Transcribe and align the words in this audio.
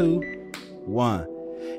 Two, 0.00 0.22
one. 0.86 1.26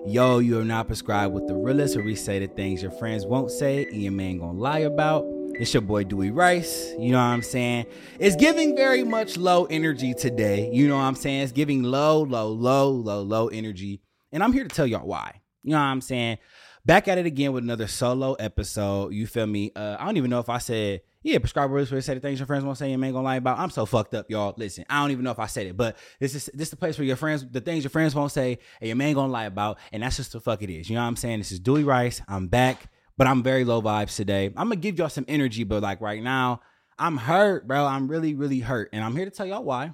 Yo, 0.05 0.38
you 0.38 0.59
are 0.59 0.63
not 0.63 0.85
prescribed 0.85 1.33
with 1.33 1.47
the 1.47 1.55
realest 1.55 1.97
we 1.97 2.13
say 2.13 2.38
the 2.38 2.45
things 2.45 2.83
your 2.83 2.91
friends 2.91 3.25
won't 3.25 3.49
say 3.49 3.85
and 3.85 3.99
your 3.99 4.11
man 4.11 4.38
gonna 4.38 4.59
lie 4.59 4.81
about. 4.81 5.25
It's 5.55 5.73
your 5.73 5.81
boy 5.81 6.03
Dewey 6.03 6.29
Rice. 6.29 6.93
You 6.99 7.13
know 7.13 7.17
what 7.17 7.23
I'm 7.23 7.41
saying? 7.41 7.88
It's 8.20 8.35
giving 8.35 8.75
very 8.75 9.03
much 9.03 9.38
low 9.38 9.66
energy 9.66 10.13
today. 10.13 10.70
You 10.71 10.88
know 10.88 10.97
what 10.97 11.05
I'm 11.05 11.16
saying? 11.16 11.41
It's 11.41 11.52
giving 11.52 11.81
low, 11.81 12.21
low, 12.21 12.49
low, 12.49 12.91
low, 12.91 13.23
low 13.23 13.47
energy. 13.47 14.03
And 14.31 14.44
I'm 14.44 14.53
here 14.53 14.66
to 14.66 14.69
tell 14.69 14.85
y'all 14.85 15.08
why. 15.08 15.41
You 15.63 15.72
know 15.72 15.77
what 15.77 15.85
I'm 15.85 16.02
saying? 16.02 16.38
Back 16.85 17.08
at 17.08 17.17
it 17.17 17.25
again 17.25 17.53
with 17.53 17.63
another 17.63 17.88
solo 17.88 18.35
episode. 18.35 19.16
You 19.16 19.25
feel 19.25 19.47
me? 19.47 19.72
Uh, 19.75 19.97
I 19.99 20.05
don't 20.05 20.17
even 20.17 20.30
know 20.30 20.39
if 20.39 20.47
I 20.47 20.59
said 20.59 21.02
yeah, 21.23 21.38
prescribe 21.38 21.70
rules 21.70 21.89
for 21.89 22.02
say 22.02 22.16
the 22.16 22.20
things 22.20 22.39
your 22.39 22.48
friends 22.48 22.63
won't 22.63 22.77
say 22.77 22.91
and 22.91 23.03
ain't 23.03 23.13
gonna 23.13 23.23
lie 23.23 23.35
about. 23.35 23.59
I'm 23.59 23.70
so 23.70 23.85
fucked 23.85 24.16
up, 24.16 24.30
y'all. 24.30 24.53
Listen, 24.57 24.85
I 24.89 25.02
don't 25.02 25.11
even 25.11 25.23
know 25.23 25.31
if 25.31 25.39
I 25.39 25.45
said 25.45 25.67
it, 25.67 25.77
but 25.77 25.97
this 26.20 26.34
is 26.34 26.49
this 26.53 26.67
is 26.67 26.70
the 26.71 26.77
place 26.77 26.97
where 26.97 27.05
your 27.05 27.16
friends, 27.16 27.45
the 27.49 27.61
things 27.61 27.84
your 27.84 27.91
friends 27.91 28.16
won't 28.16 28.31
say 28.31 28.57
and 28.80 28.88
your 28.88 28.95
man 28.95 29.13
gonna 29.13 29.31
lie 29.31 29.45
about, 29.45 29.77
and 29.91 30.02
that's 30.02 30.17
just 30.17 30.31
the 30.31 30.39
fuck 30.39 30.63
it 30.63 30.70
is. 30.70 30.89
You 30.89 30.95
know 30.95 31.02
what 31.02 31.07
I'm 31.07 31.16
saying? 31.16 31.39
This 31.39 31.52
is 31.52 31.59
Dewey 31.59 31.84
Rice. 31.84 32.21
I'm 32.27 32.47
back, 32.47 32.91
but 33.17 33.27
I'm 33.27 33.44
very 33.44 33.63
low 33.63 33.81
vibes 33.81 34.16
today. 34.16 34.47
I'm 34.47 34.67
gonna 34.67 34.77
give 34.77 34.97
y'all 34.97 35.09
some 35.09 35.25
energy, 35.27 35.63
but 35.63 35.84
like 35.84 36.02
right 36.02 36.23
now, 36.23 36.61
I'm 36.97 37.17
hurt, 37.17 37.67
bro. 37.67 37.85
I'm 37.85 38.08
really, 38.08 38.33
really 38.33 38.59
hurt, 38.59 38.89
and 38.91 39.03
I'm 39.03 39.16
here 39.16 39.25
to 39.25 39.31
tell 39.31 39.45
y'all 39.45 39.63
why. 39.63 39.94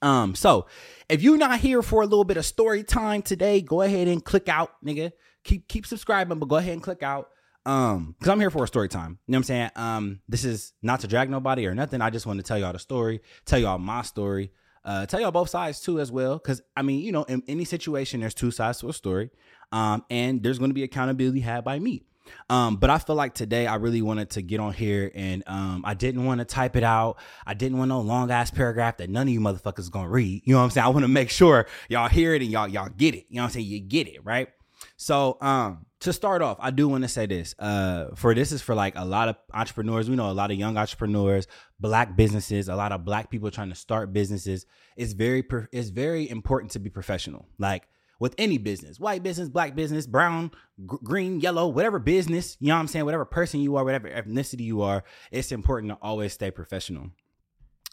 Um, 0.00 0.34
so 0.34 0.66
if 1.08 1.22
you're 1.22 1.36
not 1.36 1.60
here 1.60 1.82
for 1.82 2.02
a 2.02 2.06
little 2.06 2.24
bit 2.24 2.36
of 2.36 2.46
story 2.46 2.82
time 2.82 3.22
today, 3.22 3.60
go 3.60 3.82
ahead 3.82 4.08
and 4.08 4.24
click 4.24 4.48
out, 4.48 4.72
nigga. 4.84 5.12
Keep 5.44 5.68
keep 5.68 5.86
subscribing, 5.86 6.38
but 6.38 6.48
go 6.48 6.56
ahead 6.56 6.72
and 6.72 6.82
click 6.82 7.02
out. 7.02 7.28
Um, 7.64 8.16
because 8.18 8.28
I'm 8.28 8.40
here 8.40 8.50
for 8.50 8.64
a 8.64 8.66
story 8.66 8.88
time. 8.88 9.18
You 9.26 9.32
know 9.32 9.36
what 9.36 9.38
I'm 9.38 9.44
saying? 9.44 9.70
Um, 9.76 10.20
this 10.28 10.44
is 10.44 10.72
not 10.82 11.00
to 11.00 11.08
drag 11.08 11.30
nobody 11.30 11.66
or 11.66 11.74
nothing. 11.74 12.00
I 12.00 12.10
just 12.10 12.26
want 12.26 12.38
to 12.40 12.42
tell 12.42 12.58
y'all 12.58 12.72
the 12.72 12.78
story, 12.78 13.20
tell 13.44 13.58
y'all 13.58 13.78
my 13.78 14.02
story, 14.02 14.50
uh, 14.84 15.06
tell 15.06 15.20
y'all 15.20 15.30
both 15.30 15.50
sides 15.50 15.80
too 15.80 16.00
as 16.00 16.10
well. 16.10 16.38
Cause 16.38 16.60
I 16.76 16.82
mean, 16.82 17.00
you 17.00 17.12
know, 17.12 17.22
in 17.24 17.42
any 17.46 17.64
situation, 17.64 18.20
there's 18.20 18.34
two 18.34 18.50
sides 18.50 18.78
to 18.80 18.88
a 18.88 18.92
story. 18.92 19.30
Um, 19.70 20.04
and 20.10 20.42
there's 20.42 20.58
gonna 20.58 20.74
be 20.74 20.82
accountability 20.82 21.40
had 21.40 21.64
by 21.64 21.78
me. 21.78 22.02
Um, 22.48 22.76
but 22.76 22.90
I 22.90 22.98
feel 22.98 23.16
like 23.16 23.34
today 23.34 23.66
I 23.66 23.76
really 23.76 24.02
wanted 24.02 24.30
to 24.30 24.42
get 24.42 24.60
on 24.60 24.72
here 24.72 25.10
and 25.14 25.42
um, 25.46 25.82
I 25.84 25.94
didn't 25.94 26.24
want 26.24 26.38
to 26.40 26.44
type 26.44 26.76
it 26.76 26.84
out. 26.84 27.18
I 27.46 27.54
didn't 27.54 27.78
want 27.78 27.88
no 27.88 28.00
long 28.00 28.30
ass 28.30 28.50
paragraph 28.50 28.98
that 28.98 29.10
none 29.10 29.26
of 29.26 29.32
you 29.32 29.40
motherfuckers 29.40 29.90
gonna 29.90 30.08
read. 30.08 30.42
You 30.44 30.54
know 30.54 30.58
what 30.58 30.64
I'm 30.64 30.70
saying? 30.70 30.86
I 30.86 30.90
want 30.90 31.04
to 31.04 31.08
make 31.08 31.30
sure 31.30 31.66
y'all 31.88 32.08
hear 32.08 32.34
it 32.34 32.42
and 32.42 32.50
y'all 32.50 32.68
y'all 32.68 32.88
get 32.88 33.14
it. 33.14 33.26
You 33.28 33.36
know 33.36 33.42
what 33.42 33.46
I'm 33.46 33.52
saying? 33.52 33.66
You 33.66 33.80
get 33.80 34.08
it, 34.08 34.24
right? 34.24 34.48
So 34.96 35.38
um 35.40 35.86
to 36.02 36.12
start 36.12 36.42
off, 36.42 36.58
I 36.60 36.70
do 36.70 36.88
want 36.88 37.02
to 37.02 37.08
say 37.08 37.26
this. 37.26 37.54
Uh, 37.58 38.06
for 38.16 38.34
this 38.34 38.50
is 38.50 38.60
for 38.60 38.74
like 38.74 38.94
a 38.96 39.04
lot 39.04 39.28
of 39.28 39.36
entrepreneurs. 39.54 40.10
We 40.10 40.16
know 40.16 40.30
a 40.30 40.32
lot 40.32 40.50
of 40.50 40.58
young 40.58 40.76
entrepreneurs, 40.76 41.46
black 41.78 42.16
businesses, 42.16 42.68
a 42.68 42.74
lot 42.74 42.92
of 42.92 43.04
black 43.04 43.30
people 43.30 43.50
trying 43.50 43.68
to 43.68 43.74
start 43.74 44.12
businesses. 44.12 44.66
It's 44.96 45.12
very 45.12 45.44
it's 45.72 45.90
very 45.90 46.28
important 46.28 46.72
to 46.72 46.80
be 46.80 46.90
professional. 46.90 47.46
Like 47.58 47.88
with 48.18 48.34
any 48.36 48.58
business, 48.58 48.98
white 48.98 49.22
business, 49.22 49.48
black 49.48 49.76
business, 49.76 50.06
brown, 50.06 50.50
green, 50.86 51.40
yellow, 51.40 51.68
whatever 51.68 51.98
business, 51.98 52.56
you 52.60 52.68
know 52.68 52.74
what 52.74 52.80
I'm 52.80 52.88
saying, 52.88 53.04
whatever 53.04 53.24
person 53.24 53.60
you 53.60 53.76
are, 53.76 53.84
whatever 53.84 54.08
ethnicity 54.08 54.62
you 54.62 54.82
are, 54.82 55.04
it's 55.30 55.52
important 55.52 55.92
to 55.92 55.98
always 56.02 56.32
stay 56.32 56.50
professional. 56.50 57.10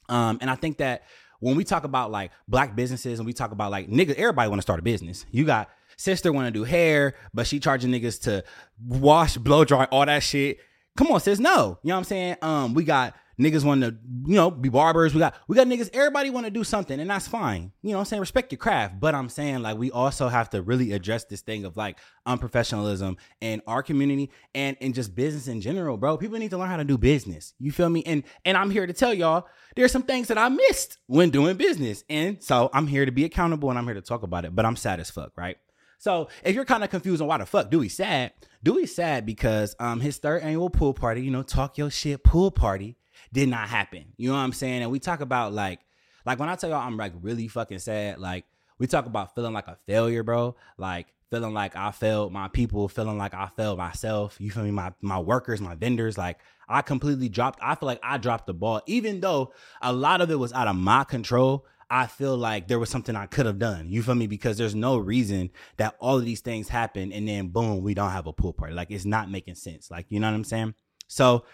Um, 0.08 0.40
and 0.42 0.50
I 0.50 0.56
think 0.56 0.78
that 0.78 1.04
when 1.40 1.56
we 1.56 1.64
talk 1.64 1.84
about 1.84 2.12
like 2.12 2.32
black 2.48 2.76
businesses 2.76 3.20
and 3.20 3.26
we 3.26 3.34
talk 3.34 3.52
about 3.52 3.72
like 3.72 3.88
niggas, 3.88 4.16
everybody 4.16 4.50
want 4.50 4.60
to 4.60 4.64
start 4.64 4.80
a 4.80 4.84
business. 4.84 5.26
You 5.32 5.46
got 5.46 5.70
Sister 6.00 6.32
want 6.32 6.48
to 6.48 6.52
do 6.52 6.64
hair, 6.64 7.16
but 7.34 7.46
she 7.46 7.60
charging 7.60 7.92
niggas 7.92 8.22
to 8.22 8.46
wash, 8.82 9.36
blow 9.36 9.66
dry, 9.66 9.84
all 9.92 10.06
that 10.06 10.24
shit. 10.24 10.60
Come 10.96 11.08
on, 11.12 11.20
sis. 11.20 11.40
No, 11.40 11.78
you 11.84 11.90
know 11.90 11.96
what 11.96 11.98
I'm 11.98 12.04
saying. 12.06 12.38
Um, 12.42 12.74
we 12.74 12.86
got 12.86 13.16
niggas 13.38 13.66
want 13.66 13.82
to, 13.82 13.98
you 14.26 14.36
know, 14.36 14.50
be 14.50 14.70
barbers. 14.70 15.14
We 15.14 15.20
got 15.20 15.36
we 15.50 15.58
got 15.58 15.68
niggas. 15.68 15.90
Everybody 15.92 16.30
want 16.30 16.46
to 16.46 16.52
do 16.52 16.64
something, 16.64 17.02
and 17.02 17.10
that's 17.10 17.28
fine. 17.28 17.74
You 17.82 17.92
know, 17.92 17.98
what 17.98 18.00
I'm 18.00 18.06
saying 18.06 18.22
respect 18.22 18.50
your 18.54 18.60
craft, 18.60 19.02
but 19.02 19.14
I'm 19.14 19.28
saying 19.28 19.62
like 19.62 19.78
we 19.78 19.92
also 19.92 20.30
have 20.30 20.50
to 20.52 20.62
really 20.62 20.94
address 20.94 21.26
this 21.26 21.42
thing 21.42 21.66
of 21.66 21.76
like 21.76 21.98
unprofessionalism 22.26 23.18
in 23.42 23.62
our 23.68 23.84
community 23.84 24.32
and 24.56 24.78
in 24.80 24.94
just 24.94 25.14
business 25.16 25.50
in 25.50 25.60
general, 25.60 25.98
bro. 25.98 26.16
People 26.16 26.40
need 26.40 26.52
to 26.52 26.58
learn 26.58 26.70
how 26.70 26.78
to 26.78 26.86
do 26.86 26.98
business. 26.98 27.56
You 27.60 27.74
feel 27.74 27.90
me? 27.90 28.04
And 28.06 28.24
and 28.46 28.56
I'm 28.56 28.72
here 28.72 28.88
to 28.88 28.94
tell 28.94 29.14
y'all 29.14 29.48
there's 29.76 29.92
some 29.92 30.04
things 30.04 30.30
that 30.30 30.38
I 30.38 30.48
missed 30.48 30.98
when 31.08 31.30
doing 31.30 31.58
business, 31.58 32.06
and 32.10 32.42
so 32.42 32.70
I'm 32.74 32.88
here 32.88 33.06
to 33.06 33.12
be 33.12 33.26
accountable 33.26 33.70
and 33.70 33.78
I'm 33.78 33.84
here 33.86 33.96
to 33.96 34.02
talk 34.02 34.24
about 34.24 34.46
it. 34.46 34.56
But 34.56 34.66
I'm 34.66 34.78
sad 34.78 35.02
as 35.02 35.10
fuck, 35.10 35.34
right? 35.38 35.58
So 36.00 36.30
if 36.44 36.56
you're 36.56 36.66
kind 36.66 36.84
of 36.84 36.90
confused 36.90 37.22
on 37.22 37.28
why 37.28 37.38
the 37.38 37.46
fuck 37.46 37.70
Dewey 37.70 37.90
sad, 37.90 38.32
Dewey 38.64 38.88
sad 38.88 39.26
because 39.26 39.76
um 39.80 40.00
his 40.00 40.18
third 40.18 40.42
annual 40.42 40.70
pool 40.70 40.94
party, 40.94 41.22
you 41.22 41.30
know, 41.30 41.44
talk 41.44 41.78
your 41.78 41.92
shit 41.92 42.24
pool 42.24 42.50
party 42.52 42.98
did 43.32 43.50
not 43.50 43.68
happen. 43.68 44.06
You 44.18 44.30
know 44.30 44.36
what 44.36 44.42
I'm 44.42 44.54
saying? 44.54 44.82
And 44.82 44.92
we 44.92 45.00
talk 45.00 45.20
about 45.22 45.54
like 45.54 45.82
like 46.26 46.40
when 46.40 46.50
I 46.50 46.56
tell 46.56 46.70
y'all 46.70 46.80
I'm 46.80 46.98
like 46.98 47.14
really 47.22 47.48
fucking 47.48 47.80
sad, 47.80 48.18
like 48.18 48.46
we 48.80 48.88
talk 48.88 49.06
about 49.06 49.36
feeling 49.36 49.54
like 49.54 49.68
a 49.68 49.78
failure, 49.86 50.24
bro. 50.24 50.56
Like 50.78 51.08
feeling 51.30 51.54
like 51.54 51.76
I 51.76 51.92
failed 51.92 52.32
my 52.32 52.48
people, 52.48 52.88
feeling 52.88 53.18
like 53.18 53.34
I 53.34 53.50
failed 53.56 53.78
myself. 53.78 54.38
You 54.40 54.52
feel 54.52 54.64
me? 54.64 54.72
My 54.72 54.94
my 55.02 55.20
workers, 55.20 55.60
my 55.60 55.76
vendors, 55.76 56.18
like 56.18 56.40
I 56.70 56.82
completely 56.82 57.28
dropped. 57.28 57.60
I 57.62 57.76
feel 57.76 57.88
like 57.88 58.00
I 58.02 58.18
dropped 58.18 58.48
the 58.48 58.54
ball, 58.54 58.82
even 58.88 59.20
though 59.20 59.54
a 59.82 59.92
lot 59.92 60.22
of 60.22 60.32
it 60.32 60.40
was 60.40 60.54
out 60.54 60.68
of 60.68 60.76
my 60.76 61.04
control. 61.04 61.66
I 61.90 62.08
feel 62.08 62.38
like 62.38 62.68
there 62.68 62.80
was 62.80 62.90
something 62.90 63.16
I 63.16 63.26
could 63.26 63.46
have 63.46 63.58
done. 63.60 63.90
You 63.90 64.04
feel 64.04 64.16
me? 64.16 64.28
Because 64.28 64.58
there's 64.58 64.76
no 64.76 64.98
reason 64.98 65.50
that 65.78 65.96
all 66.00 66.18
of 66.18 66.26
these 66.26 66.42
things 66.42 66.70
happen 66.70 67.12
and 67.12 67.28
then 67.28 67.50
boom, 67.50 67.82
we 67.82 67.94
don't 67.94 68.12
have 68.12 68.28
a 68.28 68.34
pool 68.34 68.54
party. 68.54 68.74
Like 68.74 68.92
it's 68.92 69.06
not 69.06 69.32
making 69.32 69.56
sense. 69.56 69.90
Like, 69.90 70.06
you 70.10 70.20
know 70.20 70.28
what 70.28 70.36
I'm 70.36 70.44
saying? 70.44 70.76
So 71.08 71.46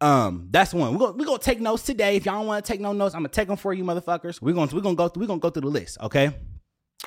um, 0.00 0.48
that's 0.50 0.72
one. 0.74 0.92
We're 0.92 0.98
gonna 0.98 1.12
we 1.12 1.24
gonna 1.24 1.38
take 1.38 1.60
notes 1.60 1.82
today. 1.82 2.16
If 2.16 2.26
y'all 2.26 2.36
don't 2.36 2.46
want 2.46 2.64
to 2.64 2.72
take 2.72 2.80
no 2.80 2.92
notes, 2.92 3.14
I'm 3.14 3.20
gonna 3.22 3.30
take 3.30 3.48
them 3.48 3.56
for 3.56 3.72
you, 3.72 3.84
motherfuckers. 3.84 4.40
We're 4.40 4.54
gonna 4.54 4.70
we're 4.74 4.80
gonna 4.80 4.94
go 4.94 5.08
through, 5.08 5.22
we're 5.22 5.26
gonna 5.26 5.40
go 5.40 5.50
through 5.50 5.62
the 5.62 5.68
list, 5.68 5.98
okay? 6.00 6.32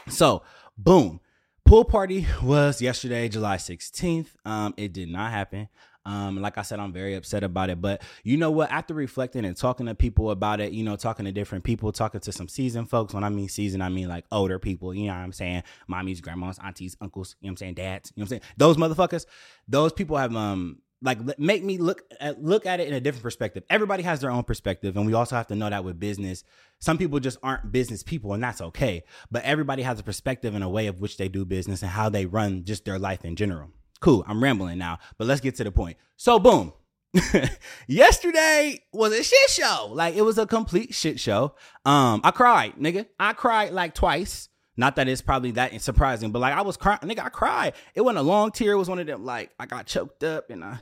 So 0.10 0.44
boom. 0.78 1.20
Pool 1.64 1.86
party 1.86 2.26
was 2.44 2.82
yesterday, 2.82 3.30
July 3.30 3.56
16th. 3.56 4.28
Um, 4.44 4.74
it 4.76 4.92
did 4.92 5.10
not 5.10 5.32
happen. 5.32 5.70
Um, 6.06 6.42
like 6.42 6.58
I 6.58 6.62
said, 6.64 6.80
I'm 6.80 6.94
very 6.94 7.16
upset 7.16 7.44
about 7.44 7.70
it. 7.70 7.82
But 7.82 8.02
you 8.24 8.38
know 8.38 8.52
what? 8.52 8.72
After 8.72 8.94
reflecting 8.94 9.46
and 9.46 9.56
talking 9.56 9.86
to 9.86 9.96
people 9.96 10.32
about 10.32 10.60
it, 10.60 10.72
you 10.72 10.84
know, 10.84 10.96
talking 10.96 11.26
to 11.26 11.32
different 11.32 11.64
people, 11.64 11.92
talking 11.92 12.22
to 12.22 12.32
some 12.32 12.48
seasoned 12.48 12.90
folks. 12.90 13.14
When 13.14 13.24
I 13.24 13.30
mean 13.30 13.50
seasoned, 13.50 13.84
I 13.84 13.90
mean 13.90 14.08
like 14.08 14.26
older 14.32 14.60
people. 14.60 14.94
You 14.94 15.08
know 15.08 15.14
what 15.14 15.20
I'm 15.20 15.34
saying? 15.34 15.64
Mommies, 15.90 16.22
grandmas, 16.22 16.60
aunties, 16.64 16.98
uncles. 17.02 17.36
You 17.40 17.48
know 17.48 17.50
what 17.50 17.52
I'm 17.54 17.58
saying? 17.58 17.74
Dads. 17.76 18.12
You 18.16 18.22
know 18.22 18.24
what 18.24 18.26
I'm 18.26 18.42
saying? 18.42 18.42
Those 18.58 18.78
motherfuckers. 18.78 19.26
Those 19.68 19.94
people 19.94 20.18
have 20.18 20.36
um 20.36 20.80
like 21.02 21.40
make 21.40 21.64
me 21.64 21.78
look 21.78 22.04
at 22.20 22.42
look 22.44 22.66
at 22.66 22.80
it 22.80 22.88
in 22.88 22.94
a 22.94 23.00
different 23.00 23.24
perspective. 23.24 23.64
Everybody 23.70 24.04
has 24.04 24.22
their 24.22 24.30
own 24.30 24.44
perspective, 24.44 24.96
and 24.96 25.06
we 25.06 25.14
also 25.14 25.36
have 25.36 25.48
to 25.48 25.56
know 25.56 25.70
that 25.70 25.84
with 25.84 26.00
business, 26.00 26.44
some 26.80 26.98
people 26.98 27.20
just 27.20 27.38
aren't 27.42 27.72
business 27.72 28.04
people, 28.04 28.34
and 28.34 28.44
that's 28.44 28.62
okay. 28.62 29.04
But 29.32 29.44
everybody 29.44 29.82
has 29.82 30.00
a 30.00 30.04
perspective 30.04 30.54
and 30.54 30.64
a 30.64 30.70
way 30.70 30.88
of 30.88 31.00
which 31.00 31.18
they 31.18 31.28
do 31.28 31.44
business 31.44 31.82
and 31.82 31.92
how 31.92 32.10
they 32.10 32.26
run 32.26 32.64
just 32.66 32.86
their 32.86 33.00
life 33.00 33.26
in 33.26 33.36
general. 33.36 33.70
Cool, 34.02 34.26
I'm 34.28 34.44
rambling 34.44 34.80
now, 34.80 34.98
but 35.18 35.28
let's 35.28 35.42
get 35.42 35.56
to 35.56 35.64
the 35.64 35.72
point. 35.72 35.96
So, 36.18 36.40
boom. 36.40 36.74
Yesterday 37.88 38.80
was 38.92 39.14
a 39.14 39.24
shit 39.24 39.50
show. 39.50 39.90
Like 39.92 40.16
it 40.16 40.24
was 40.24 40.38
a 40.38 40.48
complete 40.48 40.94
shit 40.94 41.20
show. 41.20 41.56
Um, 41.86 42.22
I 42.24 42.32
cried, 42.32 42.76
nigga. 42.76 43.06
I 43.20 43.34
cried 43.34 43.74
like 43.74 43.94
twice. 43.94 44.50
Not 44.78 44.96
that 44.96 45.08
it's 45.08 45.22
probably 45.22 45.52
that 45.52 45.80
surprising, 45.82 46.32
but 46.32 46.40
like 46.40 46.54
I 46.54 46.62
was 46.62 46.78
crying, 46.78 47.00
nigga. 47.04 47.20
I 47.20 47.30
cried. 47.30 47.74
It 47.94 48.02
wasn't 48.02 48.20
a 48.20 48.24
long 48.24 48.52
tear. 48.52 48.72
It 48.72 48.78
was 48.78 48.90
one 48.90 49.00
of 49.00 49.08
them 49.08 49.26
like 49.26 49.52
I 49.60 49.66
got 49.66 49.86
choked 49.86 50.24
up 50.24 50.50
and 50.50 50.64
I. 50.64 50.80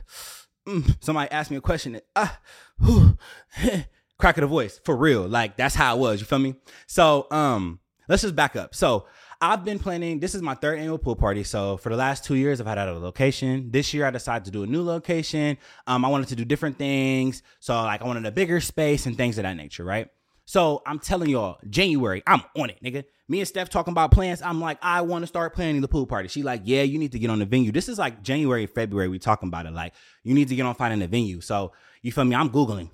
Mm, 0.68 0.96
somebody 1.00 1.30
asked 1.30 1.50
me 1.50 1.56
a 1.56 1.60
question. 1.60 1.96
And, 1.96 2.04
ah, 2.14 2.38
whew, 2.78 3.18
crack 4.18 4.38
of 4.38 4.42
the 4.42 4.46
voice 4.46 4.80
for 4.84 4.96
real. 4.96 5.26
Like 5.26 5.56
that's 5.56 5.74
how 5.74 5.96
it 5.96 5.98
was. 5.98 6.20
You 6.20 6.26
feel 6.26 6.38
me? 6.38 6.54
So 6.86 7.26
um, 7.30 7.80
let's 8.08 8.22
just 8.22 8.36
back 8.36 8.56
up. 8.56 8.74
So 8.74 9.06
I've 9.42 9.64
been 9.64 9.78
planning. 9.78 10.20
This 10.20 10.34
is 10.34 10.42
my 10.42 10.54
third 10.54 10.78
annual 10.78 10.98
pool 10.98 11.16
party. 11.16 11.44
So 11.44 11.78
for 11.78 11.88
the 11.88 11.96
last 11.96 12.24
two 12.24 12.34
years, 12.34 12.60
I've 12.60 12.66
had 12.66 12.76
out 12.76 12.88
a 12.88 12.98
location. 12.98 13.70
This 13.70 13.94
year, 13.94 14.04
I 14.04 14.10
decided 14.10 14.44
to 14.44 14.50
do 14.50 14.64
a 14.64 14.66
new 14.66 14.82
location. 14.82 15.56
Um, 15.86 16.04
I 16.04 16.08
wanted 16.08 16.28
to 16.28 16.36
do 16.36 16.44
different 16.44 16.76
things. 16.76 17.42
So 17.58 17.74
like, 17.74 18.02
I 18.02 18.04
wanted 18.04 18.26
a 18.26 18.32
bigger 18.32 18.60
space 18.60 19.06
and 19.06 19.16
things 19.16 19.38
of 19.38 19.44
that 19.44 19.54
nature, 19.54 19.82
right? 19.82 20.08
So 20.44 20.82
I'm 20.84 20.98
telling 20.98 21.30
y'all, 21.30 21.58
January, 21.70 22.22
I'm 22.26 22.42
on 22.54 22.68
it, 22.68 22.82
nigga. 22.84 23.04
Me 23.28 23.38
and 23.38 23.48
Steph 23.48 23.70
talking 23.70 23.92
about 23.92 24.10
plans. 24.10 24.42
I'm 24.42 24.60
like, 24.60 24.78
I 24.82 25.00
want 25.00 25.22
to 25.22 25.26
start 25.26 25.54
planning 25.54 25.80
the 25.80 25.88
pool 25.88 26.06
party. 26.06 26.28
She 26.28 26.42
like, 26.42 26.62
yeah, 26.64 26.82
you 26.82 26.98
need 26.98 27.12
to 27.12 27.18
get 27.18 27.30
on 27.30 27.38
the 27.38 27.46
venue. 27.46 27.72
This 27.72 27.88
is 27.88 27.98
like 27.98 28.22
January, 28.22 28.66
February. 28.66 29.08
We 29.08 29.18
talking 29.18 29.48
about 29.48 29.64
it. 29.64 29.72
Like, 29.72 29.94
you 30.22 30.34
need 30.34 30.48
to 30.48 30.56
get 30.56 30.66
on 30.66 30.74
finding 30.74 30.98
the 30.98 31.06
venue. 31.06 31.40
So 31.40 31.72
you 32.02 32.12
feel 32.12 32.24
me? 32.24 32.34
I'm 32.36 32.50
googling. 32.50 32.92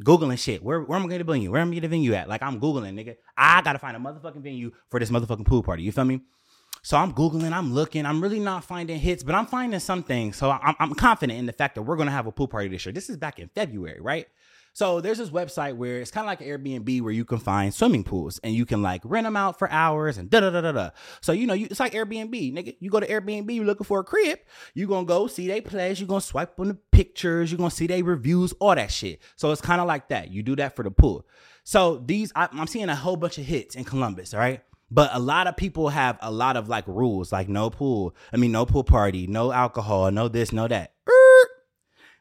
Googling 0.00 0.38
shit. 0.38 0.62
Where, 0.62 0.80
where 0.80 0.98
am 0.98 1.04
I 1.04 1.08
going 1.08 1.18
to 1.18 1.24
venue? 1.24 1.50
Where 1.50 1.60
am 1.60 1.68
I 1.68 1.72
going 1.72 1.82
to 1.82 1.88
venue 1.88 2.14
at? 2.14 2.28
Like 2.28 2.42
I'm 2.42 2.60
Googling, 2.60 2.94
nigga. 2.94 3.16
I 3.36 3.62
got 3.62 3.74
to 3.74 3.78
find 3.78 3.96
a 3.96 4.00
motherfucking 4.00 4.42
venue 4.42 4.72
for 4.90 5.00
this 5.00 5.10
motherfucking 5.10 5.46
pool 5.46 5.62
party. 5.62 5.82
You 5.82 5.92
feel 5.92 6.04
me? 6.04 6.20
So 6.82 6.96
I'm 6.96 7.12
Googling, 7.12 7.52
I'm 7.52 7.74
looking, 7.74 8.06
I'm 8.06 8.22
really 8.22 8.40
not 8.40 8.64
finding 8.64 8.98
hits, 8.98 9.22
but 9.22 9.34
I'm 9.34 9.46
finding 9.46 9.80
some 9.80 10.02
things. 10.02 10.36
So 10.36 10.50
I'm, 10.50 10.74
I'm 10.78 10.94
confident 10.94 11.38
in 11.38 11.44
the 11.44 11.52
fact 11.52 11.74
that 11.74 11.82
we're 11.82 11.96
to 11.96 12.12
have 12.12 12.26
a 12.26 12.32
pool 12.32 12.48
party 12.48 12.68
this 12.68 12.86
year. 12.86 12.92
This 12.92 13.10
is 13.10 13.18
back 13.18 13.38
in 13.38 13.48
February, 13.54 14.00
right? 14.00 14.26
So 14.72 15.00
there's 15.00 15.18
this 15.18 15.30
website 15.30 15.76
where 15.76 16.00
it's 16.00 16.10
kind 16.10 16.24
of 16.24 16.28
like 16.28 16.40
Airbnb 16.40 17.02
where 17.02 17.12
you 17.12 17.24
can 17.24 17.38
find 17.38 17.74
swimming 17.74 18.04
pools 18.04 18.38
and 18.44 18.54
you 18.54 18.64
can 18.64 18.82
like 18.82 19.02
rent 19.04 19.24
them 19.24 19.36
out 19.36 19.58
for 19.58 19.70
hours 19.70 20.16
and 20.16 20.30
da 20.30 20.40
da 20.40 20.50
da 20.50 20.60
da 20.60 20.72
da. 20.72 20.90
So 21.20 21.32
you 21.32 21.46
know, 21.46 21.54
you, 21.54 21.66
it's 21.70 21.80
like 21.80 21.92
Airbnb, 21.92 22.30
nigga. 22.30 22.76
You 22.80 22.90
go 22.90 23.00
to 23.00 23.06
Airbnb, 23.06 23.54
you're 23.54 23.64
looking 23.64 23.84
for 23.84 24.00
a 24.00 24.04
crib. 24.04 24.38
You 24.74 24.86
gonna 24.86 25.06
go 25.06 25.26
see 25.26 25.48
they 25.48 25.60
place. 25.60 26.00
You 26.00 26.06
gonna 26.06 26.20
swipe 26.20 26.58
on 26.58 26.68
the 26.68 26.78
pictures. 26.92 27.50
You 27.50 27.58
gonna 27.58 27.70
see 27.70 27.86
they 27.86 28.02
reviews, 28.02 28.52
all 28.60 28.74
that 28.74 28.90
shit. 28.90 29.20
So 29.36 29.50
it's 29.50 29.60
kind 29.60 29.80
of 29.80 29.86
like 29.86 30.08
that. 30.08 30.30
You 30.30 30.42
do 30.42 30.56
that 30.56 30.76
for 30.76 30.82
the 30.82 30.90
pool. 30.90 31.26
So 31.64 32.02
these, 32.04 32.32
I, 32.34 32.48
I'm 32.52 32.66
seeing 32.66 32.88
a 32.88 32.96
whole 32.96 33.16
bunch 33.16 33.38
of 33.38 33.44
hits 33.44 33.74
in 33.74 33.84
Columbus, 33.84 34.34
all 34.34 34.40
right? 34.40 34.62
But 34.90 35.10
a 35.12 35.20
lot 35.20 35.46
of 35.46 35.56
people 35.56 35.88
have 35.90 36.18
a 36.20 36.32
lot 36.32 36.56
of 36.56 36.68
like 36.68 36.86
rules, 36.88 37.30
like 37.30 37.48
no 37.48 37.70
pool. 37.70 38.14
I 38.32 38.36
mean, 38.36 38.50
no 38.50 38.66
pool 38.66 38.82
party, 38.82 39.26
no 39.26 39.52
alcohol, 39.52 40.10
no 40.10 40.26
this, 40.26 40.52
no 40.52 40.66
that. 40.66 40.94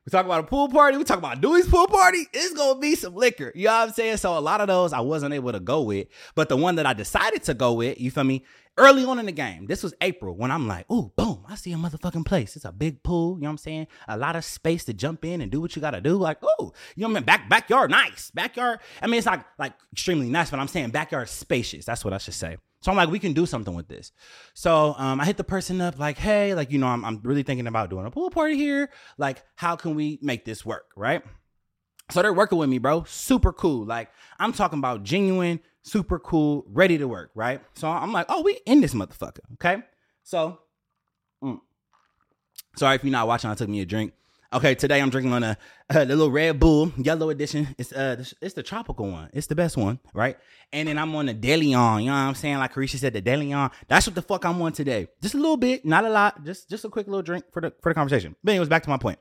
We 0.06 0.12
talk 0.12 0.26
about 0.26 0.40
a 0.40 0.48
pool 0.48 0.70
party. 0.70 0.98
We 0.98 1.04
talk 1.04 1.18
about 1.18 1.42
Dewey's 1.42 1.68
pool 1.68 1.88
party. 1.88 2.26
It's 2.34 2.54
gonna 2.54 2.80
be 2.80 2.96
some 2.96 3.16
liquor. 3.16 3.52
You 3.54 3.66
know 3.66 3.74
what 3.74 3.90
I'm 3.90 3.94
saying? 3.94 4.18
So 4.18 4.38
a 4.38 4.40
lot 4.40 4.62
of 4.62 4.68
those 4.68 4.94
I 4.94 5.02
wasn't 5.02 5.34
able 5.34 5.52
to 5.52 5.60
go 5.60 5.82
with, 5.82 6.08
but 6.36 6.50
the 6.50 6.58
one 6.58 6.76
that 6.76 6.86
I 6.86 6.94
decided 6.94 7.44
to 7.44 7.54
go 7.54 7.74
with, 7.74 8.00
you 8.00 8.10
feel 8.10 8.24
me? 8.24 8.44
Early 8.78 9.04
on 9.04 9.20
in 9.20 9.26
the 9.26 9.34
game, 9.34 9.66
this 9.66 9.84
was 9.84 9.94
April 10.00 10.38
when 10.38 10.52
I'm 10.52 10.66
like, 10.66 10.86
oh, 10.90 11.12
boom, 11.18 11.44
I 11.50 11.56
see 11.56 11.74
a 11.74 11.76
motherfucking 11.76 12.26
place. 12.26 12.56
It's 12.56 12.64
a 12.64 12.72
big 12.72 13.04
pool. 13.04 13.36
You 13.36 13.42
know 13.42 13.48
what 13.50 13.52
I'm 13.52 13.58
saying? 13.58 13.88
A 14.08 14.16
lot 14.16 14.38
of 14.38 14.46
space 14.46 14.86
to 14.86 14.94
jump 14.94 15.26
in 15.26 15.42
and 15.42 15.52
do 15.52 15.60
what 15.60 15.76
you 15.76 15.82
gotta 15.82 16.00
do. 16.00 16.16
Like, 16.16 16.38
oh, 16.42 16.72
you 16.96 17.02
know 17.02 17.10
what 17.10 17.18
I 17.18 17.20
mean? 17.20 17.24
Back 17.26 17.50
backyard, 17.50 17.92
nice. 17.92 18.32
Backyard. 18.32 18.80
I 19.02 19.08
mean, 19.08 19.18
it's 19.18 19.26
not 19.26 19.46
like 19.58 19.74
extremely 19.92 20.30
nice, 20.30 20.50
but 20.50 20.62
I'm 20.62 20.70
saying 20.70 20.92
backyard 20.92 21.28
spacious. 21.28 21.84
That's 21.84 22.06
what 22.06 22.14
I 22.14 22.20
should 22.20 22.36
say. 22.36 22.58
So 22.82 22.92
I'm 22.92 22.98
like, 22.98 23.10
we 23.10 23.20
can 23.20 23.34
do 23.34 23.46
something 23.46 23.74
with 23.74 23.88
this. 23.88 24.12
So 24.54 24.96
um, 24.98 25.20
I 25.20 25.26
hit 25.26 25.38
the 25.38 25.44
person 25.44 25.82
up 25.82 26.00
like, 26.00 26.18
hey, 26.18 26.56
like, 26.56 26.72
you 26.72 26.80
know, 26.80 26.88
I'm, 26.88 27.04
I'm 27.04 27.20
really 27.24 27.44
thinking 27.44 27.68
about 27.68 27.90
doing 27.90 28.06
a 28.06 28.12
pool 28.12 28.30
party 28.30 28.56
here. 28.56 28.90
Like, 29.18 29.44
how 29.56 29.76
can 29.76 29.96
we 29.96 30.18
make 30.22 30.46
this 30.46 30.66
work? 30.66 30.86
Right. 30.96 31.22
So 32.12 32.22
they're 32.22 32.34
working 32.34 32.58
with 32.58 32.70
me, 32.70 32.78
bro. 32.78 33.04
Super 33.04 33.52
cool. 33.52 33.86
Like, 33.86 34.10
I'm 34.40 34.54
talking 34.54 34.80
about 34.80 35.04
genuine, 35.04 35.60
super 35.84 36.20
cool, 36.20 36.66
ready 36.70 36.98
to 36.98 37.08
work. 37.08 37.32
Right. 37.36 37.62
So 37.76 37.90
I'm 37.90 38.14
like, 38.14 38.28
oh, 38.30 38.42
we 38.42 38.60
in 38.66 38.82
this 38.82 38.94
motherfucker. 38.94 39.42
Okay. 39.54 39.84
So, 40.24 40.60
mm. 41.44 41.60
sorry 42.78 42.96
if 42.96 43.04
you're 43.04 43.12
not 43.12 43.28
watching, 43.28 43.50
I 43.50 43.56
took 43.56 43.70
me 43.70 43.82
a 43.82 43.86
drink. 43.86 44.14
Okay, 44.52 44.74
today 44.74 45.00
I'm 45.00 45.12
drinking 45.12 45.32
on 45.32 45.44
a, 45.44 45.58
a 45.92 46.06
little 46.06 46.32
Red 46.32 46.60
Bull 46.60 46.92
yellow 46.98 47.30
edition. 47.30 47.76
It's 47.78 47.94
uh 47.94 48.24
it's 48.42 48.56
the 48.56 48.64
tropical 48.64 49.08
one. 49.08 49.30
It's 49.32 49.46
the 49.46 49.54
best 49.54 49.78
one, 49.78 50.00
right? 50.12 50.38
And 50.74 50.88
then 50.88 50.98
I'm 50.98 51.14
on 51.16 51.28
the 51.28 51.36
DeLeon. 51.36 51.62
You 52.02 52.08
know 52.08 52.14
what 52.14 52.18
I'm 52.18 52.34
saying? 52.34 52.58
Like 52.58 52.74
Carisha 52.74 52.98
said, 52.98 53.14
the 53.14 53.22
DeLeon. 53.22 53.72
That's 53.88 54.08
what 54.08 54.16
the 54.16 54.24
fuck 54.24 54.46
I'm 54.46 54.60
on 54.64 54.72
today. 54.74 55.08
Just 55.22 55.36
a 55.36 55.38
little 55.38 55.58
bit, 55.58 55.86
not 55.86 56.04
a 56.04 56.10
lot. 56.10 56.44
Just 56.44 56.68
just 56.68 56.84
a 56.84 56.90
quick 56.90 57.06
little 57.06 57.22
drink 57.22 57.46
for 57.52 57.62
the 57.62 57.72
for 57.84 57.92
the 57.92 57.94
conversation. 57.94 58.36
But 58.44 58.52
anyways, 58.52 58.70
back 58.70 58.82
to 58.84 58.90
my 58.90 58.98
point. 58.98 59.20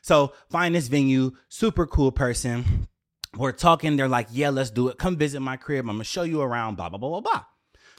So 0.00 0.32
find 0.48 0.74
this 0.74 0.88
venue, 0.88 1.32
super 1.50 1.86
cool 1.86 2.10
person. 2.10 2.88
We're 3.36 3.52
talking. 3.52 3.96
They're 3.96 4.08
like, 4.08 4.28
yeah, 4.30 4.48
let's 4.48 4.70
do 4.70 4.88
it. 4.88 4.96
Come 4.96 5.18
visit 5.18 5.40
my 5.40 5.58
crib. 5.58 5.84
I'm 5.84 5.96
gonna 5.96 6.04
show 6.04 6.22
you 6.22 6.40
around. 6.40 6.76
Blah 6.76 6.88
blah 6.88 6.98
blah 6.98 7.10
blah 7.10 7.20
blah. 7.20 7.44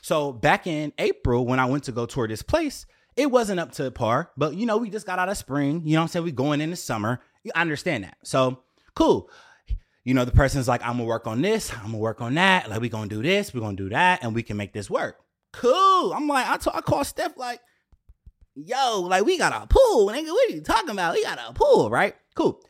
So 0.02 0.34
back 0.34 0.66
in 0.66 0.94
April, 0.98 1.46
when 1.46 1.60
I 1.60 1.66
went 1.66 1.84
to 1.84 1.92
go 1.92 2.08
tour 2.08 2.28
this 2.28 2.42
place, 2.42 2.88
it 3.16 3.30
wasn't 3.30 3.60
up 3.60 3.72
to 3.74 3.92
par, 3.92 4.32
but 4.38 4.56
you 4.56 4.66
know, 4.66 4.78
we 4.78 4.90
just 4.90 5.06
got 5.06 5.20
out 5.20 5.30
of 5.30 5.38
spring. 5.38 5.82
You 5.86 5.96
know 5.96 6.02
I'm 6.02 6.08
saying? 6.08 6.26
We 6.26 6.32
going 6.32 6.62
into 6.62 6.76
summer. 6.76 7.22
I 7.56 7.62
understand 7.62 8.04
that. 8.04 8.18
So 8.24 8.64
cool. 8.96 9.30
You 10.04 10.16
know, 10.16 10.26
the 10.26 10.32
person's 10.32 10.68
like, 10.68 10.82
I'm 10.82 10.94
gonna 10.94 11.04
work 11.04 11.28
on 11.28 11.42
this, 11.42 11.72
I'm 11.74 11.88
gonna 11.88 11.98
work 11.98 12.22
on 12.22 12.34
that. 12.36 12.70
Like, 12.70 12.82
we 12.82 12.90
gonna 12.90 13.08
do 13.08 13.22
this, 13.22 13.54
we 13.54 13.60
gonna 13.60 13.78
do 13.78 13.90
that, 13.90 14.24
and 14.24 14.34
we 14.34 14.42
can 14.42 14.58
make 14.58 14.74
this 14.74 14.90
work. 14.90 15.18
Cool. 15.54 16.14
I'm 16.14 16.28
like, 16.28 16.48
I, 16.48 16.58
t- 16.58 16.72
I 16.74 16.82
call 16.82 17.04
Steph 17.04 17.38
like, 17.38 17.60
yo, 18.56 19.02
like 19.02 19.26
we 19.26 19.38
got 19.38 19.54
a 19.54 19.68
pool. 19.68 20.08
Nigga, 20.08 20.32
what 20.32 20.50
are 20.50 20.56
you 20.56 20.62
talking 20.62 20.90
about? 20.90 21.14
We 21.14 21.24
got 21.24 21.40
a 21.48 21.54
pool, 21.54 21.90
right? 21.90 22.16
Cool. 22.36 22.64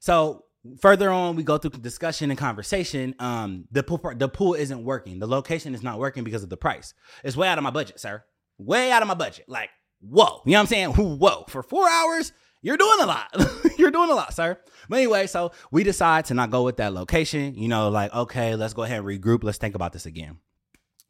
So 0.00 0.44
further 0.80 1.10
on, 1.10 1.36
we 1.36 1.42
go 1.42 1.58
through 1.58 1.70
discussion 1.80 2.30
and 2.30 2.38
conversation. 2.38 3.14
Um, 3.18 3.66
the 3.70 3.82
pool 3.82 4.00
the 4.16 4.28
pool 4.28 4.54
isn't 4.54 4.84
working. 4.84 5.18
The 5.18 5.26
location 5.26 5.74
is 5.74 5.82
not 5.82 5.98
working 5.98 6.24
because 6.24 6.42
of 6.42 6.48
the 6.48 6.56
price. 6.56 6.94
It's 7.24 7.36
way 7.36 7.48
out 7.48 7.58
of 7.58 7.64
my 7.64 7.70
budget, 7.70 8.00
sir. 8.00 8.24
Way 8.58 8.90
out 8.90 9.02
of 9.02 9.08
my 9.08 9.14
budget. 9.14 9.44
Like 9.48 9.70
whoa. 10.00 10.42
You 10.44 10.52
know 10.52 10.58
what 10.58 10.60
I'm 10.60 10.66
saying? 10.66 10.90
Whoa. 10.90 11.44
For 11.48 11.62
four 11.62 11.88
hours, 11.88 12.32
you're 12.62 12.76
doing 12.76 12.98
a 13.00 13.06
lot. 13.06 13.34
you're 13.78 13.90
doing 13.90 14.10
a 14.10 14.14
lot, 14.14 14.34
sir. 14.34 14.58
But 14.88 14.96
anyway, 14.96 15.26
so 15.26 15.52
we 15.70 15.84
decide 15.84 16.26
to 16.26 16.34
not 16.34 16.50
go 16.50 16.64
with 16.64 16.78
that 16.78 16.92
location. 16.92 17.54
You 17.54 17.68
know, 17.68 17.88
like, 17.88 18.12
okay, 18.14 18.56
let's 18.56 18.74
go 18.74 18.82
ahead 18.82 18.98
and 18.98 19.06
regroup. 19.06 19.44
Let's 19.44 19.58
think 19.58 19.74
about 19.74 19.92
this 19.92 20.06
again. 20.06 20.38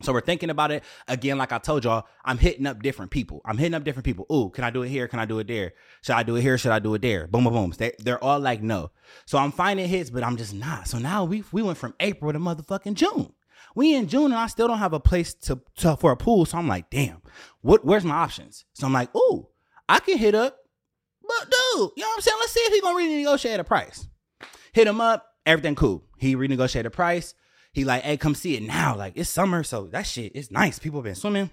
So 0.00 0.12
we're 0.12 0.20
thinking 0.20 0.50
about 0.50 0.70
it 0.70 0.84
again. 1.08 1.38
Like 1.38 1.50
I 1.50 1.58
told 1.58 1.84
y'all, 1.84 2.06
I'm 2.24 2.38
hitting 2.38 2.66
up 2.66 2.82
different 2.82 3.10
people. 3.10 3.40
I'm 3.44 3.58
hitting 3.58 3.74
up 3.74 3.82
different 3.82 4.04
people. 4.04 4.26
Ooh, 4.32 4.48
can 4.50 4.62
I 4.62 4.70
do 4.70 4.82
it 4.82 4.90
here? 4.90 5.08
Can 5.08 5.18
I 5.18 5.24
do 5.24 5.40
it 5.40 5.48
there? 5.48 5.72
Should 6.02 6.14
I 6.14 6.22
do 6.22 6.36
it 6.36 6.42
here? 6.42 6.56
Should 6.56 6.70
I 6.70 6.78
do 6.78 6.94
it 6.94 7.02
there? 7.02 7.26
Boom, 7.26 7.44
boom, 7.44 7.52
boom. 7.52 7.74
They, 7.76 7.92
they're 7.98 8.22
all 8.22 8.38
like 8.38 8.62
no. 8.62 8.92
So 9.26 9.38
I'm 9.38 9.50
finding 9.50 9.88
hits, 9.88 10.10
but 10.10 10.22
I'm 10.22 10.36
just 10.36 10.54
not. 10.54 10.86
So 10.86 10.98
now 10.98 11.24
we 11.24 11.42
we 11.50 11.62
went 11.62 11.78
from 11.78 11.94
April 11.98 12.32
to 12.32 12.38
motherfucking 12.38 12.94
June. 12.94 13.32
We 13.78 13.94
in 13.94 14.08
June 14.08 14.32
and 14.32 14.34
I 14.34 14.48
still 14.48 14.66
don't 14.66 14.80
have 14.80 14.92
a 14.92 14.98
place 14.98 15.34
to, 15.34 15.60
to 15.76 15.96
for 15.96 16.10
a 16.10 16.16
pool. 16.16 16.44
So 16.46 16.58
I'm 16.58 16.66
like, 16.66 16.90
damn, 16.90 17.22
what 17.60 17.84
where's 17.84 18.04
my 18.04 18.16
options? 18.16 18.64
So 18.72 18.88
I'm 18.88 18.92
like, 18.92 19.14
ooh, 19.14 19.46
I 19.88 20.00
can 20.00 20.18
hit 20.18 20.34
up, 20.34 20.56
but 21.22 21.44
dude, 21.44 21.90
you 21.96 22.02
know 22.02 22.08
what 22.08 22.16
I'm 22.16 22.20
saying? 22.22 22.36
Let's 22.40 22.52
see 22.52 22.60
if 22.60 22.74
he 22.74 22.80
gonna 22.80 22.98
renegotiate 22.98 23.60
a 23.60 23.62
price. 23.62 24.08
Hit 24.72 24.88
him 24.88 25.00
up, 25.00 25.24
everything 25.46 25.76
cool. 25.76 26.02
He 26.16 26.34
renegotiated 26.34 26.86
a 26.86 26.90
price. 26.90 27.36
He 27.72 27.84
like, 27.84 28.02
hey, 28.02 28.16
come 28.16 28.34
see 28.34 28.56
it 28.56 28.64
now. 28.64 28.96
Like 28.96 29.12
it's 29.14 29.30
summer, 29.30 29.62
so 29.62 29.86
that 29.92 30.08
shit 30.08 30.34
is 30.34 30.50
nice. 30.50 30.80
People 30.80 31.00
been 31.00 31.14
swimming. 31.14 31.50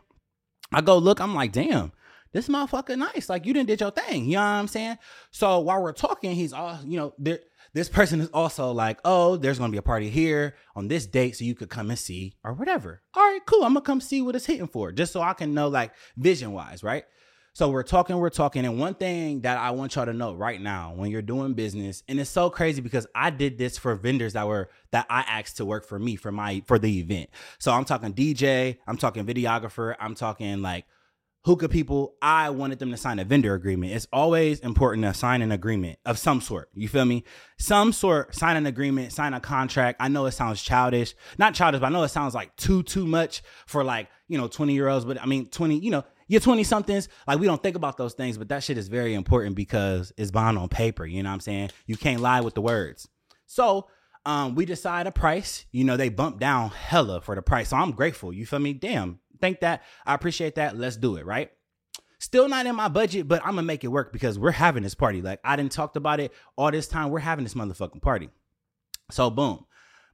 I 0.74 0.82
go 0.82 0.98
look, 0.98 1.22
I'm 1.22 1.36
like, 1.36 1.52
damn, 1.52 1.92
this 2.32 2.48
motherfucker 2.48 2.98
nice. 2.98 3.30
Like 3.30 3.46
you 3.46 3.54
didn't 3.54 3.68
did 3.68 3.82
your 3.82 3.92
thing. 3.92 4.26
You 4.26 4.38
know 4.38 4.42
what 4.42 4.48
I'm 4.48 4.68
saying? 4.68 4.98
So 5.30 5.60
while 5.60 5.80
we're 5.80 5.94
talking, 5.94 6.32
he's 6.32 6.54
all, 6.54 6.80
you 6.84 6.98
know, 6.98 7.14
there 7.20 7.42
this 7.76 7.90
person 7.90 8.22
is 8.22 8.30
also 8.30 8.72
like, 8.72 9.00
oh, 9.04 9.36
there's 9.36 9.60
gonna 9.60 9.70
be 9.70 9.78
a 9.78 9.82
party 9.84 10.10
here 10.10 10.56
on 10.78 10.88
this 10.88 11.06
date, 11.06 11.36
so 11.36 11.44
you 11.44 11.54
could 11.54 11.70
come 11.70 11.90
and 11.90 12.00
see 12.00 12.34
or 12.42 12.54
whatever. 12.54 13.02
All 13.14 13.22
right, 13.22 13.46
cool. 13.46 13.66
I'm 13.66 13.74
gonna 13.74 13.82
come 13.82 14.00
see 14.00 14.22
what 14.22 14.34
it's 14.34 14.46
hitting 14.46 14.68
for, 14.68 14.94
just 14.94 15.12
so 15.12 15.22
I 15.22 15.34
can 15.34 15.54
know 15.54 15.68
like 15.68 15.92
vision 16.16 16.54
wise, 16.54 16.84
right? 16.84 17.04
So 17.52 17.70
we're 17.70 17.84
talking, 17.84 18.18
we're 18.18 18.30
talking, 18.30 18.66
and 18.66 18.80
one 18.80 18.96
thing 18.96 19.42
that 19.42 19.58
I 19.58 19.72
want 19.72 19.96
y'all 19.96 20.06
to 20.06 20.14
know 20.14 20.34
right 20.34 20.60
now, 20.60 20.94
when 20.96 21.12
you're 21.12 21.22
doing 21.22 21.54
business, 21.54 22.02
and 22.08 22.18
it's 22.18 22.30
so 22.30 22.50
crazy 22.50 22.82
because 22.82 23.08
I 23.14 23.30
did 23.30 23.58
this 23.58 23.78
for 23.78 23.94
vendors 23.96 24.34
that 24.34 24.48
were 24.48 24.70
that 24.92 25.06
I 25.10 25.22
asked 25.22 25.58
to 25.58 25.66
work 25.66 25.86
for 25.86 26.00
me 26.00 26.16
for 26.16 26.32
my 26.32 26.64
for 26.68 26.80
the 26.80 27.00
event. 27.00 27.30
So 27.60 27.74
I'm 27.74 27.84
talking 27.84 28.14
DJ, 28.14 28.78
I'm 28.88 28.98
talking 28.98 29.26
videographer, 29.26 29.96
I'm 30.00 30.16
talking 30.16 30.62
like 30.62 30.86
hookah 31.46 31.70
people, 31.70 32.16
I 32.24 32.50
wanted 32.50 32.80
them 32.80 32.90
to 32.90 32.98
sign 32.98 33.20
a 33.20 33.24
vendor 33.24 33.54
agreement. 33.54 33.94
It's 33.94 34.08
always 34.12 34.60
important 34.62 35.06
to 35.06 35.14
sign 35.14 35.44
an 35.44 35.52
agreement 35.52 36.00
of 36.04 36.18
some 36.18 36.42
sort. 36.42 36.70
You 36.74 36.88
feel 36.88 37.06
me? 37.06 37.24
Some 37.60 37.94
sort, 37.94 38.34
sign 38.34 38.58
an 38.58 38.66
agreement, 38.66 39.14
sign 39.14 39.36
a 39.36 39.40
contract. 39.40 39.98
I 40.02 40.08
know 40.08 40.26
it 40.26 40.32
sounds 40.32 40.64
childish, 40.64 41.14
not 41.38 41.54
childish, 41.54 41.82
but 41.82 41.86
I 41.86 41.90
know 41.90 42.02
it 42.02 42.10
sounds 42.10 42.34
like 42.34 42.56
too, 42.56 42.82
too 42.82 43.06
much 43.06 43.44
for 43.68 43.84
like, 43.84 44.10
you 44.28 44.40
know, 44.40 44.48
20 44.48 44.74
year 44.74 44.88
olds. 44.88 45.06
But 45.06 45.22
I 45.22 45.28
mean, 45.28 45.46
20, 45.46 45.78
you 45.78 45.92
know, 45.92 46.04
you're 46.28 46.42
20 46.42 46.64
somethings. 46.64 47.10
Like 47.28 47.38
we 47.38 47.46
don't 47.46 47.62
think 47.62 47.76
about 47.76 47.98
those 47.98 48.16
things, 48.16 48.40
but 48.40 48.50
that 48.50 48.64
shit 48.64 48.80
is 48.80 48.88
very 48.88 49.14
important 49.14 49.56
because 49.56 50.12
it's 50.18 50.32
bond 50.32 50.58
on 50.58 50.68
paper. 50.68 51.06
You 51.06 51.22
know 51.22 51.30
what 51.30 51.36
I'm 51.36 51.40
saying? 51.42 51.70
You 51.86 51.96
can't 51.96 52.22
lie 52.22 52.42
with 52.42 52.56
the 52.56 52.62
words. 52.62 53.08
So, 53.46 53.88
um, 54.26 54.56
we 54.56 54.66
decide 54.66 55.06
a 55.06 55.12
price. 55.12 55.66
You 55.72 55.84
know, 55.84 55.98
they 55.98 56.10
bump 56.10 56.40
down 56.40 56.72
hella 56.72 57.22
for 57.22 57.36
the 57.36 57.44
price. 57.44 57.70
So 57.70 57.78
I'm 57.78 57.92
grateful. 57.92 58.34
You 58.34 58.48
feel 58.48 58.58
me? 58.58 58.74
Damn, 58.74 59.20
think 59.42 59.62
that. 59.62 59.84
I 60.06 60.14
appreciate 60.14 60.56
that. 60.56 60.78
Let's 60.78 60.98
do 60.98 61.18
it, 61.18 61.26
right? 61.26 61.52
Still 62.20 62.48
not 62.48 62.66
in 62.66 62.76
my 62.76 62.88
budget, 62.88 63.28
but 63.28 63.42
I'm 63.42 63.56
gonna 63.56 63.64
make 63.64 63.84
it 63.84 63.90
work 63.90 64.12
because 64.14 64.40
we're 64.40 64.52
having 64.52 64.84
this 64.84 64.96
party. 64.96 65.22
Like 65.22 65.40
I 65.44 65.56
didn't 65.56 65.72
talked 65.72 65.98
about 65.98 66.20
it 66.20 66.34
all 66.56 66.72
this 66.72 66.88
time. 66.88 67.10
We're 67.10 67.20
having 67.20 67.44
this 67.44 67.54
motherfucking 67.54 68.02
party. 68.02 68.30
So 69.12 69.30
boom. 69.30 69.66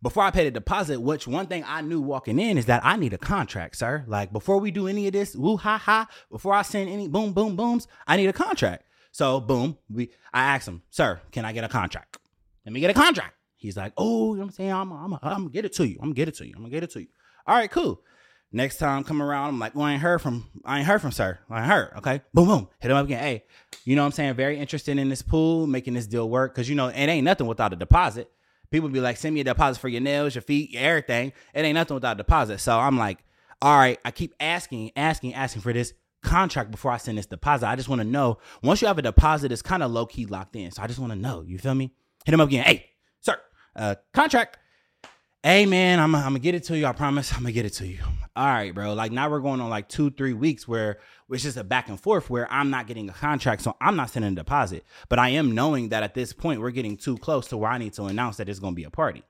Before 0.01 0.23
I 0.23 0.31
pay 0.31 0.45
the 0.45 0.51
deposit, 0.51 0.99
which 0.99 1.27
one 1.27 1.45
thing 1.45 1.63
I 1.65 1.81
knew 1.81 2.01
walking 2.01 2.39
in 2.39 2.57
is 2.57 2.65
that 2.65 2.83
I 2.83 2.95
need 2.95 3.13
a 3.13 3.19
contract, 3.19 3.75
sir. 3.77 4.03
Like 4.07 4.33
before 4.33 4.57
we 4.57 4.71
do 4.71 4.87
any 4.87 5.05
of 5.05 5.13
this, 5.13 5.35
woo 5.35 5.57
ha 5.57 5.77
ha, 5.77 6.07
before 6.31 6.53
I 6.53 6.63
send 6.63 6.89
any 6.89 7.07
boom 7.07 7.33
boom 7.33 7.55
booms, 7.55 7.87
I 8.07 8.17
need 8.17 8.27
a 8.27 8.33
contract. 8.33 8.83
So 9.11 9.39
boom, 9.39 9.77
we 9.89 10.09
I 10.33 10.55
asked 10.55 10.67
him, 10.67 10.81
sir, 10.89 11.21
can 11.31 11.45
I 11.45 11.53
get 11.53 11.63
a 11.63 11.69
contract? 11.69 12.17
Let 12.65 12.73
me 12.73 12.79
get 12.79 12.89
a 12.89 12.95
contract. 12.95 13.35
He's 13.55 13.77
like, 13.77 13.93
oh, 13.95 14.33
you 14.33 14.39
know 14.39 14.45
what 14.45 14.45
I'm 14.45 14.51
saying? 14.53 14.71
I'm, 14.71 14.91
I'm, 14.91 15.13
I'm 15.13 15.19
gonna 15.21 15.49
get 15.49 15.65
it 15.65 15.73
to 15.73 15.87
you. 15.87 15.97
I'm 15.99 16.05
gonna 16.05 16.13
get 16.15 16.27
it 16.27 16.35
to 16.35 16.47
you. 16.47 16.53
I'm 16.55 16.63
gonna 16.63 16.71
get 16.71 16.83
it 16.83 16.91
to 16.91 17.01
you. 17.01 17.07
All 17.45 17.55
right, 17.55 17.69
cool. 17.69 18.01
Next 18.53 18.77
time 18.77 19.03
come 19.05 19.21
around, 19.21 19.49
I'm 19.49 19.59
like, 19.59 19.75
well, 19.75 19.85
I 19.85 19.93
ain't 19.93 20.01
heard 20.01 20.21
from, 20.21 20.49
I 20.65 20.79
ain't 20.79 20.87
heard 20.87 21.01
from 21.01 21.11
sir. 21.11 21.39
I 21.49 21.59
ain't 21.59 21.71
heard. 21.71 21.93
Okay. 21.97 22.21
Boom, 22.33 22.47
boom. 22.47 22.69
Hit 22.79 22.91
him 22.91 22.97
up 22.97 23.05
again. 23.05 23.19
Hey, 23.19 23.43
you 23.85 23.95
know 23.95 24.01
what 24.01 24.07
I'm 24.07 24.11
saying? 24.11 24.33
Very 24.33 24.57
interested 24.57 24.97
in 24.97 25.07
this 25.07 25.21
pool, 25.21 25.67
making 25.67 25.93
this 25.93 26.05
deal 26.05 26.29
work. 26.29 26.53
Cause 26.53 26.67
you 26.67 26.75
know, 26.75 26.87
it 26.87 26.95
ain't 26.95 27.23
nothing 27.23 27.47
without 27.47 27.71
a 27.71 27.77
deposit. 27.77 28.29
People 28.69 28.89
be 28.89 28.99
like, 28.99 29.17
send 29.17 29.35
me 29.35 29.41
a 29.41 29.43
deposit 29.45 29.79
for 29.79 29.87
your 29.87 30.01
nails, 30.01 30.35
your 30.35 30.41
feet, 30.41 30.71
your 30.71 30.83
everything. 30.83 31.33
It 31.53 31.61
ain't 31.61 31.75
nothing 31.75 31.95
without 31.95 32.13
a 32.13 32.17
deposit. 32.17 32.59
So 32.59 32.77
I'm 32.77 32.97
like, 32.97 33.19
all 33.61 33.77
right, 33.77 33.99
I 34.03 34.11
keep 34.11 34.33
asking, 34.39 34.91
asking, 34.95 35.33
asking 35.33 35.61
for 35.61 35.71
this 35.71 35.93
contract 36.21 36.71
before 36.71 36.91
I 36.91 36.97
send 36.97 37.17
this 37.17 37.25
deposit. 37.25 37.67
I 37.67 37.75
just 37.75 37.89
want 37.89 38.01
to 38.01 38.07
know 38.07 38.39
once 38.63 38.81
you 38.81 38.87
have 38.87 38.97
a 38.97 39.01
deposit, 39.01 39.51
it's 39.51 39.61
kind 39.61 39.83
of 39.83 39.91
low 39.91 40.05
key 40.05 40.25
locked 40.25 40.55
in. 40.55 40.71
So 40.71 40.81
I 40.81 40.87
just 40.87 40.99
want 40.99 41.11
to 41.11 41.17
know. 41.17 41.41
You 41.41 41.57
feel 41.57 41.75
me? 41.75 41.93
Hit 42.25 42.33
him 42.33 42.41
up 42.41 42.47
again. 42.47 42.63
Hey, 42.63 42.89
sir, 43.21 43.37
uh, 43.75 43.95
contract. 44.13 44.57
Hey 45.43 45.65
man, 45.65 45.99
I'm, 45.99 46.13
I'm 46.13 46.21
gonna 46.21 46.39
get 46.39 46.55
it 46.55 46.63
to 46.65 46.77
you. 46.77 46.85
I 46.85 46.91
promise. 46.93 47.33
I'm 47.33 47.39
gonna 47.39 47.51
get 47.51 47.65
it 47.65 47.73
to 47.73 47.87
you 47.87 47.99
all 48.35 48.45
right, 48.45 48.73
bro. 48.73 48.93
Like 48.93 49.11
now 49.11 49.29
we're 49.29 49.41
going 49.41 49.59
on 49.59 49.69
like 49.69 49.89
two, 49.89 50.09
three 50.09 50.33
weeks 50.33 50.67
where 50.67 50.99
it's 51.29 51.43
just 51.43 51.57
a 51.57 51.63
back 51.63 51.89
and 51.89 51.99
forth 51.99 52.29
where 52.29 52.51
I'm 52.51 52.69
not 52.69 52.87
getting 52.87 53.09
a 53.09 53.13
contract, 53.13 53.61
so 53.61 53.75
I'm 53.81 53.95
not 53.95 54.09
sending 54.09 54.31
a 54.31 54.35
deposit. 54.35 54.85
But 55.09 55.19
I 55.19 55.29
am 55.29 55.53
knowing 55.53 55.89
that 55.89 56.03
at 56.03 56.13
this 56.13 56.31
point 56.31 56.61
we're 56.61 56.71
getting 56.71 56.95
too 56.95 57.17
close 57.17 57.47
to 57.47 57.57
where 57.57 57.69
I 57.69 57.77
need 57.77 57.93
to 57.93 58.05
announce 58.05 58.37
that 58.37 58.47
it's 58.47 58.59
gonna 58.59 58.75
be 58.75 58.85
a 58.85 58.89
party. 58.89 59.23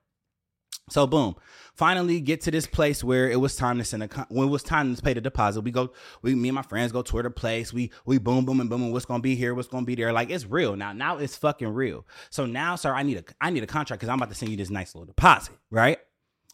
So 0.90 1.08
boom, 1.08 1.36
finally 1.74 2.20
get 2.20 2.42
to 2.42 2.52
this 2.52 2.68
place 2.68 3.04
where 3.04 3.30
it 3.30 3.40
was 3.40 3.56
time 3.56 3.78
to 3.78 3.86
send 3.86 4.04
a 4.04 4.08
when 4.30 4.48
it 4.48 4.52
was 4.52 4.64
time 4.64 4.94
to 4.96 5.02
pay 5.02 5.14
the 5.14 5.22
deposit. 5.22 5.62
We 5.62 5.72
go, 5.72 5.92
we 6.22 6.36
me 6.36 6.50
and 6.50 6.56
my 6.56 6.64
friends 6.64 6.92
go 6.92 7.02
tour 7.02 7.24
the 7.24 7.30
place. 7.30 7.72
We 7.72 7.92
we 8.06 8.18
boom 8.18 8.46
boom 8.46 8.60
and 8.60 8.70
boom 8.70 8.84
and 8.84 8.92
what's 8.92 9.06
gonna 9.06 9.22
be 9.22 9.36
here, 9.36 9.54
what's 9.54 9.70
gonna 9.70 9.86
be 9.86 9.96
there. 9.96 10.12
Like 10.12 10.30
it's 10.30 10.46
real 10.46 10.76
now. 10.76 10.92
Now 10.92 11.18
it's 11.18 11.38
fucking 11.38 11.70
real. 11.70 12.06
So 12.30 12.46
now, 12.46 12.76
sir, 12.76 12.94
I 12.94 13.04
need 13.04 13.18
a 13.18 13.24
I 13.40 13.52
need 13.52 13.64
a 13.64 13.68
contract 13.68 14.02
because 14.02 14.10
I'm 14.10 14.18
about 14.18 14.30
to 14.30 14.36
send 14.36 14.52
you 14.52 14.58
this 14.58 14.70
nice 14.70 14.94
little 14.94 15.06
deposit, 15.06 15.56
right? 15.70 15.98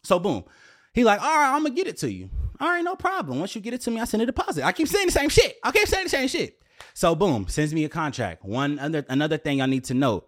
So 0.04 0.18
boom. 0.18 0.44
He 0.92 1.04
like, 1.04 1.20
all 1.20 1.36
right, 1.36 1.54
I'm 1.54 1.62
gonna 1.62 1.74
get 1.74 1.86
it 1.86 1.96
to 1.98 2.12
you. 2.12 2.30
All 2.60 2.68
right, 2.68 2.82
no 2.82 2.96
problem. 2.96 3.38
Once 3.38 3.54
you 3.54 3.60
get 3.60 3.74
it 3.74 3.80
to 3.82 3.90
me, 3.90 4.00
I 4.00 4.04
send 4.04 4.22
a 4.22 4.26
deposit. 4.26 4.64
I 4.64 4.72
keep 4.72 4.88
saying 4.88 5.06
the 5.06 5.12
same 5.12 5.28
shit. 5.28 5.56
I 5.62 5.70
keep 5.70 5.86
saying 5.86 6.04
the 6.04 6.10
same 6.10 6.28
shit. 6.28 6.60
So 6.94 7.14
boom, 7.14 7.46
sends 7.48 7.74
me 7.74 7.84
a 7.84 7.88
contract. 7.88 8.44
One 8.44 8.78
other 8.78 9.04
another 9.08 9.38
thing 9.38 9.60
I 9.60 9.66
need 9.66 9.84
to 9.84 9.94
know. 9.94 10.24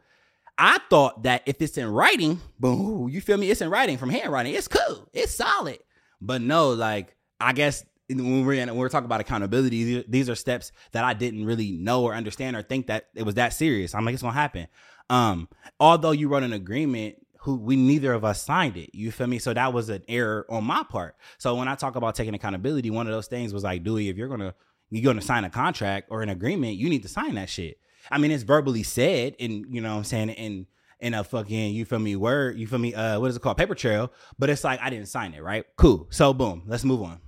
I 0.61 0.79
thought 0.91 1.23
that 1.23 1.43
if 1.47 1.63
it's 1.63 1.79
in 1.79 1.91
writing, 1.91 2.39
boom, 2.59 3.09
you 3.09 3.23
feel 3.23 3.39
me? 3.39 3.51
It's 3.51 3.63
in 3.63 3.71
writing 3.71 3.97
from 3.97 4.11
handwriting. 4.11 4.55
It's 4.55 4.69
cool. 4.69 5.09
It's 5.15 5.35
solid. 5.35 5.79
But 6.21 6.43
no, 6.43 6.73
like 6.73 7.17
I 7.41 7.55
guess 7.55 7.83
when 8.11 8.45
we're 8.45 8.61
in, 8.61 8.69
when 8.69 8.77
we're 8.77 8.91
talking 8.91 9.07
about 9.07 9.21
accountability, 9.21 10.05
these 10.07 10.29
are 10.29 10.35
steps 10.35 10.71
that 10.93 11.03
I 11.03 11.15
didn't 11.15 11.47
really 11.47 11.73
know 11.73 12.05
or 12.05 12.15
understand 12.15 12.57
or 12.57 12.63
think 12.63 12.89
that 12.89 13.07
it 13.15 13.23
was 13.23 13.37
that 13.37 13.55
serious. 13.55 13.95
I'm 13.95 14.05
like, 14.05 14.13
it's 14.13 14.23
gonna 14.23 14.35
happen. 14.35 14.69
Um, 15.09 15.49
although 15.81 16.11
you 16.11 16.29
wrote 16.29 16.43
an 16.43 16.53
agreement, 16.53 17.17
who 17.41 17.57
we 17.57 17.75
neither 17.75 18.13
of 18.13 18.23
us 18.23 18.43
signed 18.43 18.77
it. 18.77 18.91
You 18.95 19.11
feel 19.11 19.27
me? 19.27 19.39
So 19.39 19.55
that 19.55 19.73
was 19.73 19.89
an 19.89 20.03
error 20.09 20.45
on 20.51 20.63
my 20.65 20.83
part. 20.83 21.17
So 21.39 21.55
when 21.55 21.69
I 21.69 21.75
talk 21.75 21.97
about 21.97 22.15
taking 22.15 22.35
accountability, 22.35 22.91
one 22.91 23.07
of 23.07 23.15
those 23.15 23.29
things 23.29 23.55
was 23.55 23.65
like, 23.65 23.83
Dewey, 23.83 24.11
if 24.11 24.19
you're 24.19 24.29
gonna 24.29 24.55
you're 24.91 25.11
gonna 25.11 25.23
sign 25.23 25.45
a 25.45 25.51
contract 25.51 26.09
or 26.11 26.23
an 26.23 26.29
agreement, 26.29 26.77
you 26.77 26.91
need 26.91 27.03
to 27.03 27.09
sign 27.09 27.37
that 27.37 27.49
shit. 27.49 27.79
I 28.11 28.19
mean, 28.19 28.31
it's 28.31 28.43
verbally 28.43 28.83
said, 28.83 29.37
and 29.39 29.65
you 29.69 29.81
know 29.81 29.93
what 29.93 29.99
I'm 29.99 30.05
saying, 30.05 30.31
in 30.31 30.67
in 31.01 31.15
a 31.15 31.25
fucking 31.25 31.75
you 31.75 31.85
feel 31.85 31.99
me 31.99 32.17
word, 32.17 32.59
you 32.59 32.67
feel 32.67 32.79
me, 32.79 32.95
uh, 32.95 33.19
what 33.19 33.31
is 33.31 33.37
it 33.37 33.43
called, 33.43 33.57
paper 33.57 33.75
trail. 33.75 34.13
But 34.39 34.51
it's 34.51 34.65
like 34.65 34.81
I 34.83 34.91
didn't 34.91 35.07
sign 35.07 35.35
it, 35.35 35.43
right? 35.43 35.65
Cool. 35.77 36.07
So 36.11 36.35
boom, 36.35 36.65
let's 36.67 36.85
move 36.85 37.03
on. 37.03 37.21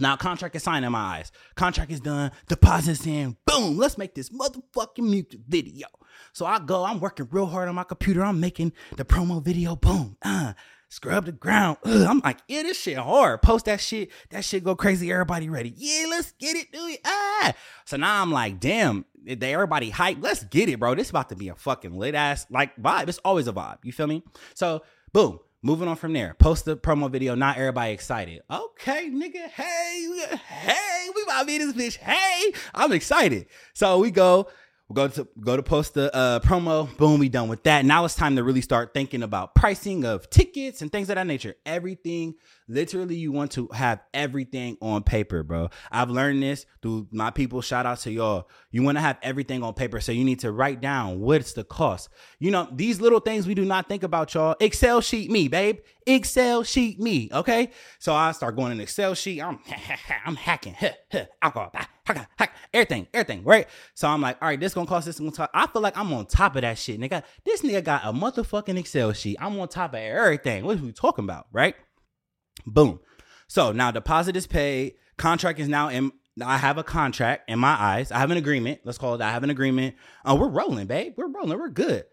Now 0.00 0.16
contract 0.16 0.54
is 0.54 0.62
signed 0.62 0.84
in 0.84 0.92
my 0.92 1.18
eyes. 1.18 1.32
Contract 1.54 1.90
is 1.90 2.00
done. 2.00 2.30
Deposits 2.48 3.06
in. 3.06 3.36
Boom. 3.46 3.76
Let's 3.76 3.98
make 3.98 4.14
this 4.14 4.30
motherfucking 4.30 4.98
music 4.98 5.40
video. 5.48 5.86
So 6.32 6.46
I 6.46 6.58
go. 6.58 6.84
I'm 6.84 7.00
working 7.00 7.28
real 7.30 7.46
hard 7.46 7.68
on 7.68 7.74
my 7.74 7.84
computer. 7.84 8.24
I'm 8.24 8.40
making 8.40 8.72
the 8.96 9.04
promo 9.04 9.42
video. 9.42 9.76
Boom. 9.76 10.16
Uh, 10.22 10.52
scrub 10.88 11.26
the 11.26 11.32
ground. 11.32 11.78
Ugh, 11.84 12.06
I'm 12.08 12.20
like, 12.20 12.38
yeah, 12.48 12.62
this 12.62 12.78
shit 12.78 12.96
hard. 12.96 13.42
Post 13.42 13.66
that 13.66 13.80
shit. 13.80 14.10
That 14.30 14.44
shit 14.44 14.64
go 14.64 14.74
crazy. 14.74 15.12
Everybody 15.12 15.48
ready. 15.48 15.72
Yeah, 15.76 16.06
let's 16.08 16.32
get 16.32 16.56
it, 16.56 16.68
it. 16.72 17.00
Ah. 17.04 17.54
So 17.84 17.96
now 17.96 18.22
I'm 18.22 18.32
like, 18.32 18.60
damn, 18.60 19.04
they 19.24 19.54
everybody 19.54 19.90
hype. 19.90 20.18
Let's 20.20 20.44
get 20.44 20.68
it, 20.68 20.78
bro. 20.78 20.94
This 20.94 21.10
about 21.10 21.28
to 21.30 21.36
be 21.36 21.48
a 21.48 21.54
fucking 21.54 21.94
lit 21.94 22.14
ass 22.14 22.46
like 22.50 22.76
vibe. 22.76 23.08
It's 23.08 23.18
always 23.24 23.48
a 23.48 23.52
vibe. 23.52 23.78
You 23.82 23.92
feel 23.92 24.06
me? 24.06 24.22
So 24.54 24.82
boom. 25.12 25.40
Moving 25.60 25.88
on 25.88 25.96
from 25.96 26.12
there, 26.12 26.34
post 26.34 26.66
the 26.66 26.76
promo 26.76 27.10
video. 27.10 27.34
Not 27.34 27.56
everybody 27.58 27.92
excited. 27.92 28.42
Okay, 28.48 29.10
nigga. 29.10 29.48
Hey, 29.48 30.08
hey, 30.46 31.08
we 31.12 31.22
about 31.24 31.40
to 31.40 31.46
be 31.46 31.58
this 31.58 31.72
bitch. 31.72 31.96
Hey, 31.96 32.52
I'm 32.72 32.92
excited. 32.92 33.46
So 33.74 33.98
we 33.98 34.12
go 34.12 34.46
we 34.88 34.94
go 34.94 35.08
to 35.08 35.28
go 35.40 35.56
to 35.56 35.62
post 35.62 35.94
the 35.94 36.14
uh, 36.14 36.40
promo. 36.40 36.94
Boom, 36.96 37.20
we 37.20 37.28
done 37.28 37.48
with 37.48 37.62
that. 37.64 37.84
Now 37.84 38.04
it's 38.04 38.14
time 38.14 38.36
to 38.36 38.42
really 38.42 38.62
start 38.62 38.94
thinking 38.94 39.22
about 39.22 39.54
pricing 39.54 40.04
of 40.04 40.30
tickets 40.30 40.80
and 40.80 40.90
things 40.90 41.10
of 41.10 41.16
that 41.16 41.26
nature. 41.26 41.56
Everything, 41.66 42.34
literally, 42.68 43.16
you 43.16 43.32
want 43.32 43.52
to 43.52 43.68
have 43.72 44.00
everything 44.14 44.76
on 44.80 45.02
paper, 45.02 45.42
bro. 45.42 45.70
I've 45.90 46.10
learned 46.10 46.42
this 46.42 46.66
through 46.82 47.08
my 47.10 47.30
people. 47.30 47.60
Shout 47.62 47.86
out 47.86 47.98
to 48.00 48.10
y'all. 48.10 48.48
You 48.70 48.82
want 48.82 48.96
to 48.98 49.02
have 49.02 49.18
everything 49.22 49.62
on 49.62 49.74
paper, 49.74 50.00
so 50.00 50.12
you 50.12 50.24
need 50.24 50.40
to 50.40 50.52
write 50.52 50.80
down 50.80 51.20
what's 51.20 51.52
the 51.52 51.64
cost. 51.64 52.08
You 52.38 52.50
know 52.50 52.68
these 52.72 53.00
little 53.00 53.20
things 53.20 53.46
we 53.46 53.54
do 53.54 53.64
not 53.64 53.88
think 53.88 54.02
about, 54.02 54.34
y'all. 54.34 54.56
Excel 54.60 55.00
sheet 55.00 55.30
me, 55.30 55.48
babe. 55.48 55.78
Excel 56.06 56.62
sheet 56.62 57.00
me. 57.00 57.28
Okay, 57.32 57.70
so 57.98 58.14
I 58.14 58.32
start 58.32 58.56
going 58.56 58.72
in 58.72 58.80
Excel 58.80 59.14
sheet. 59.14 59.40
I'm 59.40 59.58
I'm 60.24 60.36
hacking. 60.36 60.76
Alcohol 61.42 61.72
hack, 62.14 62.54
everything, 62.72 63.06
everything, 63.12 63.44
right? 63.44 63.66
So 63.94 64.08
I'm 64.08 64.20
like, 64.20 64.38
all 64.40 64.48
right, 64.48 64.58
this 64.58 64.74
gonna 64.74 64.86
cost 64.86 65.06
this 65.06 65.18
gonna 65.18 65.32
cost. 65.32 65.50
I 65.54 65.66
feel 65.66 65.82
like 65.82 65.96
I'm 65.96 66.12
on 66.12 66.26
top 66.26 66.56
of 66.56 66.62
that 66.62 66.78
shit, 66.78 67.00
nigga. 67.00 67.22
This 67.44 67.62
nigga 67.62 67.82
got 67.84 68.02
a 68.04 68.12
motherfucking 68.12 68.78
Excel 68.78 69.12
sheet. 69.12 69.36
I'm 69.40 69.58
on 69.58 69.68
top 69.68 69.94
of 69.94 70.00
everything. 70.00 70.64
What 70.64 70.78
are 70.78 70.82
we 70.82 70.92
talking 70.92 71.24
about, 71.24 71.46
right? 71.52 71.74
Boom. 72.70 73.00
So 73.46 73.72
now 73.72 73.90
deposit 73.90 74.36
is 74.36 74.46
paid. 74.46 74.94
Contract 75.16 75.58
is 75.58 75.68
now 75.68 75.88
in. 75.88 76.12
I 76.40 76.58
have 76.58 76.78
a 76.78 76.84
contract 76.84 77.50
in 77.50 77.58
my 77.58 77.70
eyes. 77.70 78.12
I 78.12 78.18
have 78.18 78.30
an 78.30 78.36
agreement. 78.36 78.80
Let's 78.84 78.98
call 78.98 79.14
it. 79.14 79.20
I 79.20 79.30
have 79.30 79.42
an 79.42 79.50
agreement. 79.50 79.96
Uh, 80.24 80.36
we're 80.38 80.48
rolling, 80.48 80.86
babe. 80.86 81.14
We're 81.16 81.28
rolling. 81.28 81.58
We're 81.58 81.68
good. 81.68 82.04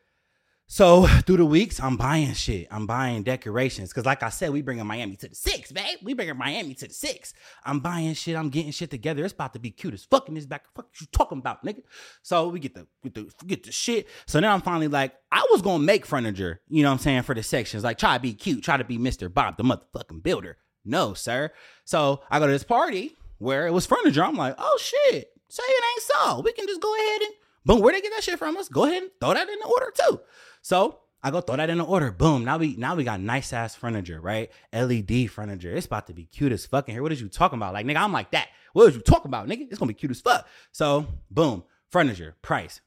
So 0.67 1.05
through 1.05 1.38
the 1.38 1.45
weeks, 1.45 1.79
I'm 1.79 1.95
buying 1.95 2.34
shit. 2.34 2.67
I'm 2.72 2.88
buying 2.88 3.22
decorations 3.22 3.89
because, 3.89 4.05
like 4.05 4.24
I 4.24 4.29
said, 4.29 4.50
we 4.50 4.63
bringing 4.63 4.86
Miami 4.88 5.15
to 5.17 5.29
the 5.29 5.36
six, 5.36 5.72
babe. 5.72 6.00
We 6.01 6.15
bringing 6.15 6.38
Miami 6.38 6.74
to 6.74 6.88
the 6.88 6.93
six. 6.93 7.36
I'm 7.63 7.79
buying 7.79 8.15
shit. 8.15 8.36
I'm 8.36 8.50
getting 8.50 8.72
shit 8.72 8.89
together. 8.89 9.24
It's 9.24 9.34
about 9.34 9.53
to 9.53 9.60
be 9.60 9.69
cute 9.69 9.93
as 9.93 10.05
fucking 10.05 10.34
this 10.34 10.48
back. 10.48 10.65
Fuck 10.75 10.88
you 11.00 11.05
talking 11.12 11.38
about, 11.38 11.63
nigga? 11.63 11.84
So 12.24 12.50
we 12.50 12.60
get 12.60 12.74
the 12.74 12.88
get 13.03 13.13
the 13.13 13.31
get 13.45 13.63
the 13.63 13.72
shit. 13.72 14.07
So 14.25 14.39
now 14.39 14.55
I'm 14.55 14.62
finally 14.62 14.88
like, 14.88 15.13
I 15.31 15.45
was 15.51 15.62
gonna 15.62 15.84
make 15.84 16.03
furniture. 16.03 16.62
You 16.67 16.81
know 16.81 16.89
what 16.89 16.93
I'm 16.93 17.00
saying 17.00 17.22
for 17.24 17.36
the 17.36 17.43
sections, 17.43 17.84
like 17.84 18.00
try 18.00 18.17
to 18.17 18.22
be 18.22 18.34
cute, 18.34 18.63
try 18.63 18.77
to 18.77 18.84
be 18.84 18.98
Mister 18.98 19.29
Bob, 19.29 19.57
the 19.57 19.63
motherfucking 19.63 20.24
builder. 20.24 20.57
No, 20.84 21.13
sir. 21.13 21.51
So 21.84 22.22
I 22.31 22.39
go 22.39 22.48
to 22.48 22.51
this 22.51 22.63
party 22.63 23.15
where 23.38 23.67
it 23.67 23.72
was 23.72 23.86
furniture. 23.86 24.24
I'm 24.24 24.36
like, 24.36 24.55
oh 24.57 24.79
shit, 24.81 25.29
say 25.48 25.63
it 25.63 25.84
ain't 25.93 26.01
so. 26.01 26.41
We 26.41 26.53
can 26.53 26.65
just 26.65 26.81
go 26.81 26.93
ahead 26.95 27.22
and 27.22 27.31
boom. 27.65 27.81
Where 27.81 27.93
they 27.93 28.01
get 28.01 28.13
that 28.15 28.24
shit 28.24 28.39
from? 28.39 28.55
Let's 28.55 28.69
go 28.69 28.86
ahead 28.86 29.03
and 29.03 29.12
throw 29.22 29.36
that 29.36 29.48
in 29.48 29.60
the 29.60 29.67
order 29.67 29.93
too. 29.95 30.22
So 30.65 30.98
I 31.22 31.29
go 31.29 31.41
throw 31.41 31.57
that 31.57 31.69
in 31.69 31.77
the 31.77 31.84
order. 31.84 32.12
Boom. 32.12 32.43
Now 32.43 32.57
we 32.57 32.75
now 32.75 32.95
we 32.95 33.03
got 33.03 33.19
nice 33.19 33.53
ass 33.53 33.75
furniture, 33.75 34.19
right? 34.19 34.50
LED 34.74 35.29
furniture. 35.29 35.72
It's 35.72 35.86
about 35.86 36.07
to 36.07 36.13
be 36.13 36.24
cute 36.24 36.51
as 36.51 36.65
fucking 36.65 36.91
here. 36.91 37.03
What 37.03 37.12
is 37.12 37.22
you 37.22 37.29
talking 37.29 37.60
about? 37.60 37.75
Like, 37.75 37.86
nigga, 37.86 37.98
I'm 37.98 38.12
like 38.12 38.31
that. 38.31 38.48
What 38.74 38.89
is 38.89 38.95
you 38.95 39.01
talking 39.01 39.29
about, 39.29 39.48
nigga? 39.48 39.67
It's 39.69 39.77
gonna 39.77 39.89
be 39.89 39.93
cute 39.93 40.10
as 40.10 40.22
fuck. 40.22 40.48
So, 40.72 41.05
boom, 41.29 41.65
furniture, 41.91 42.36
price. 42.41 42.81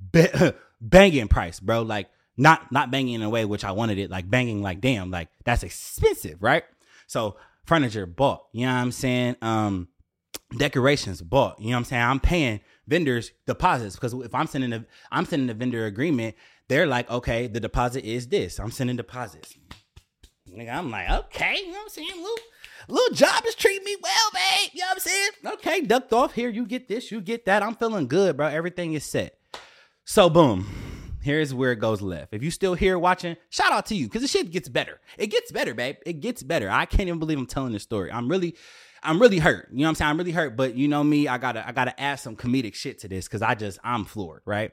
Ba- 0.00 0.54
banging 0.80 1.26
price, 1.26 1.58
bro. 1.58 1.82
Like, 1.82 2.08
not 2.36 2.70
not 2.70 2.92
banging 2.92 3.14
in 3.14 3.22
a 3.22 3.28
way 3.28 3.44
which 3.44 3.64
I 3.64 3.72
wanted 3.72 3.98
it, 3.98 4.12
like 4.12 4.30
banging 4.30 4.62
like 4.62 4.80
damn, 4.80 5.10
like 5.10 5.28
that's 5.44 5.64
expensive, 5.64 6.40
right? 6.40 6.62
So 7.08 7.34
furniture 7.66 8.06
bought, 8.06 8.44
you 8.52 8.64
know 8.64 8.72
what 8.72 8.78
I'm 8.78 8.92
saying? 8.92 9.34
Um 9.42 9.88
decorations 10.56 11.20
bought, 11.20 11.60
you 11.60 11.70
know 11.70 11.72
what 11.72 11.78
I'm 11.78 11.84
saying? 11.84 12.02
I'm 12.02 12.20
paying 12.20 12.60
vendors 12.86 13.32
deposits 13.46 13.96
because 13.96 14.14
if 14.14 14.34
I'm 14.34 14.46
sending 14.46 14.72
a 14.72 14.84
I'm 15.10 15.26
sending 15.26 15.50
a 15.50 15.54
vendor 15.54 15.84
agreement, 15.86 16.36
they're 16.68 16.86
like, 16.86 17.10
okay, 17.10 17.46
the 17.46 17.60
deposit 17.60 18.04
is 18.04 18.28
this. 18.28 18.58
I'm 18.60 18.70
sending 18.70 18.96
deposits. 18.96 19.56
Nigga, 20.48 20.74
I'm 20.74 20.90
like, 20.90 21.10
okay, 21.10 21.58
you 21.58 21.66
know 21.66 21.72
what 21.72 21.82
I'm 21.82 21.88
saying? 21.88 22.10
Little, 22.16 22.38
little 22.88 23.14
job 23.14 23.44
is 23.46 23.54
treating 23.54 23.84
me 23.84 23.96
well, 24.02 24.30
babe. 24.32 24.70
You 24.72 24.80
know 24.80 24.86
what 24.86 24.96
I'm 24.96 25.00
saying? 25.00 25.30
Okay, 25.54 25.80
ducked 25.82 26.12
off 26.12 26.34
here. 26.34 26.48
You 26.48 26.66
get 26.66 26.88
this, 26.88 27.10
you 27.10 27.20
get 27.20 27.46
that. 27.46 27.62
I'm 27.62 27.74
feeling 27.74 28.06
good, 28.08 28.36
bro. 28.36 28.46
Everything 28.46 28.94
is 28.94 29.04
set. 29.04 29.38
So 30.04 30.30
boom. 30.30 30.66
Here's 31.20 31.52
where 31.52 31.72
it 31.72 31.80
goes 31.80 32.00
left. 32.00 32.32
If 32.32 32.42
you 32.42 32.50
still 32.50 32.74
here 32.74 32.98
watching, 32.98 33.36
shout 33.50 33.72
out 33.72 33.86
to 33.86 33.94
you 33.94 34.06
because 34.06 34.22
the 34.22 34.28
shit 34.28 34.50
gets 34.50 34.68
better. 34.68 35.00
It 35.18 35.26
gets 35.26 35.52
better, 35.52 35.74
babe. 35.74 35.96
It 36.06 36.20
gets 36.20 36.42
better. 36.42 36.70
I 36.70 36.86
can't 36.86 37.08
even 37.08 37.18
believe 37.18 37.38
I'm 37.38 37.46
telling 37.46 37.72
this 37.72 37.82
story. 37.82 38.10
I'm 38.10 38.28
really 38.28 38.56
I'm 39.02 39.20
really 39.20 39.38
hurt. 39.38 39.68
You 39.70 39.78
know 39.78 39.84
what 39.84 39.88
I'm 39.90 39.94
saying? 39.96 40.10
I'm 40.10 40.16
really 40.18 40.32
hurt, 40.32 40.56
but 40.56 40.74
you 40.74 40.88
know 40.88 41.04
me, 41.04 41.28
I 41.28 41.38
gotta 41.38 41.66
I 41.66 41.72
gotta 41.72 42.00
add 42.00 42.16
some 42.20 42.36
comedic 42.36 42.74
shit 42.74 43.00
to 43.00 43.08
this 43.08 43.26
because 43.26 43.42
I 43.42 43.54
just 43.54 43.78
I'm 43.84 44.04
floored, 44.04 44.42
right? 44.44 44.72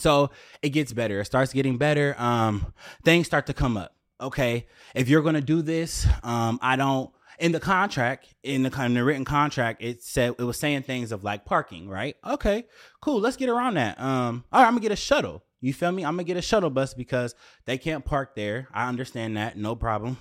So 0.00 0.30
it 0.62 0.70
gets 0.70 0.92
better. 0.92 1.20
It 1.20 1.24
starts 1.24 1.52
getting 1.52 1.78
better. 1.78 2.14
Um, 2.18 2.72
things 3.04 3.26
start 3.26 3.46
to 3.46 3.54
come 3.54 3.76
up. 3.76 3.94
Okay, 4.20 4.66
if 4.94 5.08
you're 5.08 5.22
gonna 5.22 5.40
do 5.40 5.62
this, 5.62 6.06
um, 6.22 6.58
I 6.62 6.76
don't. 6.76 7.10
In 7.40 7.50
the 7.50 7.58
contract, 7.58 8.32
in 8.44 8.62
the 8.62 8.70
kind 8.70 8.96
of 8.96 9.04
written 9.04 9.24
contract, 9.24 9.82
it 9.82 10.04
said 10.04 10.36
it 10.38 10.44
was 10.44 10.56
saying 10.56 10.82
things 10.82 11.10
of 11.10 11.24
like 11.24 11.44
parking, 11.44 11.88
right? 11.88 12.16
Okay, 12.24 12.64
cool. 13.00 13.20
Let's 13.20 13.36
get 13.36 13.48
around 13.48 13.74
that. 13.74 14.00
Um, 14.00 14.44
all 14.52 14.60
right, 14.60 14.68
I'm 14.68 14.74
gonna 14.74 14.82
get 14.82 14.92
a 14.92 14.96
shuttle. 14.96 15.42
You 15.60 15.72
feel 15.72 15.90
me? 15.90 16.04
I'm 16.04 16.12
gonna 16.12 16.24
get 16.24 16.36
a 16.36 16.42
shuttle 16.42 16.70
bus 16.70 16.94
because 16.94 17.34
they 17.64 17.76
can't 17.76 18.04
park 18.04 18.36
there. 18.36 18.68
I 18.72 18.88
understand 18.88 19.36
that, 19.36 19.56
no 19.56 19.74
problem. 19.74 20.18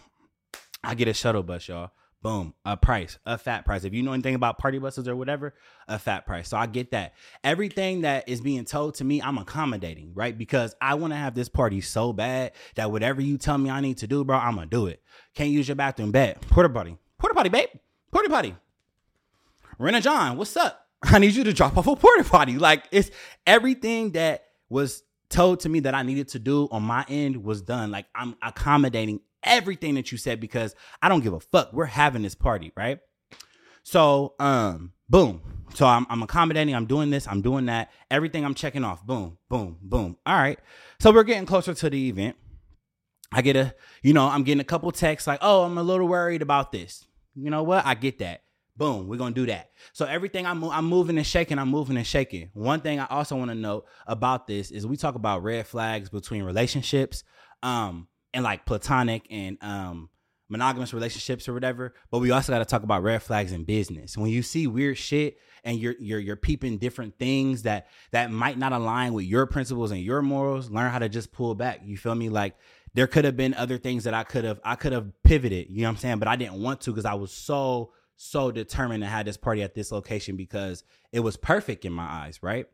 I 0.83 0.95
get 0.95 1.07
a 1.07 1.13
shuttle 1.13 1.43
bus, 1.43 1.67
y'all 1.67 1.91
boom, 2.23 2.53
a 2.65 2.75
price, 2.75 3.19
a 3.25 3.37
fat 3.37 3.65
price. 3.65 3.83
If 3.83 3.93
you 3.93 4.01
know 4.01 4.13
anything 4.13 4.33
about 4.33 4.57
party 4.57 4.79
buses 4.79 5.07
or 5.07 5.15
whatever, 5.15 5.53
a 5.87 5.99
fat 5.99 6.25
price. 6.25 6.49
So 6.49 6.57
I 6.57 6.65
get 6.65 6.91
that. 6.91 7.13
Everything 7.43 8.01
that 8.01 8.27
is 8.27 8.41
being 8.41 8.65
told 8.65 8.95
to 8.95 9.03
me, 9.03 9.21
I'm 9.21 9.37
accommodating, 9.37 10.13
right? 10.15 10.35
Because 10.35 10.75
I 10.81 10.95
want 10.95 11.11
to 11.13 11.17
have 11.17 11.35
this 11.35 11.49
party 11.49 11.81
so 11.81 12.13
bad 12.13 12.53
that 12.75 12.91
whatever 12.91 13.21
you 13.21 13.37
tell 13.37 13.57
me 13.57 13.69
I 13.69 13.81
need 13.81 13.97
to 13.99 14.07
do, 14.07 14.23
bro, 14.23 14.37
I'm 14.37 14.55
gonna 14.55 14.65
do 14.65 14.87
it. 14.87 15.03
Can't 15.35 15.51
use 15.51 15.67
your 15.67 15.75
bathroom, 15.75 16.11
bet. 16.11 16.41
Porta 16.47 16.69
potty, 16.69 16.97
porta 17.19 17.35
potty, 17.35 17.49
babe, 17.49 17.69
porta 18.11 18.29
potty. 18.29 18.55
Rent-A-John, 19.77 20.37
what's 20.37 20.55
up? 20.55 20.87
I 21.03 21.19
need 21.19 21.35
you 21.35 21.43
to 21.43 21.53
drop 21.53 21.77
off 21.77 21.87
a 21.87 21.95
porta 21.95 22.23
potty. 22.23 22.57
Like 22.57 22.85
it's 22.91 23.11
everything 23.45 24.11
that 24.11 24.45
was 24.69 25.03
told 25.29 25.59
to 25.61 25.69
me 25.69 25.81
that 25.81 25.93
I 25.93 26.03
needed 26.03 26.29
to 26.29 26.39
do 26.39 26.69
on 26.71 26.83
my 26.83 27.05
end 27.09 27.43
was 27.43 27.61
done. 27.61 27.91
Like 27.91 28.05
I'm 28.15 28.35
accommodating 28.41 29.19
everything 29.43 29.95
that 29.95 30.11
you 30.11 30.17
said 30.17 30.39
because 30.39 30.75
I 31.01 31.09
don't 31.09 31.21
give 31.21 31.33
a 31.33 31.39
fuck. 31.39 31.73
We're 31.73 31.85
having 31.85 32.21
this 32.21 32.35
party, 32.35 32.71
right? 32.75 32.99
So, 33.83 34.35
um, 34.39 34.93
boom. 35.09 35.41
So 35.73 35.85
I'm, 35.85 36.05
I'm 36.09 36.21
accommodating. 36.23 36.75
I'm 36.75 36.85
doing 36.85 37.09
this. 37.09 37.27
I'm 37.27 37.41
doing 37.41 37.65
that. 37.65 37.91
Everything 38.11 38.45
I'm 38.45 38.53
checking 38.53 38.83
off. 38.83 39.05
Boom, 39.05 39.37
boom, 39.49 39.77
boom. 39.81 40.17
All 40.25 40.35
right. 40.35 40.59
So 40.99 41.11
we're 41.11 41.23
getting 41.23 41.45
closer 41.45 41.73
to 41.73 41.89
the 41.89 42.09
event. 42.09 42.35
I 43.31 43.41
get 43.41 43.55
a, 43.55 43.73
you 44.03 44.13
know, 44.13 44.27
I'm 44.27 44.43
getting 44.43 44.61
a 44.61 44.65
couple 44.65 44.91
texts 44.91 45.27
like, 45.27 45.39
oh, 45.41 45.63
I'm 45.63 45.77
a 45.77 45.83
little 45.83 46.07
worried 46.07 46.41
about 46.41 46.71
this. 46.71 47.05
You 47.35 47.49
know 47.49 47.63
what? 47.63 47.85
I 47.85 47.95
get 47.95 48.19
that. 48.19 48.43
Boom, 48.75 49.07
we're 49.07 49.17
gonna 49.17 49.35
do 49.35 49.45
that. 49.47 49.69
So 49.91 50.05
everything 50.05 50.47
I'm 50.47 50.63
I'm 50.63 50.85
moving 50.85 51.17
and 51.17 51.27
shaking, 51.27 51.59
I'm 51.59 51.69
moving 51.69 51.95
and 51.95 52.07
shaking. 52.07 52.49
One 52.53 52.81
thing 52.81 52.99
I 52.99 53.05
also 53.07 53.35
want 53.35 53.51
to 53.51 53.55
note 53.55 53.85
about 54.07 54.47
this 54.47 54.71
is 54.71 54.87
we 54.87 54.97
talk 54.97 55.13
about 55.13 55.43
red 55.43 55.67
flags 55.67 56.09
between 56.09 56.43
relationships. 56.43 57.23
Um, 57.61 58.07
and 58.33 58.43
like 58.43 58.65
platonic 58.65 59.25
and 59.29 59.57
um 59.61 60.09
monogamous 60.49 60.93
relationships 60.93 61.49
or 61.49 61.53
whatever, 61.53 61.93
but 62.11 62.19
we 62.19 62.31
also 62.31 62.51
got 62.51 62.59
to 62.59 62.65
talk 62.65 62.83
about 62.83 63.01
red 63.01 63.23
flags 63.23 63.51
in 63.51 63.63
business. 63.63 64.17
When 64.17 64.29
you 64.29 64.43
see 64.43 64.67
weird 64.67 64.97
shit 64.97 65.37
and 65.63 65.77
you're 65.77 65.95
you're 65.99 66.19
you're 66.19 66.35
peeping 66.35 66.77
different 66.77 67.17
things 67.17 67.63
that 67.63 67.87
that 68.11 68.31
might 68.31 68.57
not 68.57 68.71
align 68.71 69.13
with 69.13 69.25
your 69.25 69.45
principles 69.45 69.91
and 69.91 70.01
your 70.01 70.21
morals, 70.21 70.69
learn 70.69 70.91
how 70.91 70.99
to 70.99 71.09
just 71.09 71.31
pull 71.31 71.55
back. 71.55 71.81
You 71.83 71.97
feel 71.97 72.15
me? 72.15 72.29
Like 72.29 72.55
there 72.93 73.07
could 73.07 73.25
have 73.25 73.35
been 73.35 73.53
other 73.55 73.77
things 73.77 74.03
that 74.03 74.13
I 74.13 74.23
could 74.23 74.43
have 74.43 74.59
I 74.63 74.75
could 74.75 74.93
have 74.93 75.11
pivoted, 75.23 75.67
you 75.69 75.81
know 75.81 75.87
what 75.87 75.95
I'm 75.95 75.97
saying? 75.97 76.19
But 76.19 76.27
I 76.27 76.35
didn't 76.35 76.61
want 76.61 76.81
to 76.81 76.91
because 76.91 77.05
I 77.05 77.15
was 77.15 77.31
so 77.31 77.91
so 78.15 78.51
determined 78.51 79.03
to 79.03 79.09
have 79.09 79.25
this 79.25 79.37
party 79.37 79.63
at 79.63 79.73
this 79.73 79.91
location 79.91 80.37
because 80.37 80.83
it 81.11 81.19
was 81.21 81.35
perfect 81.35 81.83
in 81.83 81.91
my 81.91 82.05
eyes, 82.05 82.41
right? 82.43 82.67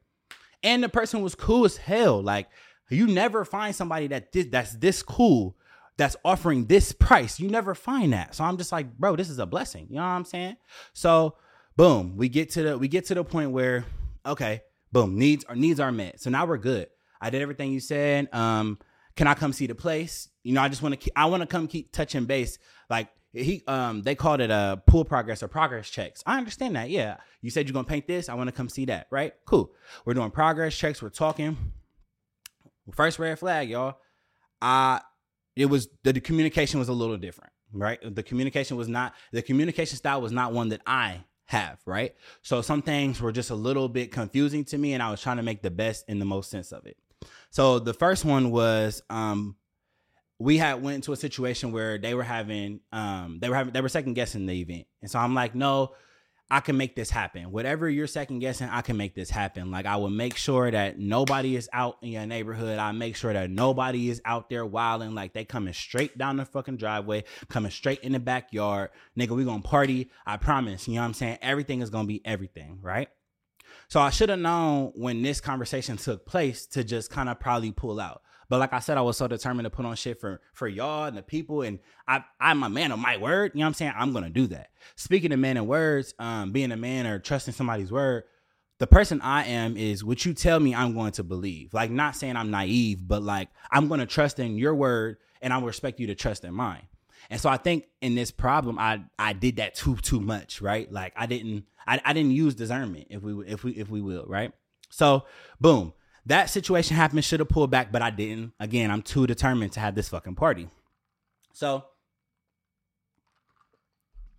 And 0.61 0.83
the 0.83 0.89
person 0.89 1.21
was 1.21 1.35
cool 1.35 1.63
as 1.63 1.77
hell. 1.77 2.21
Like 2.21 2.49
you 2.89 3.07
never 3.07 3.45
find 3.45 3.75
somebody 3.75 4.07
that 4.07 4.31
that's 4.51 4.73
this 4.73 5.03
cool 5.03 5.55
that's 5.97 6.15
offering 6.23 6.65
this 6.65 6.91
price. 6.93 7.39
You 7.39 7.49
never 7.49 7.75
find 7.75 8.13
that. 8.13 8.33
So 8.33 8.43
I'm 8.43 8.57
just 8.57 8.71
like, 8.71 8.97
bro, 8.97 9.15
this 9.15 9.29
is 9.29 9.37
a 9.37 9.45
blessing. 9.45 9.87
You 9.89 9.95
know 9.95 10.01
what 10.01 10.07
I'm 10.07 10.25
saying? 10.25 10.55
So 10.93 11.35
boom, 11.75 12.15
we 12.17 12.29
get 12.29 12.51
to 12.51 12.63
the 12.63 12.77
we 12.77 12.87
get 12.87 13.05
to 13.05 13.15
the 13.15 13.23
point 13.23 13.51
where 13.51 13.85
okay, 14.25 14.61
boom, 14.91 15.17
needs 15.17 15.45
our 15.45 15.55
needs 15.55 15.79
are 15.79 15.91
met. 15.91 16.19
So 16.19 16.29
now 16.29 16.45
we're 16.45 16.57
good. 16.57 16.87
I 17.21 17.29
did 17.29 17.41
everything 17.41 17.71
you 17.71 17.79
said. 17.79 18.33
Um, 18.33 18.79
can 19.15 19.27
I 19.27 19.33
come 19.33 19.51
see 19.51 19.67
the 19.67 19.75
place? 19.75 20.29
You 20.43 20.53
know, 20.53 20.61
I 20.61 20.69
just 20.69 20.81
want 20.81 20.99
to 20.99 21.11
I 21.15 21.25
want 21.25 21.41
to 21.41 21.47
come 21.47 21.67
keep 21.67 21.91
touching 21.91 22.25
base. 22.25 22.57
Like 22.89 23.09
he 23.33 23.63
um 23.67 24.01
they 24.01 24.15
called 24.15 24.41
it 24.41 24.49
a 24.49 24.81
pool 24.87 25.05
progress 25.05 25.43
or 25.43 25.47
progress 25.47 25.89
checks. 25.89 26.23
I 26.25 26.37
understand 26.37 26.75
that. 26.75 26.89
Yeah. 26.89 27.17
You 27.41 27.49
said 27.49 27.67
you're 27.67 27.73
gonna 27.73 27.83
paint 27.83 28.07
this. 28.07 28.29
I 28.29 28.33
want 28.33 28.47
to 28.47 28.53
come 28.53 28.69
see 28.69 28.85
that, 28.85 29.07
right? 29.11 29.33
Cool. 29.45 29.71
We're 30.05 30.13
doing 30.13 30.31
progress 30.31 30.75
checks, 30.75 31.01
we're 31.01 31.09
talking. 31.09 31.57
First 32.95 33.19
red 33.19 33.39
flag, 33.39 33.69
y'all. 33.69 33.97
I 34.61 35.01
it 35.55 35.65
was 35.65 35.89
the, 36.03 36.13
the 36.13 36.21
communication 36.21 36.79
was 36.79 36.89
a 36.89 36.93
little 36.93 37.17
different, 37.17 37.51
right? 37.73 37.99
The 38.03 38.23
communication 38.23 38.77
was 38.77 38.87
not 38.87 39.13
the 39.31 39.41
communication 39.41 39.97
style 39.97 40.21
was 40.21 40.31
not 40.31 40.53
one 40.53 40.69
that 40.69 40.81
I 40.85 41.23
have, 41.45 41.79
right? 41.85 42.15
So 42.41 42.61
some 42.61 42.81
things 42.81 43.21
were 43.21 43.31
just 43.31 43.49
a 43.49 43.55
little 43.55 43.89
bit 43.89 44.11
confusing 44.11 44.63
to 44.65 44.77
me 44.77 44.93
and 44.93 45.03
I 45.03 45.11
was 45.11 45.21
trying 45.21 45.37
to 45.37 45.43
make 45.43 45.61
the 45.61 45.71
best 45.71 46.05
and 46.07 46.21
the 46.21 46.25
most 46.25 46.49
sense 46.49 46.71
of 46.71 46.85
it. 46.85 46.97
So 47.49 47.79
the 47.79 47.93
first 47.93 48.23
one 48.25 48.51
was 48.51 49.01
um 49.09 49.55
we 50.37 50.57
had 50.57 50.81
went 50.81 50.95
into 50.95 51.11
a 51.11 51.17
situation 51.17 51.71
where 51.71 51.97
they 51.97 52.13
were 52.13 52.23
having 52.23 52.79
um 52.91 53.39
they 53.41 53.49
were 53.49 53.55
having 53.55 53.73
they 53.73 53.81
were 53.81 53.89
second 53.89 54.13
guessing 54.13 54.45
the 54.45 54.61
event. 54.61 54.87
And 55.01 55.11
so 55.11 55.19
I'm 55.19 55.33
like, 55.33 55.55
"No, 55.55 55.93
I 56.51 56.61
can 56.61 56.77
make 56.77 56.95
this 56.95 57.11
happen. 57.11 57.51
Whatever 57.51 57.87
you're 57.87 58.07
second 58.07 58.39
guessing, 58.39 58.69
I 58.69 58.81
can 58.81 58.97
make 58.97 59.13
this 59.13 59.29
happen. 59.29 59.69
Like 59.69 59.85
I 59.85 59.97
will 59.97 60.09
make 60.09 60.35
sure 60.35 60.71
that 60.71 60.97
nobody 60.97 61.55
is 61.55 61.69
out 61.71 61.97
in 62.01 62.09
your 62.09 62.25
neighborhood. 62.25 62.79
I 62.79 62.91
make 62.91 63.15
sure 63.15 63.33
that 63.33 63.51
nobody 63.51 64.09
is 64.09 64.19
out 64.25 64.49
there 64.49 64.65
wilding. 64.65 65.13
Like 65.13 65.33
they 65.33 65.45
coming 65.45 65.73
straight 65.73 66.17
down 66.17 66.37
the 66.37 66.45
fucking 66.45 66.77
driveway, 66.77 67.25
coming 67.49 67.71
straight 67.71 67.99
in 67.99 68.13
the 68.13 68.19
backyard. 68.19 68.89
Nigga, 69.17 69.35
we 69.35 69.45
gonna 69.45 69.61
party. 69.61 70.09
I 70.25 70.37
promise. 70.37 70.87
You 70.87 70.95
know 70.95 71.01
what 71.01 71.07
I'm 71.07 71.13
saying? 71.13 71.37
Everything 71.43 71.81
is 71.81 71.91
gonna 71.91 72.07
be 72.07 72.25
everything, 72.25 72.79
right? 72.81 73.09
So 73.87 73.99
I 73.99 74.09
should 74.09 74.29
have 74.29 74.39
known 74.39 74.91
when 74.95 75.21
this 75.21 75.41
conversation 75.41 75.97
took 75.97 76.25
place 76.25 76.65
to 76.67 76.83
just 76.83 77.11
kind 77.11 77.29
of 77.29 77.39
probably 77.39 77.71
pull 77.71 77.99
out. 77.99 78.23
But 78.49 78.59
like 78.59 78.73
I 78.73 78.79
said, 78.79 78.97
I 78.97 79.01
was 79.01 79.15
so 79.15 79.27
determined 79.27 79.65
to 79.65 79.69
put 79.69 79.85
on 79.85 79.95
shit 79.95 80.19
for 80.19 80.41
for 80.53 80.67
y'all 80.67 81.05
and 81.05 81.15
the 81.15 81.21
people, 81.21 81.61
and 81.61 81.79
I 82.07 82.23
I'm 82.39 82.63
a 82.63 82.69
man 82.69 82.91
of 82.91 82.99
my 82.99 83.17
word. 83.17 83.51
You 83.53 83.59
know 83.59 83.65
what 83.65 83.67
I'm 83.67 83.73
saying? 83.75 83.93
I'm 83.95 84.11
gonna 84.11 84.31
do 84.31 84.47
that. 84.47 84.71
Speaking 84.95 85.31
of 85.31 85.39
man 85.39 85.57
and 85.57 85.67
words, 85.67 86.13
um, 86.19 86.51
being 86.51 86.71
a 86.71 86.77
man 86.77 87.05
or 87.05 87.19
trusting 87.19 87.53
somebody's 87.53 87.91
word, 87.91 88.23
the 88.79 88.87
person 88.87 89.21
I 89.21 89.45
am 89.45 89.77
is 89.77 90.03
what 90.03 90.25
you 90.25 90.33
tell 90.33 90.59
me 90.59 90.73
I'm 90.73 90.95
going 90.95 91.11
to 91.13 91.23
believe. 91.23 91.73
Like 91.73 91.91
not 91.91 92.15
saying 92.15 92.35
I'm 92.35 92.49
naive, 92.49 93.07
but 93.07 93.21
like 93.21 93.49
I'm 93.71 93.87
gonna 93.87 94.07
trust 94.07 94.39
in 94.39 94.57
your 94.57 94.73
word 94.73 95.17
and 95.41 95.53
I 95.53 95.61
respect 95.61 95.99
you 95.99 96.07
to 96.07 96.15
trust 96.15 96.43
in 96.43 96.53
mine. 96.53 96.87
And 97.29 97.39
so 97.39 97.49
I 97.49 97.57
think 97.57 97.85
in 98.01 98.15
this 98.15 98.31
problem, 98.31 98.79
I 98.79 99.03
I 99.19 99.33
did 99.33 99.57
that 99.57 99.75
too 99.75 99.95
too 99.97 100.19
much, 100.19 100.59
right? 100.61 100.91
Like 100.91 101.13
I 101.15 101.27
didn't 101.27 101.65
I, 101.85 102.01
I 102.03 102.13
didn't 102.13 102.31
use 102.31 102.55
discernment, 102.55 103.07
if 103.09 103.21
we 103.21 103.45
if 103.45 103.63
we 103.63 103.71
if 103.73 103.89
we 103.89 104.01
will, 104.01 104.25
right? 104.27 104.53
So 104.89 105.25
boom, 105.61 105.93
that 106.29 106.49
situation 106.49 106.95
happened. 106.95 107.23
Should 107.25 107.39
have 107.41 107.49
pulled 107.49 107.71
back, 107.71 107.91
but 107.91 108.01
I 108.01 108.11
didn't. 108.11 108.53
Again, 108.59 108.91
I'm 108.91 109.01
too 109.01 109.27
determined 109.27 109.73
to 109.73 109.79
have 109.79 109.95
this 109.95 110.09
fucking 110.09 110.35
party. 110.35 110.69
So 111.53 111.83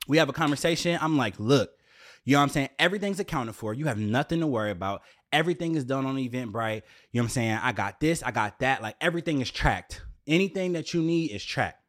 we 0.09 0.17
have 0.19 0.29
a 0.29 0.33
conversation. 0.33 0.99
I'm 1.01 1.17
like, 1.17 1.35
look, 1.39 1.71
you 2.25 2.35
know 2.35 2.39
what 2.39 2.45
I'm 2.45 2.49
saying? 2.51 2.69
Everything's 2.79 3.21
accounted 3.21 3.57
for. 3.57 3.75
You 3.75 3.87
have 3.87 3.99
nothing 3.99 4.41
to 4.41 4.47
worry 4.47 4.71
about. 4.71 5.03
Everything 5.33 5.75
is 5.75 5.85
done 5.85 6.07
on 6.07 6.17
Eventbrite. 6.17 6.83
You 7.13 7.21
know 7.21 7.23
what 7.23 7.25
I'm 7.25 7.29
saying? 7.29 7.59
I 7.63 7.73
got 7.73 8.01
this, 8.01 8.23
I 8.23 8.31
got 8.31 8.61
that. 8.61 8.83
Like 8.83 8.97
everything 9.01 9.41
is 9.41 9.51
tracked. 9.51 10.03
Anything 10.27 10.73
that 10.75 10.95
you 10.95 11.03
need 11.03 11.33
is 11.33 11.45
tracked. 11.45 11.83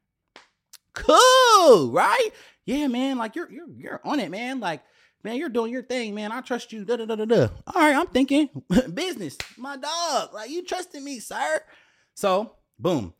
Cool, 0.93 1.91
right? 1.91 2.29
Yeah, 2.65 2.87
man. 2.87 3.17
Like 3.17 3.35
you're 3.35 3.51
you're 3.51 3.69
you're 3.75 4.01
on 4.03 4.19
it, 4.19 4.31
man. 4.31 4.59
Like 4.59 4.81
man, 5.23 5.37
you're 5.37 5.49
doing 5.49 5.71
your 5.71 5.83
thing, 5.83 6.15
man. 6.15 6.31
I 6.31 6.41
trust 6.41 6.71
you. 6.73 6.85
Da 6.85 6.97
da 6.97 7.05
da 7.05 7.15
da 7.15 7.25
da. 7.25 7.47
All 7.67 7.81
right, 7.81 7.95
I'm 7.95 8.07
thinking 8.07 8.49
business, 8.93 9.37
my 9.57 9.77
dog. 9.77 10.33
Like 10.33 10.49
you 10.49 10.63
trusted 10.63 11.03
me, 11.03 11.19
sir. 11.19 11.61
So 12.13 12.53
boom, 12.79 13.13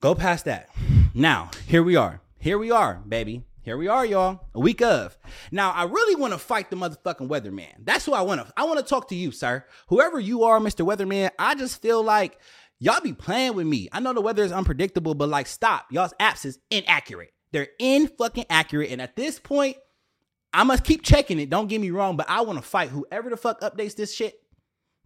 go 0.00 0.14
past 0.14 0.44
that. 0.46 0.70
Now 1.14 1.50
here 1.66 1.82
we 1.82 1.96
are. 1.96 2.20
Here 2.38 2.58
we 2.58 2.70
are, 2.70 3.02
baby. 3.08 3.42
Here 3.66 3.76
we 3.76 3.88
are, 3.88 4.06
y'all. 4.06 4.42
A 4.54 4.60
week 4.60 4.80
of. 4.80 5.18
Now, 5.50 5.72
I 5.72 5.82
really 5.82 6.14
want 6.14 6.32
to 6.32 6.38
fight 6.38 6.70
the 6.70 6.76
motherfucking 6.76 7.26
weatherman. 7.26 7.72
That's 7.82 8.06
who 8.06 8.12
I 8.12 8.20
want 8.20 8.46
to. 8.46 8.52
I 8.56 8.62
want 8.62 8.78
to 8.78 8.84
talk 8.84 9.08
to 9.08 9.16
you, 9.16 9.32
sir. 9.32 9.64
Whoever 9.88 10.20
you 10.20 10.44
are, 10.44 10.60
Mr. 10.60 10.86
Weatherman. 10.86 11.30
I 11.36 11.56
just 11.56 11.82
feel 11.82 12.00
like 12.04 12.38
y'all 12.78 13.00
be 13.00 13.12
playing 13.12 13.54
with 13.54 13.66
me. 13.66 13.88
I 13.90 13.98
know 13.98 14.12
the 14.12 14.20
weather 14.20 14.44
is 14.44 14.52
unpredictable, 14.52 15.16
but 15.16 15.28
like, 15.28 15.48
stop. 15.48 15.86
Y'all's 15.90 16.14
apps 16.20 16.44
is 16.44 16.60
inaccurate. 16.70 17.32
They're 17.50 17.66
in 17.80 18.06
fucking 18.06 18.46
accurate. 18.48 18.92
And 18.92 19.02
at 19.02 19.16
this 19.16 19.40
point, 19.40 19.78
I 20.56 20.64
must 20.64 20.84
keep 20.84 21.02
checking 21.02 21.38
it. 21.38 21.50
Don't 21.50 21.68
get 21.68 21.82
me 21.82 21.90
wrong, 21.90 22.16
but 22.16 22.30
I 22.30 22.40
want 22.40 22.58
to 22.58 22.62
fight 22.62 22.88
whoever 22.88 23.28
the 23.28 23.36
fuck 23.36 23.60
updates 23.60 23.94
this 23.94 24.14
shit. 24.14 24.40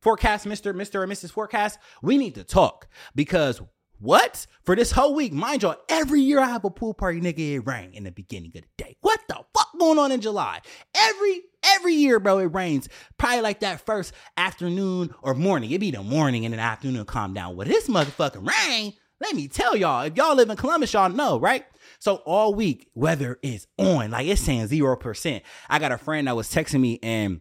Forecast, 0.00 0.46
Mr. 0.46 0.72
Mr. 0.72 1.02
or 1.02 1.08
Mrs. 1.08 1.32
Forecast. 1.32 1.80
We 2.02 2.18
need 2.18 2.36
to 2.36 2.44
talk 2.44 2.86
because 3.16 3.60
what? 3.98 4.46
For 4.62 4.76
this 4.76 4.92
whole 4.92 5.12
week, 5.12 5.32
mind 5.32 5.62
y'all, 5.62 5.76
every 5.88 6.20
year 6.20 6.38
I 6.38 6.46
have 6.46 6.64
a 6.64 6.70
pool 6.70 6.94
party, 6.94 7.20
nigga, 7.20 7.56
it 7.56 7.66
rain 7.66 7.90
in 7.94 8.04
the 8.04 8.12
beginning 8.12 8.52
of 8.54 8.62
the 8.62 8.68
day. 8.78 8.96
What 9.00 9.18
the 9.28 9.34
fuck 9.34 9.68
going 9.76 9.98
on 9.98 10.12
in 10.12 10.20
July? 10.20 10.60
Every 10.94 11.42
every 11.64 11.94
year, 11.94 12.20
bro, 12.20 12.38
it 12.38 12.44
rains. 12.44 12.88
Probably 13.18 13.40
like 13.40 13.58
that 13.60 13.84
first 13.84 14.14
afternoon 14.36 15.12
or 15.20 15.34
morning. 15.34 15.72
It 15.72 15.80
be 15.80 15.90
the 15.90 16.04
morning 16.04 16.44
and 16.44 16.54
the 16.54 16.60
afternoon 16.60 17.04
calm 17.06 17.34
down. 17.34 17.56
With 17.56 17.66
this 17.66 17.88
motherfucking 17.88 18.48
rain, 18.48 18.94
let 19.20 19.34
me 19.34 19.48
tell 19.48 19.76
y'all, 19.76 20.02
if 20.02 20.16
y'all 20.16 20.34
live 20.34 20.50
in 20.50 20.56
Columbus, 20.56 20.92
y'all 20.92 21.10
know, 21.10 21.38
right? 21.38 21.64
So 21.98 22.16
all 22.26 22.54
week, 22.54 22.88
weather 22.94 23.38
is 23.42 23.66
on. 23.78 24.10
Like 24.10 24.26
it's 24.26 24.40
saying 24.40 24.68
zero 24.68 24.96
percent. 24.96 25.42
I 25.68 25.78
got 25.78 25.92
a 25.92 25.98
friend 25.98 26.26
that 26.26 26.36
was 26.36 26.48
texting 26.48 26.80
me 26.80 26.98
and 27.02 27.40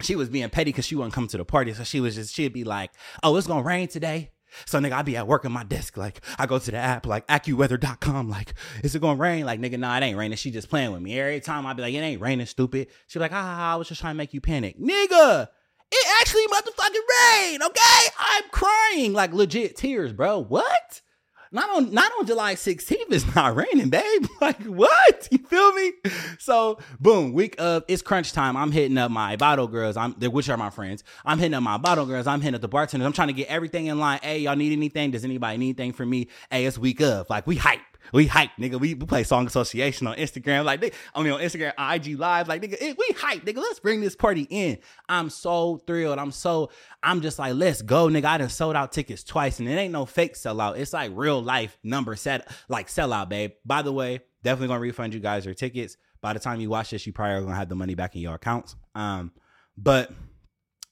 she 0.00 0.16
was 0.16 0.28
being 0.28 0.48
petty 0.50 0.70
because 0.70 0.86
she 0.86 0.96
wouldn't 0.96 1.14
come 1.14 1.28
to 1.28 1.36
the 1.36 1.44
party. 1.44 1.74
So 1.74 1.84
she 1.84 2.00
was 2.00 2.14
just, 2.14 2.34
she'd 2.34 2.52
be 2.52 2.64
like, 2.64 2.90
Oh, 3.22 3.36
it's 3.36 3.46
gonna 3.46 3.62
rain 3.62 3.88
today. 3.88 4.30
So 4.66 4.78
nigga, 4.80 4.92
I 4.92 5.02
be 5.02 5.16
at 5.16 5.26
work 5.26 5.44
at 5.44 5.50
my 5.50 5.64
desk. 5.64 5.96
Like 5.96 6.20
I 6.38 6.46
go 6.46 6.58
to 6.58 6.70
the 6.70 6.76
app, 6.76 7.06
like 7.06 7.26
AccuWeather.com. 7.26 8.28
Like, 8.28 8.54
is 8.82 8.94
it 8.94 9.02
gonna 9.02 9.18
rain? 9.18 9.44
Like 9.44 9.60
nigga, 9.60 9.78
nah, 9.78 9.96
it 9.96 10.02
ain't 10.02 10.16
raining. 10.16 10.36
She 10.36 10.50
just 10.50 10.68
playing 10.70 10.92
with 10.92 11.02
me. 11.02 11.18
Every 11.18 11.40
time 11.40 11.66
I 11.66 11.72
be 11.74 11.82
like, 11.82 11.94
it 11.94 11.98
ain't 11.98 12.20
raining, 12.20 12.46
stupid. 12.46 12.88
She 13.06 13.18
be 13.18 13.20
like, 13.22 13.32
ah, 13.32 13.72
I 13.72 13.76
was 13.76 13.88
just 13.88 14.00
trying 14.00 14.14
to 14.14 14.18
make 14.18 14.32
you 14.34 14.40
panic. 14.40 14.78
Nigga, 14.78 15.48
it 15.92 16.20
actually 16.20 16.46
motherfucking 16.46 17.50
rain, 17.50 17.62
okay? 17.62 18.06
I'm 18.18 18.44
crying. 18.50 19.12
Like 19.12 19.32
legit 19.32 19.76
tears, 19.76 20.12
bro. 20.12 20.38
What? 20.38 21.02
not 21.52 21.70
on 21.70 21.92
not 21.92 22.10
on 22.18 22.26
July 22.26 22.54
16th. 22.54 22.96
It's 23.10 23.34
not 23.34 23.54
raining, 23.54 23.90
babe. 23.90 24.02
Like 24.40 24.62
what? 24.64 25.28
You 25.30 25.38
feel 25.38 25.72
me? 25.72 25.92
So 26.40 26.80
boom, 26.98 27.32
week 27.32 27.54
of 27.58 27.84
it's 27.86 28.02
crunch 28.02 28.32
time. 28.32 28.56
I'm 28.56 28.72
hitting 28.72 28.98
up 28.98 29.12
my 29.12 29.36
bottle 29.36 29.68
girls. 29.68 29.96
I'm 29.96 30.14
which 30.14 30.48
are 30.48 30.56
my 30.56 30.70
friends. 30.70 31.04
I'm 31.24 31.38
hitting 31.38 31.54
up 31.54 31.62
my 31.62 31.76
bottle 31.76 32.06
girls. 32.06 32.26
I'm 32.26 32.40
hitting 32.40 32.56
up 32.56 32.60
the 32.60 32.68
bartenders. 32.68 33.06
I'm 33.06 33.12
trying 33.12 33.28
to 33.28 33.34
get 33.34 33.46
everything 33.46 33.86
in 33.86 34.00
line. 34.00 34.18
Hey, 34.20 34.40
y'all 34.40 34.56
need 34.56 34.72
anything? 34.72 35.12
Does 35.12 35.24
anybody 35.24 35.58
need 35.58 35.66
anything 35.66 35.92
for 35.92 36.04
me? 36.04 36.28
Hey, 36.50 36.64
it's 36.66 36.76
week 36.76 37.00
of. 37.02 37.30
Like 37.30 37.46
we 37.46 37.54
hype. 37.56 37.80
We 38.12 38.26
hype, 38.26 38.50
nigga. 38.58 38.80
We, 38.80 38.94
we 38.94 39.06
play 39.06 39.24
song 39.24 39.46
association 39.46 40.06
on 40.06 40.16
Instagram. 40.16 40.64
Like, 40.64 40.94
I 41.14 41.22
mean, 41.22 41.32
on 41.32 41.40
Instagram, 41.40 41.72
IG 41.78 42.18
live. 42.18 42.48
Like, 42.48 42.62
nigga, 42.62 42.76
it, 42.80 42.98
we 42.98 43.08
hype, 43.16 43.44
nigga. 43.44 43.56
Let's 43.56 43.80
bring 43.80 44.00
this 44.00 44.16
party 44.16 44.46
in. 44.50 44.78
I'm 45.08 45.30
so 45.30 45.78
thrilled. 45.86 46.18
I'm 46.18 46.30
so, 46.30 46.70
I'm 47.02 47.20
just 47.20 47.38
like, 47.38 47.54
let's 47.54 47.82
go, 47.82 48.08
nigga. 48.08 48.24
I 48.24 48.38
done 48.38 48.48
sold 48.48 48.76
out 48.76 48.92
tickets 48.92 49.24
twice, 49.24 49.60
and 49.60 49.68
it 49.68 49.72
ain't 49.72 49.92
no 49.92 50.06
fake 50.06 50.34
sellout. 50.34 50.78
It's 50.78 50.92
like 50.92 51.12
real 51.14 51.42
life 51.42 51.78
number 51.82 52.16
set, 52.16 52.50
like 52.68 52.88
sellout, 52.88 53.28
babe. 53.28 53.52
By 53.64 53.82
the 53.82 53.92
way, 53.92 54.20
definitely 54.42 54.68
gonna 54.68 54.80
refund 54.80 55.14
you 55.14 55.20
guys 55.20 55.44
your 55.44 55.54
tickets. 55.54 55.96
By 56.20 56.32
the 56.32 56.38
time 56.38 56.60
you 56.60 56.70
watch 56.70 56.90
this, 56.90 57.06
you 57.06 57.12
probably 57.12 57.34
are 57.34 57.42
gonna 57.42 57.56
have 57.56 57.68
the 57.68 57.74
money 57.74 57.94
back 57.94 58.14
in 58.14 58.20
your 58.20 58.34
accounts. 58.34 58.76
Um, 58.94 59.32
but 59.76 60.10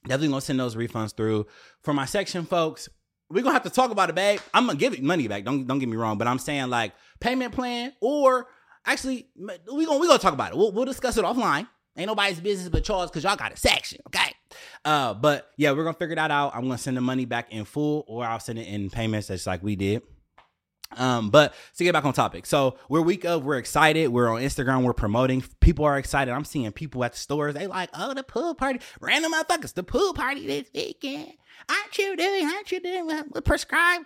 definitely 0.05 0.29
gonna 0.29 0.41
send 0.41 0.61
those 0.61 0.77
refunds 0.77 1.15
through 1.15 1.47
for 1.83 1.93
my 1.93 2.05
section 2.05 2.45
folks 2.45 2.89
we're 3.31 3.43
gonna 3.43 3.55
have 3.55 3.63
to 3.63 3.71
talk 3.71 3.91
about 3.91 4.11
it, 4.11 4.15
babe. 4.15 4.41
I'm 4.53 4.67
gonna 4.67 4.79
give 4.79 4.93
it 4.93 5.03
money 5.03 5.29
back. 5.29 5.45
Don't 5.45 5.67
don't 5.67 5.79
get 5.79 5.89
me 5.89 5.97
wrong, 5.97 6.19
but 6.19 6.27
I'm 6.27 6.39
saying 6.39 6.69
like 6.69 6.93
payment 7.21 7.55
plan 7.55 7.93
or 8.01 8.49
actually 8.85 9.29
we 9.37 9.87
gonna 9.87 9.99
we 9.99 10.07
gonna 10.07 10.19
talk 10.19 10.35
about 10.35 10.53
it. 10.53 10.59
We'll 10.59 10.73
we'll 10.73 10.85
discuss 10.85 11.17
it 11.17 11.25
offline. 11.25 11.69
Ain't 11.97 12.07
nobody's 12.07 12.41
business 12.41 12.69
but 12.69 12.87
yours 12.87 13.11
because 13.11 13.25
y'all 13.25 13.37
got 13.37 13.53
a 13.53 13.57
section, 13.57 14.01
okay? 14.07 14.33
Uh, 14.85 15.13
but 15.15 15.51
yeah, 15.57 15.73
we're 15.73 15.85
gonna 15.85 15.97
figure 15.97 16.17
that 16.17 16.31
out. 16.31 16.55
I'm 16.55 16.63
gonna 16.63 16.79
send 16.79 16.97
the 16.97 17.01
money 17.01 17.25
back 17.25 17.53
in 17.53 17.65
full, 17.65 18.05
or 18.09 18.25
I'll 18.25 18.41
send 18.41 18.59
it 18.59 18.69
in 18.69 18.91
payments, 18.91 19.29
just 19.29 19.47
like 19.47 19.63
we 19.63 19.77
did. 19.77 20.03
Um, 20.97 21.31
but 21.31 21.55
to 21.77 21.85
get 21.85 21.93
back 21.93 22.05
on 22.05 22.13
topic, 22.13 22.47
so 22.47 22.77
we're 22.89 23.01
week 23.01 23.25
of, 23.25 23.45
we're 23.45 23.59
excited. 23.59 24.09
We're 24.09 24.29
on 24.29 24.43
Instagram, 24.43 24.83
we're 24.83 24.93
promoting. 24.93 25.45
People 25.61 25.85
are 25.85 25.99
excited. 25.99 26.33
I'm 26.33 26.45
seeing 26.45 26.71
people 26.73 27.05
at 27.05 27.13
the 27.13 27.19
stores. 27.19 27.55
They 27.55 27.67
like, 27.67 27.91
oh, 27.95 28.13
the 28.15 28.25
pool 28.25 28.55
party, 28.55 28.81
random 29.01 29.33
motherfuckers, 29.33 29.75
the 29.75 29.85
pool 29.85 30.15
party 30.15 30.47
this 30.47 30.69
weekend. 30.75 31.33
Aren't 31.69 31.99
you 31.99 32.17
doing? 32.17 32.47
Aren't 32.47 32.73
you 32.73 32.81
doing? 32.81 33.11
Uh, 33.11 33.41
prescribe. 33.41 34.03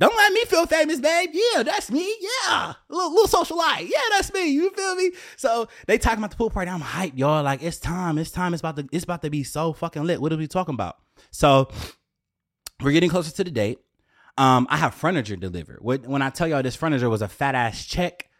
Don't 0.00 0.14
let 0.16 0.32
me 0.32 0.44
feel 0.44 0.64
famous, 0.66 1.00
babe. 1.00 1.30
Yeah, 1.32 1.64
that's 1.64 1.90
me. 1.90 2.06
Yeah, 2.20 2.74
a 2.74 2.76
little, 2.88 3.12
little 3.12 3.44
socialite. 3.44 3.88
Yeah, 3.88 3.98
that's 4.10 4.32
me. 4.32 4.48
You 4.48 4.70
feel 4.70 4.94
me? 4.94 5.10
So 5.36 5.66
they 5.88 5.98
talking 5.98 6.18
about 6.18 6.30
the 6.30 6.36
pool 6.36 6.50
party. 6.50 6.70
I'm 6.70 6.80
hyped, 6.80 7.18
y'all. 7.18 7.42
Like 7.42 7.64
it's 7.64 7.78
time. 7.78 8.16
It's 8.16 8.30
time. 8.30 8.54
It's 8.54 8.60
about 8.60 8.76
to. 8.76 8.88
It's 8.92 9.02
about 9.02 9.22
to 9.22 9.30
be 9.30 9.42
so 9.42 9.72
fucking 9.72 10.04
lit. 10.04 10.20
What 10.20 10.32
are 10.32 10.36
we 10.36 10.46
talking 10.46 10.74
about? 10.74 10.98
So 11.32 11.68
we're 12.80 12.92
getting 12.92 13.10
closer 13.10 13.32
to 13.32 13.42
the 13.42 13.50
date. 13.50 13.80
Um, 14.38 14.68
I 14.70 14.76
have 14.76 14.94
furniture 14.94 15.36
delivered. 15.36 15.80
When 15.80 16.22
I 16.22 16.30
tell 16.30 16.46
y'all 16.46 16.62
this 16.62 16.76
furniture 16.76 17.10
was 17.10 17.22
a 17.22 17.28
fat 17.28 17.56
ass 17.56 17.84
check, 17.84 18.30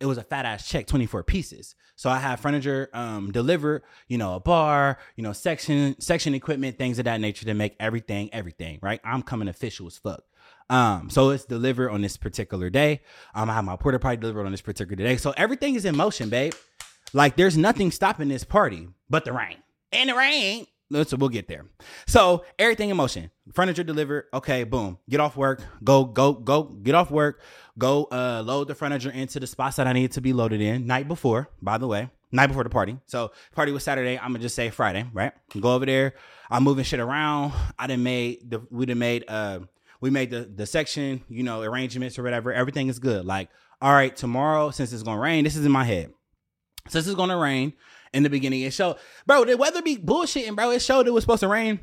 it 0.00 0.06
was 0.06 0.18
a 0.18 0.22
fat 0.22 0.44
ass 0.44 0.68
check, 0.68 0.88
24 0.88 1.22
pieces. 1.22 1.76
So 1.94 2.10
I 2.10 2.18
have 2.18 2.40
furniture 2.40 2.90
um, 2.92 3.30
delivered, 3.30 3.82
you 4.08 4.18
know, 4.18 4.34
a 4.34 4.40
bar, 4.40 4.98
you 5.14 5.22
know, 5.22 5.32
section, 5.32 5.94
section 6.00 6.34
equipment, 6.34 6.76
things 6.76 6.98
of 6.98 7.04
that 7.04 7.20
nature 7.20 7.46
to 7.46 7.54
make 7.54 7.76
everything, 7.78 8.30
everything, 8.32 8.80
right? 8.82 9.00
I'm 9.04 9.22
coming 9.22 9.46
official 9.46 9.86
as 9.86 9.96
fuck. 9.96 10.24
Um, 10.68 11.08
so 11.08 11.30
it's 11.30 11.44
delivered 11.44 11.90
on 11.90 12.02
this 12.02 12.16
particular 12.16 12.68
day. 12.68 13.02
Um, 13.32 13.48
I 13.48 13.54
have 13.54 13.64
my 13.64 13.76
porta 13.76 14.00
potty 14.00 14.16
delivered 14.16 14.46
on 14.46 14.50
this 14.50 14.60
particular 14.60 14.96
day. 14.96 15.16
So 15.16 15.32
everything 15.36 15.76
is 15.76 15.84
in 15.84 15.96
motion, 15.96 16.30
babe. 16.30 16.54
Like 17.12 17.36
there's 17.36 17.56
nothing 17.56 17.92
stopping 17.92 18.26
this 18.26 18.42
party 18.42 18.88
but 19.08 19.24
the 19.24 19.32
rain. 19.32 19.58
And 19.92 20.10
the 20.10 20.16
rain 20.16 20.66
so 20.92 21.16
we'll 21.16 21.28
get 21.28 21.48
there. 21.48 21.66
So 22.06 22.44
everything 22.58 22.90
in 22.90 22.96
motion. 22.96 23.30
Furniture 23.52 23.84
delivered. 23.84 24.26
Okay, 24.32 24.64
boom. 24.64 24.98
Get 25.08 25.20
off 25.20 25.36
work. 25.36 25.62
Go, 25.82 26.04
go, 26.04 26.32
go. 26.32 26.64
Get 26.64 26.94
off 26.94 27.10
work. 27.10 27.40
Go 27.78 28.04
uh, 28.12 28.42
load 28.44 28.68
the 28.68 28.74
furniture 28.74 29.10
into 29.10 29.40
the 29.40 29.46
spots 29.46 29.76
that 29.76 29.86
I 29.86 29.92
need 29.92 30.12
to 30.12 30.20
be 30.20 30.32
loaded 30.32 30.60
in. 30.60 30.86
Night 30.86 31.08
before, 31.08 31.50
by 31.60 31.78
the 31.78 31.86
way. 31.86 32.10
Night 32.30 32.48
before 32.48 32.64
the 32.64 32.70
party. 32.70 32.98
So 33.06 33.32
party 33.54 33.72
was 33.72 33.84
Saturday. 33.84 34.18
I'm 34.18 34.28
gonna 34.28 34.40
just 34.40 34.56
say 34.56 34.70
Friday, 34.70 35.06
right? 35.12 35.32
Go 35.60 35.74
over 35.74 35.86
there. 35.86 36.14
I'm 36.50 36.64
moving 36.64 36.84
shit 36.84 37.00
around. 37.00 37.52
I 37.78 37.86
done 37.86 38.02
made 38.02 38.50
the 38.50 38.60
we 38.70 38.86
done 38.86 38.98
made 38.98 39.24
uh 39.28 39.60
we 40.00 40.10
made 40.10 40.30
the 40.30 40.40
the 40.40 40.66
section, 40.66 41.22
you 41.28 41.44
know, 41.44 41.62
arrangements 41.62 42.18
or 42.18 42.22
whatever. 42.22 42.52
Everything 42.52 42.88
is 42.88 42.98
good. 42.98 43.24
Like, 43.24 43.50
all 43.80 43.92
right, 43.92 44.14
tomorrow, 44.14 44.70
since 44.70 44.92
it's 44.92 45.02
gonna 45.02 45.20
rain, 45.20 45.44
this 45.44 45.56
is 45.56 45.64
in 45.64 45.72
my 45.72 45.84
head. 45.84 46.12
Since 46.88 47.06
it's 47.06 47.16
gonna 47.16 47.38
rain, 47.38 47.72
in 48.14 48.22
the 48.22 48.30
beginning. 48.30 48.62
It 48.62 48.72
showed, 48.72 48.96
bro, 49.26 49.44
the 49.44 49.56
weather 49.56 49.82
be 49.82 49.98
bullshitting, 49.98 50.56
bro. 50.56 50.70
It 50.70 50.80
showed 50.80 51.06
it 51.06 51.12
was 51.12 51.24
supposed 51.24 51.40
to 51.40 51.48
rain 51.48 51.80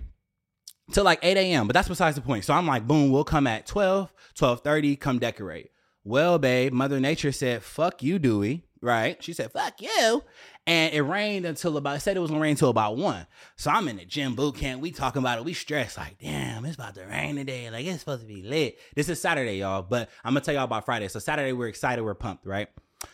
till 0.91 1.04
like 1.04 1.20
8 1.22 1.38
a.m. 1.38 1.67
But 1.67 1.74
that's 1.74 1.88
besides 1.88 2.15
the 2.15 2.22
point. 2.22 2.46
So 2.46 2.54
I'm 2.54 2.65
like, 2.65 2.88
boom, 2.88 3.12
we'll 3.12 3.24
come 3.24 3.46
at 3.46 3.67
12, 3.67 4.12
12:30, 4.36 5.00
come 5.00 5.20
decorate. 5.20 5.72
Well, 6.04 6.39
babe, 6.39 6.74
Mother 6.74 7.00
Nature 7.00 7.32
said, 7.32 7.62
fuck 7.62 8.02
you, 8.02 8.17
Dewey. 8.17 8.63
Right? 8.84 9.24
She 9.24 9.34
said, 9.34 9.52
fuck 9.52 9.80
you. 9.80 10.24
And 10.65 10.91
it 10.91 11.04
rained 11.04 11.46
until 11.46 11.78
about, 11.78 11.98
it 11.98 12.00
said 12.00 12.17
it 12.17 12.20
was 12.20 12.32
gonna 12.32 12.41
rain 12.41 12.52
until 12.52 12.70
about 12.70 12.98
one. 12.98 13.28
So 13.56 13.70
I'm 13.70 13.88
in 13.88 13.98
the 13.98 14.06
gym 14.06 14.34
boot 14.34 14.56
camp. 14.56 14.82
We 14.82 14.89
talking 14.89 15.22
about 15.22 15.38
it. 15.38 15.46
We 15.46 15.54
stressed, 15.54 15.98
like, 15.98 16.17
damn, 16.17 16.65
it's 16.65 16.76
about 16.76 16.96
to 16.96 17.06
rain 17.06 17.36
today. 17.36 17.70
Like, 17.70 17.86
it's 17.86 18.00
supposed 18.00 18.22
to 18.22 18.28
be 18.28 18.41
lit. 18.41 18.80
This 18.96 19.08
is 19.08 19.22
Saturday, 19.22 19.60
y'all. 19.60 19.84
But 19.84 20.10
I'm 20.24 20.34
gonna 20.34 20.44
tell 20.44 20.56
y'all 20.56 20.63
about 20.63 20.86
Friday. 20.86 21.10
So 21.10 21.20
Saturday, 21.20 21.54
we're 21.54 21.67
excited, 21.67 22.04
we're 22.04 22.15
pumped, 22.15 22.48
right? 22.48 22.70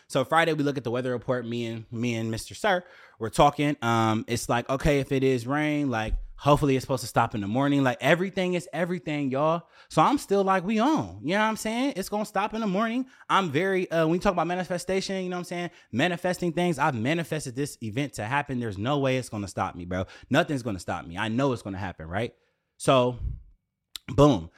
So 0.07 0.23
Friday 0.23 0.53
we 0.53 0.63
look 0.63 0.77
at 0.77 0.85
the 0.85 0.91
weather 0.91 1.11
report. 1.11 1.45
Me 1.45 1.65
and 1.65 1.85
me 1.91 2.15
and 2.15 2.33
Mr. 2.33 2.55
Sir, 2.55 2.83
we're 3.19 3.29
talking. 3.29 3.75
Um, 3.81 4.25
it's 4.27 4.49
like 4.49 4.69
okay, 4.69 4.99
if 4.99 5.11
it 5.11 5.23
is 5.23 5.47
rain, 5.47 5.89
like 5.89 6.13
hopefully 6.37 6.75
it's 6.75 6.83
supposed 6.83 7.01
to 7.01 7.07
stop 7.07 7.35
in 7.35 7.41
the 7.41 7.47
morning. 7.47 7.83
Like 7.83 7.97
everything 7.99 8.53
is 8.53 8.69
everything, 8.71 9.31
y'all. 9.31 9.63
So 9.89 10.01
I'm 10.01 10.17
still 10.17 10.43
like 10.43 10.63
we 10.63 10.79
on. 10.79 11.19
You 11.23 11.33
know 11.33 11.39
what 11.39 11.45
I'm 11.45 11.57
saying? 11.57 11.93
It's 11.95 12.09
gonna 12.09 12.25
stop 12.25 12.53
in 12.53 12.61
the 12.61 12.67
morning. 12.67 13.05
I'm 13.29 13.49
very 13.49 13.89
uh 13.91 14.05
when 14.05 14.15
you 14.15 14.19
talk 14.19 14.33
about 14.33 14.47
manifestation, 14.47 15.23
you 15.23 15.29
know 15.29 15.35
what 15.35 15.39
I'm 15.39 15.45
saying? 15.45 15.69
Manifesting 15.91 16.53
things. 16.53 16.79
I've 16.79 16.95
manifested 16.95 17.55
this 17.55 17.77
event 17.81 18.13
to 18.13 18.25
happen. 18.25 18.59
There's 18.59 18.77
no 18.77 18.99
way 18.99 19.17
it's 19.17 19.29
gonna 19.29 19.47
stop 19.47 19.75
me, 19.75 19.85
bro. 19.85 20.05
Nothing's 20.29 20.63
gonna 20.63 20.79
stop 20.79 21.05
me. 21.05 21.17
I 21.17 21.27
know 21.27 21.53
it's 21.53 21.63
gonna 21.63 21.77
happen, 21.77 22.07
right? 22.07 22.33
So 22.77 23.17
boom. 24.09 24.49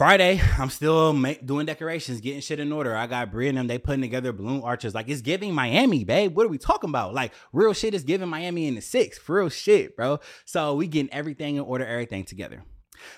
Friday, 0.00 0.40
I'm 0.56 0.70
still 0.70 1.12
doing 1.44 1.66
decorations, 1.66 2.22
getting 2.22 2.40
shit 2.40 2.58
in 2.58 2.72
order. 2.72 2.96
I 2.96 3.06
got 3.06 3.30
Brie 3.30 3.48
and 3.48 3.58
them, 3.58 3.66
they 3.66 3.76
putting 3.76 4.00
together 4.00 4.32
balloon 4.32 4.62
arches. 4.62 4.94
Like, 4.94 5.10
it's 5.10 5.20
giving 5.20 5.52
Miami, 5.52 6.04
babe. 6.04 6.34
What 6.34 6.46
are 6.46 6.48
we 6.48 6.56
talking 6.56 6.88
about? 6.88 7.12
Like, 7.12 7.34
real 7.52 7.74
shit 7.74 7.92
is 7.92 8.02
giving 8.02 8.26
Miami 8.26 8.66
in 8.66 8.76
the 8.76 8.80
six. 8.80 9.18
For 9.18 9.40
real 9.40 9.50
shit, 9.50 9.94
bro. 9.98 10.18
So, 10.46 10.74
we 10.74 10.86
getting 10.86 11.12
everything 11.12 11.56
in 11.56 11.60
order, 11.64 11.84
everything 11.84 12.24
together. 12.24 12.64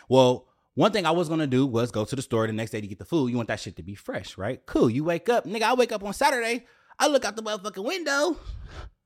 Well, 0.08 0.48
one 0.74 0.90
thing 0.90 1.06
I 1.06 1.12
was 1.12 1.28
gonna 1.28 1.46
do 1.46 1.66
was 1.66 1.92
go 1.92 2.04
to 2.04 2.16
the 2.16 2.20
store 2.20 2.48
the 2.48 2.52
next 2.52 2.72
day 2.72 2.80
to 2.80 2.86
get 2.88 2.98
the 2.98 3.04
food. 3.04 3.30
You 3.30 3.36
want 3.36 3.46
that 3.46 3.60
shit 3.60 3.76
to 3.76 3.84
be 3.84 3.94
fresh, 3.94 4.36
right? 4.36 4.60
Cool. 4.66 4.90
You 4.90 5.04
wake 5.04 5.28
up, 5.28 5.46
nigga. 5.46 5.62
I 5.62 5.74
wake 5.74 5.92
up 5.92 6.02
on 6.02 6.12
Saturday. 6.12 6.66
I 6.98 7.06
look 7.06 7.24
out 7.24 7.36
the 7.36 7.44
motherfucking 7.44 7.84
window. 7.84 8.36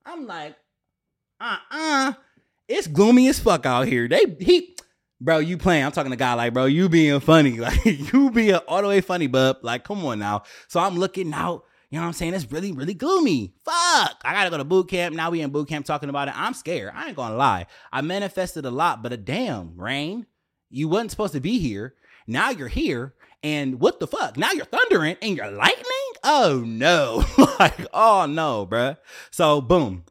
I'm 0.06 0.26
like, 0.26 0.56
uh 1.38 1.58
uh 1.70 2.12
It's 2.68 2.86
gloomy 2.86 3.28
as 3.28 3.38
fuck 3.38 3.66
out 3.66 3.86
here. 3.86 4.08
They 4.08 4.34
he 4.40 4.76
bro, 5.20 5.38
you 5.38 5.59
playing. 5.59 5.85
I'm 5.85 5.92
talking 5.92 6.11
to 6.11 6.16
guy 6.16 6.35
like, 6.35 6.55
bro, 6.55 6.66
you 6.66 6.88
being 6.88 7.20
funny. 7.20 7.59
Like, 7.66 7.85
you 7.85 8.31
being 8.31 8.55
all 8.55 8.83
the 8.83 8.88
way 8.88 9.00
funny, 9.00 9.26
bub. 9.26 9.59
Like, 9.62 9.85
come 9.85 10.05
on 10.05 10.18
now. 10.18 10.42
So 10.68 10.81
I'm 10.81 10.96
looking 10.96 11.33
out. 11.33 11.64
You 11.90 11.98
know 11.98 12.02
what 12.02 12.09
I'm 12.09 12.12
saying? 12.14 12.35
It's 12.35 12.50
really, 12.50 12.72
really 12.72 12.94
gloomy. 12.94 13.55
Fuck. 13.64 14.20
I 14.24 14.33
gotta 14.33 14.50
go 14.50 14.59
to 14.59 14.64
boot 14.64 14.88
camp. 14.88 15.14
Now 15.14 15.31
we 15.31 15.40
in 15.40 15.50
boot 15.50 15.68
camp 15.68 15.87
talking 15.87 16.09
about 16.09 16.29
it. 16.29 16.35
I'm 16.37 16.52
scared. 16.52 16.92
I 16.94 17.09
ain't 17.09 17.16
gonna 17.16 17.37
lie. 17.37 17.66
I 17.92 18.00
manifested 18.00 18.64
a 18.64 18.70
lot, 18.70 19.02
but 19.02 19.12
a 19.12 19.16
damn, 19.16 19.76
rain. 19.76 20.26
You 20.68 20.88
wasn't 20.88 21.12
supposed 21.12 21.35
to 21.35 21.40
be 21.40 21.59
here. 21.59 21.94
Now 22.26 22.50
you're 22.50 22.68
here. 22.68 23.14
And 23.42 23.81
what 23.81 24.00
the 24.00 24.09
fuck? 24.09 24.37
Now 24.37 24.50
you're 24.50 24.64
thundering 24.64 25.16
and 25.22 25.37
you're 25.37 25.50
lightning? 25.50 25.87
Oh 26.24 26.64
no. 26.66 27.24
like, 27.61 27.87
oh 27.94 28.26
no, 28.29 28.66
bruh. 28.66 28.96
So 29.31 29.61
boom. 29.61 30.05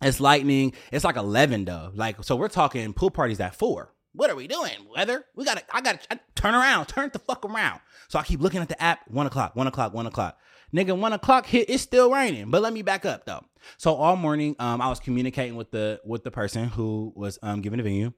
It's 0.00 0.20
lightning. 0.20 0.74
It's 0.92 1.04
like 1.04 1.16
11 1.16 1.64
though. 1.64 1.90
Like, 1.94 2.22
so 2.22 2.36
we're 2.36 2.48
talking 2.48 2.92
pool 2.92 3.10
parties 3.10 3.40
at 3.40 3.56
four. 3.56 3.92
What 4.12 4.30
are 4.30 4.34
we 4.34 4.48
doing? 4.48 4.72
Weather? 4.94 5.24
We 5.36 5.44
gotta, 5.44 5.62
I 5.72 5.80
gotta 5.80 6.18
turn 6.34 6.54
around, 6.54 6.86
turn 6.86 7.10
the 7.12 7.18
fuck 7.18 7.44
around. 7.44 7.80
So 8.08 8.18
I 8.18 8.24
keep 8.24 8.40
looking 8.40 8.60
at 8.60 8.68
the 8.68 8.80
app, 8.82 9.08
one 9.08 9.26
o'clock, 9.26 9.54
one 9.54 9.66
o'clock, 9.66 9.94
one 9.94 10.06
o'clock. 10.06 10.38
Nigga, 10.74 10.96
one 10.96 11.12
o'clock 11.12 11.46
hit, 11.46 11.68
it's 11.70 11.82
still 11.82 12.12
raining. 12.12 12.50
But 12.50 12.62
let 12.62 12.72
me 12.72 12.82
back 12.82 13.04
up 13.04 13.24
though. 13.24 13.44
So 13.76 13.94
all 13.94 14.16
morning, 14.16 14.56
um, 14.58 14.80
I 14.80 14.88
was 14.88 15.00
communicating 15.00 15.56
with 15.56 15.70
the 15.70 16.00
with 16.04 16.24
the 16.24 16.30
person 16.30 16.68
who 16.68 17.12
was 17.14 17.38
um 17.42 17.60
giving 17.60 17.78
the 17.78 17.82
venue. 17.82 18.12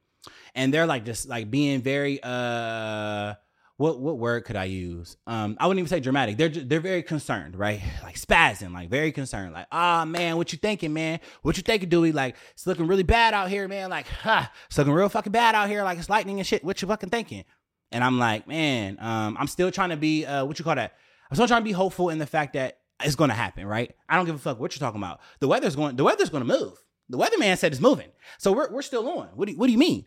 And 0.55 0.73
they're 0.73 0.87
like 0.87 1.05
just 1.05 1.29
like 1.29 1.51
being 1.51 1.83
very 1.83 2.21
uh 2.23 3.35
what 3.83 3.99
what 3.99 4.17
word 4.17 4.45
could 4.45 4.55
I 4.55 4.67
use? 4.67 5.17
Um, 5.27 5.57
I 5.59 5.67
wouldn't 5.67 5.81
even 5.81 5.89
say 5.89 5.99
dramatic. 5.99 6.37
They're 6.37 6.49
they're 6.49 6.79
very 6.79 7.03
concerned, 7.03 7.59
right? 7.59 7.83
Like 8.03 8.17
spazzing, 8.17 8.73
like 8.73 8.91
very 8.91 9.11
concerned. 9.11 9.55
Like, 9.55 9.67
ah, 9.73 10.03
oh, 10.03 10.05
man, 10.05 10.37
what 10.37 10.53
you 10.53 10.59
thinking, 10.59 10.93
man? 10.93 11.19
What 11.43 11.57
you 11.57 11.63
thinking, 11.63 11.89
Dewey? 11.89 12.13
Like, 12.13 12.37
it's 12.53 12.67
looking 12.67 12.87
really 12.87 13.03
bad 13.03 13.35
out 13.35 13.49
here, 13.49 13.67
man. 13.67 13.91
Like, 13.91 14.07
ha, 14.07 14.53
it's 14.67 14.79
looking 14.79 14.93
real 14.93 15.09
fucking 15.09 15.33
bad 15.33 15.55
out 15.55 15.69
here. 15.69 15.83
Like, 15.83 15.99
it's 15.99 16.09
lightning 16.09 16.39
and 16.39 16.47
shit. 16.47 16.63
What 16.63 16.81
you 16.81 16.89
fucking 16.89 17.11
thinking? 17.11 17.45
And 17.91 18.05
I'm 18.05 18.19
like, 18.19 18.47
man, 18.47 18.99
um, 19.01 19.37
I'm 19.39 19.47
still 19.49 19.71
trying 19.71 19.91
to 19.91 19.97
be, 19.97 20.25
uh, 20.25 20.45
what 20.45 20.59
you 20.59 20.65
call 20.65 20.77
that? 20.77 20.95
I'm 21.31 21.35
still 21.35 21.49
trying 21.49 21.63
to 21.63 21.65
be 21.65 21.73
hopeful 21.73 22.09
in 22.11 22.19
the 22.19 22.27
fact 22.27 22.53
that 22.55 22.79
it's 23.03 23.17
to 23.17 23.29
happen, 23.29 23.67
right? 23.67 23.95
I 24.09 24.17
don't 24.17 24.27
give 24.27 24.35
a 24.35 24.39
fuck 24.39 24.61
what 24.61 24.75
you're 24.75 24.87
talking 24.87 25.01
about. 25.01 25.21
The 25.41 25.49
weather's 25.49 25.77
going, 25.77 25.97
the 25.97 26.05
weather's 26.05 26.31
to 26.31 26.47
move. 26.47 26.83
The 27.09 27.19
weatherman 27.19 27.59
said 27.59 27.73
it's 27.73 27.81
moving, 27.81 28.09
so 28.39 28.53
we're 28.53 28.71
we're 28.71 28.81
still 28.81 29.07
on. 29.07 29.29
What 29.35 29.47
do 29.47 29.53
you, 29.53 29.59
what 29.59 29.67
do 29.67 29.73
you 29.73 29.79
mean? 29.79 30.07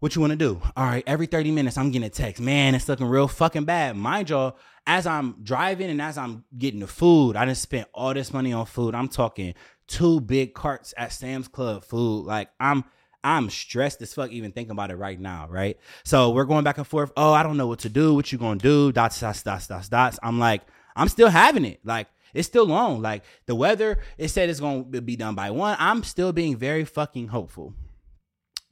What 0.00 0.14
you 0.14 0.22
want 0.22 0.30
to 0.30 0.36
do? 0.36 0.62
All 0.78 0.86
right, 0.86 1.04
every 1.06 1.26
30 1.26 1.50
minutes, 1.50 1.76
I'm 1.76 1.90
getting 1.90 2.06
a 2.06 2.10
text. 2.10 2.40
Man, 2.40 2.74
it's 2.74 2.88
looking 2.88 3.06
real 3.06 3.28
fucking 3.28 3.66
bad. 3.66 3.98
Mind 3.98 4.30
y'all, 4.30 4.56
as 4.86 5.06
I'm 5.06 5.36
driving 5.42 5.90
and 5.90 6.00
as 6.00 6.16
I'm 6.16 6.44
getting 6.56 6.80
the 6.80 6.86
food, 6.86 7.36
I 7.36 7.44
just 7.44 7.60
spent 7.60 7.86
all 7.92 8.14
this 8.14 8.32
money 8.32 8.50
on 8.54 8.64
food. 8.64 8.94
I'm 8.94 9.08
talking 9.08 9.52
two 9.86 10.22
big 10.22 10.54
carts 10.54 10.94
at 10.96 11.12
Sam's 11.12 11.48
Club 11.48 11.84
food. 11.84 12.24
Like 12.24 12.48
I'm 12.58 12.84
I'm 13.22 13.50
stressed 13.50 14.00
as 14.00 14.14
fuck 14.14 14.30
even 14.30 14.52
thinking 14.52 14.70
about 14.70 14.90
it 14.90 14.96
right 14.96 15.20
now, 15.20 15.46
right? 15.50 15.76
So 16.04 16.30
we're 16.30 16.46
going 16.46 16.64
back 16.64 16.78
and 16.78 16.86
forth. 16.86 17.12
Oh, 17.14 17.34
I 17.34 17.42
don't 17.42 17.58
know 17.58 17.66
what 17.66 17.80
to 17.80 17.90
do. 17.90 18.14
What 18.14 18.32
you 18.32 18.38
gonna 18.38 18.58
do? 18.58 18.92
Dots, 18.92 19.20
dots, 19.20 19.42
dots, 19.42 19.66
dots, 19.66 19.90
dots. 19.90 20.18
I'm 20.22 20.38
like, 20.38 20.62
I'm 20.96 21.08
still 21.08 21.28
having 21.28 21.66
it. 21.66 21.80
Like 21.84 22.08
it's 22.32 22.48
still 22.48 22.64
long. 22.64 23.02
Like 23.02 23.22
the 23.44 23.54
weather, 23.54 23.98
it 24.16 24.28
said 24.28 24.48
it's 24.48 24.60
gonna 24.60 24.82
be 24.82 25.16
done 25.16 25.34
by 25.34 25.50
one. 25.50 25.76
I'm 25.78 26.04
still 26.04 26.32
being 26.32 26.56
very 26.56 26.86
fucking 26.86 27.28
hopeful, 27.28 27.74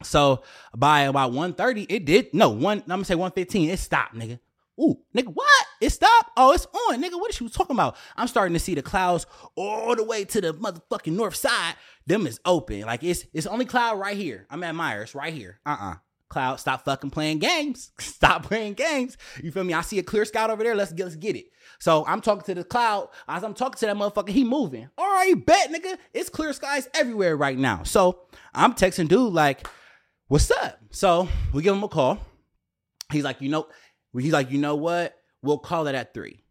so 0.03 0.43
by 0.77 1.03
about 1.03 1.33
1.30, 1.33 1.87
it 1.89 2.05
did 2.05 2.33
no 2.35 2.51
one. 2.51 2.79
I'm 2.83 2.87
gonna 2.87 3.05
say 3.05 3.15
1.15, 3.15 3.69
it 3.69 3.79
stopped, 3.79 4.15
nigga. 4.15 4.39
Ooh, 4.81 4.97
nigga, 5.15 5.33
what? 5.35 5.67
It 5.81 5.91
stopped? 5.91 6.31
Oh, 6.37 6.53
it's 6.53 6.67
on, 6.67 7.03
nigga. 7.03 7.19
What 7.19 7.31
is 7.31 7.37
she 7.37 7.49
talking 7.49 7.75
about? 7.75 7.97
I'm 8.17 8.29
starting 8.29 8.55
to 8.55 8.61
see 8.61 8.75
the 8.75 8.83
clouds 8.83 9.27
all 9.57 9.97
the 9.97 10.05
way 10.05 10.25
to 10.27 10.41
the 10.41 10.55
motherfucking 10.55 11.13
north 11.13 11.35
side. 11.35 11.75
Them 12.07 12.27
is 12.27 12.41
open. 12.45 12.83
Like 12.83 13.03
it's 13.03 13.27
it's 13.33 13.47
only 13.47 13.65
cloud 13.65 13.99
right 13.99 14.17
here. 14.17 14.47
I'm 14.51 14.63
at 14.63 14.75
Myers 14.75 15.15
right 15.15 15.35
here. 15.35 15.59
Uh-uh. 15.67 15.97
Cloud, 16.29 16.61
stop 16.61 16.85
fucking 16.85 17.11
playing 17.11 17.39
games. 17.39 17.91
Stop 17.99 18.43
playing 18.43 18.75
games. 18.75 19.17
You 19.43 19.51
feel 19.51 19.65
me? 19.65 19.73
I 19.73 19.81
see 19.81 19.99
a 19.99 20.03
clear 20.03 20.27
scout 20.27 20.51
over 20.51 20.63
there. 20.63 20.77
Let's 20.77 20.93
get 20.93 21.05
let's 21.05 21.17
get 21.17 21.37
it. 21.37 21.47
So 21.79 22.05
I'm 22.07 22.21
talking 22.21 22.45
to 22.45 22.55
the 22.55 22.65
cloud. 22.65 23.09
As 23.27 23.43
I'm 23.43 23.55
talking 23.55 23.79
to 23.79 23.87
that 23.87 23.97
motherfucker, 23.97 24.29
he 24.29 24.45
moving. 24.45 24.91
All 24.99 25.07
right, 25.07 25.35
bet, 25.47 25.73
nigga. 25.73 25.97
It's 26.13 26.29
clear 26.29 26.53
skies 26.53 26.87
everywhere 26.93 27.35
right 27.35 27.57
now. 27.57 27.83
So 27.85 28.21
I'm 28.55 28.75
texting 28.75 29.09
dude 29.09 29.33
like, 29.33 29.67
what's 30.29 30.51
up? 30.51 30.79
So 30.91 31.29
we 31.53 31.63
give 31.63 31.75
him 31.75 31.83
a 31.83 31.89
call. 31.89 32.19
He's 33.11 33.25
like, 33.25 33.41
you 33.41 33.49
know, 33.49 33.67
he's 34.17 34.33
like, 34.33 34.51
you 34.51 34.59
know 34.59 34.77
what? 34.77 35.17
We'll 35.43 35.59
call 35.59 35.87
it 35.87 35.95
at 35.95 36.13
three. 36.13 36.45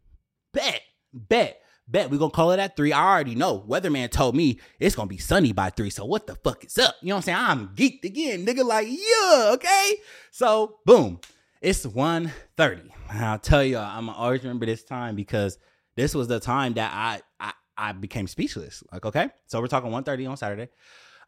Bet, 0.52 0.82
bet, 1.12 1.60
bet. 1.86 2.10
We're 2.10 2.18
gonna 2.18 2.30
call 2.30 2.50
it 2.52 2.58
at 2.58 2.76
three. 2.76 2.92
I 2.92 3.12
already 3.12 3.34
know. 3.34 3.64
Weatherman 3.68 4.10
told 4.10 4.34
me 4.34 4.58
it's 4.80 4.96
gonna 4.96 5.08
be 5.08 5.18
sunny 5.18 5.52
by 5.52 5.70
three. 5.70 5.90
So 5.90 6.04
what 6.04 6.26
the 6.26 6.34
fuck 6.34 6.64
is 6.64 6.76
up? 6.78 6.96
You 7.00 7.08
know 7.08 7.16
what 7.16 7.18
I'm 7.18 7.22
saying? 7.22 7.38
I'm 7.38 7.68
geeked 7.76 8.04
again, 8.04 8.44
nigga. 8.44 8.64
Like, 8.64 8.88
yeah, 8.88 9.52
okay. 9.54 9.96
So 10.30 10.78
boom. 10.84 11.20
It's 11.60 11.84
1.30. 11.84 12.90
I'll 13.10 13.38
tell 13.40 13.64
you, 13.64 13.78
I'm 13.78 14.06
gonna 14.06 14.16
always 14.16 14.42
remember 14.42 14.66
this 14.66 14.84
time 14.84 15.16
because 15.16 15.58
this 15.96 16.14
was 16.14 16.28
the 16.28 16.40
time 16.40 16.74
that 16.74 16.92
I 16.92 17.20
I, 17.40 17.52
I 17.76 17.92
became 17.92 18.26
speechless. 18.26 18.82
Like, 18.92 19.04
okay. 19.06 19.30
So 19.46 19.60
we're 19.60 19.66
talking 19.66 19.90
1.30 19.90 20.30
on 20.30 20.36
Saturday. 20.36 20.68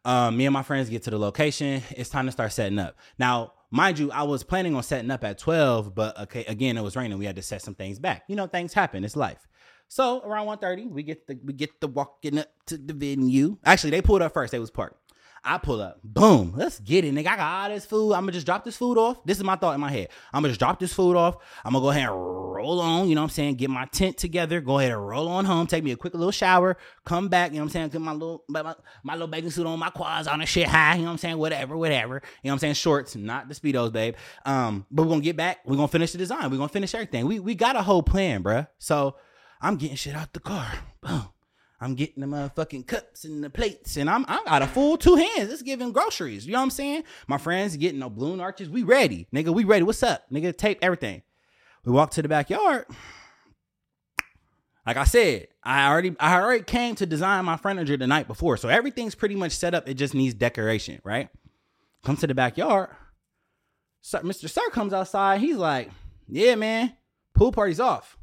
Um, 0.03 0.37
me 0.37 0.45
and 0.45 0.53
my 0.53 0.63
friends 0.63 0.89
get 0.89 1.03
to 1.03 1.11
the 1.11 1.19
location. 1.19 1.83
It's 1.91 2.09
time 2.09 2.25
to 2.25 2.31
start 2.31 2.51
setting 2.51 2.79
up. 2.79 2.97
Now, 3.19 3.53
mind 3.69 3.99
you, 3.99 4.11
I 4.11 4.23
was 4.23 4.43
planning 4.43 4.75
on 4.75 4.83
setting 4.83 5.11
up 5.11 5.23
at 5.23 5.37
12, 5.37 5.93
but 5.93 6.19
okay, 6.21 6.43
again, 6.45 6.77
it 6.77 6.81
was 6.81 6.95
raining. 6.95 7.17
We 7.17 7.25
had 7.25 7.35
to 7.35 7.41
set 7.41 7.61
some 7.61 7.75
things 7.75 7.99
back. 7.99 8.23
You 8.27 8.35
know, 8.35 8.47
things 8.47 8.73
happen. 8.73 9.03
It's 9.03 9.15
life. 9.15 9.47
So 9.87 10.21
around 10.21 10.47
1.30, 10.47 10.89
we 10.89 11.03
get 11.03 11.27
the 11.27 11.37
we 11.43 11.51
get 11.51 11.81
the 11.81 11.87
walking 11.87 12.39
up 12.39 12.47
to 12.67 12.77
the 12.77 12.93
venue. 12.93 13.57
Actually, 13.65 13.89
they 13.91 14.01
pulled 14.01 14.21
up 14.21 14.33
first. 14.33 14.53
They 14.53 14.59
was 14.59 14.71
parked. 14.71 14.95
I 15.43 15.57
pull 15.57 15.81
up, 15.81 15.99
boom, 16.03 16.53
let's 16.55 16.79
get 16.79 17.03
it, 17.03 17.13
nigga. 17.15 17.27
I 17.27 17.35
got 17.35 17.63
all 17.63 17.69
this 17.69 17.85
food. 17.85 18.13
I'm 18.13 18.21
gonna 18.21 18.33
just 18.33 18.45
drop 18.45 18.63
this 18.63 18.77
food 18.77 18.97
off. 18.97 19.23
This 19.25 19.37
is 19.37 19.43
my 19.43 19.55
thought 19.55 19.73
in 19.73 19.81
my 19.81 19.89
head. 19.89 20.09
I'm 20.31 20.41
gonna 20.41 20.49
just 20.49 20.59
drop 20.59 20.79
this 20.79 20.93
food 20.93 21.15
off. 21.15 21.37
I'm 21.65 21.73
gonna 21.73 21.83
go 21.83 21.89
ahead 21.89 22.09
and 22.09 22.15
roll 22.61 22.79
on, 22.79 23.09
you 23.09 23.15
know 23.15 23.21
what 23.21 23.31
I'm 23.31 23.33
saying? 23.33 23.55
Get 23.55 23.69
my 23.71 23.85
tent 23.85 24.17
together, 24.17 24.61
go 24.61 24.77
ahead 24.77 24.91
and 24.91 25.07
roll 25.07 25.27
on 25.27 25.45
home, 25.45 25.65
take 25.65 25.83
me 25.83 25.91
a 25.91 25.95
quick 25.95 26.13
little 26.13 26.31
shower, 26.31 26.77
come 27.05 27.27
back, 27.27 27.51
you 27.51 27.57
know 27.57 27.63
what 27.63 27.69
I'm 27.69 27.71
saying? 27.71 27.89
Get 27.89 28.01
my 28.01 28.11
little 28.11 28.43
my, 28.47 28.75
my 29.03 29.13
little 29.13 29.27
bathing 29.27 29.49
suit 29.49 29.65
on, 29.65 29.79
my 29.79 29.89
quads 29.89 30.27
on 30.27 30.39
and 30.41 30.49
shit 30.49 30.67
high, 30.67 30.95
you 30.95 31.01
know 31.01 31.05
what 31.05 31.11
I'm 31.13 31.17
saying? 31.17 31.37
Whatever, 31.37 31.75
whatever. 31.75 32.15
You 32.15 32.19
know 32.19 32.51
what 32.51 32.53
I'm 32.53 32.59
saying? 32.59 32.73
Shorts, 32.75 33.15
not 33.15 33.49
the 33.49 33.55
speedos, 33.55 33.91
babe. 33.91 34.15
Um, 34.45 34.85
but 34.91 35.03
we're 35.03 35.09
gonna 35.09 35.21
get 35.21 35.37
back, 35.37 35.59
we're 35.65 35.75
gonna 35.75 35.87
finish 35.87 36.11
the 36.11 36.19
design, 36.19 36.51
we're 36.51 36.57
gonna 36.57 36.69
finish 36.69 36.93
everything. 36.93 37.25
We 37.25 37.39
we 37.39 37.55
got 37.55 37.75
a 37.75 37.81
whole 37.81 38.03
plan, 38.03 38.43
bruh. 38.43 38.67
So 38.77 39.15
I'm 39.59 39.77
getting 39.77 39.95
shit 39.95 40.15
out 40.15 40.33
the 40.33 40.39
car. 40.39 40.71
Boom. 41.01 41.29
I'm 41.83 41.95
getting 41.95 42.21
the 42.21 42.27
motherfucking 42.27 42.85
cups 42.85 43.23
and 43.25 43.43
the 43.43 43.49
plates, 43.49 43.97
and 43.97 44.07
I'm 44.07 44.23
I 44.27 44.43
got 44.45 44.61
a 44.61 44.67
full 44.67 44.97
two 44.97 45.15
hands. 45.15 45.51
It's 45.51 45.63
giving 45.63 45.91
groceries. 45.91 46.45
You 46.45 46.51
know 46.51 46.59
what 46.59 46.65
I'm 46.65 46.69
saying? 46.69 47.03
My 47.27 47.39
friends 47.39 47.75
getting 47.75 47.99
no 47.99 48.09
balloon 48.09 48.39
arches. 48.39 48.69
We 48.69 48.83
ready, 48.83 49.27
nigga. 49.33 49.51
We 49.51 49.63
ready. 49.63 49.81
What's 49.81 50.03
up, 50.03 50.23
nigga? 50.31 50.55
Tape 50.55 50.77
everything. 50.83 51.23
We 51.83 51.91
walk 51.91 52.11
to 52.11 52.21
the 52.21 52.29
backyard. 52.29 52.85
Like 54.85 54.97
I 54.97 55.05
said, 55.05 55.47
I 55.63 55.87
already 55.89 56.15
I 56.19 56.39
already 56.39 56.63
came 56.63 56.93
to 56.95 57.07
design 57.07 57.45
my 57.45 57.57
furniture 57.57 57.97
the 57.97 58.05
night 58.05 58.27
before, 58.27 58.57
so 58.57 58.69
everything's 58.69 59.15
pretty 59.15 59.35
much 59.35 59.53
set 59.53 59.73
up. 59.73 59.89
It 59.89 59.95
just 59.95 60.13
needs 60.13 60.35
decoration, 60.35 61.01
right? 61.03 61.29
Come 62.03 62.15
to 62.17 62.27
the 62.27 62.35
backyard. 62.35 62.89
Sir, 64.01 64.21
Mr. 64.21 64.47
Sir 64.47 64.69
comes 64.71 64.93
outside. 64.93 65.41
He's 65.41 65.57
like, 65.57 65.89
"Yeah, 66.27 66.53
man, 66.53 66.95
pool 67.33 67.51
party's 67.51 67.79
off." 67.79 68.17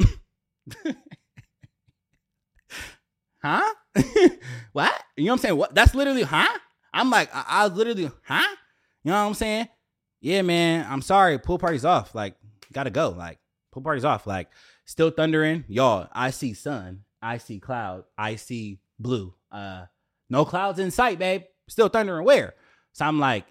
huh? 3.42 3.74
what? 4.72 4.92
You 5.16 5.26
know 5.26 5.32
what 5.32 5.32
I'm 5.32 5.38
saying? 5.38 5.56
What? 5.56 5.74
That's 5.74 5.94
literally, 5.94 6.22
huh? 6.22 6.58
I'm 6.92 7.10
like, 7.10 7.34
I, 7.34 7.44
I 7.48 7.66
was 7.66 7.76
literally, 7.76 8.10
huh? 8.24 8.56
You 9.04 9.10
know 9.10 9.22
what 9.22 9.28
I'm 9.28 9.34
saying? 9.34 9.68
Yeah, 10.20 10.42
man. 10.42 10.86
I'm 10.88 11.02
sorry. 11.02 11.38
Pool 11.38 11.58
party's 11.58 11.84
off. 11.84 12.14
Like, 12.14 12.34
gotta 12.72 12.90
go. 12.90 13.10
Like, 13.10 13.38
pool 13.72 13.82
party's 13.82 14.04
off. 14.04 14.26
Like, 14.26 14.48
still 14.84 15.10
thundering. 15.10 15.64
Y'all, 15.68 16.08
I 16.12 16.30
see 16.30 16.54
sun. 16.54 17.04
I 17.22 17.38
see 17.38 17.60
cloud. 17.60 18.04
I 18.16 18.36
see 18.36 18.80
blue. 18.98 19.34
Uh, 19.50 19.86
no 20.28 20.44
clouds 20.44 20.78
in 20.78 20.90
sight, 20.90 21.18
babe. 21.18 21.42
Still 21.68 21.88
thundering. 21.88 22.24
Where? 22.24 22.54
So 22.92 23.04
I'm 23.04 23.18
like, 23.18 23.46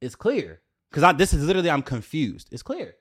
it's 0.00 0.14
clear. 0.14 0.60
Cause 0.92 1.04
I, 1.04 1.12
this 1.12 1.32
is 1.32 1.44
literally, 1.44 1.70
I'm 1.70 1.82
confused. 1.82 2.48
It's 2.50 2.64
clear 2.64 2.96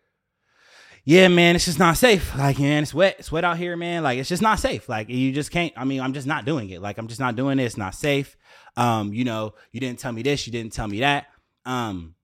yeah, 1.03 1.27
man, 1.27 1.55
it's 1.55 1.65
just 1.65 1.79
not 1.79 1.97
safe. 1.97 2.35
Like, 2.37 2.59
man, 2.59 2.83
it's 2.83 2.93
wet. 2.93 3.15
It's 3.19 3.31
wet 3.31 3.43
out 3.43 3.57
here, 3.57 3.75
man. 3.75 4.03
Like, 4.03 4.19
it's 4.19 4.29
just 4.29 4.41
not 4.41 4.59
safe. 4.59 4.87
Like, 4.87 5.09
you 5.09 5.31
just 5.31 5.51
can't. 5.51 5.73
I 5.75 5.85
mean, 5.85 6.01
I'm 6.01 6.13
just 6.13 6.27
not 6.27 6.45
doing 6.45 6.69
it. 6.69 6.81
Like, 6.81 6.97
I'm 6.97 7.07
just 7.07 7.19
not 7.19 7.35
doing 7.35 7.59
it. 7.59 7.63
It's 7.63 7.77
not 7.77 7.95
safe. 7.95 8.37
Um, 8.77 9.13
you 9.13 9.23
know, 9.23 9.53
you 9.71 9.79
didn't 9.79 9.99
tell 9.99 10.11
me 10.11 10.21
this. 10.21 10.45
You 10.45 10.51
didn't 10.53 10.73
tell 10.73 10.87
me 10.87 10.99
that. 11.01 11.27
Um, 11.65 12.15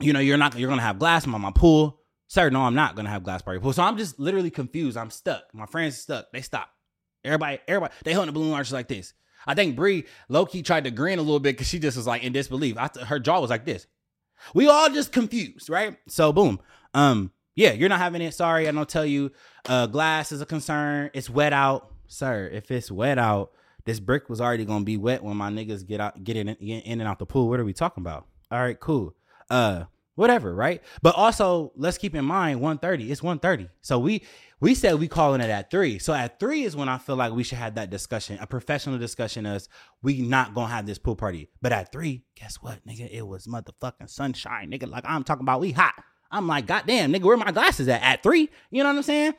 you 0.00 0.12
know, 0.12 0.20
you're 0.20 0.36
not. 0.36 0.58
You're 0.58 0.68
gonna 0.70 0.82
have 0.82 0.98
glass 0.98 1.26
on 1.26 1.40
my 1.40 1.52
pool, 1.52 2.00
sir. 2.28 2.50
No, 2.50 2.62
I'm 2.62 2.74
not 2.74 2.96
gonna 2.96 3.10
have 3.10 3.22
glass 3.22 3.42
your 3.46 3.60
pool. 3.60 3.72
So 3.72 3.82
I'm 3.82 3.96
just 3.96 4.18
literally 4.18 4.50
confused. 4.50 4.96
I'm 4.96 5.10
stuck. 5.10 5.42
My 5.52 5.66
friends 5.66 5.98
stuck. 5.98 6.32
They 6.32 6.40
stop. 6.40 6.68
Everybody, 7.24 7.58
everybody, 7.66 7.94
they 8.04 8.12
holding 8.12 8.34
the 8.34 8.38
balloon 8.38 8.52
arches 8.52 8.72
like 8.72 8.88
this. 8.88 9.14
I 9.46 9.54
think 9.54 9.76
Bree 9.76 10.04
low 10.28 10.46
key 10.46 10.62
tried 10.62 10.84
to 10.84 10.90
grin 10.90 11.18
a 11.18 11.22
little 11.22 11.40
bit 11.40 11.54
because 11.54 11.68
she 11.68 11.78
just 11.78 11.96
was 11.96 12.06
like 12.06 12.22
in 12.22 12.32
disbelief. 12.32 12.76
I, 12.78 12.90
her 13.04 13.18
jaw 13.18 13.40
was 13.40 13.50
like 13.50 13.64
this. 13.64 13.86
We 14.54 14.68
all 14.68 14.90
just 14.90 15.12
confused, 15.12 15.70
right? 15.70 15.96
So 16.08 16.32
boom. 16.32 16.60
Um, 16.92 17.30
yeah, 17.54 17.72
you're 17.72 17.88
not 17.88 17.98
having 17.98 18.22
it. 18.22 18.34
Sorry, 18.34 18.68
I 18.68 18.72
don't 18.72 18.88
tell 18.88 19.06
you. 19.06 19.30
Uh, 19.66 19.86
glass 19.86 20.32
is 20.32 20.40
a 20.40 20.46
concern. 20.46 21.10
It's 21.14 21.30
wet 21.30 21.52
out, 21.52 21.92
sir. 22.06 22.48
If 22.52 22.70
it's 22.70 22.90
wet 22.90 23.18
out, 23.18 23.52
this 23.84 24.00
brick 24.00 24.28
was 24.28 24.40
already 24.40 24.64
gonna 24.64 24.84
be 24.84 24.96
wet 24.96 25.22
when 25.22 25.36
my 25.36 25.50
niggas 25.50 25.86
get 25.86 26.00
out, 26.00 26.22
get 26.24 26.36
in, 26.36 26.46
get 26.46 26.84
in 26.84 27.00
and 27.00 27.02
out 27.02 27.18
the 27.18 27.26
pool. 27.26 27.48
What 27.48 27.60
are 27.60 27.64
we 27.64 27.72
talking 27.72 28.02
about? 28.02 28.26
All 28.50 28.60
right, 28.60 28.78
cool. 28.78 29.14
Uh, 29.50 29.84
whatever, 30.14 30.54
right? 30.54 30.82
But 31.02 31.14
also, 31.16 31.72
let's 31.76 31.98
keep 31.98 32.14
in 32.14 32.24
mind, 32.24 32.60
130. 32.60 33.10
It's 33.10 33.22
130. 33.22 33.68
So 33.82 33.98
we 33.98 34.22
we 34.60 34.74
said 34.74 34.94
we 34.94 35.08
calling 35.08 35.40
it 35.40 35.50
at 35.50 35.70
three. 35.70 35.98
So 35.98 36.14
at 36.14 36.40
three 36.40 36.64
is 36.64 36.74
when 36.74 36.88
I 36.88 36.98
feel 36.98 37.16
like 37.16 37.32
we 37.32 37.42
should 37.42 37.58
have 37.58 37.74
that 37.74 37.90
discussion, 37.90 38.38
a 38.40 38.46
professional 38.46 38.98
discussion 38.98 39.44
as 39.44 39.68
we 40.02 40.22
not 40.22 40.54
gonna 40.54 40.72
have 40.72 40.86
this 40.86 40.98
pool 40.98 41.16
party. 41.16 41.50
But 41.60 41.72
at 41.72 41.92
three, 41.92 42.24
guess 42.34 42.56
what, 42.56 42.84
nigga? 42.86 43.10
It 43.10 43.26
was 43.26 43.46
motherfucking 43.46 44.08
sunshine, 44.08 44.70
nigga. 44.70 44.88
Like 44.88 45.04
I'm 45.06 45.24
talking 45.24 45.42
about, 45.42 45.60
we 45.60 45.72
hot. 45.72 45.94
I'm 46.34 46.48
like, 46.48 46.66
goddamn, 46.66 47.12
nigga, 47.12 47.22
where 47.22 47.36
my 47.36 47.52
glasses 47.52 47.86
at? 47.86 48.02
At 48.02 48.22
three? 48.22 48.50
You 48.70 48.82
know 48.82 48.90
what 48.90 48.96
I'm 48.96 49.02
saying? 49.04 49.34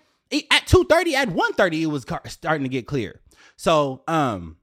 At 0.49 0.65
2:30, 0.65 1.13
at 1.13 1.29
1:30, 1.29 1.81
it 1.81 1.85
was 1.87 2.05
starting 2.27 2.63
to 2.63 2.69
get 2.69 2.87
clear. 2.87 3.21
So, 3.57 4.01
um, 4.07 4.57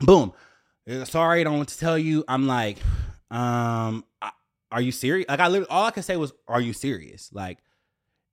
boom. 0.00 0.32
Sorry, 1.04 1.40
I 1.40 1.44
don't 1.44 1.56
want 1.56 1.68
to 1.68 1.78
tell 1.78 1.98
you. 1.98 2.24
I'm 2.28 2.46
like, 2.46 2.78
um, 3.30 4.04
are 4.72 4.80
you 4.80 4.92
serious? 4.92 5.28
Like, 5.28 5.40
I 5.40 5.48
literally, 5.48 5.70
all 5.70 5.86
I 5.86 5.90
could 5.90 6.04
say 6.04 6.16
was, 6.16 6.32
are 6.48 6.60
you 6.60 6.72
serious? 6.72 7.30
Like, 7.32 7.58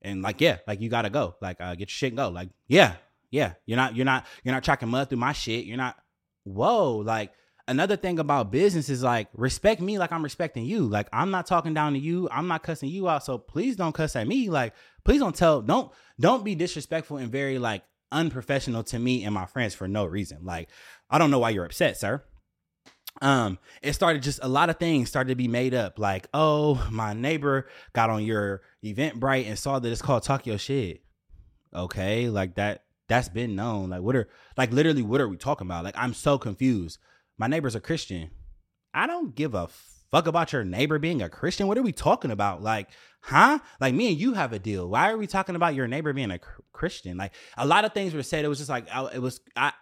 and 0.02 0.22
like, 0.22 0.40
yeah, 0.40 0.58
like 0.68 0.80
you 0.80 0.90
gotta 0.90 1.10
go. 1.10 1.36
Like, 1.42 1.60
uh, 1.60 1.72
get 1.72 1.82
your 1.82 1.88
shit 1.88 2.16
go. 2.16 2.30
Like, 2.30 2.50
yeah, 2.68 2.94
yeah. 3.32 3.54
You're 3.66 3.78
not, 3.78 3.96
you're 3.96 4.06
not, 4.06 4.26
you're 4.44 4.54
not 4.54 4.64
tracking 4.64 4.90
mud 4.90 5.10
through 5.10 5.18
my 5.18 5.34
shit. 5.34 5.66
You're 5.66 5.78
not. 5.78 5.98
Whoa, 6.44 6.98
like 6.98 7.34
another 7.68 7.98
thing 7.98 8.20
about 8.20 8.52
business 8.52 8.90
is 8.90 9.04
like 9.04 9.28
respect 9.34 9.82
me 9.82 9.98
like 10.00 10.12
I'm 10.12 10.24
respecting 10.24 10.66
you. 10.66 10.88
Like 10.88 11.08
I'm 11.12 11.32
not 11.32 11.46
talking 11.46 11.74
down 11.74 11.94
to 11.94 12.00
you. 12.00 12.30
I'm 12.32 12.48
not 12.48 12.64
cussing 12.64 12.90
you 12.90 13.10
out. 13.10 13.24
So 13.24 13.38
please 13.38 13.76
don't 13.76 13.94
cuss 13.94 14.16
at 14.16 14.28
me. 14.28 14.50
Like 14.50 14.74
please 15.04 15.20
don't 15.20 15.36
tell 15.36 15.62
don't 15.62 15.92
don't 16.20 16.44
be 16.44 16.56
disrespectful 16.56 17.18
and 17.18 17.32
very 17.32 17.60
like 17.60 17.84
unprofessional 18.12 18.84
to 18.84 19.00
me 19.00 19.24
and 19.24 19.34
my 19.34 19.46
friends 19.46 19.74
for 19.74 19.88
no 19.88 20.06
reason. 20.06 20.40
Like 20.44 20.70
I 21.10 21.18
don't 21.18 21.32
know 21.32 21.40
why 21.40 21.52
you're 21.52 21.66
upset, 21.66 21.98
sir. 21.98 22.24
Um, 23.20 23.58
it 23.82 23.94
started 23.94 24.22
just 24.22 24.40
a 24.44 24.48
lot 24.48 24.70
of 24.70 24.78
things 24.78 25.10
started 25.10 25.30
to 25.30 25.36
be 25.36 25.48
made 25.48 25.74
up. 25.74 25.98
Like, 25.98 26.28
oh, 26.36 26.88
my 26.92 27.14
neighbor 27.14 27.68
got 27.94 28.12
on 28.12 28.24
your 28.24 28.62
Eventbrite 28.86 29.48
and 29.48 29.58
saw 29.58 29.80
that 29.80 29.92
it's 29.92 30.04
called 30.04 30.22
Talk 30.22 30.46
Your 30.46 30.60
Shit. 30.60 31.02
Okay, 31.74 32.30
like 32.30 32.56
that 32.56 32.84
that's 33.08 33.30
been 33.30 33.56
known. 33.56 33.90
Like 33.90 34.02
what 34.02 34.16
are 34.16 34.30
like 34.56 34.72
literally 34.72 35.02
what 35.02 35.20
are 35.20 35.28
we 35.28 35.38
talking 35.38 35.68
about? 35.68 35.84
Like 35.84 35.98
I'm 35.98 36.14
so 36.14 36.38
confused 36.38 37.00
my 37.38 37.48
neighbor's 37.48 37.76
a 37.76 37.80
Christian. 37.80 38.32
I 38.94 39.08
don't 39.08 39.36
give 39.36 39.54
a 39.54 39.68
fuck 40.12 40.28
about 40.28 40.54
your 40.54 40.64
neighbor 40.64 41.00
being 41.00 41.22
a 41.22 41.30
Christian. 41.30 41.68
What 41.68 41.78
are 41.78 41.84
we 41.84 41.92
talking 41.92 42.32
about? 42.32 42.62
Like, 42.62 42.90
huh? 43.22 43.60
Like 43.80 43.94
me 43.94 44.10
and 44.10 44.20
you 44.20 44.34
have 44.34 44.54
a 44.54 44.60
deal. 44.60 44.90
Why 44.90 45.12
are 45.12 45.18
we 45.18 45.28
talking 45.28 45.56
about 45.56 45.76
your 45.76 45.88
neighbor 45.88 46.14
being 46.14 46.32
a 46.32 46.40
Christian? 46.72 47.18
Like 47.18 47.34
a 47.58 47.68
lot 47.68 47.86
of 47.86 47.94
things 47.94 48.14
were 48.14 48.24
said. 48.24 48.46
It 48.46 48.48
was 48.48 48.58
just 48.58 48.70
like 48.70 48.88
it 49.14 49.22
was 49.22 49.42
I. 49.56 49.74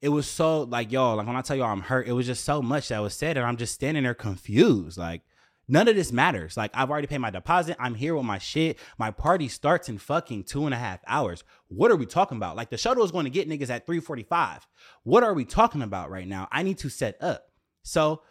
It 0.00 0.08
was 0.08 0.26
so 0.26 0.62
like 0.62 0.90
y'all. 0.90 1.16
Like 1.16 1.26
when 1.26 1.36
I 1.36 1.42
tell 1.42 1.56
y'all 1.56 1.70
I'm 1.70 1.80
hurt, 1.80 2.08
it 2.08 2.12
was 2.12 2.26
just 2.26 2.44
so 2.44 2.60
much 2.60 2.88
that 2.88 2.98
was 3.00 3.14
said, 3.14 3.36
and 3.36 3.46
I'm 3.46 3.56
just 3.56 3.74
standing 3.74 4.02
there 4.02 4.14
confused. 4.14 4.98
Like 4.98 5.22
none 5.68 5.88
of 5.88 5.94
this 5.94 6.12
matters. 6.12 6.56
Like 6.56 6.70
I've 6.74 6.90
already 6.90 7.06
paid 7.06 7.18
my 7.18 7.30
deposit. 7.30 7.76
I'm 7.78 7.94
here 7.94 8.14
with 8.14 8.24
my 8.24 8.38
shit. 8.38 8.78
My 8.98 9.10
party 9.10 9.48
starts 9.48 9.88
in 9.88 9.98
fucking 9.98 10.44
two 10.44 10.64
and 10.64 10.74
a 10.74 10.78
half 10.78 11.00
hours. 11.06 11.44
What 11.68 11.90
are 11.90 11.96
we 11.96 12.06
talking 12.06 12.36
about? 12.36 12.56
Like 12.56 12.70
the 12.70 12.78
shuttle 12.78 13.04
is 13.04 13.10
going 13.10 13.24
to 13.24 13.30
get 13.30 13.48
niggas 13.48 13.70
at 13.70 13.86
345. 13.86 14.66
What 15.04 15.24
are 15.24 15.34
we 15.34 15.44
talking 15.44 15.82
about 15.82 16.10
right 16.10 16.26
now? 16.26 16.48
I 16.52 16.62
need 16.62 16.78
to 16.78 16.88
set 16.88 17.16
up. 17.22 17.46
So 17.82 18.22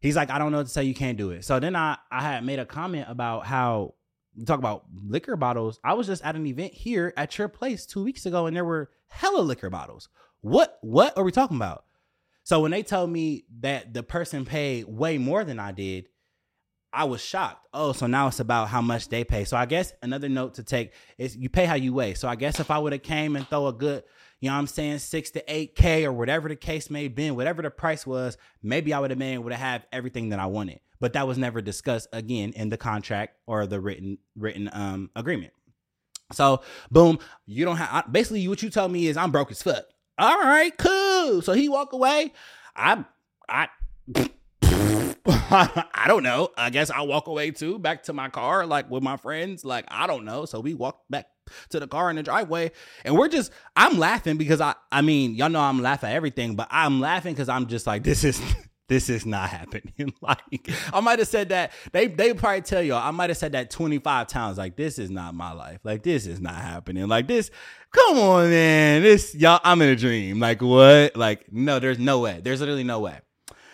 he's 0.00 0.16
like, 0.16 0.30
I 0.30 0.38
don't 0.38 0.52
know 0.52 0.58
what 0.58 0.66
to 0.66 0.72
say. 0.72 0.84
You 0.84 0.94
can't 0.94 1.18
do 1.18 1.30
it. 1.30 1.44
So 1.44 1.60
then 1.60 1.76
I, 1.76 1.98
I 2.10 2.22
had 2.22 2.44
made 2.44 2.58
a 2.58 2.66
comment 2.66 3.06
about 3.08 3.46
how 3.46 3.94
talk 4.46 4.58
about 4.58 4.84
liquor 4.94 5.36
bottles. 5.36 5.80
I 5.84 5.94
was 5.94 6.06
just 6.06 6.24
at 6.24 6.36
an 6.36 6.46
event 6.46 6.72
here 6.72 7.12
at 7.16 7.36
your 7.36 7.48
place 7.48 7.84
two 7.86 8.04
weeks 8.04 8.26
ago 8.26 8.46
and 8.46 8.56
there 8.56 8.64
were 8.64 8.90
hella 9.08 9.40
liquor 9.40 9.70
bottles. 9.70 10.08
What, 10.40 10.78
what 10.80 11.16
are 11.18 11.24
we 11.24 11.32
talking 11.32 11.56
about? 11.56 11.84
So 12.44 12.60
when 12.60 12.70
they 12.70 12.82
told 12.82 13.10
me 13.10 13.44
that 13.60 13.92
the 13.92 14.02
person 14.02 14.44
paid 14.44 14.86
way 14.86 15.18
more 15.18 15.44
than 15.44 15.58
I 15.58 15.72
did, 15.72 16.06
I 16.92 17.04
was 17.04 17.20
shocked. 17.20 17.68
Oh, 17.72 17.92
so 17.92 18.06
now 18.06 18.26
it's 18.26 18.40
about 18.40 18.68
how 18.68 18.80
much 18.80 19.08
they 19.08 19.22
pay. 19.24 19.44
So 19.44 19.56
I 19.56 19.66
guess 19.66 19.92
another 20.02 20.28
note 20.28 20.54
to 20.54 20.64
take 20.64 20.92
is 21.18 21.36
you 21.36 21.48
pay 21.48 21.64
how 21.64 21.74
you 21.74 21.92
weigh. 21.92 22.14
So 22.14 22.28
I 22.28 22.34
guess 22.34 22.58
if 22.58 22.70
I 22.70 22.78
would 22.78 22.92
have 22.92 23.02
came 23.02 23.36
and 23.36 23.46
throw 23.48 23.68
a 23.68 23.72
good 23.72 24.02
you 24.40 24.48
know 24.48 24.54
what 24.54 24.60
I'm 24.60 24.66
saying, 24.66 24.98
six 25.00 25.30
to 25.32 25.52
eight 25.52 25.74
K 25.74 26.06
or 26.06 26.12
whatever 26.12 26.48
the 26.48 26.56
case 26.56 26.88
may 26.88 27.04
have 27.04 27.14
been, 27.14 27.36
whatever 27.36 27.60
the 27.60 27.70
price 27.70 28.06
was, 28.06 28.38
maybe 28.62 28.94
I 28.94 28.98
would 28.98 29.10
have 29.10 29.18
been 29.18 29.34
able 29.34 29.50
to 29.50 29.56
have 29.56 29.86
everything 29.92 30.30
that 30.30 30.40
I 30.40 30.46
wanted. 30.46 30.80
But 30.98 31.12
that 31.12 31.26
was 31.26 31.36
never 31.36 31.60
discussed 31.60 32.08
again 32.12 32.52
in 32.54 32.70
the 32.70 32.78
contract 32.78 33.36
or 33.46 33.66
the 33.66 33.80
written 33.80 34.18
written 34.36 34.70
um 34.72 35.10
agreement. 35.14 35.52
So 36.32 36.62
boom, 36.90 37.18
you 37.46 37.64
don't 37.64 37.76
have 37.76 38.10
basically 38.10 38.46
what 38.48 38.62
you 38.62 38.70
tell 38.70 38.88
me 38.88 39.08
is 39.08 39.16
I'm 39.16 39.30
broke 39.30 39.50
as 39.50 39.62
fuck. 39.62 39.84
All 40.18 40.38
right, 40.38 40.76
cool. 40.76 41.42
So 41.42 41.52
he 41.52 41.68
walk 41.68 41.92
away. 41.92 42.32
I 42.74 43.04
I 43.48 43.68
I 45.26 46.04
don't 46.06 46.22
know. 46.22 46.50
I 46.56 46.70
guess 46.70 46.90
I'll 46.90 47.06
walk 47.06 47.26
away 47.26 47.50
too, 47.50 47.78
back 47.78 48.04
to 48.04 48.12
my 48.12 48.28
car, 48.28 48.66
like 48.66 48.90
with 48.90 49.02
my 49.02 49.16
friends. 49.16 49.64
Like, 49.64 49.84
I 49.88 50.06
don't 50.06 50.24
know. 50.24 50.44
So 50.44 50.60
we 50.60 50.74
walk 50.74 51.02
back 51.10 51.26
to 51.70 51.80
the 51.80 51.86
car 51.86 52.10
in 52.10 52.16
the 52.16 52.22
driveway 52.22 52.70
and 53.04 53.16
we're 53.16 53.28
just 53.28 53.50
I'm 53.74 53.98
laughing 53.98 54.36
because 54.36 54.60
I 54.60 54.74
I 54.90 55.02
mean, 55.02 55.34
y'all 55.34 55.48
know 55.48 55.60
I'm 55.60 55.82
laughing 55.82 56.10
at 56.10 56.16
everything, 56.16 56.54
but 56.54 56.68
I'm 56.70 57.00
laughing 57.00 57.34
because 57.34 57.48
I'm 57.48 57.66
just 57.66 57.86
like, 57.86 58.02
this 58.02 58.24
is 58.24 58.40
this 58.88 59.08
is 59.08 59.26
not 59.26 59.50
happening. 59.50 60.12
like 60.20 60.70
I 60.92 61.00
might 61.00 61.18
have 61.18 61.28
said 61.28 61.50
that. 61.50 61.72
They 61.92 62.06
they 62.06 62.34
probably 62.34 62.62
tell 62.62 62.82
y'all 62.82 63.02
I 63.02 63.10
might 63.10 63.30
have 63.30 63.36
said 63.36 63.52
that 63.52 63.70
25 63.70 64.26
times. 64.26 64.58
Like 64.58 64.76
this 64.76 64.98
is 64.98 65.10
not 65.10 65.34
my 65.34 65.52
life. 65.52 65.80
Like 65.84 66.02
this 66.02 66.26
is 66.26 66.40
not 66.40 66.56
happening. 66.56 67.08
Like 67.08 67.26
this. 67.26 67.50
Come 67.92 68.18
on, 68.18 68.50
man. 68.50 69.02
This 69.02 69.34
y'all. 69.34 69.60
I'm 69.64 69.82
in 69.82 69.88
a 69.88 69.96
dream. 69.96 70.40
Like 70.40 70.62
what? 70.62 71.16
Like 71.16 71.52
no. 71.52 71.78
There's 71.78 71.98
no 71.98 72.20
way. 72.20 72.40
There's 72.42 72.60
literally 72.60 72.84
no 72.84 73.00
way. 73.00 73.18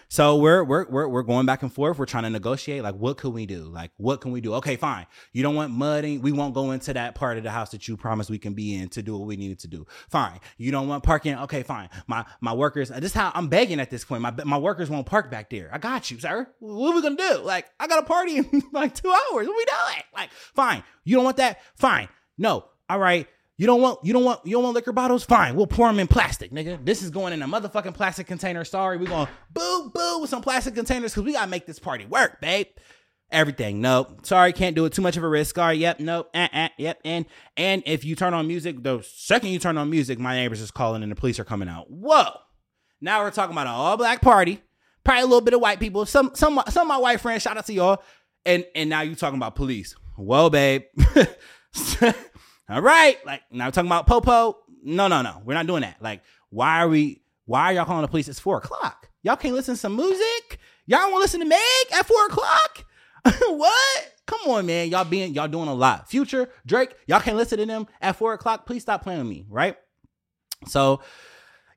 So 0.08 0.36
we're 0.36 0.62
we're 0.62 0.86
we're 0.88 1.08
we're 1.08 1.22
going 1.22 1.46
back 1.46 1.62
and 1.62 1.72
forth. 1.72 1.98
We're 1.98 2.06
trying 2.06 2.22
to 2.24 2.30
negotiate. 2.30 2.82
Like, 2.82 2.94
what 2.94 3.16
can 3.16 3.32
we 3.32 3.44
do? 3.46 3.64
Like, 3.64 3.90
what 3.96 4.20
can 4.20 4.30
we 4.32 4.40
do? 4.40 4.54
Okay, 4.54 4.76
fine. 4.76 5.06
You 5.32 5.42
don't 5.42 5.54
want 5.54 5.72
mudding. 5.72 6.22
We 6.22 6.32
won't 6.32 6.54
go 6.54 6.70
into 6.70 6.92
that 6.94 7.14
part 7.14 7.38
of 7.38 7.44
the 7.44 7.50
house 7.50 7.70
that 7.70 7.88
you 7.88 7.96
promised 7.96 8.30
we 8.30 8.38
can 8.38 8.54
be 8.54 8.76
in 8.76 8.88
to 8.90 9.02
do 9.02 9.16
what 9.16 9.26
we 9.26 9.36
needed 9.36 9.58
to 9.60 9.68
do. 9.68 9.86
Fine. 10.08 10.40
You 10.58 10.70
don't 10.70 10.88
want 10.88 11.02
parking. 11.02 11.36
Okay, 11.40 11.62
fine. 11.62 11.88
My 12.06 12.24
my 12.40 12.52
workers. 12.52 12.88
This 12.90 13.04
is 13.06 13.14
how 13.14 13.32
I'm 13.34 13.48
begging 13.48 13.80
at 13.80 13.90
this 13.90 14.04
point. 14.04 14.22
My 14.22 14.32
my 14.44 14.58
workers 14.58 14.88
won't 14.88 15.06
park 15.06 15.30
back 15.30 15.50
there. 15.50 15.70
I 15.72 15.78
got 15.78 16.10
you, 16.10 16.18
sir. 16.20 16.48
What 16.60 16.92
are 16.92 16.94
we 16.96 17.02
gonna 17.02 17.16
do? 17.16 17.42
Like, 17.42 17.66
I 17.80 17.88
got 17.88 18.02
a 18.02 18.06
party 18.06 18.36
in 18.38 18.62
like 18.72 18.94
two 18.94 19.10
hours. 19.10 19.46
What 19.46 19.56
we 19.56 19.64
doing? 19.64 20.02
Like, 20.14 20.30
fine. 20.54 20.84
You 21.04 21.16
don't 21.16 21.24
want 21.24 21.38
that? 21.38 21.60
Fine. 21.74 22.08
No. 22.38 22.66
All 22.88 22.98
right. 22.98 23.26
You 23.58 23.66
don't 23.66 23.80
want 23.80 24.00
you 24.02 24.12
don't 24.12 24.24
want 24.24 24.40
you 24.44 24.52
don't 24.52 24.64
want 24.64 24.74
liquor 24.74 24.92
bottles? 24.92 25.24
Fine, 25.24 25.56
we'll 25.56 25.66
pour 25.66 25.86
them 25.86 25.98
in 25.98 26.06
plastic, 26.06 26.52
nigga. 26.52 26.84
This 26.84 27.02
is 27.02 27.10
going 27.10 27.32
in 27.32 27.42
a 27.42 27.48
motherfucking 27.48 27.94
plastic 27.94 28.26
container. 28.26 28.64
Sorry, 28.64 28.98
we 28.98 29.06
going 29.06 29.28
boo 29.52 29.90
boo 29.94 30.20
with 30.20 30.28
some 30.28 30.42
plastic 30.42 30.74
containers 30.74 31.12
because 31.12 31.24
we 31.24 31.32
gotta 31.32 31.50
make 31.50 31.64
this 31.64 31.78
party 31.78 32.04
work, 32.04 32.40
babe. 32.40 32.66
Everything, 33.32 33.80
nope. 33.80 34.24
Sorry, 34.24 34.52
can't 34.52 34.76
do 34.76 34.84
it. 34.84 34.92
Too 34.92 35.02
much 35.02 35.16
of 35.16 35.24
a 35.24 35.28
risk. 35.28 35.56
Sorry, 35.56 35.78
yep, 35.78 35.98
nope, 36.00 36.28
uh, 36.34 36.48
uh, 36.52 36.68
yep. 36.76 37.00
And 37.04 37.24
and 37.56 37.82
if 37.86 38.04
you 38.04 38.14
turn 38.14 38.34
on 38.34 38.46
music, 38.46 38.82
the 38.82 39.02
second 39.02 39.48
you 39.50 39.58
turn 39.58 39.78
on 39.78 39.88
music, 39.88 40.18
my 40.18 40.34
neighbors 40.34 40.60
is 40.60 40.70
calling 40.70 41.02
and 41.02 41.10
the 41.10 41.16
police 41.16 41.40
are 41.40 41.44
coming 41.44 41.68
out. 41.68 41.90
Whoa! 41.90 42.28
Now 43.00 43.22
we're 43.22 43.30
talking 43.30 43.52
about 43.52 43.66
an 43.66 43.72
all 43.72 43.96
black 43.96 44.20
party, 44.20 44.60
probably 45.02 45.22
a 45.22 45.26
little 45.26 45.40
bit 45.40 45.54
of 45.54 45.60
white 45.60 45.80
people. 45.80 46.04
Some 46.04 46.32
some 46.34 46.60
some 46.68 46.82
of 46.82 46.88
my 46.88 46.98
white 46.98 47.20
friends. 47.20 47.42
Shout 47.42 47.56
out 47.56 47.64
to 47.66 47.72
y'all. 47.72 48.02
And 48.44 48.66
and 48.74 48.90
now 48.90 49.00
you 49.00 49.14
talking 49.14 49.38
about 49.38 49.56
police. 49.56 49.96
Whoa, 50.16 50.50
babe. 50.50 50.82
all 52.68 52.82
right, 52.82 53.24
like 53.24 53.42
now 53.50 53.70
talking 53.70 53.88
about 53.88 54.06
Popo. 54.06 54.58
No, 54.82 55.08
no, 55.08 55.22
no, 55.22 55.42
we're 55.44 55.54
not 55.54 55.66
doing 55.66 55.82
that. 55.82 55.96
Like, 56.00 56.22
why 56.50 56.80
are 56.80 56.88
we? 56.88 57.22
Why 57.44 57.66
are 57.66 57.72
y'all 57.74 57.84
calling 57.84 58.02
the 58.02 58.08
police? 58.08 58.28
It's 58.28 58.40
four 58.40 58.58
o'clock. 58.58 59.08
Y'all 59.22 59.36
can't 59.36 59.54
listen 59.54 59.74
to 59.74 59.80
some 59.80 59.96
music. 59.96 60.58
Y'all 60.86 61.10
want 61.10 61.14
to 61.14 61.18
listen 61.18 61.40
to 61.40 61.46
Meg 61.46 61.58
at 61.94 62.06
four 62.06 62.26
o'clock? 62.26 62.84
what? 63.24 64.12
Come 64.26 64.40
on, 64.50 64.66
man. 64.66 64.88
Y'all 64.88 65.04
being 65.04 65.32
y'all 65.34 65.48
doing 65.48 65.68
a 65.68 65.74
lot. 65.74 66.08
Future 66.08 66.48
Drake, 66.64 66.94
y'all 67.06 67.20
can't 67.20 67.36
listen 67.36 67.58
to 67.58 67.66
them 67.66 67.86
at 68.00 68.16
four 68.16 68.34
o'clock. 68.34 68.66
Please 68.66 68.82
stop 68.82 69.02
playing 69.02 69.20
with 69.20 69.28
me, 69.28 69.46
right? 69.48 69.76
So 70.66 71.00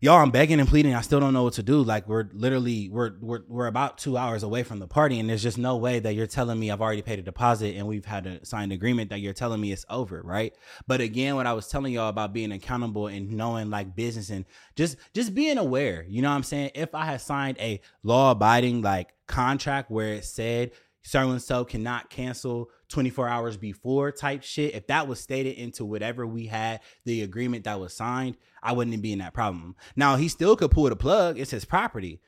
y'all 0.02 0.22
i'm 0.22 0.32
begging 0.32 0.60
and 0.62 0.70
pleading 0.70 0.94
i 0.94 1.02
still 1.02 1.20
don't 1.20 1.34
know 1.34 1.44
what 1.44 1.54
to 1.54 1.64
do. 1.64 1.84
Like 1.84 2.08
we're 2.08 2.30
literally 2.32 2.90
we're 2.90 3.14
we're, 3.20 3.42
we're 3.48 3.68
about 3.68 3.98
two 3.98 4.18
hours 4.18 4.44
away 4.44 4.64
from 4.64 4.80
the 4.80 4.88
party 4.88 5.20
and 5.20 5.30
there's 5.30 5.44
just 5.44 5.58
no 5.58 5.76
way 5.76 6.00
that 6.00 6.14
you're 6.14 6.28
telling 6.28 6.60
me 6.60 6.72
i've 6.72 6.82
already 6.82 7.02
paid 7.02 7.20
a 7.20 7.22
deposit 7.22 7.76
and 7.76 7.86
we've 7.88 8.06
had 8.06 8.26
a 8.26 8.46
signed 8.46 8.72
agreement 8.72 9.10
that 9.10 9.20
you're 9.20 9.34
telling 9.34 9.60
me 9.60 9.72
it's 9.72 9.86
over 9.90 10.22
right? 10.22 10.54
But 10.88 11.02
again 11.02 11.36
what 11.36 11.48
i 11.48 11.54
was 11.54 11.68
telling 11.68 11.94
y'all 11.94 12.10
about 12.10 12.34
being 12.34 12.52
accountable 12.52 13.08
and 13.08 13.32
knowing 13.32 13.70
like 13.70 13.96
business 13.96 14.30
and 14.30 14.46
just 14.76 14.98
just 15.14 15.36
being 15.36 15.58
aware 15.58 16.06
you 16.08 16.22
know 16.22 16.30
what 16.30 16.36
i'm 16.36 16.44
saying? 16.44 16.72
If 16.76 16.96
i 16.96 17.06
had 17.06 17.22
signed 17.22 17.58
a 17.60 17.82
law 18.04 18.32
abiding 18.32 18.82
like 18.82 19.14
contract 19.28 19.92
where 19.92 20.14
it 20.14 20.26
said 20.26 20.72
so 21.02 21.30
and 21.30 21.42
so 21.42 21.66
cannot 21.66 22.10
cancel 22.10 22.70
24 22.90 23.28
hours 23.28 23.58
before 23.58 24.12
type 24.12 24.44
shit, 24.44 24.76
if 24.76 24.88
that 24.88 25.08
was 25.08 25.20
stated 25.20 25.56
into 25.56 25.86
whatever 25.86 26.28
we 26.28 26.48
had 26.48 26.82
the 27.06 27.22
agreement 27.22 27.64
that 27.64 27.80
was 27.80 27.94
signed, 27.94 28.36
I 28.62 28.74
wouldn't 28.74 29.02
be 29.02 29.14
in 29.14 29.20
that 29.20 29.34
problem. 29.34 29.76
Now 29.96 30.16
he 30.16 30.28
still 30.28 30.56
could 30.56 30.72
pull 30.72 30.90
the 30.90 30.96
plug, 30.96 31.40
it's 31.40 31.52
his 31.52 31.66
property. 31.66 32.20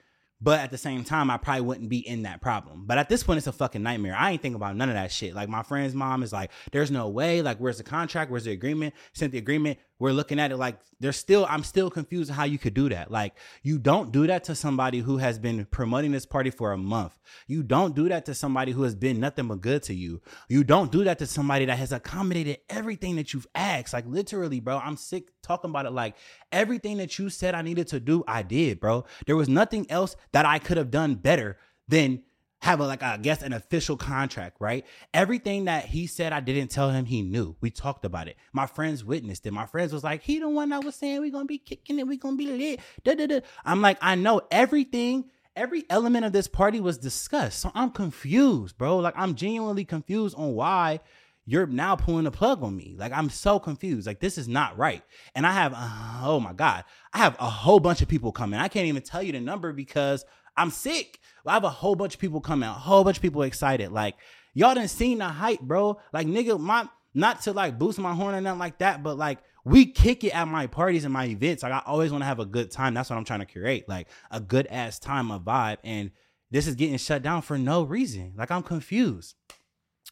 But 0.44 0.60
at 0.60 0.72
the 0.72 0.78
same 0.78 1.04
time, 1.04 1.30
I 1.30 1.38
probably 1.38 1.62
wouldn't 1.62 1.90
be 1.90 2.00
in 2.00 2.24
that 2.24 2.42
problem. 2.42 2.86
But 2.88 2.98
at 2.98 3.10
this 3.10 3.22
point, 3.22 3.38
it's 3.38 3.46
a 3.46 3.52
fucking 3.52 3.84
nightmare. 3.84 4.16
I 4.18 4.32
ain't 4.32 4.42
thinking 4.42 4.56
about 4.56 4.76
none 4.76 4.90
of 4.90 4.96
that 4.96 5.12
shit. 5.12 5.36
Like 5.36 5.50
my 5.50 5.62
friend's 5.62 5.94
mom 5.94 6.24
is 6.24 6.34
like, 6.34 6.50
there's 6.72 6.90
no 6.90 7.10
way. 7.10 7.44
Like, 7.44 7.60
where's 7.60 7.78
the 7.78 7.84
contract? 7.84 8.32
Where's 8.32 8.46
the 8.46 8.52
agreement? 8.52 8.96
Sent 9.14 9.34
the 9.34 9.38
agreement. 9.38 9.78
We're 10.02 10.14
looking 10.14 10.40
at 10.40 10.52
it 10.52 10.58
like 10.58 10.80
there's 11.00 11.16
still, 11.16 11.46
I'm 11.48 11.64
still 11.64 11.92
confused 11.92 12.32
how 12.32 12.44
you 12.44 12.58
could 12.58 12.74
do 12.74 12.90
that. 12.90 13.12
Like, 13.12 13.36
you 13.62 13.78
don't 13.78 14.12
do 14.12 14.26
that 14.26 14.44
to 14.46 14.56
somebody 14.56 14.98
who 14.98 15.18
has 15.18 15.38
been 15.38 15.64
promoting 15.66 16.12
this 16.12 16.26
party 16.26 16.50
for 16.50 16.72
a 16.72 16.78
month. 16.78 17.20
You 17.46 17.62
don't 17.62 17.94
do 17.94 18.10
that 18.10 18.26
to 18.26 18.34
somebody 18.34 18.72
who 18.72 18.82
has 18.82 18.96
been 18.96 19.20
nothing 19.20 19.48
but 19.48 19.62
good 19.62 19.84
to 19.84 19.94
you. 19.94 20.20
You 20.50 20.64
don't 20.64 20.92
do 20.92 21.04
that 21.04 21.20
to 21.20 21.28
somebody 21.28 21.66
that 21.66 21.78
has 21.78 21.92
accommodated 21.92 22.58
everything 22.68 23.16
that 23.18 23.32
you've 23.32 23.46
asked. 23.54 23.94
Like, 23.94 24.08
literally, 24.08 24.60
bro, 24.60 24.80
I'm 24.80 24.98
sick 24.98 25.30
talking 25.44 25.70
about 25.70 25.86
it. 25.86 25.92
Like, 25.92 26.16
everything 26.52 26.98
that 26.98 27.20
you 27.20 27.30
said 27.30 27.54
I 27.54 27.62
needed 27.62 27.86
to 27.90 28.00
do, 28.00 28.24
I 28.28 28.42
did, 28.42 28.80
bro. 28.80 29.06
There 29.28 29.36
was 29.36 29.50
nothing 29.50 29.86
else 29.92 30.16
that 30.32 30.48
I 30.48 30.58
could 30.58 30.78
have 30.78 30.90
done 30.90 31.14
better 31.14 31.60
than 31.88 32.24
have 32.62 32.80
a 32.80 32.86
like 32.86 33.02
I 33.02 33.18
guess 33.18 33.42
an 33.42 33.54
official 33.54 33.98
contract, 33.98 34.58
right? 34.60 34.86
Everything 35.14 35.66
that 35.66 35.86
he 35.86 36.06
said 36.08 36.32
I 36.32 36.40
didn't 36.40 36.70
tell 36.70 36.92
him 36.92 37.06
he 37.06 37.24
knew. 37.24 37.56
We 37.60 37.72
talked 37.72 38.06
about 38.06 38.28
it. 38.28 38.38
My 38.54 38.68
friends 38.68 39.04
witnessed 39.04 39.46
it. 39.46 39.52
My 39.52 39.66
friends 39.66 39.92
was 39.92 40.04
like, 40.04 40.22
he 40.22 40.40
the 40.40 40.48
one 40.48 40.70
that 40.70 40.84
was 40.84 40.96
saying 40.96 41.22
we 41.22 41.32
gonna 41.32 41.46
be 41.46 41.58
kicking 41.58 41.98
it, 42.00 42.08
we 42.08 42.18
gonna 42.18 42.38
be 42.38 42.48
lit. 42.48 42.80
Da, 43.04 43.16
da, 43.16 43.26
da. 43.26 43.40
I'm 43.66 43.82
like, 43.82 43.98
I 44.00 44.14
know 44.14 44.42
everything, 44.52 45.26
every 45.56 45.86
element 45.90 46.24
of 46.24 46.34
this 46.34 46.48
party 46.48 46.80
was 46.80 47.00
discussed. 47.00 47.60
So 47.60 47.72
I'm 47.74 47.90
confused, 47.90 48.78
bro. 48.78 48.98
Like 48.98 49.16
I'm 49.18 49.34
genuinely 49.34 49.84
confused 49.84 50.36
on 50.38 50.54
why 50.54 51.00
you're 51.48 51.66
now 51.66 51.96
pulling 51.96 52.26
the 52.26 52.32
plug 52.32 52.62
on 52.62 52.78
me. 52.78 52.96
Like 52.96 53.12
I'm 53.12 53.32
so 53.32 53.60
confused. 53.60 54.06
Like 54.06 54.20
this 54.20 54.38
is 54.38 54.48
not 54.48 54.78
right. 54.78 55.02
And 55.34 55.48
I 55.48 55.52
have, 55.54 55.74
uh, 55.76 56.22
oh 56.24 56.40
my 56.40 56.54
God, 56.54 56.84
I 57.12 57.18
have 57.18 57.36
a 57.40 57.50
whole 57.50 57.80
bunch 57.80 58.04
of 58.04 58.08
people 58.08 58.32
coming. 58.32 58.60
I 58.60 58.68
can't 58.68 58.86
even 58.86 59.02
tell 59.02 59.24
you 59.24 59.32
the 59.32 59.42
number 59.42 59.74
because 59.74 60.26
I'm 60.58 60.70
sick. 60.70 61.20
I 61.46 61.54
have 61.54 61.64
a 61.64 61.70
whole 61.70 61.96
bunch 61.96 62.14
of 62.14 62.20
people 62.20 62.42
coming, 62.42 62.70
a 62.70 62.74
whole 62.74 63.04
bunch 63.04 63.18
of 63.18 63.22
people 63.22 63.44
excited. 63.44 63.92
Like 63.92 64.16
y'all 64.54 64.76
didn't 64.76 64.90
seen 64.90 65.20
the 65.20 65.26
hype, 65.26 65.62
bro. 65.62 66.00
Like 66.14 66.28
nigga, 66.28 66.60
my 66.60 66.88
not 67.14 67.42
to 67.42 67.54
like 67.54 67.78
boost 67.78 68.00
my 68.00 68.14
horn 68.14 68.36
or 68.36 68.42
nothing 68.42 68.60
like 68.60 68.80
that, 68.80 69.04
but 69.04 69.18
like 69.18 69.40
we 69.64 69.86
kick 69.86 70.24
it 70.24 70.36
at 70.36 70.48
my 70.48 70.68
parties 70.68 71.04
and 71.04 71.14
my 71.14 71.26
events. 71.26 71.64
Like 71.64 71.74
I 71.74 71.82
always 71.86 72.12
want 72.12 72.22
to 72.22 72.28
have 72.28 72.40
a 72.40 72.46
good 72.46 72.72
time. 72.72 72.94
That's 72.94 73.10
what 73.10 73.18
I'm 73.18 73.26
trying 73.26 73.42
to 73.42 73.46
create, 73.46 73.88
like 73.88 74.08
a 74.30 74.40
good 74.40 74.68
ass 74.68 75.00
time, 75.00 75.32
a 75.32 75.40
vibe. 75.40 75.78
And 75.84 76.12
this 76.50 76.68
is 76.68 76.76
getting 76.76 76.98
shut 76.98 77.22
down 77.22 77.42
for 77.42 77.58
no 77.58 77.84
reason. 77.84 78.34
Like 78.36 78.52
I'm 78.52 78.64
confused. 78.64 79.36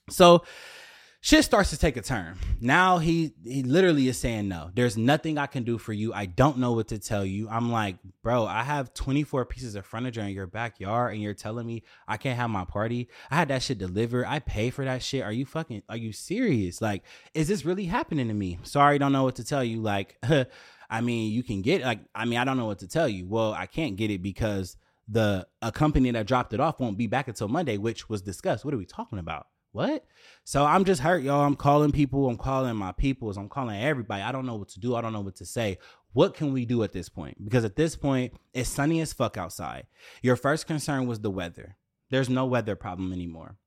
So 0.09 0.43
shit 1.21 1.43
starts 1.43 1.69
to 1.71 1.77
take 1.77 1.97
a 1.97 2.01
turn. 2.01 2.37
Now 2.61 2.97
he 2.97 3.33
he 3.43 3.63
literally 3.63 4.07
is 4.07 4.17
saying 4.17 4.47
no. 4.47 4.71
There's 4.73 4.97
nothing 4.97 5.37
I 5.37 5.47
can 5.47 5.63
do 5.63 5.77
for 5.77 5.93
you. 5.93 6.13
I 6.13 6.25
don't 6.25 6.57
know 6.57 6.73
what 6.73 6.87
to 6.89 6.99
tell 6.99 7.25
you. 7.25 7.49
I'm 7.49 7.71
like, 7.71 7.97
bro, 8.23 8.45
I 8.45 8.63
have 8.63 8.93
24 8.93 9.45
pieces 9.45 9.75
of 9.75 9.85
furniture 9.85 10.21
in 10.21 10.29
your 10.29 10.47
backyard 10.47 11.13
and 11.13 11.21
you're 11.21 11.33
telling 11.33 11.67
me 11.67 11.83
I 12.07 12.17
can't 12.17 12.37
have 12.37 12.49
my 12.49 12.65
party. 12.65 13.09
I 13.29 13.35
had 13.35 13.49
that 13.49 13.63
shit 13.63 13.77
delivered. 13.77 14.25
I 14.25 14.39
pay 14.39 14.69
for 14.69 14.85
that 14.85 15.03
shit. 15.03 15.23
Are 15.23 15.31
you 15.31 15.45
fucking 15.45 15.83
are 15.89 15.97
you 15.97 16.11
serious? 16.11 16.81
Like, 16.81 17.03
is 17.33 17.47
this 17.47 17.65
really 17.65 17.85
happening 17.85 18.27
to 18.27 18.33
me? 18.33 18.59
Sorry, 18.63 18.97
don't 18.97 19.13
know 19.13 19.23
what 19.23 19.35
to 19.35 19.43
tell 19.43 19.63
you. 19.63 19.81
Like, 19.81 20.17
I 20.89 21.01
mean, 21.01 21.31
you 21.31 21.43
can 21.43 21.61
get 21.61 21.81
like 21.81 21.99
I 22.15 22.25
mean, 22.25 22.39
I 22.39 22.45
don't 22.45 22.57
know 22.57 22.65
what 22.65 22.79
to 22.79 22.87
tell 22.87 23.07
you. 23.07 23.27
Well, 23.27 23.53
I 23.53 23.65
can't 23.65 23.95
get 23.95 24.11
it 24.11 24.21
because 24.21 24.77
the 25.07 25.47
a 25.61 25.71
company 25.71 26.11
that 26.11 26.27
dropped 26.27 26.53
it 26.53 26.59
off 26.59 26.79
won't 26.79 26.97
be 26.97 27.07
back 27.07 27.27
until 27.27 27.47
Monday, 27.47 27.77
which 27.77 28.09
was 28.09 28.21
discussed. 28.21 28.63
What 28.63 28.73
are 28.73 28.77
we 28.77 28.85
talking 28.85 29.19
about? 29.19 29.47
What? 29.71 30.05
So 30.43 30.65
I'm 30.65 30.83
just 30.83 31.01
hurt, 31.01 31.21
y'all. 31.21 31.45
I'm 31.45 31.55
calling 31.55 31.91
people. 31.91 32.27
I'm 32.27 32.37
calling 32.37 32.75
my 32.75 32.91
peoples. 32.91 33.37
I'm 33.37 33.49
calling 33.49 33.79
everybody. 33.79 34.23
I 34.23 34.31
don't 34.31 34.45
know 34.45 34.55
what 34.55 34.69
to 34.69 34.79
do. 34.79 34.95
I 34.95 35.01
don't 35.01 35.13
know 35.13 35.21
what 35.21 35.35
to 35.37 35.45
say. 35.45 35.77
What 36.13 36.33
can 36.33 36.53
we 36.53 36.65
do 36.65 36.81
at 36.83 36.91
this 36.91 37.07
point? 37.07 37.43
Because 37.43 37.63
at 37.63 37.75
this 37.75 37.95
point, 37.95 38.33
it's 38.53 38.69
sunny 38.69 38.99
as 38.99 39.13
fuck 39.13 39.37
outside. 39.37 39.85
Your 40.23 40.35
first 40.35 40.65
concern 40.65 41.05
was 41.05 41.19
the 41.19 41.29
weather. 41.29 41.77
There's 42.09 42.29
no 42.29 42.45
weather 42.45 42.75
problem 42.75 43.13
anymore. 43.13 43.57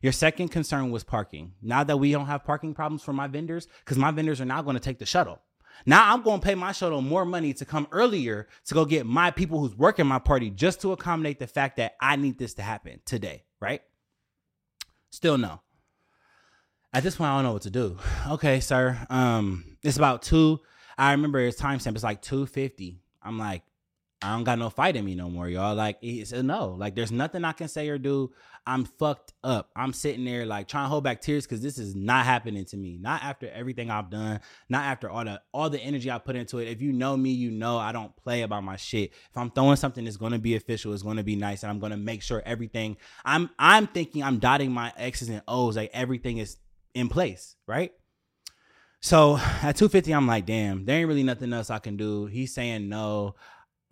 Your 0.00 0.10
second 0.10 0.48
concern 0.48 0.90
was 0.90 1.04
parking. 1.04 1.52
Now 1.62 1.84
that 1.84 1.96
we 1.96 2.10
don't 2.10 2.26
have 2.26 2.42
parking 2.42 2.74
problems 2.74 3.04
for 3.04 3.12
my 3.12 3.28
vendors, 3.28 3.68
because 3.84 3.98
my 3.98 4.10
vendors 4.10 4.40
are 4.40 4.44
now 4.44 4.62
going 4.62 4.74
to 4.74 4.80
take 4.80 4.98
the 4.98 5.06
shuttle. 5.06 5.38
Now 5.86 6.12
I'm 6.12 6.22
going 6.22 6.40
to 6.40 6.44
pay 6.44 6.56
my 6.56 6.72
shuttle 6.72 7.00
more 7.02 7.24
money 7.24 7.54
to 7.54 7.64
come 7.64 7.86
earlier 7.92 8.48
to 8.66 8.74
go 8.74 8.84
get 8.84 9.06
my 9.06 9.30
people 9.30 9.60
who's 9.60 9.76
working 9.76 10.06
my 10.06 10.18
party 10.18 10.50
just 10.50 10.80
to 10.80 10.90
accommodate 10.90 11.38
the 11.38 11.46
fact 11.46 11.76
that 11.76 11.94
I 12.00 12.16
need 12.16 12.36
this 12.36 12.54
to 12.54 12.62
happen 12.62 13.00
today, 13.04 13.44
right? 13.60 13.82
Still 15.12 15.36
no. 15.36 15.60
At 16.92 17.02
this 17.02 17.16
point, 17.16 17.30
I 17.30 17.36
don't 17.36 17.44
know 17.44 17.52
what 17.52 17.62
to 17.62 17.70
do. 17.70 17.98
Okay, 18.30 18.60
sir. 18.60 18.98
Um, 19.10 19.76
it's 19.82 19.96
about 19.96 20.22
two. 20.22 20.60
I 20.96 21.12
remember 21.12 21.38
his 21.40 21.56
timestamp. 21.56 21.94
It's 21.94 22.04
like 22.04 22.22
two 22.22 22.46
fifty. 22.46 23.02
I'm 23.22 23.38
like, 23.38 23.62
I 24.22 24.34
don't 24.34 24.44
got 24.44 24.58
no 24.58 24.70
fight 24.70 24.96
in 24.96 25.04
me 25.04 25.14
no 25.14 25.28
more, 25.28 25.48
y'all. 25.48 25.74
Like 25.74 25.98
it's 26.00 26.32
a 26.32 26.42
no. 26.42 26.68
Like 26.78 26.94
there's 26.94 27.12
nothing 27.12 27.44
I 27.44 27.52
can 27.52 27.68
say 27.68 27.88
or 27.88 27.98
do. 27.98 28.32
I'm 28.66 28.84
fucked 28.84 29.32
up. 29.42 29.70
I'm 29.74 29.92
sitting 29.92 30.24
there 30.24 30.46
like 30.46 30.68
trying 30.68 30.84
to 30.84 30.88
hold 30.88 31.04
back 31.04 31.20
tears 31.20 31.44
because 31.44 31.60
this 31.60 31.78
is 31.78 31.96
not 31.96 32.24
happening 32.24 32.64
to 32.66 32.76
me. 32.76 32.98
Not 33.00 33.22
after 33.22 33.50
everything 33.50 33.90
I've 33.90 34.10
done. 34.10 34.40
Not 34.68 34.84
after 34.84 35.10
all 35.10 35.24
the 35.24 35.42
all 35.52 35.68
the 35.68 35.80
energy 35.80 36.10
I 36.10 36.18
put 36.18 36.36
into 36.36 36.58
it. 36.58 36.68
If 36.68 36.80
you 36.80 36.92
know 36.92 37.16
me, 37.16 37.30
you 37.30 37.50
know 37.50 37.76
I 37.78 37.92
don't 37.92 38.14
play 38.16 38.42
about 38.42 38.64
my 38.64 38.76
shit. 38.76 39.10
If 39.10 39.36
I'm 39.36 39.50
throwing 39.50 39.76
something, 39.76 40.06
it's 40.06 40.16
gonna 40.16 40.38
be 40.38 40.54
official. 40.54 40.92
It's 40.92 41.02
gonna 41.02 41.24
be 41.24 41.36
nice, 41.36 41.62
and 41.62 41.70
I'm 41.70 41.80
gonna 41.80 41.96
make 41.96 42.22
sure 42.22 42.42
everything. 42.46 42.96
I'm 43.24 43.50
I'm 43.58 43.86
thinking 43.88 44.22
I'm 44.22 44.38
dotting 44.38 44.70
my 44.70 44.92
X's 44.96 45.28
and 45.28 45.42
O's. 45.48 45.76
Like 45.76 45.90
everything 45.92 46.38
is 46.38 46.56
in 46.94 47.08
place, 47.08 47.56
right? 47.66 47.92
So 49.04 49.36
at 49.36 49.74
250, 49.74 50.14
I'm 50.14 50.28
like, 50.28 50.46
damn, 50.46 50.84
there 50.84 51.00
ain't 51.00 51.08
really 51.08 51.24
nothing 51.24 51.52
else 51.52 51.70
I 51.70 51.80
can 51.80 51.96
do. 51.96 52.26
He's 52.26 52.54
saying 52.54 52.88
no. 52.88 53.34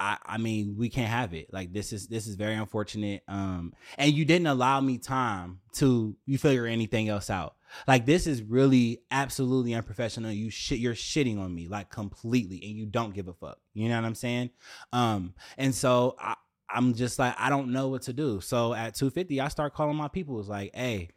I, 0.01 0.17
I 0.25 0.39
mean, 0.39 0.77
we 0.79 0.89
can't 0.89 1.11
have 1.11 1.35
it. 1.35 1.53
Like 1.53 1.75
this 1.75 1.93
is 1.93 2.09
this 2.09 2.27
is 2.27 2.35
very 2.35 2.55
unfortunate. 2.55 3.23
Um, 3.29 3.75
and 3.99 4.13
you 4.13 4.25
didn't 4.25 4.47
allow 4.47 4.81
me 4.81 4.97
time 4.97 5.61
to 5.75 6.17
you 6.25 6.39
figure 6.39 6.67
anything 6.67 7.11
else 7.11 7.29
out. 7.29 7.57
Like 7.87 8.07
this 8.07 8.27
is 8.27 8.43
really 8.43 9.03
absolutely 9.11 9.75
unprofessional. 9.75 10.33
You 10.33 10.49
shit, 10.49 10.79
you're 10.79 10.95
shitting 10.95 11.39
on 11.39 11.55
me 11.55 11.69
like 11.69 11.91
completely, 11.91 12.61
and 12.65 12.73
you 12.73 12.87
don't 12.87 13.15
give 13.15 13.29
a 13.29 13.35
fuck. 13.35 13.59
You 13.75 13.91
know 13.91 13.97
what 13.97 14.07
I'm 14.07 14.15
saying? 14.15 14.51
Um, 14.93 15.35
and 15.59 15.75
so 15.75 16.17
I, 16.19 16.35
I'm 16.71 16.95
just 16.95 17.19
like 17.19 17.35
I 17.39 17.51
don't 17.51 17.71
know 17.71 17.89
what 17.89 18.03
to 18.03 18.15
do. 18.15 18.41
So 18.41 18.73
at 18.73 18.95
250, 18.95 19.39
I 19.39 19.49
start 19.49 19.75
calling 19.75 19.97
my 19.97 20.09
people. 20.09 20.41
It's 20.41 20.49
like, 20.49 20.75
hey, 20.75 21.11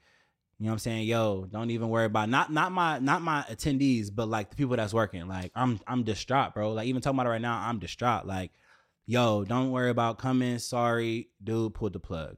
you 0.60 0.66
know 0.66 0.72
what 0.72 0.74
I'm 0.74 0.80
saying? 0.80 1.08
Yo, 1.08 1.48
don't 1.50 1.70
even 1.70 1.88
worry 1.88 2.06
about 2.06 2.28
not 2.28 2.52
not 2.52 2.74
my 2.74 3.00
not 3.00 3.22
my 3.22 3.46
attendees, 3.50 4.10
but 4.14 4.28
like 4.28 4.50
the 4.50 4.58
people 4.58 4.76
that's 4.76 4.94
working. 4.94 5.26
Like 5.30 5.52
I'm 5.56 5.80
I'm 5.88 6.04
distraught, 6.04 6.54
bro. 6.54 6.74
Like 6.74 6.88
even 6.88 7.02
talking 7.02 7.18
about 7.18 7.28
it 7.28 7.32
right 7.32 7.42
now, 7.42 7.58
I'm 7.66 7.80
distraught. 7.80 8.28
Like 8.28 8.52
yo, 9.06 9.44
don't 9.44 9.72
worry 9.72 9.90
about 9.90 10.18
coming. 10.18 10.60
Sorry, 10.60 11.30
dude, 11.44 11.74
pull 11.74 11.90
the 11.90 12.00
plug. 12.00 12.38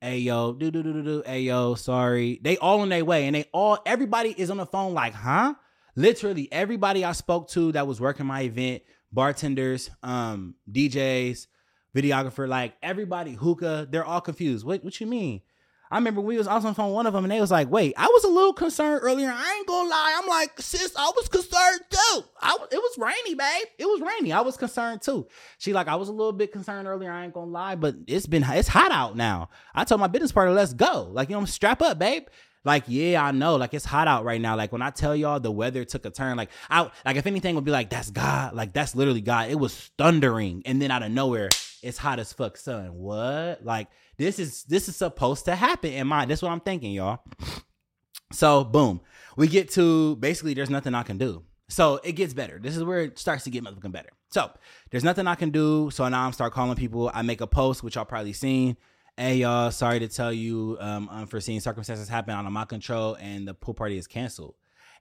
Hey 0.00 0.18
yo, 0.18 0.52
do 0.52 0.70
do 0.70 0.82
do 0.82 0.92
do 0.92 1.02
do. 1.02 1.22
Hey 1.24 1.40
yo, 1.42 1.74
sorry. 1.74 2.38
They 2.42 2.58
all 2.58 2.80
on 2.80 2.90
their 2.90 3.04
way, 3.04 3.26
and 3.26 3.34
they 3.34 3.46
all 3.52 3.78
everybody 3.86 4.34
is 4.36 4.50
on 4.50 4.58
the 4.58 4.66
phone 4.66 4.94
like, 4.94 5.14
huh? 5.14 5.54
Literally 5.96 6.52
everybody 6.52 7.04
I 7.04 7.12
spoke 7.12 7.48
to 7.50 7.72
that 7.72 7.86
was 7.86 8.00
working 8.00 8.26
my 8.26 8.42
event, 8.42 8.82
bartenders, 9.10 9.90
um, 10.02 10.54
DJs, 10.70 11.46
videographer, 11.94 12.46
like 12.46 12.74
everybody, 12.82 13.32
hookah, 13.32 13.88
they're 13.90 14.04
all 14.04 14.20
confused. 14.20 14.66
What 14.66 14.84
what 14.84 15.00
you 15.00 15.06
mean? 15.06 15.40
I 15.90 15.96
remember 15.96 16.20
we 16.20 16.36
was 16.36 16.48
also 16.48 16.68
on 16.68 16.74
phone 16.74 16.92
one 16.92 17.06
of 17.06 17.12
them 17.12 17.24
and 17.24 17.30
they 17.30 17.40
was 17.40 17.50
like, 17.50 17.70
wait, 17.70 17.94
I 17.96 18.06
was 18.06 18.24
a 18.24 18.28
little 18.28 18.52
concerned 18.52 19.00
earlier. 19.02 19.30
I 19.30 19.56
ain't 19.56 19.66
gonna 19.66 19.88
lie. 19.88 20.20
I'm 20.20 20.28
like, 20.28 20.60
sis, 20.60 20.94
I 20.96 21.12
was 21.16 21.28
concerned 21.28 21.80
too. 21.90 22.24
I, 22.40 22.56
it 22.72 22.76
was 22.76 22.98
rainy, 22.98 23.34
babe. 23.34 23.66
It 23.78 23.86
was 23.86 24.00
rainy. 24.00 24.32
I 24.32 24.40
was 24.40 24.56
concerned 24.56 25.02
too. 25.02 25.28
She 25.58 25.72
like, 25.72 25.88
I 25.88 25.94
was 25.94 26.08
a 26.08 26.12
little 26.12 26.32
bit 26.32 26.52
concerned 26.52 26.88
earlier. 26.88 27.12
I 27.12 27.24
ain't 27.24 27.34
gonna 27.34 27.50
lie, 27.50 27.76
but 27.76 27.94
it's 28.06 28.26
been, 28.26 28.44
it's 28.44 28.68
hot 28.68 28.90
out 28.90 29.16
now. 29.16 29.50
I 29.74 29.84
told 29.84 30.00
my 30.00 30.08
business 30.08 30.32
partner, 30.32 30.54
let's 30.54 30.74
go. 30.74 31.08
Like, 31.12 31.30
you 31.30 31.38
know, 31.38 31.44
strap 31.44 31.80
up, 31.82 31.98
babe. 31.98 32.26
Like, 32.64 32.82
yeah, 32.88 33.24
I 33.24 33.30
know. 33.30 33.54
Like, 33.54 33.74
it's 33.74 33.84
hot 33.84 34.08
out 34.08 34.24
right 34.24 34.40
now. 34.40 34.56
Like, 34.56 34.72
when 34.72 34.82
I 34.82 34.90
tell 34.90 35.14
y'all 35.14 35.38
the 35.38 35.52
weather 35.52 35.84
took 35.84 36.04
a 36.04 36.10
turn, 36.10 36.36
like, 36.36 36.50
I, 36.68 36.90
like, 37.04 37.14
if 37.14 37.24
anything 37.24 37.54
would 37.54 37.64
be 37.64 37.70
like, 37.70 37.90
that's 37.90 38.10
God. 38.10 38.54
Like, 38.54 38.72
that's 38.72 38.96
literally 38.96 39.20
God. 39.20 39.50
It 39.50 39.54
was 39.54 39.72
thundering. 39.96 40.62
And 40.66 40.82
then 40.82 40.90
out 40.90 41.04
of 41.04 41.12
nowhere, 41.12 41.48
it's 41.80 41.96
hot 41.96 42.18
as 42.18 42.32
fuck, 42.32 42.56
son. 42.56 42.94
What? 42.94 43.64
Like, 43.64 43.86
this 44.18 44.38
is 44.38 44.64
this 44.64 44.88
is 44.88 44.96
supposed 44.96 45.44
to 45.44 45.54
happen 45.54 45.92
in 45.92 46.06
my 46.06 46.24
that's 46.24 46.42
what 46.42 46.52
I'm 46.52 46.60
thinking, 46.60 46.92
y'all. 46.92 47.20
So 48.32 48.64
boom. 48.64 49.00
We 49.36 49.48
get 49.48 49.70
to 49.72 50.16
basically 50.16 50.54
there's 50.54 50.70
nothing 50.70 50.94
I 50.94 51.02
can 51.02 51.18
do. 51.18 51.44
So 51.68 52.00
it 52.04 52.12
gets 52.12 52.32
better. 52.32 52.58
This 52.60 52.76
is 52.76 52.84
where 52.84 53.00
it 53.00 53.18
starts 53.18 53.44
to 53.44 53.50
get 53.50 53.64
motherfucking 53.64 53.92
better. 53.92 54.10
So 54.30 54.50
there's 54.90 55.04
nothing 55.04 55.26
I 55.26 55.34
can 55.34 55.50
do. 55.50 55.90
So 55.90 56.08
now 56.08 56.26
I'm 56.26 56.32
start 56.32 56.52
calling 56.52 56.76
people. 56.76 57.10
I 57.12 57.22
make 57.22 57.40
a 57.40 57.46
post, 57.46 57.82
which 57.82 57.96
y'all 57.96 58.04
probably 58.04 58.32
seen. 58.32 58.76
Hey 59.16 59.36
y'all, 59.36 59.70
sorry 59.70 59.98
to 60.00 60.08
tell 60.08 60.32
you, 60.32 60.76
um, 60.78 61.08
unforeseen 61.10 61.60
circumstances 61.60 62.08
happen 62.08 62.34
out 62.34 62.44
of 62.44 62.52
my 62.52 62.66
control, 62.66 63.14
and 63.14 63.48
the 63.48 63.54
pool 63.54 63.72
party 63.72 63.96
is 63.96 64.06
canceled. 64.06 64.54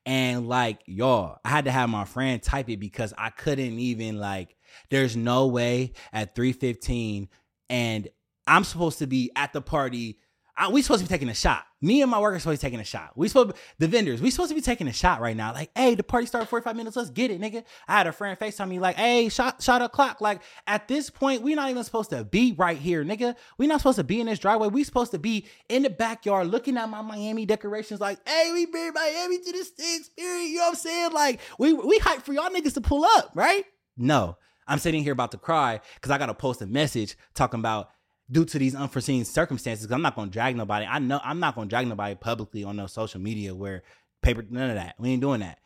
And 0.06 0.48
like 0.48 0.80
y'all, 0.86 1.40
I 1.44 1.50
had 1.50 1.66
to 1.66 1.72
have 1.72 1.90
my 1.90 2.06
friend 2.06 2.42
type 2.42 2.70
it 2.70 2.80
because 2.80 3.14
I 3.18 3.30
couldn't 3.30 3.80
even 3.80 4.18
like. 4.18 4.56
There's 4.90 5.18
no 5.18 5.48
way 5.48 5.94
at 6.14 6.36
3:15 6.36 7.28
and 7.70 8.08
I'm 8.48 8.64
supposed 8.64 9.00
to 9.00 9.08
be 9.08 9.32
at 9.36 9.54
the 9.54 9.62
party. 9.62 10.20
I, 10.58 10.70
we 10.70 10.82
supposed 10.82 11.04
to 11.04 11.10
be 11.10 11.14
taking 11.14 11.28
a 11.28 11.34
shot. 11.34 11.66
Me 11.82 12.02
and 12.02 12.10
my 12.10 12.18
workers 12.18 12.44
supposed 12.44 12.62
to 12.62 12.66
be 12.66 12.70
taking 12.70 12.80
a 12.80 12.86
shot. 12.86 13.12
We 13.16 13.28
supposed 13.28 13.58
the 13.78 13.90
vendors. 13.90 14.22
We 14.22 14.32
supposed 14.32 14.50
to 14.50 14.56
be 14.56 14.62
taking 14.62 14.88
a 14.88 14.94
shot 14.94 15.20
right 15.20 15.36
now. 15.36 15.54
Like, 15.54 15.70
hey, 15.76 15.96
the 15.96 16.04
party 16.04 16.26
started 16.28 16.48
45 16.48 16.76
minutes. 16.78 16.96
Let's 16.96 17.10
get 17.10 17.30
it, 17.30 17.42
nigga. 17.42 17.66
I 17.90 17.98
had 17.98 18.08
a 18.08 18.14
friend 18.14 18.40
FaceTime 18.40 18.70
me 18.70 18.80
like, 18.80 18.96
hey, 18.96 19.28
shot 19.28 19.62
shot 19.62 19.82
o'clock. 19.82 20.22
Like 20.22 20.42
at 20.66 20.88
this 20.88 21.10
point, 21.10 21.42
we're 21.42 21.58
not 21.58 21.70
even 21.70 21.84
supposed 21.84 22.10
to 22.12 22.24
be 22.24 22.54
right 22.54 22.78
here, 22.78 23.04
nigga. 23.04 23.36
We're 23.58 23.68
not 23.68 23.82
supposed 23.82 23.98
to 23.98 24.06
be 24.06 24.22
in 24.22 24.28
this 24.28 24.40
driveway. 24.40 24.70
We 24.70 24.86
supposed 24.86 25.12
to 25.12 25.20
be 25.20 25.46
in 25.68 25.84
the 25.84 25.90
backyard 25.90 26.48
looking 26.48 26.78
at 26.78 26.90
my 26.90 27.02
Miami 27.02 27.46
decorations. 27.46 28.00
Like, 28.00 28.26
hey, 28.28 28.52
we 28.54 28.66
bring 28.66 28.94
Miami 28.94 29.40
to 29.40 29.52
the 29.52 29.52
this 29.52 29.72
experience. 29.78 30.50
You 30.50 30.58
know 30.58 30.64
what 30.64 30.70
I'm 30.70 30.76
saying? 30.76 31.12
Like, 31.12 31.42
we 31.60 31.74
we 31.74 31.98
hype 32.00 32.22
for 32.22 32.32
y'all 32.34 32.50
niggas 32.50 32.76
to 32.76 32.82
pull 32.82 33.04
up, 33.04 33.32
right? 33.36 33.66
No. 33.98 34.38
I'm 34.68 34.80
sitting 34.80 35.04
here 35.04 35.14
about 35.14 35.32
to 35.32 35.38
cry 35.38 35.80
because 35.96 36.12
I 36.12 36.18
got 36.18 36.26
to 36.28 36.34
post 36.34 36.62
a 36.62 36.66
message 36.66 37.18
talking 37.36 37.60
about 37.60 37.90
due 38.30 38.46
to 38.46 38.60
these 38.60 38.76
unforeseen 38.76 39.26
circumstances. 39.26 39.90
I'm 39.92 40.02
not 40.02 40.16
gonna 40.16 40.32
drag 40.32 40.56
nobody. 40.56 40.86
I 40.86 41.00
know 41.00 41.20
I'm 41.24 41.40
not 41.40 41.56
gonna 41.56 41.70
drag 41.70 41.88
nobody 41.88 42.16
publicly 42.16 42.64
on 42.64 42.76
no 42.76 42.88
social 42.88 43.22
media 43.22 43.54
where 43.54 43.84
paper 44.22 44.44
none 44.50 44.70
of 44.70 44.76
that. 44.76 44.96
We 45.00 45.12
ain't 45.12 45.22
doing 45.22 45.42
that. 45.42 45.60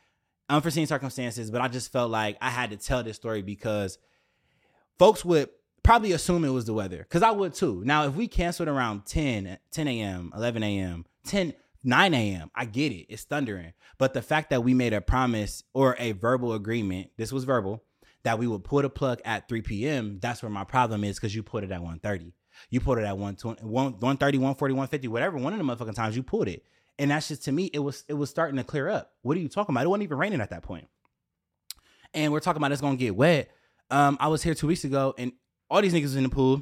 Unforeseen 0.50 0.88
circumstances, 0.88 1.52
but 1.52 1.62
I 1.62 1.68
just 1.68 1.92
felt 1.92 2.12
like 2.12 2.38
I 2.42 2.50
had 2.50 2.72
to 2.72 2.78
tell 2.78 3.04
this 3.04 3.16
story 3.16 3.42
because 3.42 3.98
folks 4.98 5.24
would 5.24 5.50
probably 5.84 6.12
assume 6.12 6.44
it 6.44 6.50
was 6.50 6.66
the 6.66 6.74
weather. 6.74 7.06
Cause 7.10 7.24
I 7.24 7.32
would 7.32 7.54
too. 7.54 7.84
Now, 7.86 8.06
if 8.06 8.16
we 8.16 8.28
canceled 8.28 8.68
around 8.68 9.06
10, 9.06 9.58
10 9.72 9.88
a.m., 9.88 10.32
11 10.36 10.64
a.m., 10.64 11.06
10, 11.26 11.54
9 11.84 12.14
a.m., 12.14 12.52
I 12.56 12.66
get 12.66 12.92
it. 12.92 13.06
It's 13.10 13.24
thundering. 13.24 13.74
But 13.98 14.14
the 14.14 14.22
fact 14.22 14.50
that 14.50 14.64
we 14.64 14.74
made 14.74 14.94
a 14.94 15.02
promise 15.02 15.64
or 15.74 15.96
a 16.00 16.14
verbal 16.14 16.54
agreement, 16.54 17.12
this 17.18 17.32
was 17.32 17.44
verbal, 17.44 17.84
that 18.24 18.40
we 18.40 18.48
would 18.48 18.64
pull 18.64 18.82
the 18.82 18.90
plug 18.90 19.22
at 19.24 19.48
3 19.48 19.62
p.m., 19.62 20.20
that's 20.20 20.42
where 20.42 20.50
my 20.50 20.64
problem 20.64 21.04
is 21.04 21.18
because 21.18 21.36
you 21.36 21.44
put 21.44 21.64
it 21.64 21.72
at 21.72 21.82
1.30. 21.82 22.34
You 22.70 22.80
put 22.80 22.98
it 23.00 23.06
at 23.06 23.18
120, 23.18 23.62
130, 23.64 24.38
140, 24.38 24.74
150, 24.74 25.08
whatever. 25.08 25.38
One 25.38 25.54
of 25.54 25.60
the 25.60 25.66
motherfucking 25.66 25.96
times 25.96 26.16
you 26.16 26.24
pulled 26.24 26.48
it. 26.48 26.64
And 26.98 27.12
that's 27.12 27.30
just 27.30 27.46
to 27.46 27.52
me, 27.52 27.70
it 27.74 27.80
was 27.80 28.04
it 28.08 28.14
was 28.14 28.30
starting 28.30 28.58
to 28.58 28.64
clear 28.64 28.90
up. 28.90 29.14
What 29.22 29.38
are 29.38 29.40
you 29.40 29.48
talking 29.48 29.74
about? 29.74 29.86
It 29.86 29.90
wasn't 29.90 30.04
even 30.04 30.18
raining 30.18 30.42
at 30.42 30.50
that 30.50 30.64
point. 30.64 30.88
And 32.14 32.34
we're 32.34 32.42
talking 32.42 32.58
about 32.58 32.72
it's 32.72 32.82
gonna 32.82 32.98
get 32.98 33.16
wet. 33.16 33.50
Um, 33.90 34.18
I 34.20 34.28
was 34.28 34.44
here 34.44 34.54
two 34.54 34.68
weeks 34.68 34.84
ago 34.84 35.16
and 35.18 35.32
all 35.70 35.82
these 35.82 35.94
niggas 35.94 36.04
was 36.04 36.16
in 36.16 36.24
the 36.24 36.30
pool 36.30 36.62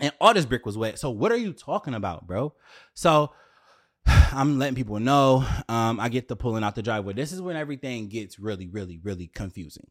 and 0.00 0.12
all 0.20 0.34
this 0.34 0.46
brick 0.46 0.64
was 0.64 0.78
wet. 0.78 0.98
So 0.98 1.10
what 1.10 1.30
are 1.30 1.36
you 1.36 1.52
talking 1.52 1.94
about, 1.94 2.26
bro? 2.26 2.54
So 2.94 3.32
I'm 4.06 4.58
letting 4.58 4.74
people 4.74 4.98
know. 4.98 5.46
Um, 5.68 6.00
I 6.00 6.08
get 6.08 6.28
the 6.28 6.36
pulling 6.36 6.64
out 6.64 6.74
the 6.74 6.82
driveway. 6.82 7.12
This 7.12 7.32
is 7.32 7.42
when 7.42 7.56
everything 7.56 8.08
gets 8.08 8.38
really, 8.38 8.68
really, 8.68 8.98
really 9.02 9.26
confusing. 9.28 9.88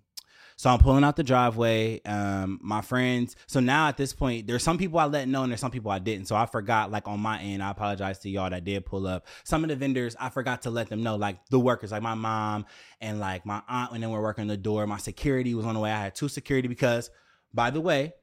So 0.56 0.70
I'm 0.70 0.80
pulling 0.80 1.04
out 1.04 1.16
the 1.16 1.24
driveway. 1.24 2.02
Um, 2.04 2.60
my 2.62 2.82
friends. 2.82 3.36
So 3.48 3.60
now 3.60 3.88
at 3.88 3.98
this 3.98 4.14
point, 4.14 4.48
there's 4.48 4.64
some 4.64 4.78
people 4.78 5.00
I 5.00 5.06
let 5.06 5.28
know 5.28 5.44
and 5.44 5.52
there's 5.52 5.60
some 5.60 5.72
people 5.72 5.92
I 5.92 6.00
didn't. 6.00 6.28
So 6.28 6.36
I 6.36 6.46
forgot, 6.46 6.92
like 6.92 7.08
on 7.08 7.20
my 7.20 7.40
end, 7.40 7.64
I 7.64 7.72
apologize 7.72 8.20
to 8.20 8.30
y'all 8.30 8.50
that 8.50 8.64
did 8.64 8.86
pull 8.86 9.08
up. 9.08 9.28
Some 9.44 9.64
of 9.64 9.70
the 9.70 9.76
vendors, 9.76 10.16
I 10.20 10.30
forgot 10.30 10.64
to 10.64 10.70
let 10.70 10.90
them 10.90 11.04
know, 11.04 11.16
like 11.16 11.46
the 11.48 11.60
workers, 11.60 11.92
like 11.92 12.02
my 12.02 12.16
mom 12.16 12.66
and 13.02 13.20
like 13.20 13.46
my 13.46 13.62
aunt 13.68 13.92
when 13.92 14.02
they 14.02 14.08
were 14.08 14.22
working 14.22 14.48
the 14.48 14.58
door. 14.58 14.86
My 14.88 14.98
security 14.98 15.56
was 15.56 15.66
on 15.66 15.74
the 15.74 15.80
way. 15.80 15.92
I 15.92 16.02
had 16.04 16.16
two 16.16 16.30
security 16.30 16.68
because, 16.68 17.10
by 17.54 17.70
the 17.70 17.82
way, 17.82 18.14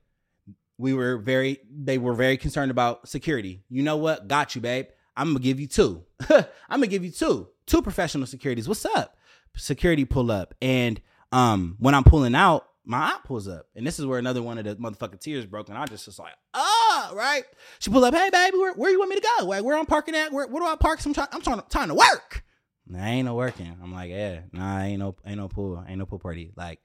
we 0.79 0.95
were 0.95 1.19
very, 1.19 1.59
they 1.71 1.99
were 1.99 2.15
very 2.15 2.37
concerned 2.37 2.71
about 2.71 3.07
security. 3.09 3.63
You 3.69 3.83
know 3.83 3.97
what? 3.97 4.29
Got 4.29 4.55
you, 4.55 4.61
babe. 4.61 4.87
I'm 5.17 5.29
gonna 5.29 5.41
give 5.41 5.61
you 5.61 5.67
two. 5.67 6.05
I'm 6.31 6.47
gonna 6.71 6.87
give 6.87 7.05
you 7.05 7.11
two, 7.11 7.49
two 7.67 7.83
professional 7.83 8.27
securities. 8.27 8.67
What's 8.67 8.87
up? 8.87 9.17
Security 9.57 10.05
pull 10.05 10.31
up 10.31 10.55
and 10.63 11.01
um, 11.33 11.77
when 11.79 11.95
I'm 11.95 12.05
pulling 12.05 12.35
out, 12.35 12.67
my 12.85 13.13
aunt 13.13 13.25
pulls 13.25 13.47
up, 13.47 13.67
and 13.77 13.87
this 13.87 13.99
is 13.99 14.07
where 14.07 14.19
another 14.19 14.43
one 14.43 14.59
of 14.59 14.65
the 14.65 14.75
motherfucking 14.77 15.21
tears 15.21 15.47
broke, 15.47 15.69
and 15.69 15.79
I 15.79 15.87
just 15.87 16.07
was 16.07 16.19
like, 16.19 16.33
oh, 16.55 17.13
right. 17.15 17.45
She 17.79 17.91
pulled 17.91 18.05
up, 18.05 18.15
hey 18.15 18.31
baby, 18.31 18.57
where, 18.57 18.73
where 18.73 18.91
you 18.91 18.99
want 18.99 19.11
me 19.11 19.17
to 19.17 19.29
go? 19.39 19.47
Like, 19.47 19.63
where 19.63 19.77
I'm 19.77 19.87
parking 19.87 20.15
at? 20.17 20.33
Where, 20.33 20.47
where 20.47 20.63
do 20.63 20.67
I 20.67 20.77
park? 20.77 20.99
I'm 21.05 21.15
trying, 21.15 21.29
I'm 21.33 21.43
trying, 21.43 21.63
trying 21.71 21.89
to 21.89 21.95
work. 21.95 22.43
Nah, 22.87 23.05
ain't 23.05 23.27
no 23.27 23.35
working. 23.35 23.77
I'm 23.81 23.93
like, 23.93 24.11
yeah, 24.11 24.41
nah, 24.53 24.81
ain't 24.81 24.99
no, 24.99 25.15
ain't 25.25 25.37
no 25.37 25.47
pool, 25.49 25.85
ain't 25.87 25.99
no 25.99 26.07
pool 26.07 26.19
party. 26.19 26.51
Like, 26.57 26.81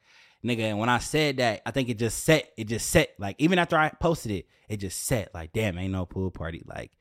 nigga, 0.46 0.60
and 0.60 0.78
when 0.78 0.90
I 0.90 1.00
said 1.00 1.38
that, 1.38 1.62
I 1.66 1.72
think 1.72 1.90
it 1.90 1.98
just 1.98 2.24
set, 2.24 2.52
it 2.58 2.66
just 2.66 2.90
set. 2.90 3.10
Like, 3.18 3.38
even 3.40 3.58
after 3.58 3.78
I 3.78 3.90
posted 3.90 4.32
it, 4.32 4.48
it 4.70 4.78
just 4.78 5.04
set. 5.06 5.34
Like, 5.34 5.54
damn, 5.54 5.78
ain't 5.80 5.94
no 5.94 6.06
pool 6.06 6.30
party. 6.30 6.62
Like, 6.66 6.92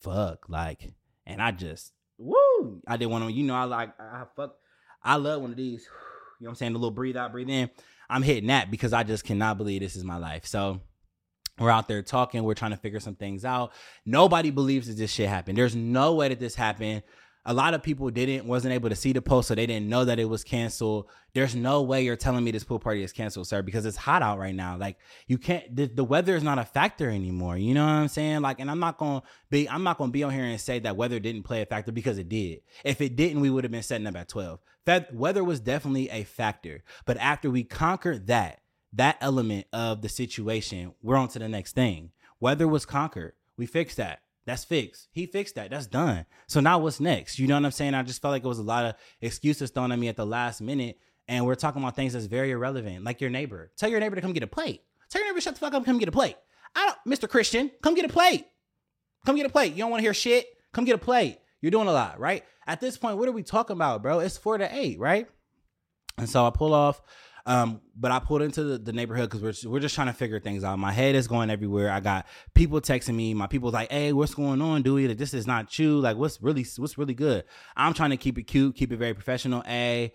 fuck, 0.00 0.48
like, 0.48 0.94
and 1.26 1.42
I 1.42 1.50
just, 1.50 1.92
woo, 2.16 2.80
I 2.86 2.96
didn't 2.96 3.10
want 3.10 3.24
to, 3.24 3.32
you 3.32 3.44
know, 3.44 3.54
I 3.54 3.64
like, 3.64 4.00
I 4.00 4.24
fuck, 4.34 4.54
I 5.02 5.16
love 5.16 5.42
one 5.42 5.50
of 5.50 5.56
these. 5.56 5.86
You 6.38 6.44
know 6.44 6.48
what 6.48 6.52
I'm 6.52 6.56
saying? 6.56 6.72
The 6.72 6.78
little 6.78 6.90
breathe 6.90 7.16
out, 7.16 7.32
breathe 7.32 7.48
in. 7.48 7.70
I'm 8.08 8.22
hitting 8.22 8.48
that 8.48 8.70
because 8.70 8.92
I 8.92 9.02
just 9.02 9.24
cannot 9.24 9.58
believe 9.58 9.80
this 9.80 9.96
is 9.96 10.04
my 10.04 10.16
life. 10.16 10.46
So 10.46 10.80
we're 11.58 11.70
out 11.70 11.88
there 11.88 12.02
talking. 12.02 12.44
We're 12.44 12.54
trying 12.54 12.70
to 12.70 12.76
figure 12.76 13.00
some 13.00 13.16
things 13.16 13.44
out. 13.44 13.72
Nobody 14.06 14.50
believes 14.50 14.86
that 14.86 14.94
this 14.94 15.10
shit 15.10 15.28
happened. 15.28 15.58
There's 15.58 15.74
no 15.76 16.14
way 16.14 16.28
that 16.28 16.40
this 16.40 16.54
happened. 16.54 17.02
A 17.48 17.54
lot 17.54 17.72
of 17.72 17.82
people 17.82 18.10
didn't 18.10 18.46
wasn't 18.46 18.74
able 18.74 18.90
to 18.90 18.94
see 18.94 19.14
the 19.14 19.22
post 19.22 19.48
so 19.48 19.54
they 19.54 19.64
didn't 19.64 19.88
know 19.88 20.04
that 20.04 20.18
it 20.18 20.26
was 20.26 20.44
canceled. 20.44 21.06
There's 21.32 21.54
no 21.54 21.80
way 21.80 22.04
you're 22.04 22.14
telling 22.14 22.44
me 22.44 22.50
this 22.50 22.62
pool 22.62 22.78
party 22.78 23.02
is 23.02 23.10
canceled 23.10 23.48
sir 23.48 23.62
because 23.62 23.86
it's 23.86 23.96
hot 23.96 24.20
out 24.20 24.38
right 24.38 24.54
now. 24.54 24.76
Like 24.76 24.98
you 25.26 25.38
can't 25.38 25.74
the, 25.74 25.86
the 25.86 26.04
weather 26.04 26.36
is 26.36 26.42
not 26.42 26.58
a 26.58 26.64
factor 26.64 27.08
anymore 27.08 27.56
you 27.56 27.72
know 27.72 27.86
what 27.86 27.92
i'm 27.92 28.08
saying? 28.08 28.42
Like 28.42 28.60
and 28.60 28.70
i'm 28.70 28.78
not 28.78 28.98
gonna 28.98 29.22
be 29.48 29.66
i'm 29.68 29.82
not 29.82 29.96
gonna 29.96 30.12
be 30.12 30.22
on 30.22 30.32
here 30.32 30.44
and 30.44 30.60
say 30.60 30.78
that 30.80 30.96
weather 30.96 31.18
didn't 31.18 31.44
play 31.44 31.62
a 31.62 31.66
factor 31.66 31.90
because 31.90 32.18
it 32.18 32.28
did. 32.28 32.60
If 32.84 33.00
it 33.00 33.16
didn't 33.16 33.40
we 33.40 33.48
would 33.48 33.64
have 33.64 33.70
been 33.72 33.82
setting 33.82 34.06
up 34.06 34.16
at 34.16 34.28
12 34.28 34.60
that 34.84 35.14
weather 35.14 35.42
was 35.42 35.58
definitely 35.58 36.10
a 36.10 36.24
factor 36.24 36.84
but 37.06 37.16
after 37.16 37.50
we 37.50 37.64
conquered 37.64 38.26
that 38.26 38.60
that 38.92 39.16
element 39.22 39.66
of 39.72 40.02
the 40.02 40.08
situation 40.10 40.92
we're 41.02 41.16
on 41.16 41.28
to 41.28 41.38
the 41.38 41.48
next 41.48 41.74
thing. 41.74 42.10
Weather 42.40 42.68
was 42.68 42.84
conquered. 42.86 43.32
We 43.56 43.64
fixed 43.66 43.96
that 43.96 44.20
that's 44.48 44.64
fixed. 44.64 45.08
He 45.12 45.26
fixed 45.26 45.54
that. 45.56 45.70
That's 45.70 45.86
done. 45.86 46.26
So 46.46 46.60
now 46.60 46.78
what's 46.78 47.00
next? 47.00 47.38
You 47.38 47.46
know 47.46 47.54
what 47.54 47.64
I'm 47.64 47.70
saying? 47.70 47.94
I 47.94 48.02
just 48.02 48.22
felt 48.22 48.32
like 48.32 48.44
it 48.44 48.48
was 48.48 48.58
a 48.58 48.64
lot 48.64 48.84
of 48.84 48.94
excuses 49.20 49.70
thrown 49.70 49.92
at 49.92 49.98
me 49.98 50.08
at 50.08 50.16
the 50.16 50.26
last 50.26 50.60
minute. 50.60 50.98
And 51.28 51.44
we're 51.44 51.54
talking 51.56 51.82
about 51.82 51.94
things 51.94 52.14
that's 52.14 52.24
very 52.24 52.52
irrelevant, 52.52 53.04
like 53.04 53.20
your 53.20 53.28
neighbor. 53.28 53.70
Tell 53.76 53.90
your 53.90 54.00
neighbor 54.00 54.16
to 54.16 54.22
come 54.22 54.32
get 54.32 54.42
a 54.42 54.46
plate. 54.46 54.82
Tell 55.10 55.20
your 55.20 55.30
neighbor 55.30 55.40
shut 55.40 55.54
the 55.54 55.60
fuck 55.60 55.74
up, 55.74 55.84
come 55.84 55.98
get 55.98 56.08
a 56.08 56.12
plate. 56.12 56.36
I 56.74 56.86
don't, 56.86 57.14
Mr. 57.14 57.28
Christian, 57.28 57.70
come 57.82 57.94
get 57.94 58.04
a 58.04 58.08
plate. 58.08 58.46
Come 59.26 59.36
get 59.36 59.46
a 59.46 59.50
plate. 59.50 59.72
You 59.72 59.78
don't 59.78 59.90
want 59.90 60.00
to 60.00 60.04
hear 60.04 60.14
shit? 60.14 60.46
Come 60.72 60.84
get 60.84 60.94
a 60.94 60.98
plate. 60.98 61.38
You're 61.60 61.70
doing 61.70 61.88
a 61.88 61.92
lot, 61.92 62.18
right? 62.18 62.44
At 62.66 62.80
this 62.80 62.96
point, 62.96 63.18
what 63.18 63.28
are 63.28 63.32
we 63.32 63.42
talking 63.42 63.74
about, 63.74 64.02
bro? 64.02 64.20
It's 64.20 64.38
four 64.38 64.56
to 64.56 64.74
eight, 64.74 64.98
right? 64.98 65.26
And 66.16 66.28
so 66.28 66.46
I 66.46 66.50
pull 66.50 66.72
off 66.72 67.00
um, 67.48 67.80
but 67.96 68.10
I 68.10 68.18
pulled 68.18 68.42
into 68.42 68.62
the, 68.62 68.76
the 68.76 68.92
neighborhood 68.92 69.30
because 69.30 69.64
we're 69.64 69.70
we're 69.72 69.80
just 69.80 69.94
trying 69.94 70.08
to 70.08 70.12
figure 70.12 70.38
things 70.38 70.64
out. 70.64 70.78
My 70.78 70.92
head 70.92 71.14
is 71.14 71.26
going 71.26 71.48
everywhere. 71.48 71.90
I 71.90 71.98
got 72.00 72.26
people 72.52 72.78
texting 72.78 73.14
me. 73.14 73.32
My 73.32 73.46
people's 73.46 73.72
like, 73.72 73.90
"Hey, 73.90 74.12
what's 74.12 74.34
going 74.34 74.60
on, 74.60 74.82
Dewey? 74.82 75.08
Like, 75.08 75.16
this 75.16 75.32
is 75.32 75.46
not 75.46 75.76
you. 75.78 75.98
Like, 75.98 76.18
what's 76.18 76.42
really 76.42 76.66
what's 76.76 76.98
really 76.98 77.14
good?" 77.14 77.44
I'm 77.74 77.94
trying 77.94 78.10
to 78.10 78.18
keep 78.18 78.36
it 78.36 78.42
cute, 78.42 78.76
keep 78.76 78.92
it 78.92 78.98
very 78.98 79.14
professional. 79.14 79.62
A 79.66 80.12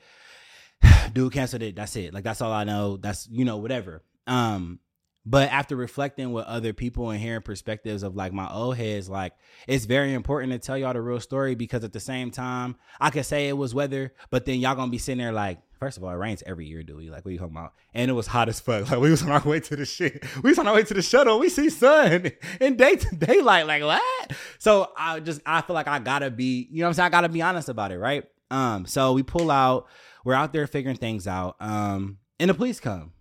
dude 1.13 1.34
canceled 1.34 1.63
it. 1.63 1.75
That's 1.75 1.95
it. 1.95 2.13
Like 2.13 2.23
that's 2.23 2.39
all 2.39 2.51
I 2.51 2.65
know. 2.65 2.97
That's 2.97 3.27
you 3.31 3.45
know 3.45 3.57
whatever. 3.57 4.03
Um, 4.27 4.79
but 5.25 5.49
after 5.49 5.75
reflecting 5.75 6.34
with 6.34 6.45
other 6.45 6.73
people 6.73 7.09
and 7.09 7.19
hearing 7.19 7.41
perspectives 7.41 8.03
of 8.03 8.15
like 8.15 8.34
my 8.34 8.47
old 8.51 8.75
heads, 8.75 9.09
like 9.09 9.34
it's 9.67 9.86
very 9.86 10.13
important 10.13 10.51
to 10.51 10.59
tell 10.59 10.77
y'all 10.77 10.93
the 10.93 11.01
real 11.01 11.19
story 11.19 11.55
because 11.55 11.84
at 11.84 11.93
the 11.93 11.99
same 11.99 12.29
time, 12.29 12.75
I 12.99 13.09
could 13.09 13.25
say 13.25 13.47
it 13.47 13.57
was 13.57 13.73
weather, 13.73 14.13
but 14.29 14.45
then 14.45 14.59
y'all 14.59 14.75
gonna 14.75 14.91
be 14.91 14.97
sitting 14.97 15.23
there 15.23 15.31
like, 15.31 15.59
First 15.84 15.97
of 15.97 16.05
all, 16.05 16.11
it 16.11 16.15
rains 16.15 16.41
every 16.45 16.65
year, 16.65 16.81
do 16.81 16.95
we? 16.95 17.09
Like, 17.09 17.25
what 17.25 17.29
are 17.31 17.34
you 17.34 17.39
talking 17.39 17.57
about? 17.57 17.73
And 17.93 18.09
it 18.09 18.13
was 18.13 18.25
hot 18.25 18.47
as 18.47 18.57
fuck. 18.61 18.89
Like, 18.89 19.01
we 19.01 19.11
was 19.11 19.21
on 19.21 19.31
our 19.31 19.41
way 19.41 19.59
to 19.59 19.75
the 19.75 19.84
shit. 19.84 20.23
We 20.41 20.51
was 20.51 20.57
on 20.57 20.65
our 20.65 20.75
way 20.75 20.84
to 20.84 20.93
the 20.93 21.01
shuttle. 21.01 21.39
We 21.39 21.49
see 21.49 21.69
sun 21.69 22.31
in 22.61 22.77
day 22.77 22.95
daylight. 23.17 23.67
Like, 23.67 23.84
what? 23.84 24.31
So 24.59 24.93
I 24.95 25.19
just, 25.19 25.41
I 25.45 25.59
feel 25.59 25.73
like 25.73 25.89
I 25.89 25.99
gotta 25.99 26.31
be, 26.31 26.69
you 26.71 26.79
know 26.79 26.86
what 26.86 26.91
I'm 26.91 26.93
saying? 26.93 27.07
I 27.07 27.09
gotta 27.09 27.27
be 27.27 27.41
honest 27.41 27.67
about 27.67 27.91
it, 27.91 27.99
right? 27.99 28.23
Um, 28.49 28.86
so 28.86 29.11
we 29.11 29.23
pull 29.23 29.51
out. 29.51 29.88
We're 30.23 30.36
out 30.36 30.53
there 30.53 30.67
figuring 30.67 30.95
things 30.95 31.27
out. 31.27 31.57
Um, 31.59 32.19
and 32.39 32.49
the 32.49 32.53
police 32.53 32.79
come. 32.79 33.11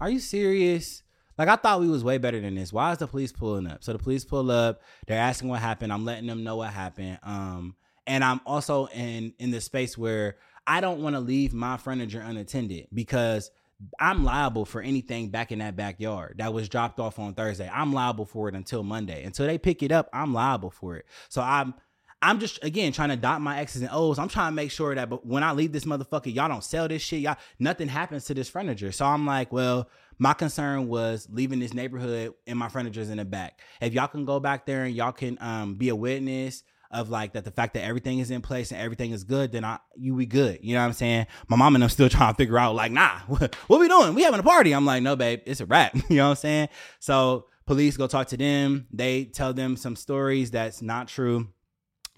are 0.00 0.08
you 0.08 0.20
serious? 0.20 1.02
Like 1.36 1.48
I 1.48 1.56
thought 1.56 1.80
we 1.80 1.88
was 1.90 2.02
way 2.02 2.16
better 2.16 2.40
than 2.40 2.54
this. 2.54 2.72
Why 2.72 2.92
is 2.92 2.98
the 2.98 3.06
police 3.06 3.30
pulling 3.30 3.66
up? 3.66 3.84
So 3.84 3.92
the 3.92 3.98
police 3.98 4.24
pull 4.24 4.50
up. 4.50 4.80
They're 5.06 5.20
asking 5.20 5.50
what 5.50 5.60
happened. 5.60 5.92
I'm 5.92 6.06
letting 6.06 6.28
them 6.28 6.44
know 6.44 6.56
what 6.56 6.70
happened. 6.70 7.18
Um, 7.22 7.76
and 8.06 8.24
I'm 8.24 8.40
also 8.46 8.86
in 8.86 9.34
in 9.38 9.50
the 9.50 9.60
space 9.60 9.98
where 9.98 10.36
I 10.66 10.80
don't 10.80 11.02
want 11.02 11.16
to 11.16 11.20
leave 11.20 11.52
my 11.52 11.76
furniture 11.76 12.20
unattended 12.20 12.88
because 12.92 13.50
I'm 13.98 14.24
liable 14.24 14.64
for 14.64 14.80
anything 14.80 15.30
back 15.30 15.50
in 15.50 15.58
that 15.58 15.76
backyard 15.76 16.36
that 16.38 16.52
was 16.52 16.68
dropped 16.68 17.00
off 17.00 17.18
on 17.18 17.34
Thursday. 17.34 17.68
I'm 17.72 17.92
liable 17.92 18.24
for 18.24 18.48
it 18.48 18.54
until 18.54 18.82
Monday. 18.82 19.24
Until 19.24 19.46
they 19.46 19.58
pick 19.58 19.82
it 19.82 19.90
up, 19.92 20.08
I'm 20.12 20.32
liable 20.32 20.70
for 20.70 20.96
it. 20.96 21.06
So 21.28 21.42
I'm 21.42 21.74
I'm 22.24 22.38
just 22.38 22.62
again 22.62 22.92
trying 22.92 23.08
to 23.08 23.16
dot 23.16 23.40
my 23.40 23.58
X's 23.58 23.82
and 23.82 23.90
O's. 23.92 24.18
I'm 24.18 24.28
trying 24.28 24.52
to 24.52 24.54
make 24.54 24.70
sure 24.70 24.94
that 24.94 25.10
but 25.10 25.26
when 25.26 25.42
I 25.42 25.52
leave 25.52 25.72
this 25.72 25.84
motherfucker, 25.84 26.32
y'all 26.32 26.48
don't 26.48 26.62
sell 26.62 26.86
this 26.86 27.02
shit. 27.02 27.20
Y'all 27.20 27.36
nothing 27.58 27.88
happens 27.88 28.24
to 28.26 28.34
this 28.34 28.48
furniture. 28.48 28.92
So 28.92 29.04
I'm 29.04 29.26
like, 29.26 29.52
well, 29.52 29.88
my 30.18 30.32
concern 30.32 30.86
was 30.86 31.26
leaving 31.30 31.58
this 31.58 31.74
neighborhood 31.74 32.34
and 32.46 32.58
my 32.58 32.68
furniture's 32.68 33.10
in 33.10 33.16
the 33.18 33.24
back. 33.24 33.60
If 33.80 33.92
y'all 33.92 34.06
can 34.06 34.24
go 34.24 34.38
back 34.38 34.66
there 34.66 34.84
and 34.84 34.94
y'all 34.94 35.10
can 35.10 35.36
um, 35.40 35.74
be 35.74 35.88
a 35.88 35.96
witness 35.96 36.62
of 36.92 37.08
like 37.08 37.32
that 37.32 37.44
the 37.44 37.50
fact 37.50 37.74
that 37.74 37.84
everything 37.84 38.18
is 38.18 38.30
in 38.30 38.42
place 38.42 38.70
and 38.70 38.80
everything 38.80 39.12
is 39.12 39.24
good, 39.24 39.52
then 39.52 39.64
I 39.64 39.78
you 39.96 40.14
be 40.16 40.26
good. 40.26 40.60
You 40.62 40.74
know 40.74 40.80
what 40.80 40.86
I'm 40.86 40.92
saying? 40.92 41.26
My 41.48 41.56
mom 41.56 41.74
and 41.74 41.82
I'm 41.82 41.90
still 41.90 42.08
trying 42.10 42.32
to 42.32 42.36
figure 42.36 42.58
out 42.58 42.74
like, 42.74 42.92
nah, 42.92 43.20
what, 43.26 43.54
what 43.66 43.80
we 43.80 43.88
doing? 43.88 44.14
We 44.14 44.22
having 44.22 44.40
a 44.40 44.44
party. 44.44 44.72
I'm 44.72 44.84
like, 44.84 45.02
no, 45.02 45.16
babe, 45.16 45.40
it's 45.46 45.60
a 45.60 45.66
wrap. 45.66 45.94
you 46.08 46.16
know 46.16 46.24
what 46.24 46.30
I'm 46.30 46.36
saying? 46.36 46.68
So 47.00 47.46
police 47.66 47.96
go 47.96 48.06
talk 48.06 48.28
to 48.28 48.36
them. 48.36 48.86
They 48.92 49.24
tell 49.24 49.52
them 49.52 49.76
some 49.76 49.96
stories 49.96 50.50
that's 50.50 50.82
not 50.82 51.08
true 51.08 51.48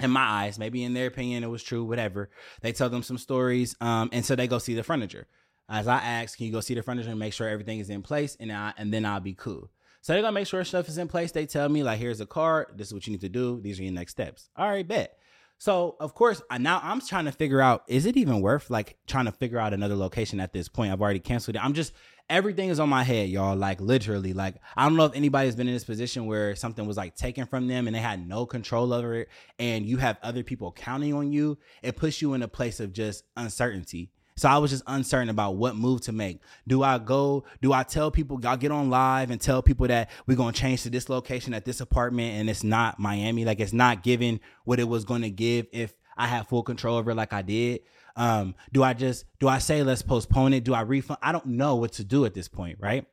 in 0.03 0.11
my 0.11 0.23
eyes. 0.23 0.59
Maybe 0.59 0.83
in 0.83 0.95
their 0.95 1.07
opinion 1.07 1.45
it 1.45 1.51
was 1.51 1.63
true, 1.63 1.85
whatever. 1.85 2.31
They 2.63 2.73
tell 2.73 2.91
them 2.91 3.03
some 3.03 3.19
stories. 3.19 3.77
Um, 3.81 4.11
and 4.13 4.25
so 4.25 4.35
they 4.35 4.49
go 4.49 4.59
see 4.59 4.75
the 4.75 4.83
furniture. 4.83 5.27
As 5.69 5.89
I 5.89 5.97
ask, 5.97 6.37
can 6.37 6.47
you 6.47 6.53
go 6.53 6.61
see 6.61 6.75
the 6.75 6.83
furniture 6.83 7.09
and 7.09 7.19
make 7.19 7.33
sure 7.33 7.49
everything 7.49 7.79
is 7.79 7.89
in 7.89 8.03
place 8.03 8.37
and 8.39 8.53
I 8.53 8.75
and 8.77 8.93
then 8.93 9.07
I'll 9.07 9.21
be 9.21 9.35
cool. 9.35 9.71
So 10.05 10.13
they're 10.13 10.21
gonna 10.21 10.33
make 10.33 10.47
sure 10.47 10.63
stuff 10.65 10.91
is 10.91 10.99
in 10.99 11.09
place. 11.09 11.33
They 11.33 11.47
tell 11.47 11.67
me 11.67 11.83
like, 11.83 11.99
here's 11.99 12.21
a 12.21 12.27
card. 12.27 12.67
This 12.77 12.89
is 12.89 12.93
what 12.93 13.07
you 13.07 13.13
need 13.13 13.23
to 13.23 13.31
do. 13.31 13.59
These 13.63 13.81
are 13.81 13.85
your 13.85 13.93
next 13.95 14.13
steps. 14.13 14.51
All 14.55 14.69
right, 14.69 14.87
bet. 14.87 15.17
So 15.57 15.97
of 15.99 16.15
course, 16.15 16.43
now 16.61 16.79
I'm 16.85 17.01
trying 17.01 17.25
to 17.25 17.33
figure 17.33 17.63
out 17.63 17.85
is 17.89 18.05
it 18.05 18.19
even 18.19 18.43
worth 18.43 18.69
like 18.69 18.99
trying 19.07 19.25
to 19.25 19.33
figure 19.33 19.59
out 19.59 19.73
another 19.73 19.97
location 19.97 20.41
at 20.41 20.53
this 20.53 20.69
point? 20.69 20.93
I've 20.93 21.01
already 21.01 21.21
canceled 21.21 21.57
it. 21.57 21.65
I'm 21.65 21.73
just 21.73 21.95
everything 22.29 22.69
is 22.69 22.81
on 22.81 22.91
my 22.91 23.03
head, 23.03 23.31
y'all. 23.31 23.57
Like 23.57 23.81
literally, 23.81 24.35
like 24.35 24.57
I 24.77 24.85
don't 24.85 24.99
know 24.99 25.07
if 25.07 25.15
anybody's 25.15 25.57
been 25.57 25.69
in 25.69 25.73
this 25.73 25.85
position 25.85 26.27
where 26.27 26.55
something 26.55 26.87
was 26.87 26.99
like 26.99 27.17
taken 27.17 27.47
from 27.47 27.67
them 27.67 27.87
and 27.87 27.97
they 27.97 28.01
had 28.01 28.29
no 28.29 28.45
control 28.45 28.93
over 28.93 29.15
it, 29.15 29.31
and 29.59 29.87
you 29.87 29.97
have 29.97 30.19
other 30.23 30.43
people 30.43 30.71
counting 30.71 31.15
on 31.15 31.33
you. 31.33 31.57
It 31.83 31.97
puts 31.97 32.21
you 32.21 32.35
in 32.35 32.43
a 32.43 32.49
place 32.49 32.79
of 32.79 32.93
just 32.93 33.25
uncertainty. 33.39 34.11
So 34.37 34.49
I 34.49 34.59
was 34.59 34.73
just 34.73 34.83
uncertain 34.87 35.29
about 35.29 35.57
what 35.57 35.77
move 35.77 36.01
to 36.03 36.13
make. 36.13 36.41
Do 36.67 36.83
I 36.83 36.99
go? 36.99 37.45
Do 37.63 37.73
I 37.73 37.85
tell 37.85 38.11
people? 38.11 38.41
I'll 38.45 38.57
get 38.57 38.73
on 38.73 38.91
live 38.91 39.31
and 39.31 39.41
tell 39.41 39.63
people 39.63 39.87
that 39.87 40.11
we're 40.27 40.37
gonna 40.37 40.53
change 40.53 40.83
to 40.83 40.91
this 40.91 41.09
location 41.09 41.55
at 41.55 41.65
this 41.65 41.81
apartment, 41.81 42.39
and 42.39 42.51
it's 42.51 42.65
not 42.65 42.99
Miami. 42.99 43.45
Like 43.45 43.61
it's 43.61 43.73
not 43.73 44.03
giving 44.03 44.41
what 44.65 44.81
it 44.81 44.89
was 44.89 45.05
gonna 45.05 45.31
give 45.31 45.67
if 45.73 45.95
I 46.17 46.27
had 46.27 46.49
full 46.49 46.63
control 46.63 46.97
over 46.97 47.13
it, 47.13 47.17
like 47.17 47.33
I 47.33 47.43
did. 47.43 47.83
Um, 48.17 48.55
do 48.73 48.83
I 48.83 48.93
just 48.93 49.25
do 49.39 49.49
I 49.49 49.59
say 49.59 49.83
let's 49.83 50.03
postpone 50.03 50.53
it? 50.53 50.65
Do 50.65 50.75
I 50.75 50.81
refund? 50.81 51.19
I 51.23 51.31
don't 51.33 51.47
know 51.47 51.77
what 51.77 51.93
to 51.95 52.05
do 52.05 52.25
at 52.25 52.35
this 52.35 52.49
point, 52.49 52.79
right? 52.81 53.07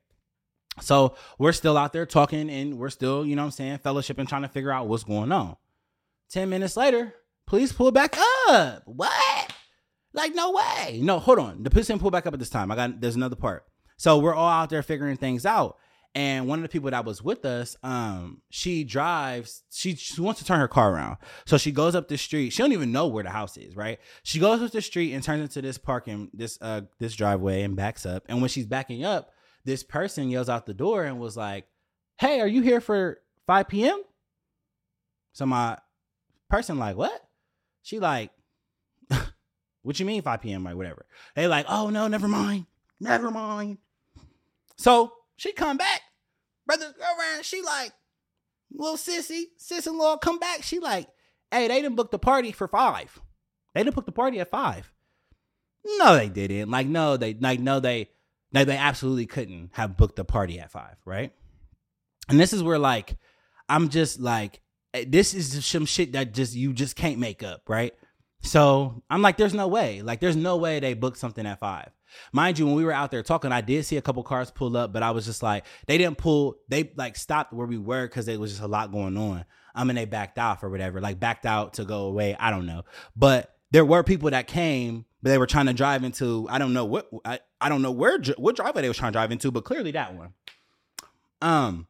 So 0.80 1.16
we're 1.38 1.52
still 1.52 1.78
out 1.78 1.94
there 1.94 2.06
talking, 2.06 2.50
and 2.50 2.80
we're 2.80 2.90
still, 2.90 3.26
you 3.26 3.36
know, 3.36 3.44
what 3.44 3.48
I'm 3.48 3.52
saying, 3.52 3.78
fellowship 3.80 4.18
and 4.18 4.28
trying 4.28 4.44
to 4.44 4.48
figure 4.48 4.72
out 4.72 4.88
what's 4.88 5.04
going 5.04 5.32
on. 5.32 5.58
Ten 6.30 6.50
minutes 6.50 6.78
later, 6.78 7.14
police 7.46 7.74
pull 7.74 7.92
back 7.92 8.16
up. 8.48 8.84
What? 8.86 9.12
Like, 10.14 10.36
no 10.36 10.52
way. 10.52 11.00
No, 11.02 11.20
hold 11.20 11.40
on. 11.40 11.64
The 11.64 11.70
police 11.70 11.88
didn't 11.88 12.02
pull 12.02 12.12
back 12.12 12.26
up 12.26 12.34
at 12.34 12.40
this 12.40 12.50
time. 12.50 12.72
I 12.72 12.76
got 12.76 13.00
there's 13.02 13.16
another 13.16 13.36
part. 13.36 13.66
So 13.98 14.18
we're 14.18 14.34
all 14.34 14.50
out 14.50 14.70
there 14.70 14.84
figuring 14.84 15.18
things 15.18 15.46
out. 15.46 15.78
And 16.14 16.48
one 16.48 16.60
of 16.60 16.64
the 16.64 16.70
people 16.70 16.92
that 16.92 17.06
was 17.06 17.24
with 17.24 17.46
us, 17.46 17.78
um, 17.84 18.42
she 18.50 18.84
drives, 18.84 19.64
she, 19.72 19.96
she 19.96 20.20
wants 20.20 20.42
to 20.42 20.46
turn 20.46 20.60
her 20.60 20.68
car 20.68 20.94
around. 20.94 21.18
So 21.46 21.58
she 21.58 21.72
goes 21.72 21.96
up 21.96 22.10
the 22.10 22.18
street. 22.18 22.50
She 22.50 22.62
don't 22.62 22.74
even 22.74 22.92
know 22.92 23.08
where 23.08 23.24
the 23.24 23.30
house 23.30 23.56
is, 23.56 23.78
right? 23.78 23.98
She 24.24 24.38
goes 24.38 24.62
up 24.62 24.72
the 24.72 24.82
street 24.82 25.14
and 25.14 25.24
turns 25.24 25.42
into 25.42 25.62
this 25.62 25.78
parking, 25.78 26.30
this 26.34 26.58
uh 26.62 26.82
this 27.00 27.16
driveway 27.16 27.62
and 27.62 27.78
backs 27.78 28.06
up. 28.06 28.26
And 28.28 28.42
when 28.42 28.50
she's 28.50 28.66
backing 28.66 29.06
up, 29.06 29.32
this 29.64 29.84
person 29.84 30.30
yells 30.30 30.50
out 30.50 30.66
the 30.66 30.74
door 30.74 31.06
and 31.06 31.18
was 31.18 31.38
like, 31.38 31.66
Hey, 32.18 32.42
are 32.42 32.48
you 32.48 32.62
here 32.62 32.82
for 32.82 33.22
5 33.48 33.70
p.m.? 33.70 34.02
So 35.34 35.46
my 35.46 35.78
person 36.50 36.78
like, 36.78 36.98
what? 36.98 37.22
She 37.84 38.00
like, 38.00 38.32
what 39.84 40.00
you 40.00 40.06
mean 40.06 40.22
5 40.22 40.42
p.m. 40.42 40.64
like 40.64 40.76
whatever? 40.76 41.06
They 41.36 41.48
like, 41.48 41.66
oh 41.68 41.90
no, 41.90 42.08
never 42.08 42.28
mind. 42.28 42.66
Never 43.00 43.32
mind. 43.32 43.80
So 44.78 45.14
she 45.38 45.54
come 45.54 45.78
back. 45.78 46.02
Brother 46.66 46.94
girlfriend, 46.98 47.44
she 47.44 47.62
like, 47.62 47.92
little 48.72 48.98
sissy, 48.98 49.46
sis 49.58 49.88
in 49.88 49.98
law 49.98 50.18
come 50.18 50.40
back. 50.40 50.64
She 50.64 50.80
like, 50.80 51.08
hey, 51.52 51.68
they 51.68 51.82
didn't 51.82 51.96
book 51.96 52.12
the 52.12 52.20
party 52.20 52.52
for 52.52 52.68
five. 52.68 53.20
They 53.74 53.84
didn't 53.84 53.96
book 53.96 54.06
the 54.06 54.12
party 54.12 54.40
at 54.40 54.50
five. 54.50 54.92
No, 55.98 56.16
they 56.16 56.30
didn't. 56.30 56.70
Like, 56.70 56.88
no, 56.88 57.18
they 57.18 57.34
like 57.34 57.60
no, 57.60 57.80
they 57.80 58.10
no, 58.52 58.66
they 58.66 58.78
absolutely 58.78 59.26
couldn't 59.26 59.72
have 59.74 59.98
booked 59.98 60.16
the 60.16 60.26
party 60.26 60.60
at 60.60 60.72
five, 60.72 60.98
right? 61.06 61.34
And 62.30 62.40
this 62.40 62.54
is 62.54 62.62
where 62.62 62.80
like 62.80 63.18
I'm 63.68 63.90
just 63.90 64.20
like 64.20 64.62
eh, 64.94 65.06
this 65.08 65.34
is 65.34 65.66
some 65.66 65.86
shit 65.86 66.14
that 66.14 66.34
just 66.34 66.56
you 66.56 66.74
just 66.74 66.96
can't 66.96 67.18
make 67.18 67.42
up, 67.42 67.64
right? 67.68 67.94
So 68.42 69.04
I'm 69.10 69.22
like, 69.22 69.38
there's 69.38 69.54
no 69.54 69.68
way. 69.68 70.02
Like, 70.02 70.20
there's 70.20 70.36
no 70.36 70.58
way 70.58 70.80
they 70.80 70.94
booked 70.94 71.18
something 71.18 71.46
at 71.46 71.60
five. 71.60 71.90
Mind 72.34 72.60
you, 72.60 72.66
when 72.66 72.76
we 72.76 72.84
were 72.84 72.92
out 72.92 73.12
there 73.12 73.24
talking, 73.24 73.52
I 73.52 73.62
did 73.62 73.86
see 73.86 73.98
a 73.98 74.02
couple 74.02 74.24
cars 74.24 74.52
pull 74.52 74.76
up, 74.76 74.92
but 74.92 75.04
I 75.04 75.12
was 75.12 75.26
just 75.26 75.42
like, 75.44 75.66
they 75.88 75.98
didn't 75.98 76.18
pull, 76.18 76.58
they 76.68 76.92
like 76.96 77.16
stopped 77.16 77.54
where 77.54 77.68
we 77.68 77.78
were 77.78 78.08
because 78.08 78.26
there 78.26 78.40
was 78.40 78.52
just 78.52 78.64
a 78.64 78.68
lot 78.68 78.92
going 78.92 79.16
on. 79.18 79.46
I 79.74 79.84
mean, 79.86 79.96
they 79.96 80.06
backed 80.06 80.38
off 80.38 80.64
or 80.64 80.70
whatever, 80.70 81.00
like 81.00 81.20
backed 81.20 81.46
out 81.46 81.76
to 81.76 81.86
go 81.86 82.06
away. 82.06 82.36
I 82.38 82.50
don't 82.50 82.66
know. 82.66 82.84
But 83.16 83.56
there 83.72 83.86
were 83.86 84.04
people 84.04 84.30
that 84.32 84.48
came, 84.48 85.06
but 85.22 85.30
they 85.30 85.38
were 85.38 85.48
trying 85.48 85.68
to 85.68 85.74
drive 85.74 86.04
into, 86.04 86.48
I 86.50 86.58
don't 86.58 86.74
know 86.74 86.86
what, 86.86 87.10
I, 87.24 87.40
I 87.62 87.70
don't 87.70 87.82
know 87.82 87.92
where, 87.92 88.20
what 88.38 88.58
driveway 88.58 88.82
they 88.82 88.90
was 88.90 88.98
trying 88.98 89.14
to 89.14 89.18
drive 89.18 89.32
into, 89.32 89.52
but 89.52 89.64
clearly 89.64 89.92
that 89.92 90.14
one. 90.14 90.34
Um, 91.42 91.88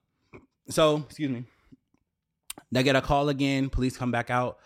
so, 0.69 0.97
excuse 0.97 1.31
me. 1.31 1.45
They 2.71 2.83
get 2.83 2.95
a 2.95 3.01
call 3.01 3.29
again. 3.29 3.69
Police 3.69 3.97
come 3.97 4.11
back 4.11 4.29
out 4.29 4.59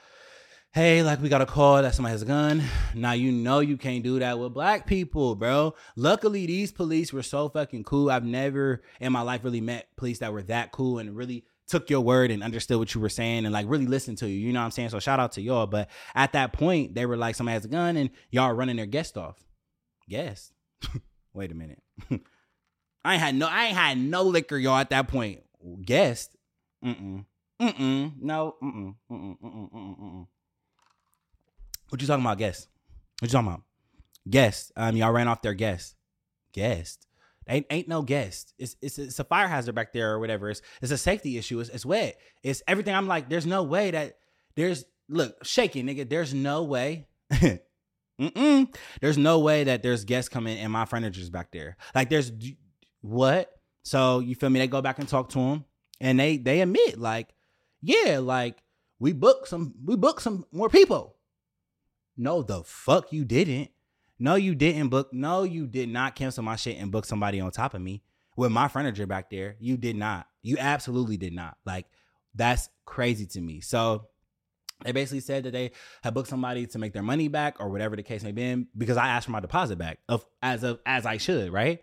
hey, 0.75 1.01
like 1.03 1.21
we 1.21 1.29
got 1.29 1.41
a 1.41 1.45
call 1.45 1.81
that 1.81 1.95
somebody 1.95 2.11
has 2.11 2.21
a 2.21 2.25
gun. 2.25 2.61
Now 2.93 3.13
you 3.13 3.31
know 3.31 3.59
you 3.59 3.77
can't 3.77 4.03
do 4.03 4.19
that 4.19 4.37
with 4.37 4.53
black 4.53 4.85
people, 4.85 5.33
bro. 5.33 5.73
Luckily, 5.95 6.45
these 6.45 6.73
police 6.73 7.13
were 7.13 7.23
so 7.23 7.47
fucking 7.47 7.85
cool. 7.85 8.11
I've 8.11 8.25
never 8.25 8.83
in 8.99 9.13
my 9.13 9.21
life 9.21 9.45
really 9.45 9.61
met 9.61 9.87
police 9.95 10.19
that 10.19 10.33
were 10.33 10.43
that 10.43 10.73
cool 10.73 10.99
and 10.99 11.15
really 11.15 11.45
took 11.69 11.89
your 11.89 12.01
word 12.01 12.29
and 12.29 12.43
understood 12.43 12.77
what 12.77 12.93
you 12.93 12.99
were 12.99 13.07
saying 13.07 13.45
and 13.45 13.53
like 13.53 13.67
really 13.69 13.85
listened 13.85 14.17
to 14.17 14.29
you. 14.29 14.37
You 14.37 14.51
know 14.51 14.59
what 14.59 14.65
I'm 14.65 14.71
saying? 14.71 14.89
So 14.89 14.99
shout 14.99 15.17
out 15.19 15.31
to 15.33 15.41
y'all. 15.41 15.65
But 15.65 15.89
at 16.13 16.33
that 16.33 16.51
point, 16.51 16.93
they 16.93 17.05
were 17.05 17.17
like, 17.17 17.35
somebody 17.35 17.53
has 17.53 17.63
a 17.63 17.69
gun 17.69 17.95
and 17.95 18.09
y'all 18.29 18.51
running 18.51 18.75
their 18.75 18.85
guest 18.85 19.17
off. 19.17 19.41
Guest? 20.09 20.51
Wait 21.33 21.53
a 21.53 21.55
minute. 21.55 21.81
I 23.05 23.13
ain't 23.13 23.23
had 23.23 23.35
no 23.35 23.47
I 23.47 23.67
ain't 23.67 23.77
had 23.77 23.97
no 23.97 24.23
liquor, 24.23 24.57
y'all, 24.57 24.77
at 24.77 24.89
that 24.89 25.07
point. 25.07 25.41
Guest? 25.81 26.35
Mm-mm. 26.83 27.23
Mm-mm. 27.61 28.11
No. 28.19 28.55
Mm-mm. 28.61 28.95
Mm-mm. 29.09 29.37
Mm-mm. 29.41 29.71
Mm-mm. 29.73 30.27
What 31.95 32.01
you 32.01 32.07
talking 32.09 32.25
about, 32.25 32.37
guest? 32.37 32.67
What 33.21 33.29
you 33.29 33.31
talking 33.31 33.47
about? 33.47 33.61
Guest. 34.29 34.73
Um, 34.75 34.97
y'all 34.97 35.13
ran 35.13 35.29
off 35.29 35.41
their 35.41 35.53
guest. 35.53 35.95
Guest. 36.51 37.07
Ain't 37.47 37.65
ain't 37.69 37.87
no 37.87 38.01
guest. 38.01 38.53
It's 38.59 38.75
it's 38.81 38.99
it's 38.99 39.17
a 39.17 39.23
fire 39.23 39.47
hazard 39.47 39.75
back 39.75 39.93
there 39.93 40.11
or 40.11 40.19
whatever. 40.19 40.49
It's 40.49 40.61
it's 40.81 40.91
a 40.91 40.97
safety 40.97 41.37
issue. 41.37 41.61
It's 41.61 41.69
it's 41.69 41.85
wet. 41.85 42.17
It's 42.43 42.61
everything. 42.67 42.93
I'm 42.93 43.07
like, 43.07 43.29
there's 43.29 43.45
no 43.45 43.63
way 43.63 43.91
that 43.91 44.17
there's 44.57 44.83
look 45.07 45.45
shaking, 45.45 45.85
nigga. 45.85 46.09
There's 46.09 46.33
no 46.33 46.63
way. 46.63 47.07
Mm-mm. 47.31 48.75
There's 48.99 49.17
no 49.17 49.39
way 49.39 49.63
that 49.63 49.81
there's 49.81 50.03
guests 50.03 50.27
coming 50.27 50.59
and 50.59 50.73
my 50.73 50.83
furniture's 50.83 51.29
back 51.29 51.53
there. 51.53 51.77
Like 51.95 52.09
there's 52.09 52.29
what? 52.99 53.49
So 53.83 54.19
you 54.19 54.35
feel 54.35 54.49
me? 54.49 54.59
They 54.59 54.67
go 54.67 54.81
back 54.81 54.99
and 54.99 55.07
talk 55.07 55.29
to 55.29 55.39
him, 55.39 55.63
and 56.01 56.19
they 56.19 56.35
they 56.35 56.59
admit 56.59 56.99
like, 56.99 57.29
yeah, 57.81 58.19
like 58.21 58.61
we 58.99 59.13
booked 59.13 59.47
some 59.47 59.75
we 59.81 59.95
booked 59.95 60.23
some 60.23 60.45
more 60.51 60.67
people. 60.67 61.14
No, 62.17 62.41
the 62.41 62.63
fuck 62.63 63.11
you 63.11 63.25
didn't. 63.25 63.71
No, 64.17 64.35
you 64.35 64.55
didn't 64.55 64.89
book. 64.89 65.13
No, 65.13 65.43
you 65.43 65.67
did 65.67 65.89
not 65.89 66.15
cancel 66.15 66.43
my 66.43 66.55
shit 66.55 66.77
and 66.77 66.91
book 66.91 67.05
somebody 67.05 67.39
on 67.41 67.51
top 67.51 67.73
of 67.73 67.81
me 67.81 68.01
with 68.37 68.51
my 68.51 68.67
furniture 68.67 69.05
back 69.05 69.29
there. 69.29 69.55
You 69.59 69.77
did 69.77 69.95
not. 69.95 70.27
You 70.41 70.57
absolutely 70.59 71.17
did 71.17 71.33
not. 71.33 71.57
Like 71.65 71.87
that's 72.33 72.69
crazy 72.85 73.25
to 73.27 73.41
me. 73.41 73.61
So 73.61 74.07
they 74.83 74.91
basically 74.91 75.21
said 75.21 75.43
that 75.43 75.51
they 75.51 75.71
had 76.03 76.13
booked 76.13 76.29
somebody 76.29 76.67
to 76.67 76.79
make 76.79 76.93
their 76.93 77.03
money 77.03 77.27
back 77.27 77.57
or 77.59 77.69
whatever 77.69 77.95
the 77.95 78.03
case 78.03 78.23
may 78.23 78.31
be 78.31 78.65
because 78.77 78.97
I 78.97 79.07
asked 79.07 79.25
for 79.25 79.31
my 79.31 79.39
deposit 79.39 79.77
back 79.77 79.99
of 80.07 80.25
as 80.41 80.63
of 80.63 80.79
as 80.85 81.05
I 81.05 81.17
should, 81.17 81.51
right? 81.51 81.81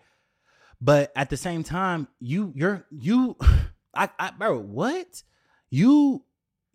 But 0.81 1.13
at 1.15 1.31
the 1.31 1.37
same 1.37 1.65
time, 1.65 2.09
you 2.21 2.53
you're 2.55 2.87
you 2.91 3.37
I, 3.95 4.09
I 4.19 4.31
bro, 4.33 4.59
what? 4.59 5.23
You 5.71 6.25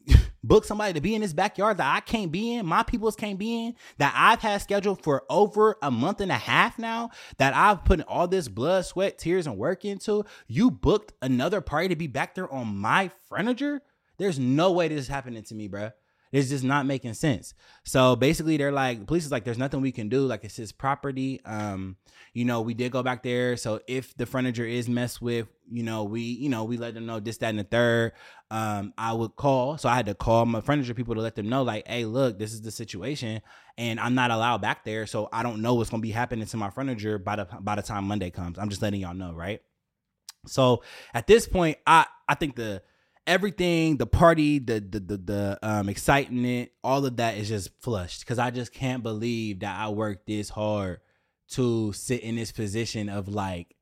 book 0.43 0.65
somebody 0.65 0.93
to 0.93 1.01
be 1.01 1.15
in 1.15 1.21
this 1.21 1.33
backyard 1.33 1.77
that 1.77 1.95
I 1.95 1.99
can't 1.99 2.31
be 2.31 2.55
in, 2.55 2.65
my 2.65 2.83
peoples 2.83 3.15
can't 3.15 3.39
be 3.39 3.65
in, 3.65 3.75
that 3.97 4.13
I've 4.15 4.41
had 4.41 4.61
scheduled 4.61 5.03
for 5.03 5.23
over 5.29 5.77
a 5.81 5.91
month 5.91 6.21
and 6.21 6.31
a 6.31 6.35
half 6.35 6.79
now, 6.79 7.09
that 7.37 7.53
I've 7.53 7.83
put 7.83 8.01
all 8.07 8.27
this 8.27 8.47
blood, 8.47 8.85
sweat, 8.85 9.17
tears, 9.17 9.47
and 9.47 9.57
work 9.57 9.85
into. 9.85 10.25
You 10.47 10.71
booked 10.71 11.13
another 11.21 11.61
party 11.61 11.89
to 11.89 11.95
be 11.95 12.07
back 12.07 12.35
there 12.35 12.51
on 12.51 12.77
my 12.77 13.11
furniture? 13.29 13.81
There's 14.17 14.39
no 14.39 14.71
way 14.71 14.87
this 14.87 15.01
is 15.01 15.07
happening 15.07 15.43
to 15.43 15.55
me, 15.55 15.69
bruh. 15.69 15.93
It's 16.31 16.49
just 16.49 16.63
not 16.63 16.85
making 16.85 17.13
sense. 17.13 17.53
So 17.83 18.15
basically, 18.15 18.57
they're 18.57 18.71
like, 18.71 18.99
the 18.99 19.05
police 19.05 19.25
is 19.25 19.31
like, 19.31 19.45
there's 19.45 19.57
nothing 19.57 19.81
we 19.81 19.91
can 19.91 20.09
do. 20.09 20.25
Like 20.25 20.43
it's 20.43 20.57
his 20.57 20.71
property. 20.71 21.41
Um, 21.45 21.97
you 22.33 22.45
know, 22.45 22.61
we 22.61 22.73
did 22.73 22.91
go 22.91 23.01
back 23.03 23.23
there. 23.23 23.57
So 23.57 23.79
if 23.87 24.15
the 24.17 24.25
furniture 24.25 24.65
is 24.65 24.89
messed 24.89 25.21
with, 25.21 25.47
you 25.69 25.83
know, 25.83 26.03
we, 26.03 26.21
you 26.21 26.49
know, 26.49 26.63
we 26.63 26.77
let 26.77 26.93
them 26.93 27.05
know 27.05 27.19
this, 27.19 27.37
that, 27.37 27.49
and 27.49 27.59
the 27.59 27.63
third. 27.63 28.13
Um, 28.49 28.93
I 28.97 29.11
would 29.13 29.35
call. 29.35 29.77
So 29.77 29.89
I 29.89 29.95
had 29.95 30.05
to 30.05 30.13
call 30.13 30.45
my 30.45 30.61
furniture 30.61 30.93
people 30.93 31.15
to 31.15 31.21
let 31.21 31.35
them 31.35 31.49
know, 31.49 31.63
like, 31.63 31.87
hey, 31.87 32.05
look, 32.05 32.39
this 32.39 32.53
is 32.53 32.61
the 32.61 32.71
situation, 32.71 33.41
and 33.77 33.99
I'm 33.99 34.15
not 34.15 34.31
allowed 34.31 34.61
back 34.61 34.85
there. 34.85 35.05
So 35.05 35.27
I 35.33 35.43
don't 35.43 35.61
know 35.61 35.73
what's 35.75 35.89
gonna 35.89 36.01
be 36.01 36.11
happening 36.11 36.45
to 36.45 36.57
my 36.57 36.69
furniture 36.69 37.17
by 37.17 37.35
the 37.35 37.45
by 37.59 37.75
the 37.75 37.81
time 37.81 38.05
Monday 38.05 38.29
comes. 38.29 38.57
I'm 38.57 38.69
just 38.69 38.81
letting 38.81 39.01
y'all 39.01 39.13
know, 39.13 39.33
right? 39.33 39.61
So 40.45 40.83
at 41.13 41.27
this 41.27 41.47
point, 41.47 41.77
I 41.85 42.05
I 42.27 42.35
think 42.35 42.55
the 42.55 42.81
everything, 43.27 43.97
the 43.97 44.07
party, 44.07 44.57
the 44.57 44.79
the 44.79 44.99
the, 44.99 45.17
the 45.17 45.59
um 45.61 45.89
excitement, 45.89 46.71
all 46.83 47.05
of 47.05 47.17
that 47.17 47.37
is 47.37 47.49
just 47.49 47.69
flushed 47.81 48.21
because 48.21 48.39
I 48.39 48.49
just 48.49 48.73
can't 48.73 49.03
believe 49.03 49.59
that 49.59 49.77
I 49.77 49.89
worked 49.89 50.25
this 50.25 50.49
hard 50.49 51.01
to 51.49 51.93
sit 51.93 52.21
in 52.21 52.35
this 52.37 52.51
position 52.51 53.09
of 53.09 53.27
like 53.27 53.75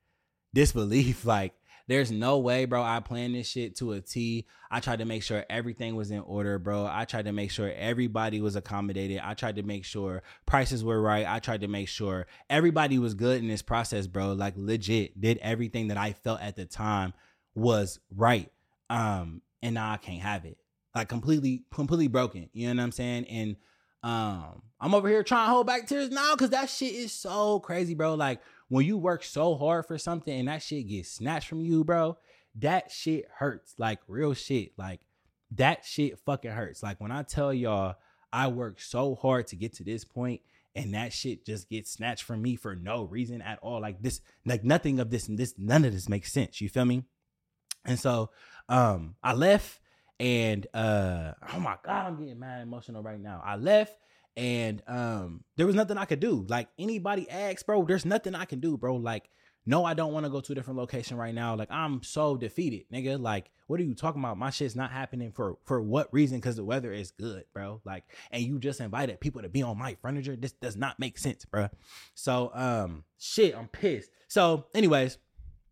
disbelief. 0.53 1.23
Like, 1.35 1.53
there's 1.87 2.11
no 2.11 2.39
way, 2.39 2.65
bro. 2.65 2.81
I 2.81 2.99
planned 2.99 3.35
this 3.35 3.47
shit 3.47 3.77
to 3.77 3.93
a 3.93 4.01
T. 4.01 4.47
I 4.71 4.79
tried 4.79 4.99
to 4.99 5.05
make 5.05 5.21
sure 5.21 5.45
everything 5.49 5.95
was 5.95 6.09
in 6.09 6.21
order, 6.21 6.57
bro. 6.57 6.87
I 6.89 7.05
tried 7.05 7.25
to 7.25 7.31
make 7.31 7.51
sure 7.51 7.71
everybody 7.75 8.41
was 8.41 8.55
accommodated. 8.55 9.21
I 9.23 9.35
tried 9.35 9.57
to 9.57 9.63
make 9.63 9.85
sure 9.85 10.23
prices 10.47 10.83
were 10.83 10.99
right. 10.99 11.27
I 11.27 11.37
tried 11.37 11.61
to 11.61 11.67
make 11.67 11.87
sure 11.87 12.25
everybody 12.49 12.97
was 12.97 13.13
good 13.13 13.39
in 13.39 13.47
this 13.47 13.61
process, 13.61 14.07
bro. 14.07 14.33
Like 14.33 14.55
legit, 14.57 15.21
did 15.21 15.37
everything 15.39 15.89
that 15.89 15.97
I 15.97 16.13
felt 16.13 16.41
at 16.41 16.55
the 16.55 16.65
time 16.65 17.13
was 17.53 17.99
right 18.15 18.49
um, 18.89 19.41
and 19.61 19.75
now 19.75 19.91
I 19.91 19.97
can't 19.97 20.21
have 20.21 20.45
it. 20.45 20.57
Like 20.93 21.09
completely, 21.09 21.63
completely 21.73 22.07
broken. 22.07 22.49
You 22.53 22.67
know 22.67 22.81
what 22.81 22.85
I'm 22.85 22.91
saying? 22.91 23.25
And 23.25 23.55
um, 24.03 24.61
I'm 24.79 24.93
over 24.93 25.09
here 25.09 25.23
trying 25.23 25.47
to 25.47 25.51
hold 25.51 25.67
back 25.67 25.87
tears 25.87 26.09
now 26.09 26.35
because 26.35 26.51
that 26.51 26.69
shit 26.69 26.93
is 26.93 27.11
so 27.11 27.59
crazy, 27.59 27.95
bro. 27.95 28.13
Like 28.13 28.39
when 28.69 28.85
you 28.85 28.97
work 28.97 29.23
so 29.23 29.55
hard 29.55 29.85
for 29.85 29.97
something 29.97 30.37
and 30.37 30.47
that 30.47 30.61
shit 30.61 30.87
gets 30.87 31.09
snatched 31.09 31.49
from 31.49 31.61
you, 31.61 31.83
bro, 31.83 32.17
that 32.59 32.91
shit 32.91 33.25
hurts. 33.39 33.75
Like 33.77 33.99
real 34.07 34.33
shit. 34.33 34.71
Like 34.77 35.01
that 35.51 35.83
shit 35.83 36.19
fucking 36.19 36.51
hurts. 36.51 36.81
Like 36.81 37.01
when 37.01 37.11
I 37.11 37.23
tell 37.23 37.53
y'all 37.53 37.95
I 38.31 38.47
worked 38.47 38.81
so 38.81 39.15
hard 39.15 39.47
to 39.47 39.55
get 39.55 39.73
to 39.73 39.83
this 39.83 40.05
point 40.05 40.41
and 40.75 40.93
that 40.93 41.13
shit 41.13 41.45
just 41.45 41.69
gets 41.69 41.91
snatched 41.91 42.23
from 42.23 42.41
me 42.41 42.55
for 42.55 42.75
no 42.75 43.03
reason 43.03 43.41
at 43.41 43.59
all. 43.61 43.81
Like 43.81 44.01
this, 44.01 44.21
like 44.45 44.63
nothing 44.63 44.99
of 44.99 45.09
this 45.09 45.27
and 45.27 45.37
this, 45.37 45.55
none 45.57 45.85
of 45.85 45.93
this 45.93 46.09
makes 46.09 46.31
sense. 46.31 46.59
You 46.59 46.69
feel 46.69 46.85
me? 46.85 47.05
And 47.85 47.99
so 47.99 48.31
um, 48.69 49.15
I 49.23 49.33
left 49.33 49.79
and 50.19 50.65
uh 50.73 51.33
oh 51.53 51.59
my 51.59 51.75
god, 51.83 52.07
I'm 52.07 52.17
getting 52.17 52.39
mad 52.39 52.61
emotional 52.61 53.03
right 53.03 53.19
now. 53.19 53.41
I 53.43 53.57
left 53.57 53.97
and 54.37 54.81
um 54.87 55.43
there 55.57 55.65
was 55.65 55.75
nothing 55.75 55.97
I 55.97 56.05
could 56.05 56.19
do. 56.19 56.45
Like 56.47 56.69
anybody 56.79 57.29
asks, 57.29 57.63
bro, 57.63 57.83
there's 57.83 58.05
nothing 58.05 58.35
I 58.35 58.45
can 58.45 58.59
do, 58.59 58.77
bro. 58.77 58.95
Like, 58.95 59.29
no, 59.65 59.83
I 59.83 59.93
don't 59.93 60.13
want 60.13 60.25
to 60.25 60.29
go 60.29 60.41
to 60.41 60.51
a 60.51 60.55
different 60.55 60.77
location 60.77 61.17
right 61.17 61.33
now. 61.33 61.55
Like, 61.55 61.71
I'm 61.71 62.03
so 62.03 62.37
defeated, 62.37 62.85
nigga. 62.93 63.19
Like, 63.19 63.49
what 63.67 63.79
are 63.79 63.83
you 63.83 63.95
talking 63.95 64.21
about? 64.21 64.37
My 64.37 64.51
shit's 64.51 64.75
not 64.75 64.91
happening 64.91 65.31
for 65.31 65.57
for 65.65 65.81
what 65.81 66.13
reason? 66.13 66.37
Because 66.37 66.55
the 66.55 66.63
weather 66.63 66.93
is 66.93 67.11
good, 67.11 67.45
bro. 67.53 67.81
Like, 67.83 68.03
and 68.31 68.43
you 68.43 68.59
just 68.59 68.79
invited 68.79 69.19
people 69.19 69.41
to 69.41 69.49
be 69.49 69.63
on 69.63 69.77
my 69.77 69.97
furniture. 70.01 70.35
This 70.35 70.51
does 70.53 70.77
not 70.77 70.99
make 70.99 71.17
sense, 71.17 71.45
bro. 71.45 71.69
So, 72.13 72.51
um, 72.53 73.03
shit, 73.17 73.55
I'm 73.55 73.67
pissed. 73.67 74.11
So, 74.27 74.67
anyways, 74.75 75.17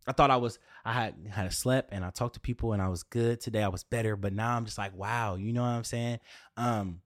I 0.06 0.12
thought 0.12 0.30
I 0.30 0.36
was 0.36 0.58
I 0.84 0.92
had 0.92 1.14
had 1.30 1.52
slept 1.52 1.92
and 1.92 2.04
I 2.04 2.10
talked 2.10 2.34
to 2.34 2.40
people 2.40 2.72
and 2.72 2.82
I 2.82 2.88
was 2.88 3.02
good 3.02 3.40
today. 3.40 3.62
I 3.62 3.68
was 3.68 3.84
better, 3.84 4.16
but 4.16 4.32
now 4.32 4.56
I'm 4.56 4.64
just 4.64 4.78
like, 4.78 4.96
wow, 4.96 5.36
you 5.36 5.52
know 5.52 5.62
what 5.62 5.68
I'm 5.68 5.84
saying? 5.84 6.20
Um 6.56 7.00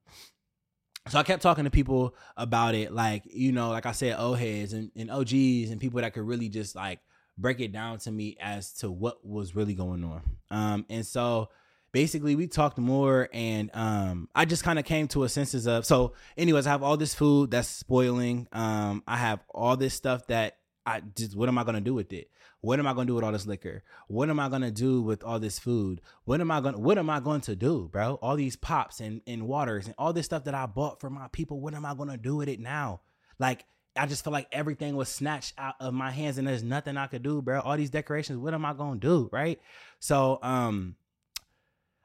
so 1.08 1.18
I 1.18 1.22
kept 1.22 1.42
talking 1.42 1.64
to 1.64 1.70
people 1.70 2.14
about 2.36 2.74
it, 2.74 2.92
like, 2.92 3.22
you 3.24 3.50
know, 3.50 3.70
like 3.70 3.86
I 3.86 3.92
said, 3.92 4.18
old 4.18 4.38
heads 4.38 4.74
and, 4.74 4.90
and 4.94 5.10
OGs 5.10 5.70
and 5.70 5.80
people 5.80 6.00
that 6.02 6.12
could 6.12 6.26
really 6.26 6.50
just 6.50 6.76
like 6.76 7.00
break 7.38 7.60
it 7.60 7.72
down 7.72 7.98
to 8.00 8.10
me 8.10 8.36
as 8.40 8.72
to 8.74 8.90
what 8.90 9.24
was 9.24 9.54
really 9.54 9.74
going 9.74 10.04
on. 10.04 10.22
Um, 10.50 10.86
and 10.90 11.06
so 11.06 11.48
basically 11.92 12.36
we 12.36 12.46
talked 12.46 12.76
more 12.76 13.30
and 13.32 13.70
um 13.74 14.28
I 14.34 14.44
just 14.44 14.62
kind 14.62 14.78
of 14.78 14.84
came 14.84 15.08
to 15.08 15.24
a 15.24 15.28
senses 15.28 15.66
of 15.66 15.86
so 15.86 16.12
anyways, 16.36 16.66
I 16.66 16.70
have 16.70 16.82
all 16.82 16.96
this 16.96 17.14
food 17.14 17.50
that's 17.50 17.68
spoiling. 17.68 18.46
Um, 18.52 19.02
I 19.06 19.16
have 19.16 19.40
all 19.48 19.76
this 19.76 19.94
stuff 19.94 20.26
that 20.26 20.57
I 20.88 21.02
just 21.14 21.36
what 21.36 21.48
am 21.48 21.58
I 21.58 21.64
gonna 21.64 21.80
do 21.80 21.94
with 21.94 22.12
it? 22.12 22.30
What 22.60 22.78
am 22.78 22.86
I 22.86 22.94
gonna 22.94 23.06
do 23.06 23.14
with 23.14 23.24
all 23.24 23.32
this 23.32 23.46
liquor? 23.46 23.82
What 24.08 24.30
am 24.30 24.40
I 24.40 24.48
gonna 24.48 24.70
do 24.70 25.02
with 25.02 25.22
all 25.22 25.38
this 25.38 25.58
food? 25.58 26.00
What 26.24 26.40
am 26.40 26.50
I 26.50 26.60
gonna 26.60 26.78
what 26.78 26.96
am 26.96 27.10
I 27.10 27.20
going 27.20 27.42
to 27.42 27.54
do, 27.54 27.88
bro? 27.92 28.14
All 28.22 28.36
these 28.36 28.56
pops 28.56 29.00
and, 29.00 29.20
and 29.26 29.46
waters 29.46 29.86
and 29.86 29.94
all 29.98 30.12
this 30.12 30.26
stuff 30.26 30.44
that 30.44 30.54
I 30.54 30.66
bought 30.66 31.00
for 31.00 31.10
my 31.10 31.28
people, 31.28 31.60
what 31.60 31.74
am 31.74 31.84
I 31.84 31.94
gonna 31.94 32.16
do 32.16 32.36
with 32.36 32.48
it 32.48 32.58
now? 32.58 33.02
Like 33.38 33.66
I 33.94 34.06
just 34.06 34.24
feel 34.24 34.32
like 34.32 34.48
everything 34.50 34.96
was 34.96 35.08
snatched 35.08 35.54
out 35.58 35.74
of 35.80 35.92
my 35.92 36.10
hands 36.10 36.38
and 36.38 36.48
there's 36.48 36.62
nothing 36.62 36.96
I 36.96 37.06
could 37.06 37.22
do, 37.22 37.42
bro. 37.42 37.60
All 37.60 37.76
these 37.76 37.90
decorations, 37.90 38.38
what 38.38 38.54
am 38.54 38.64
I 38.64 38.72
gonna 38.72 38.98
do? 38.98 39.28
Right. 39.30 39.60
So 40.00 40.38
um 40.42 40.96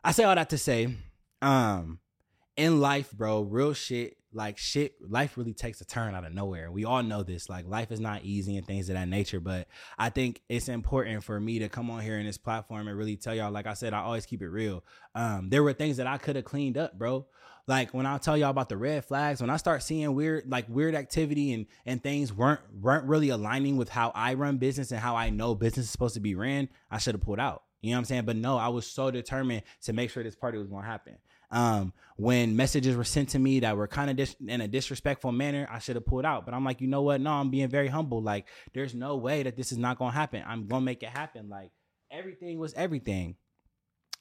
I 0.03 0.11
say 0.11 0.25
all 0.25 0.36
that 0.36 0.49
to 0.49 0.57
say, 0.57 0.93
um, 1.41 1.99
in 2.56 2.80
life, 2.80 3.12
bro, 3.12 3.41
real 3.41 3.74
shit 3.74 4.18
like 4.34 4.58
shit 4.58 4.95
life 5.08 5.38
really 5.38 5.54
takes 5.54 5.80
a 5.82 5.86
turn 5.86 6.16
out 6.16 6.26
of 6.26 6.34
nowhere. 6.34 6.72
We 6.72 6.86
all 6.86 7.04
know 7.04 7.24
this 7.24 7.49
like 7.49 7.68
life 7.68 7.91
is 7.91 7.99
not 7.99 8.24
easy 8.24 8.58
and 8.58 8.66
things 8.66 8.89
of 8.89 8.95
that 8.95 9.08
nature 9.08 9.39
but 9.39 9.68
i 9.97 10.10
think 10.10 10.41
it's 10.49 10.70
important 10.70 11.24
for 11.24 11.39
me 11.39 11.60
to 11.60 11.70
come 11.70 11.89
on 11.89 12.01
here 12.01 12.18
in 12.18 12.26
this 12.26 12.38
platform 12.38 12.88
and 12.88 12.97
really 12.97 13.16
tell 13.16 13.36
y'all 13.36 13.51
like 13.51 13.68
i 13.68 13.74
said 13.74 13.93
i 13.93 13.99
always 13.99 14.26
keep 14.26 14.41
it 14.41 14.49
real. 14.49 14.84
Um 15.16 15.49
there 15.49 15.64
were 15.64 15.74
things 15.74 15.97
that 15.97 16.08
i 16.08 16.18
could 16.18 16.36
have 16.36 16.45
cleaned 16.45 16.78
up 16.78 16.97
bro. 16.97 17.26
Like 17.68 17.93
when 17.93 18.06
i 18.06 18.18
tell 18.18 18.36
y'all 18.36 18.49
about 18.49 18.70
the 18.70 18.78
red 18.78 19.06
flags 19.06 19.39
when 19.39 19.49
i 19.49 19.58
start 19.58 19.84
seeing 19.84 20.14
weird 20.16 20.49
like 20.49 20.68
weird 20.68 20.95
activity 20.95 21.54
and 21.54 21.66
and 21.86 22.01
things 22.01 22.34
weren't 22.34 22.62
weren't 22.82 23.06
really 23.06 23.30
aligning 23.30 23.78
with 23.78 23.89
how 23.89 24.12
i 24.16 24.34
run 24.34 24.58
business 24.58 24.91
and 24.91 24.99
how 24.99 25.16
i 25.16 25.30
know 25.30 25.56
business 25.56 25.86
is 25.86 25.91
supposed 25.91 26.16
to 26.16 26.20
be 26.20 26.36
ran 26.36 26.68
i 26.91 26.97
should 26.97 27.16
have 27.16 27.22
pulled 27.22 27.39
out. 27.39 27.64
You 27.82 27.91
know 27.91 27.97
what 27.97 27.99
i'm 27.99 28.06
saying? 28.06 28.26
But 28.26 28.36
no 28.36 28.58
i 28.58 28.68
was 28.68 28.88
so 28.88 29.12
determined 29.12 29.64
to 29.84 29.93
make 29.93 30.10
sure 30.10 30.24
this 30.24 30.36
party 30.36 30.58
was 30.58 30.70
to 30.70 30.76
happen 30.78 31.18
Um, 31.54 31.93
when 32.18 32.56
messages 32.56 32.95
were 32.95 33.04
sent 33.04 33.30
to 33.30 33.39
me 33.39 33.62
that 33.62 33.78
were 33.78 33.88
kind 33.88 34.10
of 34.10 34.18
dis- 34.18 34.36
in 34.45 34.60
a 34.60 34.68
disrespectful 34.68 35.32
manner, 35.32 35.68
I 35.72 35.80
should 35.80 35.95
have 35.95 36.06
pulled 36.06 36.26
out. 36.26 36.45
But 36.45 36.54
I'm 36.54 36.66
like, 36.66 36.82
you 36.82 36.88
know 36.88 37.04
what? 37.04 37.22
No, 37.22 37.32
I'm 37.32 37.49
being 37.49 37.70
very 37.70 37.88
humble. 37.88 38.22
Like, 38.22 38.47
there's 38.74 38.93
no 38.93 39.16
way 39.16 39.43
that 39.43 39.56
this 39.56 39.72
is 39.72 39.78
not 39.78 39.97
gonna 39.97 40.12
happen. 40.12 40.43
I'm 40.45 40.68
gonna 40.68 40.84
make 40.84 41.04
it 41.04 41.10
happen. 41.10 41.49
Like, 41.49 41.72
everything 42.12 42.60
was 42.60 42.74
everything. 42.74 43.36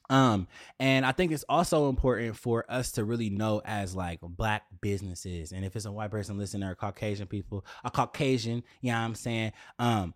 Um, 0.09 0.47
and 0.79 1.05
I 1.05 1.11
think 1.11 1.31
it's 1.31 1.45
also 1.47 1.89
important 1.89 2.35
for 2.35 2.65
us 2.69 2.91
to 2.93 3.03
really 3.03 3.29
know 3.29 3.61
as 3.63 3.95
like 3.95 4.19
black 4.21 4.63
businesses, 4.81 5.51
and 5.51 5.63
if 5.63 5.75
it's 5.75 5.85
a 5.85 5.91
white 5.91 6.11
person 6.11 6.37
listening 6.37 6.67
or 6.67 6.75
Caucasian 6.75 7.27
people, 7.27 7.65
a 7.83 7.89
Caucasian, 7.89 8.63
you 8.81 8.91
know 8.91 8.99
what 8.99 9.05
I'm 9.05 9.15
saying? 9.15 9.53
Um, 9.79 10.13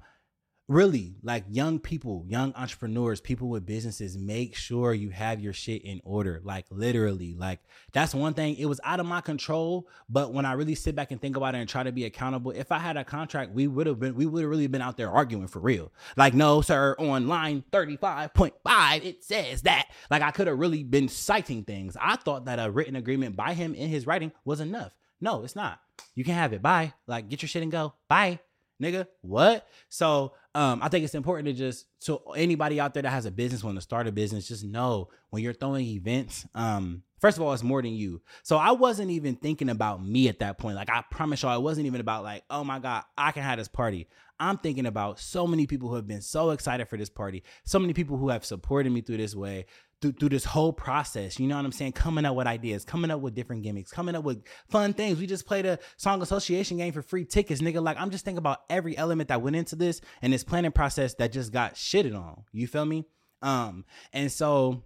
really 0.68 1.16
like 1.24 1.46
young 1.50 1.80
people 1.80 2.26
young 2.28 2.54
entrepreneurs 2.56 3.22
people 3.22 3.48
with 3.48 3.66
businesses 3.66 4.18
make 4.18 4.54
sure 4.54 4.94
you 4.94 5.10
have 5.10 5.40
your 5.40 5.54
shit 5.54 5.82
in 5.84 6.02
order 6.04 6.42
like 6.44 6.66
literally 6.70 7.34
like 7.36 7.60
that's 7.94 8.14
one 8.14 8.34
thing. 8.34 8.56
It 8.58 8.66
was 8.66 8.82
out 8.84 9.00
of 9.00 9.06
my 9.06 9.22
control 9.22 9.88
but 10.10 10.34
when 10.34 10.46
i 10.46 10.52
really 10.52 10.76
sit 10.76 10.94
back 10.94 11.12
and 11.12 11.22
think 11.22 11.38
about 11.38 11.56
it 11.56 11.60
and 11.60 11.70
try 11.70 11.84
to 11.84 11.92
be 11.94 12.04
accountable 12.04 12.52
if 12.52 12.72
i 12.72 12.80
had 12.80 12.98
a 12.98 13.06
contract 13.06 13.54
we 13.54 13.68
would 13.68 13.88
have 13.88 14.00
been 14.00 14.14
we 14.16 14.26
would 14.26 14.42
have 14.42 14.50
really 14.50 14.68
been 14.68 14.82
out 14.82 14.98
there 14.98 15.10
arguing 15.10 15.48
for 15.48 15.60
real. 15.60 15.92
Like 16.18 16.34
no 16.34 16.60
sir 16.62 16.96
on 17.00 17.28
line 17.28 17.64
35.5 17.72 19.06
it 19.06 19.24
says 19.24 19.62
that. 19.62 19.88
Like 20.12 20.22
i 20.22 20.32
could 20.32 20.48
have 20.48 20.60
really 20.60 20.84
been 20.84 21.08
citing 21.08 21.64
things. 21.64 21.96
I 22.00 22.18
thought 22.18 22.46
that 22.46 22.60
a 22.60 22.70
written 22.70 22.98
agreement 22.98 23.38
by 23.38 23.54
him 23.54 23.74
in 23.74 23.88
his 23.90 24.06
writing 24.06 24.34
was 24.44 24.60
enough. 24.60 24.92
No 25.22 25.46
it's 25.46 25.56
not. 25.56 25.80
You 26.14 26.26
can 26.26 26.34
have 26.34 26.52
it. 26.52 26.62
Bye. 26.62 26.94
Like 27.08 27.30
get 27.30 27.42
your 27.42 27.48
shit 27.48 27.64
and 27.64 27.72
go. 27.72 27.94
Bye 28.10 28.40
nigga 28.82 29.08
what 29.22 29.68
so 29.90 30.34
um, 30.58 30.82
I 30.82 30.90
think 30.90 31.06
it's 31.06 31.14
important 31.14 31.46
to 31.46 31.54
just 31.54 31.86
to 32.06 32.20
anybody 32.36 32.80
out 32.80 32.96
there 32.96 33.04
that 33.04 33.12
has 33.12 33.28
a 33.28 33.32
business 33.32 33.64
want 33.64 33.78
to 33.78 33.82
start 33.82 34.08
a 34.08 34.12
business, 34.12 34.48
just 34.48 34.64
know 34.64 35.10
when 35.30 35.44
you're 35.44 35.54
throwing 35.54 35.86
events, 35.86 36.48
um, 36.56 37.04
first 37.22 37.38
of 37.38 37.44
all, 37.44 37.54
it's 37.54 37.62
more 37.62 37.80
than 37.84 37.94
you. 37.94 38.24
So 38.42 38.58
I 38.58 38.72
wasn't 38.72 39.12
even 39.12 39.36
thinking 39.36 39.70
about 39.70 40.04
me 40.04 40.30
at 40.30 40.40
that 40.40 40.58
point. 40.58 40.76
Like 40.76 40.90
I 40.90 41.04
promise 41.12 41.44
y'all, 41.44 41.56
it 41.56 41.62
wasn't 41.62 41.86
even 41.86 42.02
about 42.02 42.24
like, 42.24 42.44
oh 42.50 42.64
my 42.64 42.80
God, 42.80 43.04
I 43.16 43.32
can 43.34 43.44
have 43.44 43.60
this 43.60 43.68
party. 43.68 44.08
I'm 44.40 44.58
thinking 44.58 44.88
about 44.88 45.20
so 45.20 45.46
many 45.46 45.68
people 45.68 45.90
who 45.90 45.96
have 45.96 46.08
been 46.08 46.24
so 46.24 46.50
excited 46.50 46.88
for 46.88 46.98
this 46.98 47.10
party, 47.12 47.44
so 47.64 47.78
many 47.78 47.94
people 47.94 48.18
who 48.18 48.30
have 48.30 48.44
supported 48.44 48.92
me 48.92 49.02
through 49.02 49.18
this 49.18 49.36
way, 49.36 49.68
through, 50.02 50.14
through 50.14 50.30
this 50.30 50.46
whole 50.46 50.74
process. 50.74 51.40
You 51.40 51.48
know 51.48 51.56
what 51.56 51.66
I'm 51.66 51.72
saying? 51.72 51.94
Coming 51.94 52.26
up 52.26 52.36
with 52.36 52.48
ideas, 52.48 52.86
coming 52.86 53.12
up 53.12 53.22
with 53.22 53.36
different 53.36 53.64
gimmicks, 53.64 53.92
coming 53.92 54.16
up 54.16 54.24
with 54.24 54.44
fun 54.70 54.94
things. 54.94 55.20
We 55.20 55.28
just 55.28 55.46
played 55.46 55.66
a 55.66 55.80
song 55.98 56.22
association 56.22 56.78
game 56.78 56.94
for 56.94 57.02
free 57.02 57.26
tickets, 57.26 57.62
nigga. 57.62 57.82
Like 57.82 58.00
I'm 58.00 58.10
just 58.10 58.26
thinking 58.26 58.40
about 58.40 58.62
every 58.70 58.98
element 58.98 59.30
that 59.30 59.42
went 59.42 59.56
into 59.56 59.76
this 59.76 60.02
and 60.22 60.32
this 60.32 60.44
planning 60.44 60.72
process 60.72 61.16
that 61.16 61.32
just 61.32 61.52
got 61.52 61.76
shitted 61.76 62.16
on. 62.16 62.44
You 62.52 62.68
feel 62.68 62.86
me? 62.86 63.06
Um, 63.42 63.86
and 64.14 64.32
so 64.32 64.84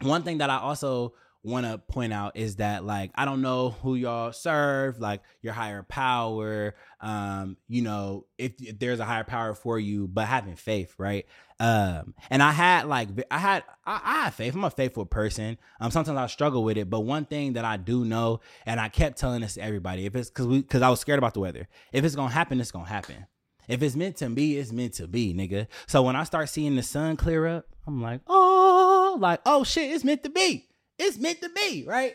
one 0.00 0.22
thing 0.22 0.38
that 0.38 0.50
I 0.50 0.58
also 0.58 1.14
want 1.44 1.66
to 1.66 1.78
point 1.78 2.12
out 2.12 2.36
is 2.36 2.56
that 2.56 2.84
like 2.84 3.10
I 3.14 3.24
don't 3.24 3.42
know 3.42 3.70
who 3.70 3.94
y'all 3.94 4.32
serve, 4.32 4.98
like 4.98 5.22
your 5.40 5.52
higher 5.52 5.82
power, 5.82 6.74
um, 7.00 7.56
you 7.68 7.82
know, 7.82 8.26
if, 8.36 8.52
if 8.60 8.78
there's 8.78 9.00
a 9.00 9.04
higher 9.04 9.24
power 9.24 9.54
for 9.54 9.78
you, 9.78 10.08
but 10.08 10.26
having 10.26 10.56
faith, 10.56 10.94
right? 10.98 11.26
Um, 11.60 12.14
and 12.30 12.40
I 12.42 12.52
had 12.52 12.86
like 12.86 13.08
I 13.30 13.38
had 13.38 13.64
I, 13.84 14.00
I 14.04 14.24
have 14.24 14.34
faith. 14.34 14.54
I'm 14.54 14.64
a 14.64 14.70
faithful 14.70 15.04
person. 15.06 15.58
Um, 15.80 15.90
sometimes 15.90 16.16
I 16.16 16.26
struggle 16.28 16.62
with 16.62 16.78
it, 16.78 16.88
but 16.88 17.00
one 17.00 17.24
thing 17.24 17.54
that 17.54 17.64
I 17.64 17.76
do 17.76 18.04
know, 18.04 18.40
and 18.64 18.78
I 18.80 18.88
kept 18.88 19.18
telling 19.18 19.40
this 19.40 19.54
to 19.54 19.62
everybody, 19.62 20.06
if 20.06 20.14
it's 20.14 20.30
because 20.30 20.46
we 20.46 20.62
because 20.62 20.82
I 20.82 20.88
was 20.88 21.00
scared 21.00 21.18
about 21.18 21.34
the 21.34 21.40
weather. 21.40 21.66
If 21.92 22.04
it's 22.04 22.14
gonna 22.14 22.32
happen, 22.32 22.60
it's 22.60 22.70
gonna 22.70 22.88
happen. 22.88 23.26
If 23.66 23.82
it's 23.82 23.96
meant 23.96 24.16
to 24.18 24.30
be, 24.30 24.56
it's 24.56 24.72
meant 24.72 24.94
to 24.94 25.06
be, 25.08 25.34
nigga. 25.34 25.66
So 25.86 26.02
when 26.02 26.16
I 26.16 26.24
start 26.24 26.48
seeing 26.48 26.76
the 26.76 26.82
sun 26.82 27.16
clear 27.16 27.46
up, 27.46 27.66
I'm 27.86 28.00
like, 28.00 28.20
oh, 28.28 29.18
like 29.20 29.40
oh 29.44 29.64
shit, 29.64 29.90
it's 29.90 30.04
meant 30.04 30.22
to 30.22 30.30
be. 30.30 30.68
It's 30.96 31.18
meant 31.18 31.40
to 31.42 31.48
be, 31.48 31.84
right? 31.86 32.14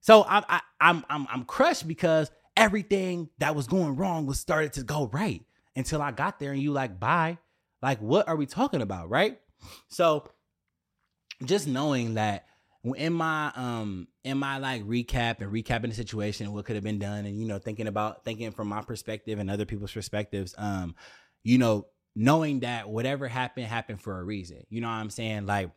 So 0.00 0.24
I'm 0.26 0.44
I, 0.48 0.60
I'm 0.80 1.04
I'm 1.10 1.26
I'm 1.30 1.44
crushed 1.44 1.86
because 1.86 2.30
everything 2.56 3.28
that 3.38 3.54
was 3.54 3.66
going 3.66 3.96
wrong 3.96 4.24
was 4.24 4.40
started 4.40 4.72
to 4.74 4.82
go 4.82 5.08
right 5.12 5.42
until 5.76 6.00
I 6.00 6.10
got 6.10 6.38
there 6.38 6.52
and 6.52 6.62
you 6.62 6.72
like 6.72 6.98
bye. 6.98 7.36
Like 7.82 8.00
what 8.00 8.28
are 8.28 8.36
we 8.36 8.46
talking 8.46 8.82
about, 8.82 9.10
right? 9.10 9.38
So 9.88 10.28
just 11.44 11.66
knowing 11.66 12.14
that 12.14 12.46
in 12.96 13.12
my 13.12 13.52
um 13.54 14.08
in 14.24 14.38
my 14.38 14.58
like 14.58 14.82
recap 14.84 15.40
and 15.40 15.52
recapping 15.52 15.88
the 15.88 15.94
situation 15.94 16.52
what 16.52 16.64
could 16.64 16.76
have 16.76 16.84
been 16.84 16.98
done 16.98 17.26
and 17.26 17.38
you 17.38 17.46
know 17.46 17.58
thinking 17.58 17.86
about 17.88 18.24
thinking 18.24 18.50
from 18.50 18.68
my 18.68 18.80
perspective 18.82 19.38
and 19.38 19.50
other 19.50 19.64
people's 19.64 19.92
perspectives 19.92 20.54
um 20.58 20.94
you 21.42 21.58
know 21.58 21.86
knowing 22.18 22.60
that 22.60 22.88
whatever 22.88 23.28
happened 23.28 23.66
happened 23.66 24.02
for 24.02 24.18
a 24.18 24.24
reason. 24.24 24.64
You 24.68 24.80
know 24.80 24.88
what 24.88 24.94
i'm 24.94 25.10
saying? 25.10 25.46
Like 25.46 25.70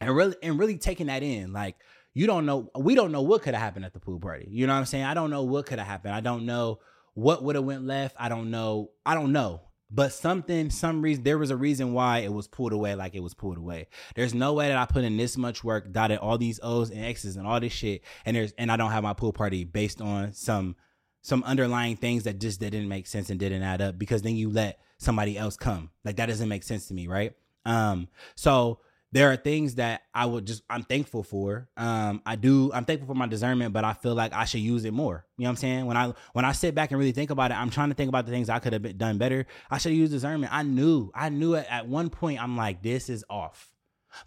and 0.00 0.14
really 0.16 0.34
and 0.42 0.58
really 0.58 0.78
taking 0.78 1.06
that 1.06 1.22
in. 1.22 1.52
Like 1.52 1.76
you 2.14 2.26
don't 2.26 2.46
know 2.46 2.70
we 2.76 2.94
don't 2.94 3.12
know 3.12 3.22
what 3.22 3.42
could 3.42 3.54
have 3.54 3.62
happened 3.62 3.84
at 3.84 3.92
the 3.92 4.00
pool 4.00 4.18
party. 4.18 4.48
You 4.50 4.66
know 4.66 4.72
what 4.72 4.80
i'm 4.80 4.86
saying? 4.86 5.04
I 5.04 5.14
don't 5.14 5.30
know 5.30 5.44
what 5.44 5.66
could 5.66 5.78
have 5.78 5.86
happened. 5.86 6.14
I 6.14 6.20
don't 6.20 6.46
know 6.46 6.80
what 7.12 7.42
would 7.42 7.56
have 7.56 7.64
went 7.64 7.86
left. 7.86 8.16
I 8.18 8.28
don't 8.28 8.50
know 8.50 8.90
i 9.04 9.14
don't 9.14 9.32
know 9.32 9.60
but 9.90 10.12
something 10.12 10.70
some 10.70 11.02
reason 11.02 11.24
there 11.24 11.38
was 11.38 11.50
a 11.50 11.56
reason 11.56 11.92
why 11.92 12.18
it 12.18 12.32
was 12.32 12.46
pulled 12.46 12.72
away 12.72 12.94
like 12.94 13.14
it 13.14 13.22
was 13.22 13.34
pulled 13.34 13.58
away. 13.58 13.88
There's 14.14 14.34
no 14.34 14.54
way 14.54 14.68
that 14.68 14.76
i 14.76 14.86
put 14.86 15.04
in 15.04 15.16
this 15.16 15.36
much 15.36 15.64
work 15.64 15.92
dotted 15.92 16.18
all 16.18 16.38
these 16.38 16.60
o's 16.62 16.90
and 16.90 17.04
x's 17.04 17.36
and 17.36 17.46
all 17.46 17.60
this 17.60 17.72
shit 17.72 18.02
and 18.24 18.36
there's 18.36 18.52
and 18.52 18.70
i 18.70 18.76
don't 18.76 18.92
have 18.92 19.02
my 19.02 19.14
pool 19.14 19.32
party 19.32 19.64
based 19.64 20.00
on 20.00 20.32
some 20.32 20.76
some 21.22 21.42
underlying 21.44 21.96
things 21.96 22.24
that 22.24 22.38
just 22.38 22.60
didn't 22.60 22.88
make 22.88 23.06
sense 23.06 23.30
and 23.30 23.38
didn't 23.38 23.62
add 23.62 23.82
up 23.82 23.98
because 23.98 24.22
then 24.22 24.36
you 24.36 24.48
let 24.48 24.80
somebody 24.98 25.36
else 25.36 25.56
come. 25.56 25.90
Like 26.04 26.16
that 26.16 26.26
doesn't 26.26 26.48
make 26.48 26.62
sense 26.62 26.88
to 26.88 26.94
me 26.94 27.06
right? 27.06 27.34
Um 27.64 28.08
so 28.34 28.80
there 29.12 29.32
are 29.32 29.36
things 29.36 29.74
that 29.76 30.02
I 30.14 30.26
would 30.26 30.46
just 30.46 30.62
I'm 30.70 30.84
thankful 30.84 31.22
for. 31.22 31.68
Um, 31.76 32.22
I 32.24 32.36
do 32.36 32.70
I'm 32.72 32.84
thankful 32.84 33.08
for 33.08 33.18
my 33.18 33.26
discernment, 33.26 33.72
but 33.72 33.84
I 33.84 33.92
feel 33.92 34.14
like 34.14 34.32
I 34.32 34.44
should 34.44 34.60
use 34.60 34.84
it 34.84 34.92
more. 34.92 35.26
You 35.36 35.44
know 35.44 35.48
what 35.48 35.50
I'm 35.50 35.56
saying? 35.56 35.86
When 35.86 35.96
I 35.96 36.12
when 36.32 36.44
I 36.44 36.52
sit 36.52 36.74
back 36.74 36.90
and 36.90 36.98
really 36.98 37.12
think 37.12 37.30
about 37.30 37.50
it, 37.50 37.54
I'm 37.54 37.70
trying 37.70 37.88
to 37.88 37.94
think 37.94 38.08
about 38.08 38.26
the 38.26 38.32
things 38.32 38.48
I 38.48 38.58
could 38.60 38.72
have 38.72 38.98
done 38.98 39.18
better. 39.18 39.46
I 39.70 39.78
should 39.78 39.92
use 39.92 40.10
discernment. 40.10 40.52
I 40.52 40.62
knew 40.62 41.10
I 41.14 41.28
knew 41.28 41.54
it 41.54 41.66
at 41.68 41.88
one 41.88 42.10
point. 42.10 42.42
I'm 42.42 42.56
like, 42.56 42.82
this 42.82 43.08
is 43.08 43.24
off. 43.28 43.70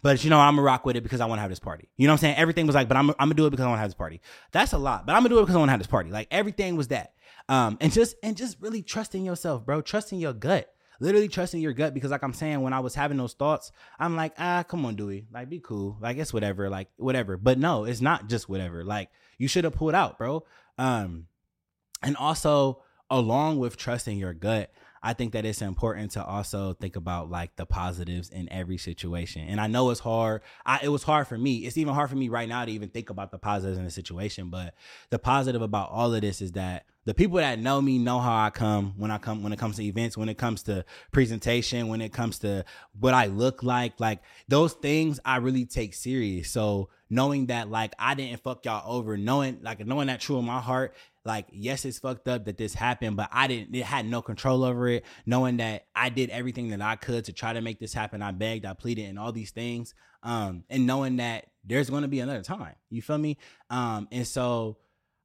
But 0.02 0.22
you 0.24 0.30
know, 0.30 0.38
I'm 0.38 0.54
gonna 0.56 0.62
rock 0.62 0.84
with 0.84 0.96
it 0.96 1.02
because 1.02 1.20
I 1.20 1.26
want 1.26 1.38
to 1.38 1.42
have 1.42 1.50
this 1.50 1.60
party. 1.60 1.88
You 1.96 2.06
know 2.06 2.12
what 2.12 2.18
I'm 2.18 2.20
saying? 2.20 2.36
Everything 2.36 2.66
was 2.66 2.74
like, 2.74 2.88
but 2.88 2.96
I'm, 2.96 3.10
I'm 3.10 3.16
gonna 3.18 3.34
do 3.34 3.46
it 3.46 3.50
because 3.50 3.64
I 3.64 3.68
want 3.68 3.78
to 3.78 3.82
have 3.82 3.90
this 3.90 3.94
party. 3.94 4.20
That's 4.52 4.72
a 4.72 4.78
lot, 4.78 5.06
but 5.06 5.12
I'm 5.12 5.20
gonna 5.20 5.30
do 5.30 5.38
it 5.38 5.42
because 5.42 5.56
I 5.56 5.58
want 5.58 5.68
to 5.68 5.72
have 5.72 5.80
this 5.80 5.86
party. 5.86 6.10
Like 6.10 6.28
everything 6.30 6.76
was 6.76 6.88
that. 6.88 7.14
Um, 7.48 7.76
and 7.80 7.92
just 7.92 8.16
and 8.22 8.36
just 8.36 8.58
really 8.60 8.82
trusting 8.82 9.24
yourself, 9.24 9.64
bro. 9.64 9.82
Trusting 9.82 10.18
your 10.18 10.32
gut 10.32 10.74
literally 11.00 11.28
trusting 11.28 11.60
your 11.60 11.72
gut 11.72 11.94
because 11.94 12.10
like 12.10 12.22
I'm 12.22 12.32
saying, 12.32 12.60
when 12.60 12.72
I 12.72 12.80
was 12.80 12.94
having 12.94 13.16
those 13.16 13.34
thoughts, 13.34 13.72
I'm 13.98 14.16
like, 14.16 14.34
ah, 14.38 14.64
come 14.66 14.84
on, 14.86 14.96
Dewey. 14.96 15.26
Like, 15.32 15.48
be 15.48 15.60
cool. 15.60 15.96
Like, 16.00 16.16
it's 16.16 16.32
whatever. 16.32 16.68
Like, 16.70 16.88
whatever. 16.96 17.36
But 17.36 17.58
no, 17.58 17.84
it's 17.84 18.00
not 18.00 18.28
just 18.28 18.48
whatever. 18.48 18.84
Like, 18.84 19.10
you 19.38 19.48
should 19.48 19.64
have 19.64 19.74
pulled 19.74 19.94
out, 19.94 20.18
bro. 20.18 20.44
Um, 20.78 21.26
and 22.02 22.16
also 22.16 22.82
along 23.10 23.58
with 23.58 23.76
trusting 23.76 24.18
your 24.18 24.34
gut, 24.34 24.72
I 25.04 25.12
think 25.12 25.34
that 25.34 25.44
it's 25.44 25.60
important 25.60 26.12
to 26.12 26.24
also 26.24 26.72
think 26.72 26.96
about 26.96 27.30
like 27.30 27.54
the 27.56 27.66
positives 27.66 28.30
in 28.30 28.50
every 28.50 28.78
situation. 28.78 29.46
And 29.46 29.60
I 29.60 29.66
know 29.66 29.90
it's 29.90 30.00
hard. 30.00 30.40
I, 30.64 30.80
it 30.82 30.88
was 30.88 31.02
hard 31.02 31.28
for 31.28 31.36
me. 31.36 31.58
It's 31.58 31.76
even 31.76 31.92
hard 31.92 32.08
for 32.08 32.16
me 32.16 32.30
right 32.30 32.48
now 32.48 32.64
to 32.64 32.72
even 32.72 32.88
think 32.88 33.10
about 33.10 33.30
the 33.30 33.36
positives 33.36 33.76
in 33.76 33.84
the 33.84 33.90
situation. 33.90 34.48
But 34.48 34.74
the 35.10 35.18
positive 35.18 35.60
about 35.60 35.90
all 35.90 36.14
of 36.14 36.22
this 36.22 36.40
is 36.40 36.52
that 36.52 36.86
the 37.04 37.12
people 37.12 37.36
that 37.36 37.58
know 37.58 37.82
me 37.82 37.98
know 37.98 38.18
how 38.18 38.46
I 38.46 38.48
come 38.48 38.94
when 38.96 39.10
I 39.10 39.18
come 39.18 39.42
when 39.42 39.52
it 39.52 39.58
comes 39.58 39.76
to 39.76 39.84
events, 39.84 40.16
when 40.16 40.30
it 40.30 40.38
comes 40.38 40.62
to 40.64 40.86
presentation, 41.12 41.88
when 41.88 42.00
it 42.00 42.14
comes 42.14 42.38
to 42.38 42.64
what 42.98 43.12
I 43.12 43.26
look 43.26 43.62
like, 43.62 44.00
like 44.00 44.22
those 44.48 44.72
things 44.72 45.20
I 45.22 45.36
really 45.36 45.66
take 45.66 45.92
serious. 45.92 46.50
So 46.50 46.88
knowing 47.10 47.46
that 47.46 47.70
like 47.70 47.92
I 47.98 48.14
didn't 48.14 48.42
fuck 48.42 48.64
y'all 48.64 48.90
over, 48.90 49.18
knowing 49.18 49.58
like 49.60 49.84
knowing 49.86 50.06
that 50.06 50.20
true 50.20 50.38
in 50.38 50.46
my 50.46 50.60
heart, 50.60 50.94
like 51.24 51.46
yes 51.50 51.84
it's 51.84 51.98
fucked 51.98 52.28
up 52.28 52.44
that 52.44 52.56
this 52.58 52.74
happened 52.74 53.16
but 53.16 53.28
i 53.32 53.46
didn't 53.46 53.74
it 53.74 53.84
had 53.84 54.06
no 54.06 54.20
control 54.20 54.64
over 54.64 54.88
it 54.88 55.04
knowing 55.26 55.56
that 55.56 55.86
i 55.94 56.08
did 56.08 56.30
everything 56.30 56.68
that 56.68 56.82
i 56.82 56.96
could 56.96 57.24
to 57.24 57.32
try 57.32 57.52
to 57.52 57.60
make 57.60 57.78
this 57.78 57.94
happen. 57.94 58.22
I 58.22 58.32
begged 58.32 58.66
i 58.66 58.74
pleaded 58.74 59.06
and 59.06 59.18
all 59.18 59.32
these 59.32 59.50
things 59.50 59.94
um 60.22 60.64
and 60.68 60.86
knowing 60.86 61.16
that 61.16 61.46
there's 61.64 61.88
going 61.88 62.02
to 62.02 62.08
be 62.08 62.20
another 62.20 62.42
time. 62.42 62.74
You 62.90 63.00
feel 63.00 63.18
me? 63.18 63.38
Um 63.70 64.08
and 64.12 64.26
so 64.26 64.78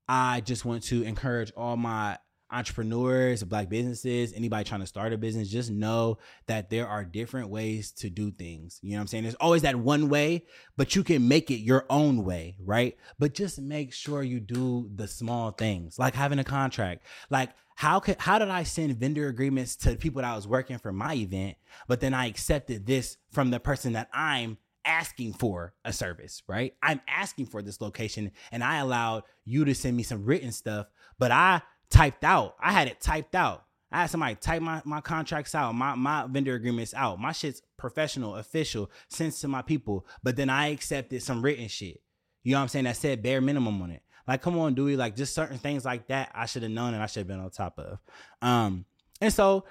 i 0.08 0.42
just 0.42 0.66
want 0.66 0.84
to 0.84 1.04
encourage 1.04 1.52
all 1.56 1.78
my 1.78 2.18
entrepreneurs, 2.52 3.44
black 3.44 3.70
businesses, 3.70 4.34
anybody 4.34 4.64
trying 4.64 4.82
to 4.82 4.88
start 4.88 5.14
a 5.14 5.18
business, 5.18 5.50
just 5.50 5.70
know 5.70 6.18
that 6.48 6.70
there 6.70 6.88
are 6.88 7.04
different 7.04 7.50
ways 7.50 7.92
to 7.92 8.10
do 8.10 8.32
things. 8.32 8.80
You 8.82 8.92
know 8.92 8.98
what 8.98 9.02
I'm 9.02 9.08
saying? 9.08 9.24
There's 9.24 9.36
always 9.36 9.62
that 9.64 9.76
one 9.76 10.10
way, 10.10 10.46
but 10.78 10.96
you 10.96 11.04
can 11.04 11.28
make 11.28 11.52
it 11.52 11.60
your 11.60 11.86
own 11.90 12.24
way, 12.24 12.56
right? 12.60 12.98
But 13.18 13.34
just 13.34 13.60
make 13.60 13.94
sure 13.94 14.24
you 14.24 14.40
do 14.40 14.90
the 14.96 15.08
small 15.08 15.52
things, 15.52 16.00
like 16.00 16.16
having 16.16 16.40
a 16.40 16.44
contract. 16.44 17.04
Like 17.30 17.52
how 17.76 18.02
could 18.02 18.18
how 18.20 18.40
did 18.40 18.50
I 18.50 18.64
send 18.64 18.98
vendor 18.98 19.28
agreements 19.28 19.78
to 19.78 19.96
people 19.96 20.22
that 20.22 20.30
I 20.30 20.36
was 20.36 20.46
working 20.46 20.78
for 20.80 20.92
my 20.92 21.14
event, 21.14 21.56
but 21.88 22.02
then 22.02 22.14
I 22.14 22.26
accepted 22.28 22.86
this 22.86 23.18
from 23.32 23.52
the 23.52 23.60
person 23.60 23.94
that 23.94 24.10
I'm 24.14 24.58
asking 24.84 25.34
for 25.34 25.74
a 25.86 25.94
service, 25.94 26.44
right? 26.48 26.74
I'm 26.82 27.00
asking 27.08 27.46
for 27.46 27.62
this 27.62 27.80
location 27.80 28.32
and 28.52 28.64
I 28.64 28.80
allowed 28.80 29.24
you 29.46 29.64
to 29.66 29.76
send 29.76 29.96
me 29.96 30.04
some 30.04 30.26
written 30.26 30.52
stuff, 30.52 30.88
but 31.18 31.32
I 31.32 31.62
typed 31.90 32.24
out. 32.24 32.56
I 32.60 32.72
had 32.72 32.88
it 32.88 33.00
typed 33.00 33.36
out. 33.36 33.66
I 33.92 34.02
had 34.02 34.10
somebody 34.10 34.36
type 34.36 34.62
my, 34.62 34.82
my 34.86 35.02
contracts 35.02 35.56
out, 35.56 35.74
my, 35.74 35.96
my 35.96 36.28
vendor 36.28 36.54
agreements 36.54 36.94
out. 36.94 37.20
My 37.20 37.32
shit's 37.32 37.62
professional, 37.78 38.36
official, 38.36 38.92
sent 39.08 39.34
to 39.36 39.48
my 39.48 39.62
people. 39.62 40.06
But 40.22 40.36
then 40.36 40.50
I 40.50 40.68
accepted 40.68 41.24
some 41.24 41.42
written 41.42 41.68
shit. 41.68 42.02
You 42.44 42.54
know 42.54 42.60
what 42.60 42.64
I'm 42.64 42.68
saying? 42.70 42.86
That 42.86 42.98
said 42.98 43.24
bare 43.24 43.42
minimum 43.42 43.82
on 43.82 43.92
it. 43.92 44.04
Like, 44.28 44.44
come 44.44 44.60
on, 44.60 44.76
Dewey. 44.76 44.96
Like, 44.96 45.16
just 45.16 45.34
certain 45.34 45.58
things 45.58 45.86
like 45.86 46.08
that 46.08 46.32
I 46.36 46.46
should 46.46 46.62
have 46.62 46.72
known 46.72 46.94
and 46.94 47.02
I 47.02 47.08
should 47.08 47.22
have 47.22 47.28
been 47.28 47.40
on 47.40 47.50
top 47.50 47.80
of. 47.80 47.98
Um, 48.42 48.86
and 49.22 49.34
so 49.34 49.66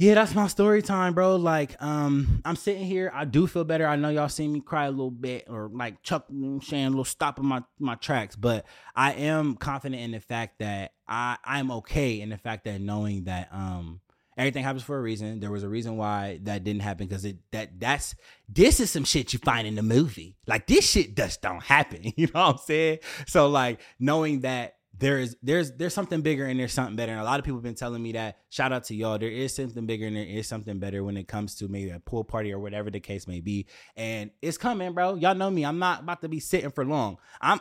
yeah, 0.00 0.14
that's 0.14 0.34
my 0.34 0.46
story 0.46 0.80
time, 0.80 1.12
bro. 1.12 1.36
Like, 1.36 1.76
um, 1.82 2.40
I'm 2.46 2.56
sitting 2.56 2.86
here. 2.86 3.12
I 3.14 3.26
do 3.26 3.46
feel 3.46 3.64
better. 3.64 3.86
I 3.86 3.96
know 3.96 4.08
y'all 4.08 4.30
seen 4.30 4.50
me 4.50 4.62
cry 4.62 4.86
a 4.86 4.90
little 4.90 5.10
bit 5.10 5.44
or 5.46 5.68
like 5.70 6.02
chuck, 6.02 6.24
saying 6.62 6.86
a 6.86 6.88
little 6.88 7.04
stop 7.04 7.38
in 7.38 7.44
my 7.44 7.62
my 7.78 7.96
tracks, 7.96 8.34
but 8.34 8.64
I 8.96 9.12
am 9.12 9.56
confident 9.56 10.00
in 10.00 10.12
the 10.12 10.20
fact 10.20 10.60
that 10.60 10.94
I 11.06 11.36
I'm 11.44 11.70
okay 11.70 12.22
in 12.22 12.30
the 12.30 12.38
fact 12.38 12.64
that 12.64 12.80
knowing 12.80 13.24
that 13.24 13.50
um 13.52 14.00
everything 14.38 14.64
happens 14.64 14.84
for 14.84 14.96
a 14.96 15.02
reason. 15.02 15.38
There 15.38 15.50
was 15.50 15.64
a 15.64 15.68
reason 15.68 15.98
why 15.98 16.40
that 16.44 16.64
didn't 16.64 16.80
happen 16.80 17.06
because 17.06 17.26
it 17.26 17.36
that 17.50 17.78
that's 17.78 18.14
this 18.48 18.80
is 18.80 18.90
some 18.90 19.04
shit 19.04 19.34
you 19.34 19.38
find 19.38 19.68
in 19.68 19.74
the 19.74 19.82
movie. 19.82 20.34
Like 20.46 20.66
this 20.66 20.88
shit 20.88 21.14
just 21.14 21.42
don't 21.42 21.62
happen. 21.62 22.14
You 22.16 22.28
know 22.28 22.46
what 22.46 22.54
I'm 22.54 22.58
saying? 22.58 23.00
So 23.26 23.50
like 23.50 23.80
knowing 23.98 24.40
that 24.40 24.76
there 25.00 25.18
is 25.18 25.34
there's 25.42 25.72
there's 25.72 25.94
something 25.94 26.20
bigger 26.20 26.44
and 26.44 26.60
there's 26.60 26.72
something 26.72 26.94
better. 26.94 27.12
And 27.12 27.20
a 27.20 27.24
lot 27.24 27.38
of 27.38 27.44
people 27.44 27.56
have 27.56 27.64
been 27.64 27.74
telling 27.74 28.02
me 28.02 28.12
that. 28.12 28.38
Shout 28.50 28.72
out 28.72 28.84
to 28.84 28.94
y'all. 28.94 29.18
There 29.18 29.30
is 29.30 29.54
something 29.54 29.86
bigger 29.86 30.06
and 30.06 30.14
there 30.16 30.26
is 30.26 30.46
something 30.46 30.78
better 30.78 31.02
when 31.02 31.16
it 31.16 31.26
comes 31.26 31.54
to 31.56 31.68
maybe 31.68 31.90
a 31.90 32.00
pool 32.00 32.22
party 32.22 32.52
or 32.52 32.58
whatever 32.58 32.90
the 32.90 33.00
case 33.00 33.26
may 33.26 33.40
be. 33.40 33.66
And 33.96 34.30
it's 34.42 34.58
coming, 34.58 34.92
bro. 34.92 35.14
Y'all 35.14 35.34
know 35.34 35.50
me. 35.50 35.64
I'm 35.64 35.78
not 35.78 36.02
about 36.02 36.20
to 36.20 36.28
be 36.28 36.38
sitting 36.38 36.70
for 36.70 36.84
long. 36.84 37.16
I'm 37.40 37.60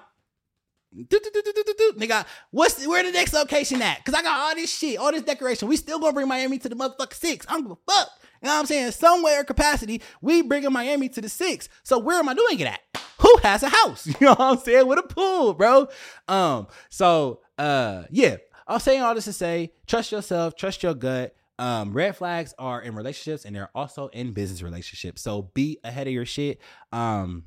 Nigga, 0.96 2.26
what's 2.50 2.86
where 2.88 3.04
the 3.04 3.12
next 3.12 3.32
location 3.32 3.82
at? 3.82 4.04
Cause 4.04 4.16
I 4.16 4.24
got 4.24 4.40
all 4.40 4.56
this 4.56 4.76
shit, 4.76 4.98
all 4.98 5.12
this 5.12 5.22
decoration. 5.22 5.68
We 5.68 5.78
still 5.78 6.00
gonna 6.00 6.14
bring 6.14 6.28
Miami 6.28 6.58
to 6.58 6.68
the 6.68 6.76
motherfucker 6.76 7.14
six. 7.14 7.46
I 7.48 7.54
don't 7.54 7.64
give 7.64 7.72
a 7.72 7.92
fuck. 7.92 8.10
You 8.42 8.48
know 8.48 8.54
what 8.54 8.60
I'm 8.62 8.66
saying? 8.66 8.92
Somewhere 8.92 9.44
capacity, 9.44 10.02
we 10.22 10.42
bringing 10.42 10.72
Miami 10.74 11.10
to 11.10 11.22
the 11.22 11.30
six. 11.30 11.70
So 11.84 12.00
where 12.00 12.18
am 12.18 12.28
I 12.28 12.34
doing 12.34 12.60
it 12.60 12.68
at? 12.68 12.80
Who 13.20 13.38
has 13.44 13.64
a 13.64 13.70
house? 13.70 14.08
You 14.20 14.28
know 14.28 14.32
what 14.32 14.42
I'm 14.42 14.58
saying? 14.58 14.88
With 14.88 15.00
a 15.00 15.04
pool, 15.04 15.54
bro. 15.54 15.88
Um, 16.28 16.68
so 16.90 17.42
uh 17.58 18.04
yeah, 18.10 18.38
I'm 18.68 18.80
saying 18.80 19.02
all 19.02 19.16
this 19.16 19.26
to 19.26 19.34
say 19.34 19.74
trust 19.88 20.12
yourself, 20.12 20.56
trust 20.56 20.84
your 20.84 20.94
gut. 20.94 21.36
Um, 21.58 21.92
red 21.92 22.16
flags 22.16 22.54
are 22.58 22.82
in 22.82 22.96
relationships 22.96 23.44
and 23.44 23.54
they're 23.54 23.70
also 23.76 24.08
in 24.08 24.32
business 24.32 24.62
relationships. 24.62 25.22
So 25.22 25.52
be 25.54 25.78
ahead 25.84 26.08
of 26.08 26.14
your 26.14 26.26
shit. 26.26 26.62
Um, 26.94 27.44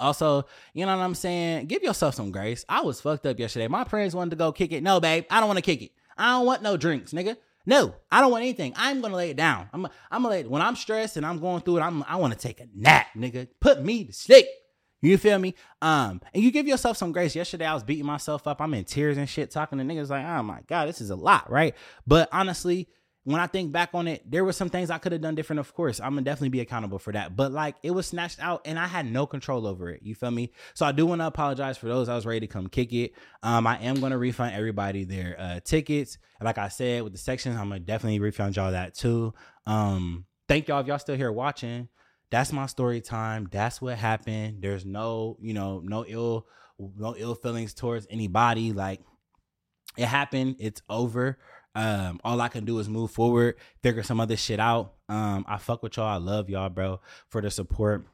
also, 0.00 0.46
you 0.74 0.84
know 0.86 0.96
what 0.96 1.04
I'm 1.04 1.14
saying? 1.14 1.66
Give 1.66 1.82
yourself 1.82 2.14
some 2.14 2.32
grace. 2.32 2.64
I 2.68 2.80
was 2.80 3.00
fucked 3.00 3.26
up 3.26 3.38
yesterday. 3.38 3.68
My 3.68 3.84
parents 3.84 4.14
wanted 4.14 4.30
to 4.30 4.36
go 4.36 4.50
kick 4.50 4.72
it. 4.72 4.82
No, 4.82 4.98
babe, 4.98 5.26
I 5.30 5.38
don't 5.38 5.48
want 5.48 5.58
to 5.58 5.62
kick 5.62 5.82
it. 5.82 5.92
I 6.16 6.32
don't 6.32 6.46
want 6.46 6.62
no 6.62 6.76
drinks, 6.76 7.12
nigga. 7.12 7.36
No, 7.66 7.94
I 8.10 8.20
don't 8.20 8.30
want 8.30 8.42
anything. 8.42 8.72
I'm 8.76 9.00
gonna 9.00 9.14
lay 9.14 9.30
it 9.30 9.36
down. 9.36 9.68
I'm, 9.72 9.86
I'm 10.10 10.22
gonna 10.22 10.28
lay 10.28 10.40
it 10.40 10.50
when 10.50 10.62
I'm 10.62 10.74
stressed 10.74 11.16
and 11.16 11.26
I'm 11.26 11.38
going 11.38 11.60
through 11.60 11.78
it. 11.78 11.80
I'm, 11.82 12.02
I 12.08 12.16
want 12.16 12.32
to 12.32 12.38
take 12.38 12.60
a 12.60 12.66
nap, 12.74 13.08
nigga. 13.16 13.48
Put 13.60 13.84
me 13.84 14.04
to 14.04 14.12
sleep. 14.12 14.46
You 15.02 15.16
feel 15.16 15.38
me? 15.38 15.54
Um, 15.80 16.20
and 16.34 16.42
you 16.42 16.50
give 16.50 16.66
yourself 16.66 16.96
some 16.96 17.12
grace. 17.12 17.34
Yesterday, 17.34 17.64
I 17.64 17.74
was 17.74 17.82
beating 17.82 18.06
myself 18.06 18.46
up. 18.46 18.60
I'm 18.60 18.74
in 18.74 18.84
tears 18.84 19.16
and 19.16 19.28
shit, 19.28 19.50
talking 19.50 19.78
to 19.78 19.84
niggas 19.84 20.10
like, 20.10 20.26
oh 20.26 20.42
my 20.42 20.60
God, 20.66 20.88
this 20.88 21.00
is 21.00 21.10
a 21.10 21.16
lot, 21.16 21.50
right? 21.50 21.74
But 22.06 22.28
honestly, 22.32 22.88
when 23.24 23.40
I 23.40 23.46
think 23.46 23.70
back 23.70 23.90
on 23.92 24.08
it, 24.08 24.28
there 24.30 24.44
were 24.44 24.52
some 24.52 24.70
things 24.70 24.90
I 24.90 24.98
could 24.98 25.12
have 25.12 25.20
done 25.20 25.34
different. 25.34 25.60
Of 25.60 25.74
course, 25.74 26.00
I'm 26.00 26.12
gonna 26.12 26.22
definitely 26.22 26.50
be 26.50 26.60
accountable 26.60 26.98
for 26.98 27.12
that. 27.12 27.36
But 27.36 27.52
like, 27.52 27.76
it 27.82 27.90
was 27.90 28.06
snatched 28.06 28.40
out, 28.40 28.62
and 28.64 28.78
I 28.78 28.86
had 28.86 29.10
no 29.10 29.26
control 29.26 29.66
over 29.66 29.90
it. 29.90 30.02
You 30.02 30.14
feel 30.14 30.30
me? 30.30 30.52
So 30.74 30.86
I 30.86 30.92
do 30.92 31.06
want 31.06 31.20
to 31.20 31.26
apologize 31.26 31.76
for 31.76 31.86
those 31.86 32.08
I 32.08 32.14
was 32.14 32.26
ready 32.26 32.40
to 32.40 32.46
come 32.46 32.68
kick 32.68 32.92
it. 32.92 33.12
Um, 33.42 33.66
I 33.66 33.78
am 33.78 34.00
gonna 34.00 34.18
refund 34.18 34.54
everybody 34.54 35.04
their 35.04 35.36
uh, 35.38 35.60
tickets. 35.62 36.18
Like 36.42 36.58
I 36.58 36.68
said 36.68 37.02
with 37.02 37.12
the 37.12 37.18
sections, 37.18 37.56
I'm 37.56 37.68
gonna 37.68 37.80
definitely 37.80 38.20
refund 38.20 38.56
y'all 38.56 38.72
that 38.72 38.94
too. 38.94 39.34
Um, 39.66 40.24
thank 40.48 40.68
y'all 40.68 40.80
if 40.80 40.86
y'all 40.86 40.98
still 40.98 41.16
here 41.16 41.32
watching 41.32 41.88
that's 42.30 42.52
my 42.52 42.66
story 42.66 43.00
time. 43.00 43.48
That's 43.50 43.80
what 43.82 43.98
happened. 43.98 44.62
There's 44.62 44.84
no, 44.84 45.36
you 45.40 45.52
know, 45.52 45.80
no 45.84 46.04
ill, 46.06 46.46
no 46.78 47.14
ill 47.16 47.34
feelings 47.34 47.74
towards 47.74 48.06
anybody. 48.10 48.72
Like 48.72 49.00
it 49.96 50.06
happened. 50.06 50.56
It's 50.58 50.82
over. 50.88 51.38
Um, 51.74 52.20
all 52.24 52.40
I 52.40 52.48
can 52.48 52.64
do 52.64 52.78
is 52.78 52.88
move 52.88 53.12
forward, 53.12 53.56
figure 53.82 54.02
some 54.02 54.20
other 54.20 54.36
shit 54.36 54.58
out. 54.58 54.94
Um, 55.08 55.44
I 55.48 55.58
fuck 55.58 55.82
with 55.82 55.96
y'all. 55.96 56.06
I 56.06 56.16
love 56.16 56.50
y'all, 56.50 56.68
bro, 56.68 57.00
for 57.28 57.40
the 57.40 57.50
support 57.50 58.04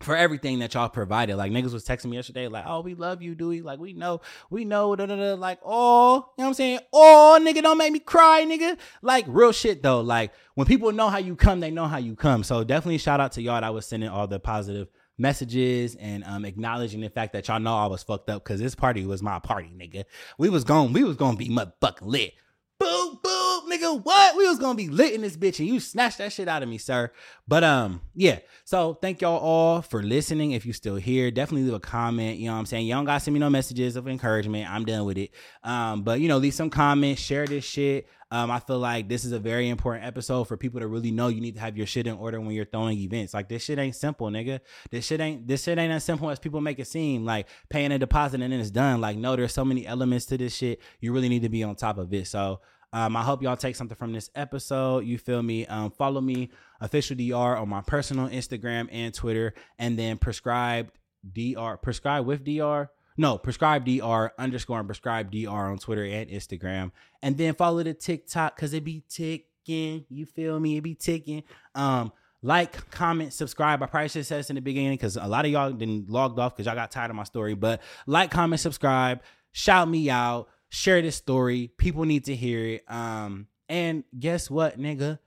for 0.00 0.16
everything 0.16 0.58
that 0.58 0.74
y'all 0.74 0.88
provided. 0.88 1.36
Like 1.36 1.52
niggas 1.52 1.72
was 1.72 1.84
texting 1.84 2.06
me 2.06 2.16
yesterday, 2.16 2.48
like, 2.48 2.64
oh, 2.66 2.80
we 2.80 2.94
love 2.94 3.22
you, 3.22 3.34
Dewey. 3.34 3.62
Like, 3.62 3.78
we 3.78 3.92
know, 3.92 4.20
we 4.50 4.64
know, 4.64 4.94
da, 4.94 5.06
da, 5.06 5.16
da. 5.16 5.34
like, 5.34 5.58
oh, 5.64 6.14
you 6.16 6.18
know 6.18 6.24
what 6.36 6.46
I'm 6.48 6.54
saying? 6.54 6.80
Oh, 6.92 7.38
nigga, 7.42 7.62
don't 7.62 7.78
make 7.78 7.92
me 7.92 7.98
cry, 7.98 8.44
nigga. 8.46 8.78
Like, 9.02 9.24
real 9.28 9.52
shit 9.52 9.82
though. 9.82 10.00
Like, 10.00 10.32
when 10.54 10.66
people 10.66 10.92
know 10.92 11.08
how 11.08 11.18
you 11.18 11.36
come, 11.36 11.60
they 11.60 11.70
know 11.70 11.86
how 11.86 11.98
you 11.98 12.14
come. 12.14 12.44
So 12.44 12.64
definitely 12.64 12.98
shout 12.98 13.20
out 13.20 13.32
to 13.32 13.42
y'all 13.42 13.60
that 13.60 13.72
was 13.72 13.86
sending 13.86 14.08
all 14.08 14.26
the 14.26 14.38
positive 14.38 14.88
messages 15.18 15.94
and 15.94 16.22
um 16.24 16.44
acknowledging 16.44 17.00
the 17.00 17.08
fact 17.08 17.32
that 17.32 17.48
y'all 17.48 17.58
know 17.58 17.74
I 17.74 17.86
was 17.86 18.02
fucked 18.02 18.28
up 18.28 18.44
because 18.44 18.60
this 18.60 18.74
party 18.74 19.06
was 19.06 19.22
my 19.22 19.38
party, 19.38 19.70
nigga. 19.74 20.04
We 20.38 20.50
was 20.50 20.64
going, 20.64 20.92
we 20.92 21.04
was 21.04 21.16
gonna 21.16 21.38
be 21.38 21.48
motherfucking 21.48 22.02
lit. 22.02 22.34
Boom, 22.78 23.18
nigga, 23.66 24.02
what? 24.02 24.36
We 24.36 24.48
was 24.48 24.58
gonna 24.58 24.74
be 24.74 24.88
lit 24.88 25.12
in 25.12 25.20
this 25.20 25.36
bitch, 25.36 25.58
and 25.58 25.68
you 25.68 25.80
snatched 25.80 26.18
that 26.18 26.32
shit 26.32 26.48
out 26.48 26.62
of 26.62 26.68
me, 26.68 26.78
sir. 26.78 27.10
But 27.46 27.64
um, 27.64 28.00
yeah. 28.14 28.40
So 28.64 28.94
thank 28.94 29.20
y'all 29.20 29.38
all 29.38 29.82
for 29.82 30.02
listening. 30.02 30.52
If 30.52 30.66
you 30.66 30.72
still 30.72 30.96
here, 30.96 31.30
definitely 31.30 31.64
leave 31.64 31.74
a 31.74 31.80
comment. 31.80 32.38
You 32.38 32.46
know 32.46 32.54
what 32.54 32.60
I'm 32.60 32.66
saying? 32.66 32.86
Y'all 32.86 33.04
gotta 33.04 33.20
send 33.20 33.34
me 33.34 33.40
no 33.40 33.50
messages 33.50 33.96
of 33.96 34.08
encouragement. 34.08 34.70
I'm 34.70 34.84
done 34.84 35.04
with 35.04 35.18
it. 35.18 35.30
Um, 35.62 36.02
but 36.02 36.20
you 36.20 36.28
know, 36.28 36.38
leave 36.38 36.54
some 36.54 36.70
comments, 36.70 37.20
share 37.20 37.46
this 37.46 37.64
shit. 37.64 38.08
Um, 38.30 38.50
I 38.50 38.58
feel 38.58 38.80
like 38.80 39.08
this 39.08 39.24
is 39.24 39.30
a 39.30 39.38
very 39.38 39.68
important 39.68 40.04
episode 40.04 40.44
for 40.44 40.56
people 40.56 40.80
to 40.80 40.88
really 40.88 41.12
know 41.12 41.28
you 41.28 41.40
need 41.40 41.54
to 41.54 41.60
have 41.60 41.76
your 41.76 41.86
shit 41.86 42.08
in 42.08 42.16
order 42.16 42.40
when 42.40 42.50
you're 42.50 42.64
throwing 42.64 42.98
events. 42.98 43.32
Like 43.32 43.48
this 43.48 43.62
shit 43.62 43.78
ain't 43.78 43.94
simple, 43.94 44.26
nigga. 44.28 44.60
This 44.90 45.06
shit 45.06 45.20
ain't 45.20 45.46
this 45.46 45.62
shit 45.62 45.78
ain't 45.78 45.92
as 45.92 46.02
simple 46.02 46.28
as 46.30 46.40
people 46.40 46.60
make 46.60 46.80
it 46.80 46.88
seem. 46.88 47.24
Like 47.24 47.46
paying 47.68 47.92
a 47.92 47.98
deposit 47.98 48.40
and 48.40 48.52
then 48.52 48.60
it's 48.60 48.70
done. 48.70 49.00
Like 49.00 49.16
no, 49.16 49.36
there's 49.36 49.54
so 49.54 49.64
many 49.64 49.86
elements 49.86 50.26
to 50.26 50.38
this 50.38 50.56
shit. 50.56 50.80
You 51.00 51.12
really 51.12 51.28
need 51.28 51.42
to 51.42 51.48
be 51.48 51.62
on 51.62 51.76
top 51.76 51.98
of 51.98 52.12
it. 52.12 52.26
So 52.26 52.60
um, 52.96 53.14
I 53.14 53.20
hope 53.20 53.42
y'all 53.42 53.58
take 53.58 53.76
something 53.76 53.94
from 53.94 54.14
this 54.14 54.30
episode. 54.34 55.04
You 55.04 55.18
feel 55.18 55.42
me? 55.42 55.66
Um, 55.66 55.90
follow 55.90 56.22
me, 56.22 56.48
official 56.80 57.14
DR, 57.14 57.58
on 57.58 57.68
my 57.68 57.82
personal 57.82 58.26
Instagram 58.26 58.88
and 58.90 59.12
Twitter, 59.12 59.52
and 59.78 59.98
then 59.98 60.16
prescribed 60.16 60.92
DR, 61.30 61.76
prescribe 61.76 62.24
with 62.24 62.42
DR. 62.42 62.88
No, 63.18 63.36
prescribe 63.36 63.84
DR 63.84 64.32
underscore 64.38 64.78
and 64.78 64.88
prescribe 64.88 65.30
DR 65.30 65.70
on 65.70 65.76
Twitter 65.76 66.04
and 66.04 66.30
Instagram. 66.30 66.90
And 67.20 67.36
then 67.36 67.54
follow 67.54 67.82
the 67.82 67.92
TikTok 67.92 68.56
because 68.56 68.72
it 68.72 68.82
be 68.82 69.04
ticking. 69.10 70.06
You 70.08 70.24
feel 70.24 70.58
me? 70.58 70.78
It 70.78 70.82
be 70.82 70.94
ticking. 70.94 71.42
Um, 71.74 72.12
like, 72.40 72.90
comment, 72.90 73.34
subscribe. 73.34 73.82
I 73.82 73.86
probably 73.86 74.08
should 74.08 74.20
have 74.20 74.26
said 74.26 74.38
this 74.38 74.48
in 74.48 74.56
the 74.56 74.62
beginning 74.62 74.92
because 74.92 75.18
a 75.18 75.26
lot 75.26 75.44
of 75.44 75.50
y'all 75.50 75.70
didn't 75.70 76.08
logged 76.08 76.38
off 76.38 76.56
because 76.56 76.64
y'all 76.64 76.74
got 76.74 76.90
tired 76.90 77.10
of 77.10 77.16
my 77.16 77.24
story. 77.24 77.52
But 77.52 77.82
like, 78.06 78.30
comment, 78.30 78.58
subscribe, 78.58 79.20
shout 79.52 79.86
me 79.86 80.08
out 80.08 80.48
share 80.68 81.02
this 81.02 81.16
story. 81.16 81.70
People 81.78 82.04
need 82.04 82.24
to 82.24 82.34
hear 82.34 82.64
it. 82.64 82.84
Um, 82.88 83.46
and 83.68 84.04
guess 84.18 84.50
what, 84.50 84.78
nigga? 84.78 85.18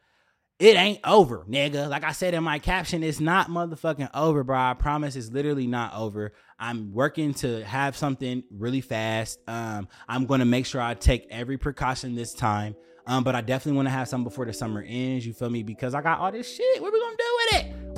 It 0.60 0.76
ain't 0.76 1.00
over, 1.06 1.46
nigga. 1.50 1.90
Like 1.90 2.04
I 2.04 2.12
said 2.12 2.34
in 2.34 2.44
my 2.44 2.60
caption, 2.60 3.02
it's 3.02 3.22
not 3.22 3.48
motherfucking 3.48 4.10
over, 4.14 4.44
bro. 4.44 4.58
I 4.58 4.74
promise 4.74 5.16
it's 5.16 5.32
literally 5.32 5.68
not 5.68 5.94
over. 5.96 6.34
I'm 6.60 6.92
working 6.92 7.34
to 7.36 7.64
have 7.64 7.96
something 7.96 8.44
really 8.52 8.82
fast. 8.82 9.40
Um, 9.48 9.88
I'm 10.10 10.26
gonna 10.26 10.44
make 10.44 10.66
sure 10.66 10.82
I 10.82 10.96
take 10.96 11.28
every 11.30 11.58
precaution 11.58 12.14
this 12.14 12.34
time. 12.34 12.76
Um, 13.08 13.24
but 13.24 13.36
I 13.36 13.42
definitely 13.42 13.78
want 13.78 13.88
to 13.88 13.92
have 13.92 14.08
some 14.10 14.26
before 14.26 14.46
the 14.46 14.54
summer 14.54 14.84
ends. 14.86 15.26
You 15.26 15.34
feel 15.34 15.50
me? 15.50 15.64
Because 15.64 15.96
I 15.96 16.02
got 16.02 16.20
all 16.20 16.32
this 16.32 16.54
shit. 16.54 16.82
What 16.82 16.92
we 16.92 17.00
gonna 17.00 17.16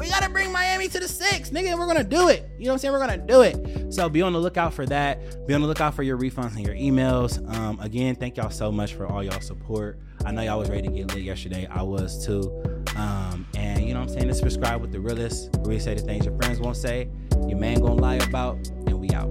We 0.02 0.10
gotta 0.10 0.30
bring 0.30 0.52
Miami 0.52 0.88
to 0.88 1.00
the 1.00 1.08
six, 1.08 1.52
nigga. 1.52 1.78
We're 1.78 1.86
gonna 1.86 2.04
do 2.04 2.28
it. 2.30 2.50
You 2.58 2.66
know 2.66 2.72
what 2.72 2.74
I'm 2.74 2.80
saying? 2.80 2.92
We're 2.92 3.00
gonna 3.00 3.20
do 3.20 3.42
it. 3.42 3.94
So 3.94 4.10
be 4.10 4.24
on 4.24 4.34
the 4.34 4.40
lookout 4.40 4.74
for 4.74 4.84
that. 4.88 5.46
Be 5.46 5.54
on 5.54 5.62
the 5.62 5.68
lookout 5.68 5.94
for 5.94 6.02
your 6.02 6.18
refunds 6.18 6.56
and 6.56 6.66
your 6.66 6.76
emails. 6.76 7.38
Um, 7.56 7.80
again, 7.80 8.16
thank 8.16 8.36
y'all 8.36 8.50
so 8.50 8.72
much 8.72 8.96
for 8.96 9.06
all 9.06 9.24
y'all 9.24 9.40
support. 9.42 10.00
I 10.26 10.32
know 10.32 10.42
y'all 10.42 10.58
was 10.58 10.72
ready 10.72 10.88
to 10.88 10.92
get 10.92 11.14
lit 11.14 11.24
yesterday. 11.24 11.68
I 11.68 11.84
was 11.84 12.26
too. 12.26 12.42
Um, 12.96 13.46
and 13.56 13.86
you 13.86 13.94
know 13.94 14.00
what 14.00 14.10
I'm 14.10 14.14
saying? 14.16 14.28
Let's 14.28 14.40
subscribe 14.40 14.82
with 14.82 14.92
the 14.92 15.00
realest. 15.00 15.56
We 15.60 15.78
say 15.78 15.94
the 15.94 16.02
things 16.02 16.26
your 16.26 16.36
friends 16.38 16.60
won't 16.60 16.78
say. 16.78 17.08
Your 17.48 17.60
man 17.60 17.80
gonna 17.80 17.94
lie 17.94 18.16
about, 18.16 18.56
and 18.88 19.00
we 19.00 19.12
out. 19.12 19.30